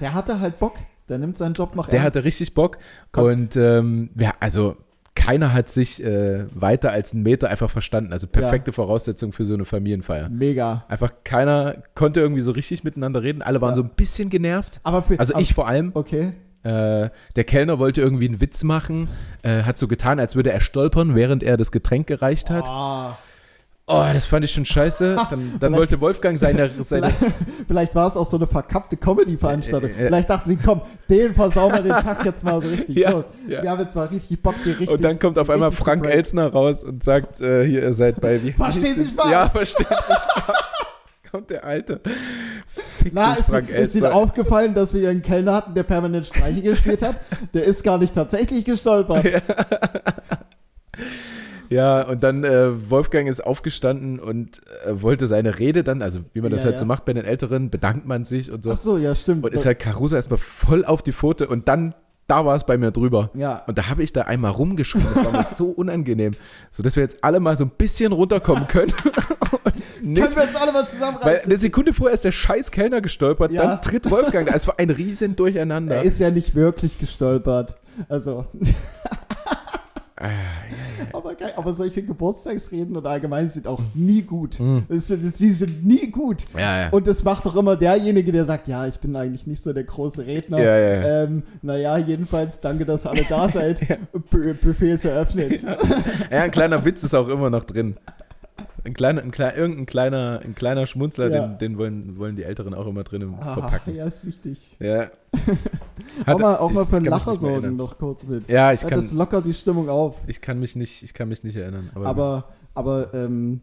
Der 0.00 0.14
hatte 0.14 0.40
halt 0.40 0.58
Bock. 0.58 0.74
Der 1.08 1.18
nimmt 1.18 1.38
seinen 1.38 1.52
Job 1.54 1.76
noch 1.76 1.86
Der 1.88 2.00
ernst. 2.00 2.16
hatte 2.16 2.24
richtig 2.24 2.52
Bock. 2.54 2.78
Gott. 3.12 3.24
Und 3.32 3.56
ähm, 3.56 4.10
ja, 4.18 4.32
also 4.40 4.76
keiner 5.14 5.52
hat 5.54 5.68
sich 5.70 6.02
äh, 6.04 6.44
weiter 6.54 6.90
als 6.90 7.14
einen 7.14 7.22
Meter 7.22 7.48
einfach 7.48 7.70
verstanden. 7.70 8.12
Also 8.12 8.26
perfekte 8.26 8.72
Voraussetzung 8.72 9.32
für 9.32 9.44
so 9.46 9.54
eine 9.54 9.64
Familienfeier. 9.64 10.28
Mega. 10.28 10.84
Einfach 10.88 11.12
keiner 11.24 11.82
konnte 11.94 12.20
irgendwie 12.20 12.42
so 12.42 12.50
richtig 12.50 12.84
miteinander 12.84 13.22
reden. 13.22 13.40
Alle 13.40 13.60
waren 13.62 13.70
Ja. 13.70 13.76
so 13.76 13.82
ein 13.84 13.90
bisschen 13.96 14.28
genervt. 14.28 14.80
Aber 14.82 15.02
für, 15.02 15.18
Also 15.18 15.32
aber, 15.34 15.40
ich 15.42 15.54
vor 15.54 15.68
allem. 15.68 15.92
Okay. 15.94 16.32
Äh, 16.66 17.10
der 17.36 17.44
Kellner 17.44 17.78
wollte 17.78 18.00
irgendwie 18.00 18.26
einen 18.26 18.40
Witz 18.40 18.64
machen, 18.64 19.08
äh, 19.42 19.62
hat 19.62 19.78
so 19.78 19.86
getan, 19.86 20.18
als 20.18 20.34
würde 20.34 20.50
er 20.50 20.60
stolpern, 20.60 21.14
während 21.14 21.42
er 21.42 21.56
das 21.56 21.70
Getränk 21.70 22.06
gereicht 22.08 22.50
hat. 22.50 22.64
Ah, 22.66 23.16
Oh, 23.88 24.04
das 24.12 24.26
fand 24.26 24.44
ich 24.44 24.50
schon 24.50 24.64
scheiße. 24.64 25.16
Dann, 25.30 25.52
dann 25.60 25.72
wollte 25.76 26.00
Wolfgang 26.00 26.36
seine, 26.36 26.68
seine 26.82 27.10
vielleicht, 27.10 27.34
vielleicht 27.68 27.94
war 27.94 28.08
es 28.08 28.16
auch 28.16 28.24
so 28.24 28.36
eine 28.36 28.48
verkappte 28.48 28.96
Comedy-Veranstaltung. 28.96 29.90
Äh, 29.90 29.92
äh. 29.92 30.06
Vielleicht 30.06 30.28
dachten 30.28 30.48
sie, 30.48 30.56
komm, 30.56 30.80
den 31.08 31.34
versauen 31.34 31.72
wir 31.72 31.82
den 31.82 31.92
Tag 31.92 32.24
jetzt 32.24 32.44
mal 32.44 32.60
so 32.60 32.68
richtig. 32.68 32.96
Ja, 32.96 33.24
ja. 33.46 33.62
Wir 33.62 33.70
haben 33.70 33.80
jetzt 33.80 33.94
mal 33.94 34.06
richtig 34.06 34.42
Bock, 34.42 34.56
die 34.64 34.70
richtig. 34.70 34.90
Und 34.90 35.04
dann 35.04 35.18
kommt 35.18 35.38
auf 35.38 35.50
einmal 35.50 35.70
Frank. 35.70 36.04
Elsner 36.06 36.50
raus 36.52 36.82
und 36.82 37.04
sagt, 37.04 37.40
äh, 37.40 37.64
hier, 37.64 37.82
ihr 37.82 37.94
seid 37.94 38.20
bei 38.20 38.42
wie 38.42 38.52
Verstehen 38.52 38.96
Sie? 38.96 39.08
Spaß? 39.08 39.30
Ja, 39.30 39.48
verstehen 39.48 39.86
Sie 39.88 40.14
Spaß. 40.14 40.64
Kommt 41.30 41.50
der 41.50 41.64
Alte. 41.64 42.00
Fick 42.66 43.12
Na, 43.14 43.34
ist, 43.34 43.50
Frank 43.50 43.70
ist 43.70 43.94
Ihnen 43.94 44.06
aufgefallen, 44.06 44.74
dass 44.74 44.94
wir 44.94 45.08
einen 45.08 45.22
Kellner 45.22 45.54
hatten, 45.54 45.74
der 45.74 45.82
permanent 45.84 46.26
Streiche 46.26 46.62
gespielt 46.62 47.02
hat? 47.02 47.20
Der 47.54 47.64
ist 47.64 47.82
gar 47.82 47.98
nicht 47.98 48.14
tatsächlich 48.14 48.64
gestolpert. 48.64 49.42
Ja, 51.68 52.02
und 52.02 52.22
dann 52.22 52.44
äh, 52.44 52.90
Wolfgang 52.90 53.28
ist 53.28 53.44
aufgestanden 53.44 54.20
und 54.20 54.60
äh, 54.86 55.02
wollte 55.02 55.26
seine 55.26 55.58
Rede 55.58 55.82
dann, 55.82 56.00
also 56.00 56.20
wie 56.32 56.40
man 56.40 56.52
das 56.52 56.60
Ja, 56.62 56.66
halt 56.66 56.76
ja. 56.76 56.78
so 56.80 56.86
macht 56.86 57.04
bei 57.04 57.12
den 57.12 57.24
Älteren, 57.24 57.70
bedankt 57.70 58.06
man 58.06 58.24
sich 58.24 58.52
und 58.52 58.62
so. 58.62 58.70
Ach 58.70 58.76
so, 58.76 58.96
ja, 58.98 59.14
stimmt. 59.16 59.44
Und 59.44 59.52
ist 59.52 59.66
halt 59.66 59.80
Caruso 59.80 60.14
erstmal 60.14 60.38
voll 60.38 60.84
auf 60.84 61.02
die 61.02 61.10
Pfote 61.12 61.48
und 61.48 61.66
dann, 61.66 61.92
da 62.28 62.44
war 62.44 62.54
es 62.54 62.64
bei 62.64 62.78
mir 62.78 62.92
drüber. 62.92 63.30
ja. 63.34 63.64
Und 63.66 63.78
da 63.78 63.88
habe 63.88 64.04
ich 64.04 64.12
da 64.12 64.22
einmal 64.22 64.52
rumgeschrien, 64.52 65.04
das 65.12 65.24
war 65.24 65.32
mir 65.32 65.42
so 65.44 65.66
unangenehm. 65.70 66.34
So 66.70 66.84
dass 66.84 66.94
wir 66.94 67.02
jetzt 67.02 67.18
alle 67.22 67.40
mal 67.40 67.58
so 67.58 67.64
ein 67.64 67.70
bisschen 67.70 68.12
runterkommen 68.12 68.68
können. 68.68 68.92
nicht, 70.02 70.22
Können 70.22 70.36
wir 70.36 70.42
uns 70.44 70.56
alle 70.56 70.72
mal 70.72 70.82
weil 70.82 70.88
zusammenreißen? 70.88 71.44
eine 71.50 71.58
Sekunde 71.58 71.92
vorher 71.92 72.14
ist 72.14 72.24
der 72.24 72.32
scheiß 72.32 72.70
Kellner 72.70 73.00
gestolpert, 73.00 73.52
Ja. 73.52 73.62
dann 73.66 73.82
tritt 73.82 74.10
Wolfgang 74.10 74.48
da. 74.48 74.54
Es 74.54 74.66
war 74.66 74.78
ein 74.78 74.90
riesen 74.90 75.36
Durcheinander. 75.36 75.96
Er 75.96 76.02
ist 76.02 76.18
ja 76.20 76.30
nicht 76.30 76.54
wirklich 76.54 76.98
gestolpert. 76.98 77.76
Also. 78.08 78.46
Ah, 80.18 80.28
aber, 81.12 81.34
geil, 81.34 81.52
aber 81.56 81.74
solche 81.74 82.02
Geburtstagsreden 82.02 82.96
und 82.96 83.04
allgemein 83.06 83.50
sind 83.50 83.66
auch 83.68 83.82
nie 83.92 84.22
gut. 84.22 84.58
Mhm. 84.58 84.84
Es 84.88 85.08
sie 85.08 85.50
sind 85.50 85.84
nie 85.86 86.10
gut. 86.10 86.46
ja. 86.58 86.88
Und 86.88 87.06
das 87.06 87.22
macht 87.22 87.44
doch 87.44 87.54
immer 87.54 87.76
derjenige, 87.76 88.32
der 88.32 88.46
sagt, 88.46 88.66
ja, 88.66 88.86
ich 88.86 88.98
bin 88.98 89.14
eigentlich 89.14 89.46
nicht 89.46 89.62
so 89.62 89.74
der 89.74 89.84
große 89.84 90.24
Redner. 90.24 90.58
Ja, 90.58 90.78
ja. 90.78 91.24
Ähm, 91.24 91.42
naja, 91.60 91.98
jedenfalls 91.98 92.60
danke, 92.60 92.86
dass 92.86 93.04
ihr 93.04 93.10
alle 93.10 93.24
da 93.28 93.46
seid. 93.50 93.86
Bu 94.30 94.54
Buffet 94.54 94.92
ist 94.92 95.04
eröffnet. 95.04 95.62
ja, 96.30 96.40
ein 96.40 96.50
kleiner 96.50 96.82
Witz 96.82 97.04
ist 97.04 97.12
auch 97.12 97.28
immer 97.28 97.50
noch 97.50 97.64
drin. 97.64 97.96
Ein 98.86 98.94
kleiner, 98.94 99.20
ein 99.22 99.30
kleiner, 99.32 99.56
irgendein 99.56 99.86
kleiner, 99.86 100.40
ein 100.44 100.54
kleiner 100.54 100.86
Schmunzler, 100.86 101.28
Ja. 101.30 101.46
den, 101.48 101.58
den 101.58 101.78
wollen, 101.78 102.18
wollen 102.18 102.36
die 102.36 102.44
Älteren 102.44 102.72
auch 102.72 102.86
immer 102.86 103.02
drin 103.04 103.34
Ah, 103.40 103.54
verpacken. 103.54 103.94
ja, 103.96 104.06
ist 104.06 104.24
wichtig. 104.24 104.76
Ja. 104.78 105.08
auch 106.22 106.26
Hat- 106.26 106.38
mal, 106.38 106.56
auch 106.56 106.70
mal 106.70 106.82
ich 106.84 106.88
für 106.88 106.96
einen 106.96 107.04
Lacher 107.06 107.38
sorgen 107.38 107.76
noch 107.76 107.98
kurz 107.98 108.24
mit. 108.26 108.48
Ja, 108.48 108.72
ich 108.72 108.82
Ja, 108.82 108.88
kann, 108.88 108.98
das 108.98 109.12
lockert 109.12 109.44
die 109.44 109.54
Stimmung 109.54 109.88
auf. 109.88 110.16
ich 110.28 110.40
kann 110.40 110.60
mich 110.60 110.76
nicht, 110.76 111.02
ich 111.02 111.12
kann 111.14 111.28
mich 111.28 111.42
nicht 111.44 111.56
erinnern. 111.56 111.90
Aber, 111.94 112.06
Aber, 112.06 112.44
aber 112.74 113.14
ähm, 113.14 113.60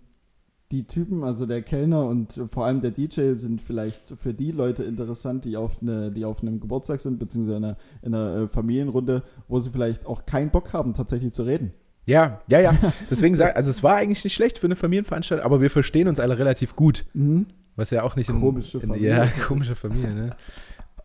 die 0.71 0.85
Typen, 0.87 1.23
also 1.23 1.45
der 1.45 1.61
Kellner 1.61 2.05
und 2.07 2.41
vor 2.49 2.65
allem 2.65 2.81
der 2.81 2.91
DJ, 2.91 3.33
sind 3.33 3.61
vielleicht 3.61 4.09
für 4.17 4.33
die 4.33 4.51
Leute 4.51 4.83
interessant, 4.83 5.45
die 5.45 5.55
auf, 5.55 5.77
eine, 5.81 6.11
die 6.11 6.25
auf 6.25 6.41
einem 6.41 6.59
Geburtstag 6.59 6.99
sind, 6.99 7.19
beziehungsweise 7.19 7.57
in 7.57 7.63
einer, 7.63 7.77
in 8.01 8.15
einer 8.15 8.35
äh, 8.43 8.47
Familienrunde, 8.47 9.21
wo 9.47 9.59
sie 9.59 9.69
vielleicht 9.69 10.05
auch 10.07 10.25
keinen 10.25 10.49
Bock 10.49 10.73
haben, 10.73 10.93
tatsächlich 10.95 11.31
zu 11.31 11.43
reden. 11.43 11.73
Ja, 12.05 12.41
ja, 12.47 12.59
ja. 12.59 12.73
Deswegen 13.09 13.35
sag, 13.35 13.55
also 13.55 13.69
es 13.69 13.83
war 13.83 13.95
eigentlich 13.95 14.23
nicht 14.23 14.33
schlecht 14.33 14.57
für 14.57 14.67
eine 14.67 14.75
Familienveranstaltung, 14.75 15.45
aber 15.45 15.61
wir 15.61 15.69
verstehen 15.69 16.07
uns 16.07 16.19
alle 16.19 16.37
relativ 16.37 16.75
gut. 16.75 17.05
Mhm. 17.13 17.47
Was 17.75 17.89
ja 17.89 18.03
auch 18.03 18.15
nicht 18.15 18.29
in, 18.29 18.39
Komische 18.39 18.77
in, 18.79 18.87
Familie. 18.87 19.09
Ja, 19.09 19.27
komische 19.47 19.75
Familie, 19.75 20.13
ne? 20.13 20.29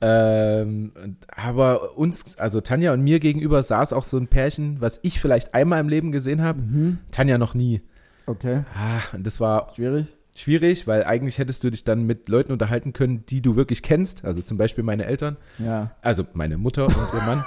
ähm, 0.00 0.92
aber 1.34 1.96
uns, 1.96 2.38
also 2.38 2.60
Tanja 2.60 2.92
und 2.92 3.02
mir 3.02 3.20
gegenüber 3.20 3.62
saß 3.62 3.92
auch 3.92 4.04
so 4.04 4.16
ein 4.16 4.28
Pärchen, 4.28 4.80
was 4.80 5.00
ich 5.02 5.20
vielleicht 5.20 5.54
einmal 5.54 5.80
im 5.80 5.88
Leben 5.88 6.12
gesehen 6.12 6.42
habe. 6.42 6.60
Mhm. 6.60 6.98
Tanja 7.10 7.38
noch 7.38 7.54
nie. 7.54 7.82
Okay, 8.26 8.64
Ah, 8.74 9.00
und 9.14 9.26
das 9.26 9.40
war 9.40 9.72
schwierig. 9.74 10.17
Schwierig, 10.40 10.86
weil 10.86 11.04
eigentlich 11.04 11.38
hättest 11.38 11.62
du 11.64 11.70
dich 11.70 11.84
dann 11.84 12.04
mit 12.06 12.28
Leuten 12.28 12.52
unterhalten 12.52 12.92
können, 12.92 13.24
die 13.28 13.40
du 13.42 13.56
wirklich 13.56 13.82
kennst. 13.82 14.24
Also 14.24 14.40
zum 14.42 14.56
Beispiel 14.58 14.84
meine 14.84 15.04
Eltern, 15.06 15.36
Ja. 15.58 15.90
also 16.02 16.24
meine 16.34 16.56
Mutter 16.58 16.86
und 16.86 16.94
ihr 17.14 17.22
Mann. 17.26 17.44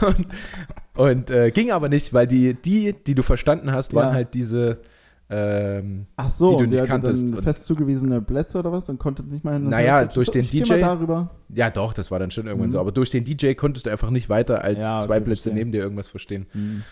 und 0.00 0.26
und 0.94 1.30
äh, 1.30 1.50
ging 1.50 1.70
aber 1.70 1.88
nicht, 1.88 2.12
weil 2.12 2.26
die, 2.26 2.54
die, 2.54 2.94
die 3.06 3.14
du 3.14 3.22
verstanden 3.22 3.72
hast, 3.72 3.94
waren 3.94 4.08
Ja. 4.08 4.14
halt 4.14 4.34
diese. 4.34 4.78
Ähm, 5.34 6.04
Ach 6.16 6.28
so, 6.30 6.58
Die 6.58 6.64
du 6.66 6.70
nicht 6.74 6.84
kanntest 6.84 7.30
dann 7.30 7.42
fest 7.42 7.64
zugewiesene 7.64 8.20
Plätze 8.20 8.58
oder 8.58 8.70
was 8.70 8.90
und 8.90 8.98
konnte 8.98 9.22
nicht 9.22 9.44
mal 9.44 9.54
hin 9.54 9.66
Naja, 9.70 10.04
durch 10.04 10.28
den 10.30 10.46
DJ 10.46 10.80
darüber. 10.80 11.30
ja, 11.48 11.70
doch, 11.70 11.94
das 11.94 12.10
war 12.10 12.18
dann 12.18 12.30
schon 12.30 12.46
irgendwann 12.46 12.68
Mhm. 12.68 12.72
so. 12.72 12.80
Aber 12.80 12.92
durch 12.92 13.08
den 13.08 13.24
DJ 13.24 13.54
konntest 13.54 13.86
du 13.86 13.90
einfach 13.90 14.10
nicht 14.10 14.28
weiter 14.28 14.62
als 14.62 14.82
Ja, 14.82 14.96
okay, 14.98 15.06
zwei 15.06 15.20
Plätze 15.20 15.44
verstehe. 15.44 15.54
neben 15.54 15.72
dir 15.72 15.80
irgendwas 15.82 16.08
verstehen. 16.08 16.44
Hm. 16.52 16.82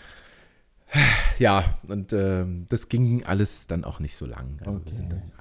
Ja, 1.39 1.65
und 1.89 2.13
ähm, 2.13 2.67
das 2.69 2.89
ging 2.89 3.25
alles 3.25 3.67
dann 3.67 3.85
auch 3.85 4.01
nicht 4.01 4.17
so 4.17 4.27
lang. 4.27 4.59
Also 4.65 4.79
Okay. 4.79 4.93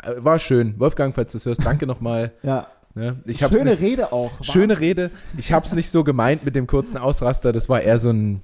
dann, 0.03 0.15
äh, 0.17 0.23
war 0.23 0.39
schön. 0.39 0.79
Wolfgang, 0.79 1.13
falls 1.15 1.31
du 1.31 1.37
es 1.39 1.45
hörst, 1.45 1.65
danke 1.65 1.85
nochmal. 1.87 2.31
Ja, 2.43 2.67
Ne? 2.95 3.17
Schöne 3.27 3.65
nicht, 3.71 3.81
Rede 3.81 4.11
auch. 4.11 4.43
schöne 4.43 4.79
Rede. 4.79 5.11
Ich 5.37 5.53
habe 5.53 5.63
es 5.65 5.73
nicht 5.73 5.91
so 5.91 6.03
gemeint 6.03 6.43
mit 6.43 6.55
dem 6.55 6.65
kurzen 6.65 6.97
Ausraster. 6.97 7.53
Das 7.53 7.69
war 7.69 7.81
eher 7.81 7.99
so 7.99 8.09
ein. 8.09 8.41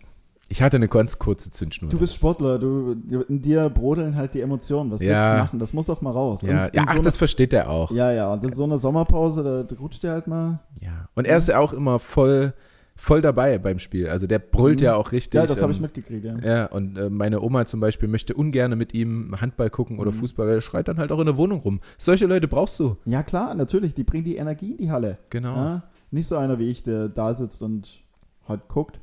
Ich 0.47 0.61
hatte 0.61 0.77
eine 0.77 0.87
ganz 0.87 1.17
kurze 1.17 1.49
Zündschnur. 1.49 1.89
Du 1.89 1.97
bist 1.97 2.13
Sportler, 2.13 2.59
du, 2.59 2.95
in 3.27 3.41
dir 3.41 3.69
brodeln 3.71 4.15
halt 4.15 4.35
die 4.35 4.41
Emotionen. 4.41 4.91
Was 4.91 5.01
Ja. 5.01 5.09
willst 5.09 5.25
du 5.39 5.43
machen? 5.43 5.59
Das 5.59 5.73
muss 5.73 5.89
auch 5.89 6.01
mal 6.01 6.11
raus. 6.11 6.43
ja, 6.43 6.65
in 6.67 6.73
ja 6.75 6.83
ach, 6.85 6.95
so 6.97 7.01
das 7.01 7.17
versteht 7.17 7.51
er 7.53 7.69
auch. 7.71 7.89
ja, 7.89 8.11
ja, 8.11 8.31
und 8.31 8.43
in 8.45 8.53
so 8.53 8.63
einer 8.65 8.77
Sommerpause, 8.77 9.43
da, 9.43 9.63
da 9.63 9.75
rutscht 9.81 10.03
der 10.03 10.11
halt 10.11 10.27
mal. 10.27 10.59
Ja. 10.79 11.09
Und 11.15 11.25
er 11.25 11.37
ist 11.37 11.47
ja 11.47 11.57
auch 11.57 11.73
immer 11.73 11.97
voll, 11.97 12.53
voll 12.97 13.21
dabei 13.21 13.57
beim 13.59 13.79
Spiel. 13.79 14.07
Also 14.09 14.25
der 14.27 14.39
brüllt 14.39 14.79
Mhm. 14.79 14.85
ja 14.85 14.95
auch 14.95 15.11
richtig. 15.11 15.39
Ja, 15.39 15.45
das 15.45 15.61
habe 15.61 15.71
ähm, 15.71 15.75
ich 15.75 15.81
mitgekriegt, 15.81 16.23
ja. 16.25 16.37
Ja, 16.39 16.65
und 16.67 16.97
äh, 16.97 17.09
meine 17.09 17.41
Oma 17.41 17.65
zum 17.65 17.79
Beispiel 17.79 18.07
möchte 18.07 18.33
ungern 18.33 18.77
mit 18.77 18.93
ihm 18.93 19.35
Handball 19.41 19.69
gucken 19.69 19.99
oder 19.99 20.11
Mhm. 20.11 20.15
Fußball, 20.19 20.47
weil 20.47 20.55
er 20.55 20.61
schreit 20.61 20.87
dann 20.87 20.97
halt 20.97 21.11
auch 21.11 21.19
in 21.19 21.25
der 21.25 21.37
Wohnung 21.37 21.59
rum. 21.59 21.81
Solche 21.97 22.25
Leute 22.25 22.47
brauchst 22.47 22.79
du. 22.79 22.97
Ja, 23.05 23.23
klar, 23.23 23.53
natürlich. 23.55 23.93
Die 23.93 24.03
bringen 24.03 24.23
die 24.23 24.37
Energie 24.37 24.71
in 24.71 24.77
die 24.77 24.91
Halle. 24.91 25.17
Genau. 25.29 25.55
Ja? 25.55 25.83
Nicht 26.11 26.27
so 26.27 26.37
einer 26.37 26.57
wie 26.59 26.69
ich, 26.69 26.83
der 26.83 27.09
da 27.09 27.33
sitzt 27.35 27.61
und 27.61 28.03
halt 28.47 28.67
guckt. 28.69 28.99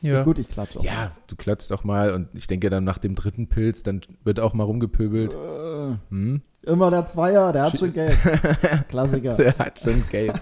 Ja. 0.00 0.22
Gut, 0.22 0.38
ich 0.38 0.48
klatsche 0.48 0.80
auch. 0.80 0.84
Ja, 0.84 1.12
du 1.28 1.36
klatzt 1.36 1.72
auch 1.72 1.82
mal 1.84 2.12
und 2.12 2.28
ich 2.34 2.46
denke 2.46 2.68
dann 2.68 2.84
nach 2.84 2.98
dem 2.98 3.14
dritten 3.14 3.48
Pilz, 3.48 3.82
dann 3.82 4.02
wird 4.22 4.38
auch 4.38 4.52
mal 4.52 4.64
rumgepöbelt. 4.64 5.32
Äh, 5.32 5.96
Hm? 6.10 6.40
immer 6.62 6.90
der 6.90 7.04
Zweier, 7.06 7.52
der 7.52 7.64
hat 7.64 7.70
Shit. 7.72 7.80
schon 7.80 7.92
Geld. 7.92 8.16
Klassiker. 8.88 9.34
Der 9.34 9.56
hat 9.58 9.78
schon 9.80 10.02
Geld. 10.10 10.32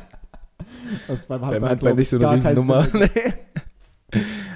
Das 1.08 1.20
ist 1.20 1.28
beim 1.28 1.40
Beim 1.40 1.64
Handball, 1.64 1.94
nicht 1.94 2.02
ich, 2.02 2.08
so 2.08 2.16
eine 2.18 2.36
Riesennummer. 2.36 2.88
Nee. 2.94 3.08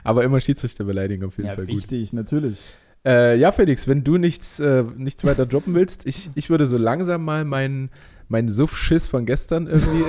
Aber 0.05 0.23
immer 0.23 0.41
Schiedsrichterbeleidigung 0.41 1.29
auf 1.29 1.37
jeden 1.39 1.49
Ja, 1.49 1.55
Fall 1.55 1.67
gut. 1.67 1.77
wichtig, 1.77 2.13
natürlich. 2.13 2.59
Äh, 3.07 3.39
ja, 3.39 3.53
Felix, 3.53 3.89
wenn 3.89 4.05
du 4.05 4.19
nichts, 4.19 4.61
äh, 4.61 4.85
nichts 4.97 5.25
weiter 5.25 5.47
droppen 5.47 5.75
willst, 5.75 6.07
ich, 6.07 6.31
ich 6.35 6.51
würde 6.51 6.67
so 6.67 6.77
langsam 6.77 7.25
mal 7.25 7.45
meinen 7.45 7.91
mein 8.29 8.49
Suff-Schiss 8.49 9.07
von 9.07 9.25
gestern 9.27 9.67
irgendwie. 9.67 10.05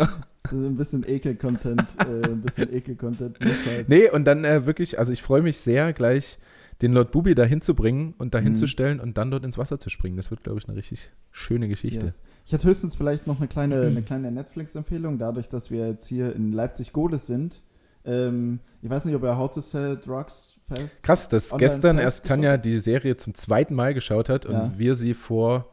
Das 0.44 0.54
ist 0.54 0.66
ein 0.66 0.76
bisschen 0.76 1.08
Ekel-Content, 1.08 1.84
äh, 2.00 2.26
ein 2.28 2.42
bisschen 2.42 2.74
Ekel-Content. 2.74 3.38
Halt. 3.40 3.88
nee, 3.88 4.10
und 4.10 4.24
dann 4.24 4.44
äh, 4.44 4.66
wirklich, 4.66 4.98
also 4.98 5.12
ich 5.12 5.22
freue 5.22 5.40
mich 5.40 5.58
sehr, 5.58 5.92
gleich 5.92 6.38
den 6.82 6.92
Lord 6.92 7.10
Bubi 7.12 7.34
da 7.34 7.44
hinzubringen 7.44 8.14
und 8.18 8.34
da 8.34 8.40
Mhm. 8.40 8.44
hinzustellen 8.44 9.00
und 9.00 9.16
dann 9.16 9.30
dort 9.30 9.44
ins 9.44 9.56
Wasser 9.56 9.78
zu 9.78 9.88
springen. 9.88 10.16
Das 10.16 10.30
wird, 10.30 10.42
glaube 10.42 10.58
ich, 10.58 10.66
eine 10.68 10.76
richtig 10.76 11.10
schöne 11.30 11.68
Geschichte. 11.68 12.04
Yes. 12.04 12.22
Ich 12.44 12.52
hätte 12.52 12.66
höchstens 12.68 12.94
vielleicht 12.96 13.26
noch 13.26 13.38
eine 13.38 13.48
kleine, 13.48 13.80
eine 13.86 14.02
kleine 14.02 14.30
Netflix-Empfehlung, 14.32 15.18
dadurch, 15.18 15.48
dass 15.48 15.70
wir 15.70 15.86
jetzt 15.88 16.06
hier 16.06 16.34
in 16.34 16.52
Leipzig-Goles 16.52 17.26
sind. 17.26 17.62
Ähm, 18.04 18.58
ich 18.82 18.90
weiß 18.90 19.04
nicht, 19.04 19.14
ob 19.14 19.22
ihr 19.22 19.36
How 19.38 19.48
to 19.50 19.60
Sell 19.60 19.96
Drugs 19.96 20.54
fest. 20.66 21.02
Krass, 21.04 21.28
dass 21.28 21.56
gestern 21.56 21.98
erst 21.98 22.26
Tanja 22.26 22.56
die 22.56 22.80
Serie 22.80 23.16
zum 23.16 23.34
zweiten 23.34 23.74
Mal 23.76 23.94
geschaut 23.94 24.28
hat 24.28 24.44
und 24.44 24.52
Ja. 24.54 24.72
wir 24.76 24.94
sie 24.96 25.14
vor. 25.14 25.68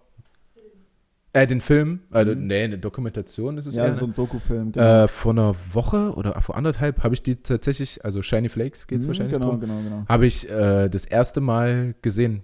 Äh, 1.31 1.45
den 1.45 1.61
Film, 1.61 1.99
also, 2.09 2.33
Mhm. 2.35 2.47
nee, 2.47 2.63
eine 2.63 2.79
Dokumentation 2.79 3.57
ist 3.59 3.67
es 3.67 3.75
Ja, 3.75 3.85
eher. 3.85 3.93
so 3.95 4.05
ein 4.05 4.15
Dokufilm. 4.15 4.71
Genau, 4.71 5.03
äh, 5.03 5.07
vor 5.07 5.31
einer 5.33 5.53
Woche 5.73 6.13
oder 6.15 6.41
vor 6.41 6.55
anderthalb 6.57 7.03
habe 7.03 7.13
ich 7.13 7.21
die 7.21 7.35
tatsächlich, 7.35 8.03
also 8.03 8.23
Shiny 8.23 8.49
Flakes 8.49 8.87
geht 8.87 8.99
es 8.99 9.05
Mhm, 9.05 9.09
wahrscheinlich 9.09 9.33
Genau, 9.35 9.49
drum, 9.51 9.59
genau, 9.59 9.79
genau. 9.83 10.05
habe 10.09 10.25
ich 10.25 10.49
äh, 10.49 10.89
das 10.89 11.05
erste 11.05 11.39
Mal 11.39 11.93
gesehen. 12.01 12.41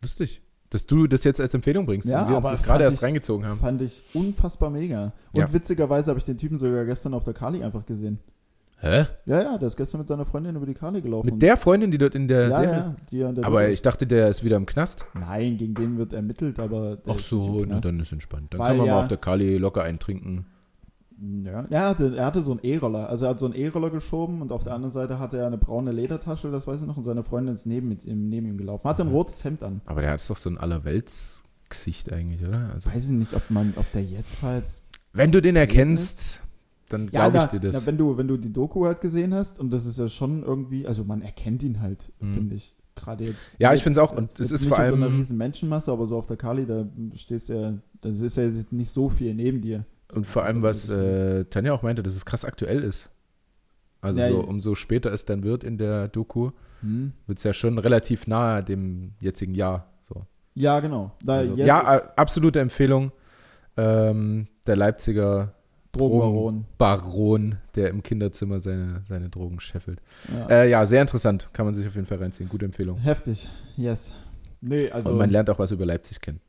Lustig, 0.00 0.40
dass 0.70 0.86
du 0.86 1.06
das 1.06 1.22
jetzt 1.24 1.38
als 1.40 1.52
Empfehlung 1.52 1.84
bringst 1.84 2.08
Ja, 2.08 2.22
und 2.22 2.30
wir 2.30 2.36
uns 2.38 2.46
aber 2.46 2.54
das 2.56 2.62
gerade 2.62 2.84
erst 2.84 2.96
ich- 2.96 3.02
reingezogen 3.02 3.46
haben. 3.46 3.58
Fand 3.58 3.82
ich 3.82 4.02
unfassbar 4.14 4.70
mega. 4.70 5.12
Und 5.32 5.40
Ja. 5.40 5.52
witzigerweise 5.52 6.08
habe 6.10 6.18
ich 6.18 6.24
den 6.24 6.38
Typen 6.38 6.58
sogar 6.58 6.86
gestern 6.86 7.12
auf 7.12 7.24
der 7.24 7.34
Kali 7.34 7.62
einfach 7.62 7.84
gesehen. 7.84 8.20
Hä? 8.84 9.06
Ja, 9.24 9.42
ja, 9.42 9.56
der 9.58 9.68
ist 9.68 9.76
gestern 9.76 9.98
mit 10.00 10.08
seiner 10.08 10.24
Freundin 10.26 10.56
über 10.56 10.66
die 10.66 10.74
Kali 10.74 11.00
gelaufen. 11.00 11.26
Mit 11.26 11.40
der 11.42 11.56
Freundin, 11.56 11.90
die 11.90 11.96
dort 11.98 12.14
in 12.14 12.28
der 12.28 12.48
ja, 12.48 12.50
Serie. 12.60 12.68
ja, 12.70 12.96
die 13.10 13.24
an 13.24 13.34
der 13.34 13.44
Aber 13.46 13.60
Doku- 13.62 13.70
ich 13.72 13.80
dachte, 13.82 14.06
der 14.06 14.28
ist 14.28 14.44
wieder 14.44 14.56
im 14.58 14.66
Knast. 14.66 15.06
Nein, 15.14 15.56
gegen 15.56 15.74
den 15.74 15.96
wird 15.96 16.12
ermittelt, 16.12 16.58
aber 16.60 16.96
der 16.96 17.14
Ach 17.14 17.18
so, 17.18 17.64
na, 17.66 17.80
dann 17.80 17.98
ist 17.98 18.12
entspannt. 18.12 18.52
Dann 18.52 18.60
Weil 18.60 18.68
kann 18.68 18.76
man 18.78 18.86
ja- 18.86 18.94
mal 18.96 19.00
auf 19.02 19.08
der 19.08 19.16
Kali 19.18 19.56
locker 19.56 19.82
eintrinken. 19.82 20.46
Ja, 21.44 21.64
er 21.70 21.88
hatte, 21.88 22.14
er 22.16 22.26
hatte 22.26 22.42
so 22.42 22.50
einen 22.50 22.60
E-Roller. 22.62 23.08
Also 23.08 23.24
er 23.24 23.30
hat 23.30 23.38
so 23.38 23.46
einen 23.46 23.54
E-Roller 23.54 23.88
geschoben 23.88 24.42
und 24.42 24.52
auf 24.52 24.64
der 24.64 24.74
anderen 24.74 24.92
Seite 24.92 25.18
hatte 25.18 25.38
er 25.38 25.46
eine 25.46 25.56
braune 25.56 25.92
Ledertasche, 25.92 26.50
das 26.50 26.66
weiß 26.66 26.82
ich 26.82 26.86
noch, 26.86 26.96
und 26.98 27.04
seine 27.04 27.22
Freundin 27.22 27.54
ist 27.54 27.64
neben, 27.66 27.88
mit 27.88 28.04
ihm, 28.04 28.28
neben 28.28 28.46
ihm 28.48 28.58
gelaufen. 28.58 28.86
Hatte 28.86 29.02
ein 29.02 29.08
rotes 29.08 29.42
Hemd 29.44 29.62
an. 29.62 29.80
Aber 29.86 30.02
der 30.02 30.10
hat 30.10 30.28
doch 30.28 30.36
so 30.36 30.50
ein 30.50 30.58
Allerweltsgesicht 30.58 32.12
eigentlich, 32.12 32.46
oder? 32.46 32.70
Also, 32.74 32.90
Weiß 32.92 33.06
ich 33.06 33.12
nicht, 33.12 33.32
ob 33.34 33.48
man, 33.48 33.72
ob 33.76 33.90
der 33.92 34.02
jetzt 34.02 34.42
halt. 34.42 34.80
wenn 35.12 35.30
du 35.32 35.40
den 35.40 35.56
erkennst, 35.56 36.40
dann 36.88 37.08
Ja, 37.12 37.28
glaube 37.28 37.38
ich 37.38 37.60
dir 37.60 37.60
das. 37.60 37.80
Na, 37.80 37.86
wenn 37.86 37.96
du, 37.98 38.16
wenn 38.16 38.28
du 38.28 38.36
die 38.36 38.52
Doku 38.52 38.84
halt 38.86 39.00
gesehen 39.00 39.34
hast, 39.34 39.58
und 39.58 39.70
das 39.72 39.86
ist 39.86 39.98
ja 39.98 40.08
schon 40.08 40.42
irgendwie, 40.42 40.86
also 40.86 41.04
man 41.04 41.22
erkennt 41.22 41.62
ihn 41.62 41.80
halt, 41.80 42.12
Mhm. 42.20 42.34
finde 42.34 42.54
ich. 42.56 42.74
Gerade 42.96 43.24
jetzt. 43.24 43.56
Ja, 43.58 43.70
ich 43.72 43.78
jetzt- 43.78 43.84
find's 43.84 43.98
auch, 43.98 44.12
und 44.16 44.38
es 44.38 44.52
ist 44.52 44.66
vor 44.66 44.76
unter 44.78 44.84
allem- 44.84 45.02
einer 45.02 45.12
riesen 45.12 45.36
Menschenmasse, 45.36 45.90
aber 45.90 46.06
so 46.06 46.16
auf 46.16 46.26
der 46.26 46.36
Kali, 46.36 46.64
da 46.66 46.86
stehst 47.16 47.48
du 47.48 47.54
ja, 47.60 47.72
das 48.02 48.20
ist 48.20 48.36
ja 48.36 48.48
nicht 48.70 48.90
so 48.90 49.08
viel 49.08 49.34
neben 49.34 49.60
dir. 49.60 49.84
Und 50.14 50.26
vor 50.26 50.44
allem, 50.44 50.62
was 50.62 50.88
äh, 50.88 51.44
Tanja 51.46 51.72
auch 51.72 51.82
meinte, 51.82 52.02
dass 52.04 52.14
es 52.14 52.24
krass 52.24 52.44
aktuell 52.44 52.84
ist. 52.84 53.08
Also 54.00 54.18
Ja, 54.20 54.28
so, 54.30 54.40
umso 54.44 54.74
später 54.76 55.12
es 55.12 55.24
dann 55.24 55.42
wird 55.42 55.64
in 55.64 55.76
der 55.78 56.06
Doku, 56.08 56.50
Hm. 56.82 57.12
wird 57.26 57.38
es 57.38 57.44
ja 57.44 57.52
schon 57.52 57.78
relativ 57.78 58.26
nahe 58.28 58.62
dem 58.62 59.12
jetzigen 59.18 59.54
Jahr. 59.54 59.90
So. 60.08 60.26
Ja, 60.54 60.78
genau. 60.80 61.10
Also, 61.26 61.54
ja, 61.56 61.80
absolute 62.16 62.60
Empfehlung. 62.60 63.10
Ähm, 63.76 64.46
der 64.66 64.76
Leipziger 64.76 65.54
Drogenbaron. 65.98 66.64
Baron, 66.78 67.56
der 67.74 67.88
im 67.90 68.02
Kinderzimmer 68.02 68.60
seine, 68.60 69.02
seine 69.08 69.28
Drogen 69.30 69.60
scheffelt. 69.60 70.00
Ja. 70.32 70.46
Äh, 70.48 70.70
ja, 70.70 70.84
sehr 70.86 71.00
interessant. 71.02 71.48
Kann 71.52 71.64
man 71.66 71.74
sich 71.74 71.86
auf 71.86 71.94
jeden 71.94 72.06
Fall 72.06 72.18
reinziehen. 72.18 72.48
Gute 72.48 72.64
Empfehlung. 72.66 72.98
Heftig, 72.98 73.48
yes. 73.76 74.12
Nee, 74.60 74.90
also. 74.90 75.10
Und 75.10 75.18
man 75.18 75.30
lernt 75.30 75.50
auch 75.50 75.58
was 75.58 75.70
über 75.70 75.84
Leipzig 75.86 76.20
kennen. 76.20 76.40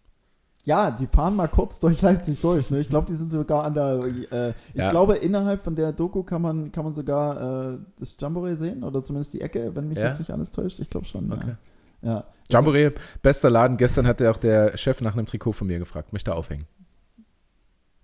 Ja, 0.64 0.90
die 0.90 1.06
fahren 1.06 1.36
mal 1.36 1.48
kurz 1.48 1.78
durch 1.80 2.02
Leipzig 2.02 2.42
durch. 2.42 2.72
Ne? 2.72 2.80
Ich 2.80 2.90
glaube, 2.90 3.06
die 3.06 3.14
sind 3.14 3.32
sogar 3.32 3.64
an 3.66 3.74
der. 3.76 4.04
Äh, 4.32 4.50
ich 4.74 4.82
Ja. 4.82 4.90
glaube, 4.90 5.16
innerhalb 5.16 5.62
von 5.64 5.76
der 5.76 5.92
Doku 5.92 6.24
kann 6.24 6.42
man, 6.42 6.72
kann 6.72 6.86
man 6.86 6.94
sogar 6.96 7.74
äh, 7.74 7.78
das 8.00 8.16
Jamboree 8.20 8.56
sehen 8.56 8.84
oder 8.84 9.04
zumindest 9.04 9.34
die 9.34 9.42
Ecke, 9.42 9.76
wenn 9.76 9.88
mich 9.88 10.00
Ja? 10.00 10.06
jetzt 10.08 10.20
nicht 10.20 10.32
alles 10.32 10.50
täuscht. 10.52 10.80
Ich 10.80 10.90
glaube 10.90 11.06
schon. 11.06 11.32
Okay. 11.32 11.56
Ja. 12.02 12.10
ja. 12.10 12.24
Jamboree, 12.50 12.92
bester 13.22 13.50
Laden. 13.52 13.78
Gestern 13.78 14.08
hat 14.08 14.20
ja 14.22 14.32
auch 14.32 14.38
der 14.38 14.76
Chef 14.78 15.02
nach 15.02 15.14
einem 15.14 15.26
Trikot 15.28 15.52
von 15.54 15.68
mir 15.68 15.78
gefragt. 15.78 16.14
Möchte 16.14 16.34
aufhängen. 16.34 16.66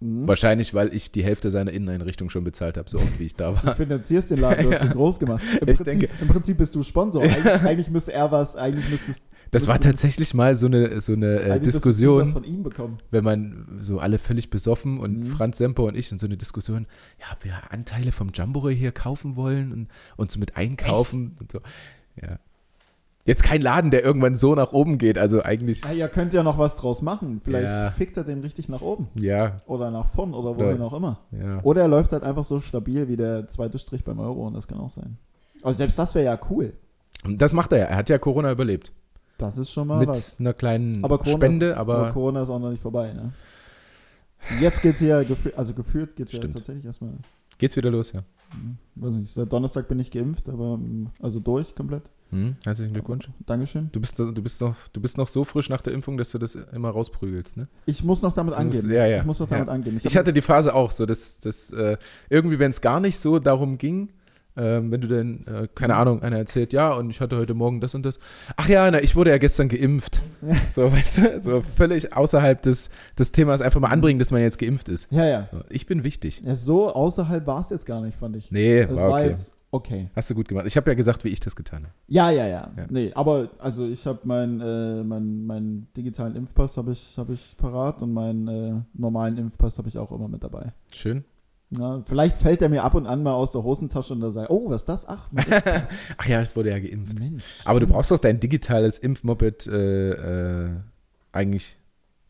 Mhm. 0.01 0.27
Wahrscheinlich, 0.27 0.73
weil 0.73 0.93
ich 0.93 1.11
die 1.11 1.23
Hälfte 1.23 1.51
seiner 1.51 1.71
Inneneinrichtung 1.71 2.29
schon 2.31 2.43
bezahlt 2.43 2.75
habe, 2.77 2.89
so 2.89 2.97
oft 2.97 3.19
wie 3.19 3.25
ich 3.25 3.35
da 3.35 3.51
Du 3.51 3.63
war. 3.67 3.75
finanzierst 3.75 4.31
den 4.31 4.39
Laden, 4.39 4.65
du 4.65 4.71
hast 4.73 4.83
ihn 4.83 4.89
groß 4.91 5.19
gemacht. 5.19 5.43
Im, 5.61 5.69
Ich 5.69 5.75
Prinzip, 5.77 5.85
denke- 5.85 6.09
Im 6.19 6.27
Prinzip 6.27 6.57
bist 6.57 6.73
du 6.75 6.81
Sponsor. 6.83 7.21
Eigentlich, 7.23 7.45
eigentlich 7.61 7.89
müsste 7.91 8.11
er 8.13 8.31
was, 8.31 8.55
eigentlich 8.55 8.89
müsstest, 8.89 9.29
Das 9.51 9.67
war 9.67 9.79
tatsächlich 9.79 10.33
mal 10.33 10.55
so 10.55 10.65
eine, 10.65 10.99
so 11.01 11.13
eine 11.13 11.39
äh, 11.41 11.53
du 11.59 11.65
Diskussion, 11.65 12.43
ihm 12.43 12.63
bekommen. 12.63 12.97
wenn 13.11 13.23
man 13.23 13.77
so 13.79 13.99
alle 13.99 14.17
völlig 14.17 14.49
besoffen 14.49 14.99
und 14.99 15.19
Mhm. 15.19 15.25
Franz 15.27 15.59
Semper 15.59 15.83
und 15.83 15.95
ich 15.95 16.11
in 16.11 16.17
so 16.19 16.25
eine 16.25 16.35
Diskussion, 16.37 16.87
ja, 17.19 17.27
ob 17.33 17.43
wir 17.45 17.53
Anteile 17.71 18.11
vom 18.11 18.29
Jamboree 18.33 18.73
hier 18.75 18.91
kaufen 18.91 19.35
wollen 19.35 19.71
und 19.71 19.87
uns 20.17 20.35
mit 20.37 20.57
einkaufen 20.57 21.35
und 21.39 21.51
so. 21.51 21.59
Ja. 22.21 22.39
Jetzt 23.25 23.43
kein 23.43 23.61
Laden, 23.61 23.91
der 23.91 24.03
irgendwann 24.03 24.35
so 24.35 24.55
nach 24.55 24.71
oben 24.73 24.97
geht, 24.97 25.17
also 25.17 25.43
eigentlich, 25.43 25.81
Na, 25.83 25.93
ihr 25.93 26.07
könnt 26.07 26.33
ja 26.33 26.41
noch 26.41 26.57
was 26.57 26.75
draus 26.75 27.01
machen. 27.03 27.39
Vielleicht 27.39 27.69
Ja. 27.69 27.91
fickt 27.91 28.17
er 28.17 28.23
den 28.23 28.39
richtig 28.41 28.67
nach 28.67 28.81
oben. 28.81 29.09
ja, 29.15 29.57
Oder 29.67 29.91
nach 29.91 30.07
vorn 30.09 30.33
oder 30.33 30.57
wohin 30.57 30.77
Ja. 30.79 30.83
auch 30.85 30.93
immer. 30.93 31.19
ja. 31.31 31.61
Oder 31.63 31.81
er 31.83 31.87
läuft 31.87 32.11
halt 32.13 32.23
einfach 32.23 32.43
so 32.45 32.59
stabil 32.59 33.07
wie 33.07 33.17
der 33.17 33.47
zweite 33.47 33.77
Strich 33.77 34.03
beim 34.03 34.19
Euro 34.19 34.47
und 34.47 34.53
das 34.55 34.67
kann 34.67 34.79
auch 34.79 34.89
sein. 34.89 35.17
Also 35.61 35.77
selbst 35.77 35.99
das 35.99 36.15
wäre 36.15 36.25
ja 36.25 36.39
cool. 36.49 36.73
Und 37.23 37.39
das 37.41 37.53
macht 37.53 37.71
er 37.73 37.77
ja. 37.79 37.85
Er 37.85 37.97
hat 37.97 38.09
ja 38.09 38.17
Corona 38.17 38.51
überlebt. 38.51 38.91
Das 39.37 39.57
ist 39.59 39.71
schon 39.71 39.87
mal 39.87 39.99
mit 39.99 40.09
was. 40.09 40.39
einer 40.39 40.53
kleinen 40.53 41.03
Aber 41.03 41.23
Spende, 41.25 41.67
ist, 41.71 41.77
aber 41.77 41.97
aber 41.97 42.11
Corona 42.11 42.41
ist 42.43 42.49
auch 42.49 42.59
noch 42.59 42.71
nicht 42.71 42.81
vorbei, 42.81 43.13
ne? 43.13 43.31
Jetzt 44.59 44.81
geht's 44.81 44.99
hier, 44.99 45.23
also 45.55 45.73
geführt 45.75 46.15
geht's 46.15 46.33
ja 46.33 46.37
Stimmt. 46.37 46.55
tatsächlich 46.55 46.85
erstmal. 46.85 47.11
geht's 47.59 47.75
wieder 47.75 47.91
los, 47.91 48.11
ja. 48.13 48.21
hm, 48.53 48.77
Weiß 48.95 49.17
nicht, 49.17 49.31
seit 49.31 49.53
Donnerstag 49.53 49.87
bin 49.87 49.99
ich 49.99 50.09
geimpft, 50.09 50.49
aber 50.49 50.73
hm, 50.73 51.09
also 51.19 51.39
durch 51.39 51.75
komplett. 51.75 52.03
Hm, 52.31 52.55
herzlichen 52.63 52.93
Glückwunsch. 52.93 53.29
Dankeschön. 53.45 53.89
Du 53.91 53.99
bist, 53.99 54.17
du, 54.17 54.31
bist 54.33 54.61
noch, 54.61 54.75
du 54.93 55.01
bist 55.01 55.17
noch 55.17 55.27
so 55.27 55.43
frisch 55.43 55.69
nach 55.69 55.81
der 55.81 55.93
Impfung, 55.93 56.17
dass 56.17 56.31
du 56.31 56.37
das 56.37 56.55
immer 56.55 56.89
rausprügelst, 56.89 57.57
ne? 57.57 57.67
Ich 57.85 58.03
muss 58.03 58.21
noch 58.21 58.33
damit 58.33 58.53
musst- 58.55 58.59
angehen. 58.61 58.89
ja, 58.91 59.05
ja, 59.05 59.17
ich 59.19 59.25
muss 59.25 59.39
noch 59.39 59.49
damit 59.49 59.67
ja. 59.67 59.73
angehen. 59.73 59.97
Ich, 59.97 60.05
hab 60.05 60.15
hatte 60.21 60.33
die 60.33 60.41
Phase 60.41 60.73
auch 60.73 60.91
so, 60.91 61.05
dass, 61.05 61.39
dass 61.39 61.71
äh, 61.71 61.97
irgendwie, 62.29 62.57
wenn 62.59 62.71
es 62.71 62.79
gar 62.81 62.99
nicht 63.01 63.19
so 63.19 63.39
darum 63.39 63.77
ging, 63.77 64.09
Ähm, 64.57 64.91
wenn 64.91 64.99
du 64.99 65.07
denn, 65.07 65.47
äh, 65.47 65.69
keine 65.73 65.95
Ahnung, 65.95 66.21
einer 66.23 66.35
erzählt, 66.37 66.73
ja, 66.73 66.91
und 66.93 67.09
ich 67.09 67.21
hatte 67.21 67.37
heute 67.37 67.53
Morgen 67.53 67.79
das 67.79 67.95
und 67.95 68.03
das. 68.03 68.19
Ach 68.57 68.67
ja, 68.67 68.91
na, 68.91 69.01
ich 69.01 69.15
wurde 69.15 69.29
ja 69.29 69.37
gestern 69.37 69.69
geimpft. 69.69 70.21
So, 70.73 70.91
weißt 70.91 71.17
du, 71.19 71.41
so 71.41 71.61
völlig 71.77 72.11
außerhalb 72.17 72.61
des, 72.61 72.89
des 73.17 73.31
Themas 73.31 73.61
einfach 73.61 73.79
mal 73.79 73.87
anbringen, 73.87 74.19
dass 74.19 74.31
man 74.31 74.41
jetzt 74.41 74.59
geimpft 74.59 74.89
ist. 74.89 75.09
Ja, 75.09 75.25
ja. 75.25 75.47
So, 75.53 75.61
ich 75.69 75.85
bin 75.85 76.03
wichtig. 76.03 76.41
ja 76.45 76.55
so 76.55 76.93
außerhalb 76.93 77.47
war 77.47 77.61
es 77.61 77.69
jetzt 77.69 77.85
gar 77.85 78.01
nicht, 78.01 78.17
fand 78.17 78.35
ich. 78.35 78.51
Nee, 78.51 78.85
Das 78.85 78.97
war 78.97 79.09
war 79.11 79.19
okay. 79.21 79.29
jetzt 79.29 79.53
okay. 79.71 80.09
Hast 80.15 80.29
du 80.29 80.35
gut 80.35 80.47
gemacht. 80.47 80.65
Ich 80.67 80.77
habe 80.77 80.89
ja 80.89 80.95
gesagt, 80.95 81.23
wie 81.23 81.29
ich 81.29 81.39
das 81.39 81.55
getan 81.55 81.83
habe. 81.83 81.93
Ja, 82.07 82.29
ja, 82.29 82.47
ja. 82.47 82.71
Ja. 82.75 82.85
Nee, 82.89 83.11
aber 83.15 83.49
also 83.59 83.87
ich 83.87 84.05
habe 84.05 84.19
meinen 84.23 84.61
äh, 84.61 85.03
mein, 85.03 85.45
mein 85.45 85.87
digitalen 85.97 86.35
Impfpass 86.35 86.77
habe 86.77 86.91
ich, 86.91 87.17
hab 87.17 87.29
ich 87.29 87.55
parat 87.57 88.01
und 88.01 88.13
meinen 88.13 88.47
äh, 88.47 88.73
normalen 88.93 89.37
Impfpass 89.37 89.77
habe 89.77 89.87
ich 89.89 89.97
auch 89.97 90.11
immer 90.11 90.27
mit 90.27 90.43
dabei. 90.43 90.73
Schön. 90.93 91.23
Ja, 91.71 92.01
vielleicht 92.01 92.35
fällt 92.37 92.59
der 92.59 92.67
mir 92.67 92.83
ab 92.83 92.95
und 92.95 93.07
an 93.07 93.23
mal 93.23 93.33
aus 93.33 93.51
der 93.51 93.63
Hosentasche 93.63 94.13
und 94.13 94.19
da 94.19 94.31
sagt, 94.31 94.49
oh, 94.49 94.69
was 94.69 94.81
ist 94.81 94.89
das? 94.89 95.07
Ach. 95.07 95.29
Ach 96.17 96.27
ja, 96.27 96.41
ich 96.41 96.53
wurde 96.55 96.69
ja 96.69 96.79
geimpft. 96.79 97.17
Mensch. 97.17 97.43
Aber 97.63 97.79
du 97.79 97.87
brauchst 97.87 98.11
doch 98.11 98.17
dein 98.17 98.41
digitales 98.41 98.97
Impfmoped 98.97 99.67
äh, 99.67 100.65
äh, 100.65 100.69
eigentlich. 101.31 101.77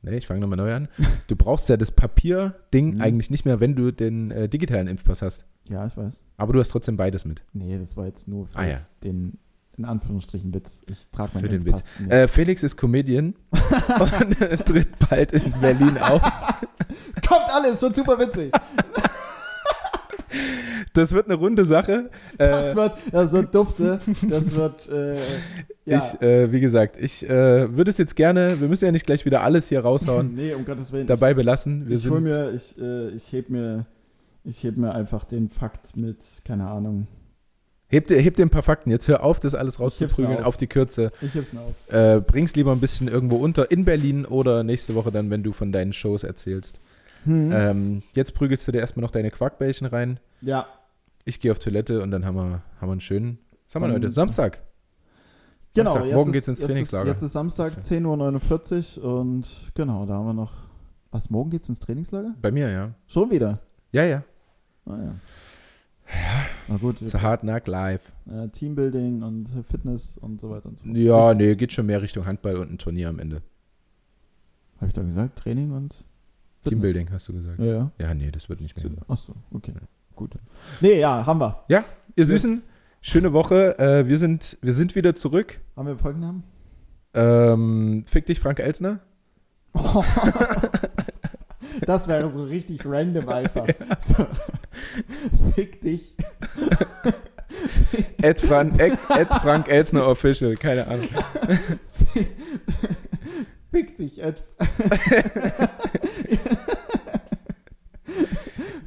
Nee, 0.04 0.18
ich 0.18 0.26
fange 0.28 0.40
nochmal 0.40 0.58
neu 0.58 0.74
an. 0.74 0.88
Du 1.28 1.36
brauchst 1.36 1.70
ja 1.70 1.78
das 1.78 1.92
Papierding 1.92 2.96
Mhm. 2.96 3.02
eigentlich 3.02 3.30
nicht 3.30 3.46
mehr, 3.46 3.60
wenn 3.60 3.76
du 3.76 3.92
den 3.92 4.32
äh, 4.32 4.50
digitalen 4.50 4.88
Impfpass 4.88 5.22
hast. 5.22 5.46
Ja, 5.70 5.86
ich 5.86 5.96
weiß. 5.96 6.22
Aber 6.38 6.54
du 6.54 6.60
hast 6.60 6.70
trotzdem 6.70 6.98
beides 6.98 7.24
mit. 7.26 7.44
Nee, 7.54 7.78
das 7.78 7.96
war 7.96 8.06
jetzt 8.08 8.28
nur 8.28 8.48
für 8.48 8.58
Ah 8.58 8.66
ja. 8.68 8.82
den, 9.04 9.38
in 9.78 9.86
Anführungsstrichen, 9.86 10.54
Witz. 10.54 10.82
Ich 10.90 11.08
trage 11.12 11.32
meinen 11.36 11.44
Für 11.44 11.50
den 11.50 11.64
nicht. 11.64 11.84
Äh, 12.12 12.28
Felix 12.28 12.64
ist 12.64 12.76
Comedian 12.78 13.36
und 13.52 14.40
tritt 14.66 14.98
bald 15.10 15.32
in 15.34 15.52
Berlin 15.62 15.98
auf. 16.00 16.22
Kommt 17.28 17.48
alles, 17.56 17.82
wird 17.82 17.96
super 17.96 18.20
witzig. 18.20 18.52
Das 20.94 21.14
wird 21.14 21.26
eine 21.28 21.36
runde 21.36 21.64
Sache. 21.66 22.10
Das 22.38 22.74
Äh, 22.74 22.76
wird, 22.76 22.94
das 23.12 23.32
wird 23.32 23.56
dufte. 23.56 24.00
Das 24.28 24.56
wird, 24.56 24.90
äh, 24.90 25.16
ja. 25.86 25.98
Ich, 26.00 26.22
äh, 26.22 26.52
wie 26.52 26.60
gesagt, 26.60 26.98
ich 26.98 27.24
äh, 27.30 27.76
würde 27.76 27.90
es 27.92 27.98
jetzt 27.98 28.16
gerne, 28.16 28.60
wir 28.60 28.68
müssen 28.68 28.86
ja 28.86 28.92
nicht 28.92 29.06
gleich 29.06 29.26
wieder 29.26 29.42
alles 29.44 29.70
hier 29.70 29.82
raushauen, 29.82 30.34
nee, 30.36 30.54
um 30.54 30.66
Gottes 30.66 30.92
Willen. 30.92 31.08
dabei 31.08 31.34
belassen. 31.34 31.88
Wir 31.88 31.96
ich, 31.96 32.06
ich 32.06 32.12
hol 32.12 32.18
sind, 32.18 32.24
mir, 32.26 32.52
ich, 32.54 32.78
äh, 32.82 33.10
ich 33.10 33.32
heb 33.32 33.50
mir, 33.50 33.86
ich 34.44 34.64
heb 34.64 34.76
mir 34.78 34.94
einfach 34.94 35.24
den 35.24 35.50
Fakt 35.50 35.96
mit, 35.96 36.18
keine 36.44 36.68
Ahnung. 36.68 37.08
heb, 37.88 38.08
dir, 38.08 38.20
heb 38.20 38.36
dir 38.36 38.46
ein 38.46 38.50
paar 38.50 38.62
Fakten. 38.64 38.92
Jetzt 38.92 39.08
hör 39.08 39.24
auf, 39.24 39.40
das 39.40 39.56
alles 39.56 39.76
Ich 39.76 39.80
rauszuprügeln 39.80 40.40
auf. 40.40 40.46
auf 40.46 40.58
die 40.58 40.68
Kürze. 40.68 41.12
Ich 41.22 41.34
heb's 41.34 41.54
mir 41.54 41.62
auf. 41.62 41.94
Äh, 41.94 42.20
bring's 42.22 42.54
lieber 42.56 42.74
ein 42.74 42.80
bisschen 42.82 43.08
irgendwo 43.08 43.38
unter 43.38 43.72
in 43.72 43.86
Berlin 43.86 44.26
oder 44.26 44.64
nächste 44.64 44.94
Woche 44.96 45.12
dann, 45.12 45.30
wenn 45.30 45.42
du 45.44 45.54
von 45.54 45.72
deinen 45.72 45.94
Shows 45.94 46.24
erzählst. 46.24 46.80
Hm. 47.24 47.52
Ähm, 47.54 48.04
jetzt 48.14 48.34
prügelst 48.34 48.68
du 48.68 48.72
dir 48.72 48.80
erstmal 48.80 49.04
noch 49.04 49.12
deine 49.12 49.32
Quarkbällchen 49.32 49.88
rein. 49.88 50.20
ja, 50.42 50.66
Ich 51.26 51.40
gehe 51.40 51.52
auf 51.52 51.60
Toilette 51.60 52.02
und 52.02 52.12
dann 52.12 52.26
haben 52.26 52.36
wir, 52.36 52.62
haben 52.80 52.88
wir 52.88 52.92
einen 52.92 53.02
schönen. 53.02 53.38
Was 53.68 53.76
haben 53.76 53.88
wir 53.88 53.94
heute? 53.94 54.12
Samstag. 54.12 54.62
genau. 55.74 55.94
Samstag. 55.94 56.14
Morgen 56.14 56.30
ist, 56.30 56.34
geht's 56.34 56.48
ins 56.48 56.60
jetzt 56.60 56.68
Trainingslager. 56.68 57.06
Ist, 57.06 57.12
jetzt 57.14 57.22
ist 57.24 57.34
Samstag, 57.34 57.74
10.49 57.74 59.02
Uhr 59.02 59.20
und 59.20 59.72
genau, 59.76 60.06
da 60.06 60.16
haben 60.16 60.26
wir 60.26 60.34
noch. 60.34 60.54
Was, 61.12 61.30
morgen 61.30 61.50
geht's 61.50 61.68
ins 61.70 61.80
Trainingslager? 61.80 62.36
Bei 62.42 62.52
mir, 62.52 62.70
ja. 62.70 62.94
Schon 63.08 63.30
wieder? 63.32 63.60
Ja, 63.92 64.04
ja. 64.04 64.24
Ah 64.86 64.98
ja. 64.98 65.04
Ja. 65.04 66.46
Na 66.68 66.78
gut, 66.78 67.00
Zu 67.08 67.22
hart 67.22 67.44
Nack 67.44 67.68
live. 67.68 68.12
Teambuilding 68.54 69.24
und 69.24 69.50
Fitness 69.70 70.18
und 70.18 70.42
so 70.42 70.50
weiter 70.50 70.68
und 70.68 70.78
so 70.78 70.86
fort. 70.86 70.98
Ja, 70.98 71.34
nee, 71.34 71.56
geht 71.56 71.72
schon 71.72 71.86
mehr 71.86 72.02
Richtung 72.02 72.26
Handball 72.26 72.58
und 72.58 72.72
ein 72.72 72.78
Turnier 72.78 73.10
am 73.10 73.20
Ende. 73.20 73.42
Habe 74.78 74.88
ich 74.88 74.94
da 74.94 75.04
gesagt? 75.04 75.38
Training 75.38 75.72
und 75.72 75.94
Fitness? 75.94 76.64
Teambuilding, 76.64 77.12
hast 77.12 77.28
du 77.28 77.34
gesagt. 77.34 77.60
Ja, 77.60 77.66
ja. 77.66 77.92
Ja, 77.98 78.14
nee, 78.14 78.32
das 78.32 78.50
wird 78.50 78.62
nicht 78.62 78.76
mehr. 78.82 78.92
Ach 79.08 79.18
so, 79.18 79.36
okay. 79.52 79.74
Gut. 80.16 80.34
Nee, 80.80 81.00
ja, 81.00 81.26
haben 81.26 81.40
wir. 81.40 81.64
Ihr 82.16 82.26
Süßen, 82.26 82.64
schöne 83.02 83.34
Woche. 83.34 83.80
Äh, 83.80 84.08
wir, 84.08 84.18
sind, 84.18 84.58
wir 84.62 84.74
sind 84.74 84.96
wieder 84.96 85.16
zurück. 85.16 85.60
Haben 85.76 85.88
wir 85.88 85.98
Folgennamen? 85.98 86.44
Ähm, 87.14 88.04
fick 88.08 88.26
dich, 88.26 88.40
Frank 88.40 88.60
Elsner. 88.60 89.00
Das 91.86 92.08
wäre 92.08 92.32
so 92.32 92.44
richtig 92.44 92.86
random 92.86 93.30
einfach. 93.30 93.68
So. 94.00 94.28
Fick 95.56 95.82
dich. 95.82 96.16
Ed, 98.22 98.40
Fran 98.40 98.80
Ed, 98.80 98.98
Ed 99.10 99.34
Frank 99.42 99.68
Elsner 99.68 100.08
Official, 100.08 100.56
keine 100.56 100.88
Ahnung. 100.88 101.08
Fick 103.72 103.98
dich. 103.98 104.24
Ed. 104.24 104.44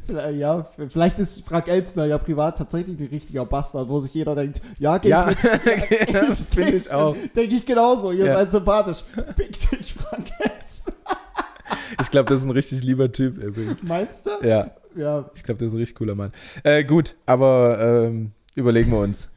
Vielleicht- 0.07 0.39
Ja, 0.39 0.67
vielleicht 0.89 1.19
ist 1.19 1.45
Frank 1.47 1.69
Elzner 1.69 2.07
ja 2.07 2.19
privat 2.19 2.59
tatsächlich 2.59 2.99
ein 2.99 3.07
richtiger 3.09 3.45
Bastard, 3.47 3.89
wo 3.89 4.01
sich 4.01 4.13
jeder 4.15 4.35
denkt, 4.35 4.61
ja, 4.79 4.99
geh 4.99 5.09
Ja, 5.09 5.31
ich 5.31 5.43
mit. 5.43 6.39
finde 6.51 6.73
ich 6.73 6.91
auch. 6.91 7.17
Denke 7.35 7.55
ich 7.57 7.65
genauso, 7.67 8.13
ihr 8.13 8.27
Ja. 8.27 8.35
seid 8.37 8.51
sympathisch. 8.51 9.05
Fick 9.37 9.53
dich, 9.71 9.95
Frank 9.95 10.31
Elzner. 10.39 10.93
Ich 12.01 12.11
glaube, 12.11 12.29
das 12.29 12.41
ist 12.41 12.45
ein 12.47 12.51
richtig 12.51 12.83
lieber 12.83 13.11
Typ 13.11 13.39
übrigens. 13.39 13.83
Meinst 13.83 14.27
du? 14.27 14.31
Ja, 14.47 14.71
Ja, 14.97 15.31
ich 15.35 15.43
glaube, 15.43 15.59
das 15.59 15.69
ist 15.69 15.75
ein 15.75 15.79
richtig 15.79 15.97
cooler 15.97 16.15
Mann. 16.15 16.33
Äh, 16.63 16.85
gut, 16.85 17.15
aber 17.27 17.79
ähm, 18.07 18.33
überlegen 18.55 18.91
wir 18.93 18.99
uns. 19.01 19.29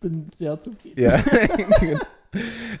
bin 0.00 0.28
sehr 0.34 0.58
zufrieden. 0.60 1.00
Ja. 1.02 1.20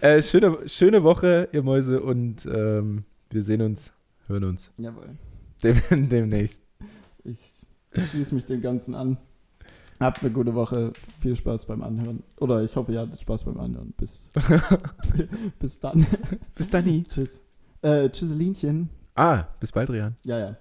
äh, 0.00 0.22
schöne, 0.22 0.58
schöne 0.66 1.02
Woche, 1.02 1.48
ihr 1.52 1.62
Mäuse, 1.62 2.00
und 2.00 2.46
ähm, 2.46 3.04
wir 3.30 3.42
sehen 3.42 3.62
uns, 3.62 3.92
hören 4.26 4.44
uns 4.44 4.70
Jawohl. 4.76 5.10
dem, 5.62 6.08
demnächst. 6.08 6.62
Ich 7.24 7.66
schließe 7.92 8.34
mich 8.34 8.44
dem 8.44 8.60
Ganzen 8.60 8.94
an. 8.94 9.18
Habt 10.00 10.22
eine 10.22 10.30
gute 10.30 10.54
Woche. 10.54 10.92
Viel 11.20 11.34
Spaß 11.34 11.66
beim 11.66 11.82
Anhören. 11.82 12.22
Oder 12.36 12.62
ich 12.62 12.76
hoffe, 12.76 12.92
ihr 12.92 13.00
hattet 13.00 13.20
Spaß 13.20 13.44
beim 13.44 13.58
Anhören. 13.58 13.92
Bis, 13.96 14.30
bis 15.58 15.80
dann. 15.80 16.06
Bis 16.54 16.70
dann. 16.70 17.06
Tschüss. 17.08 17.42
Äh, 17.82 18.08
Tschüsselinchen. 18.10 18.90
Ah, 19.14 19.44
bis 19.58 19.72
bald, 19.72 19.90
Rian. 19.90 20.16
Ja, 20.24 20.38
ja. 20.38 20.56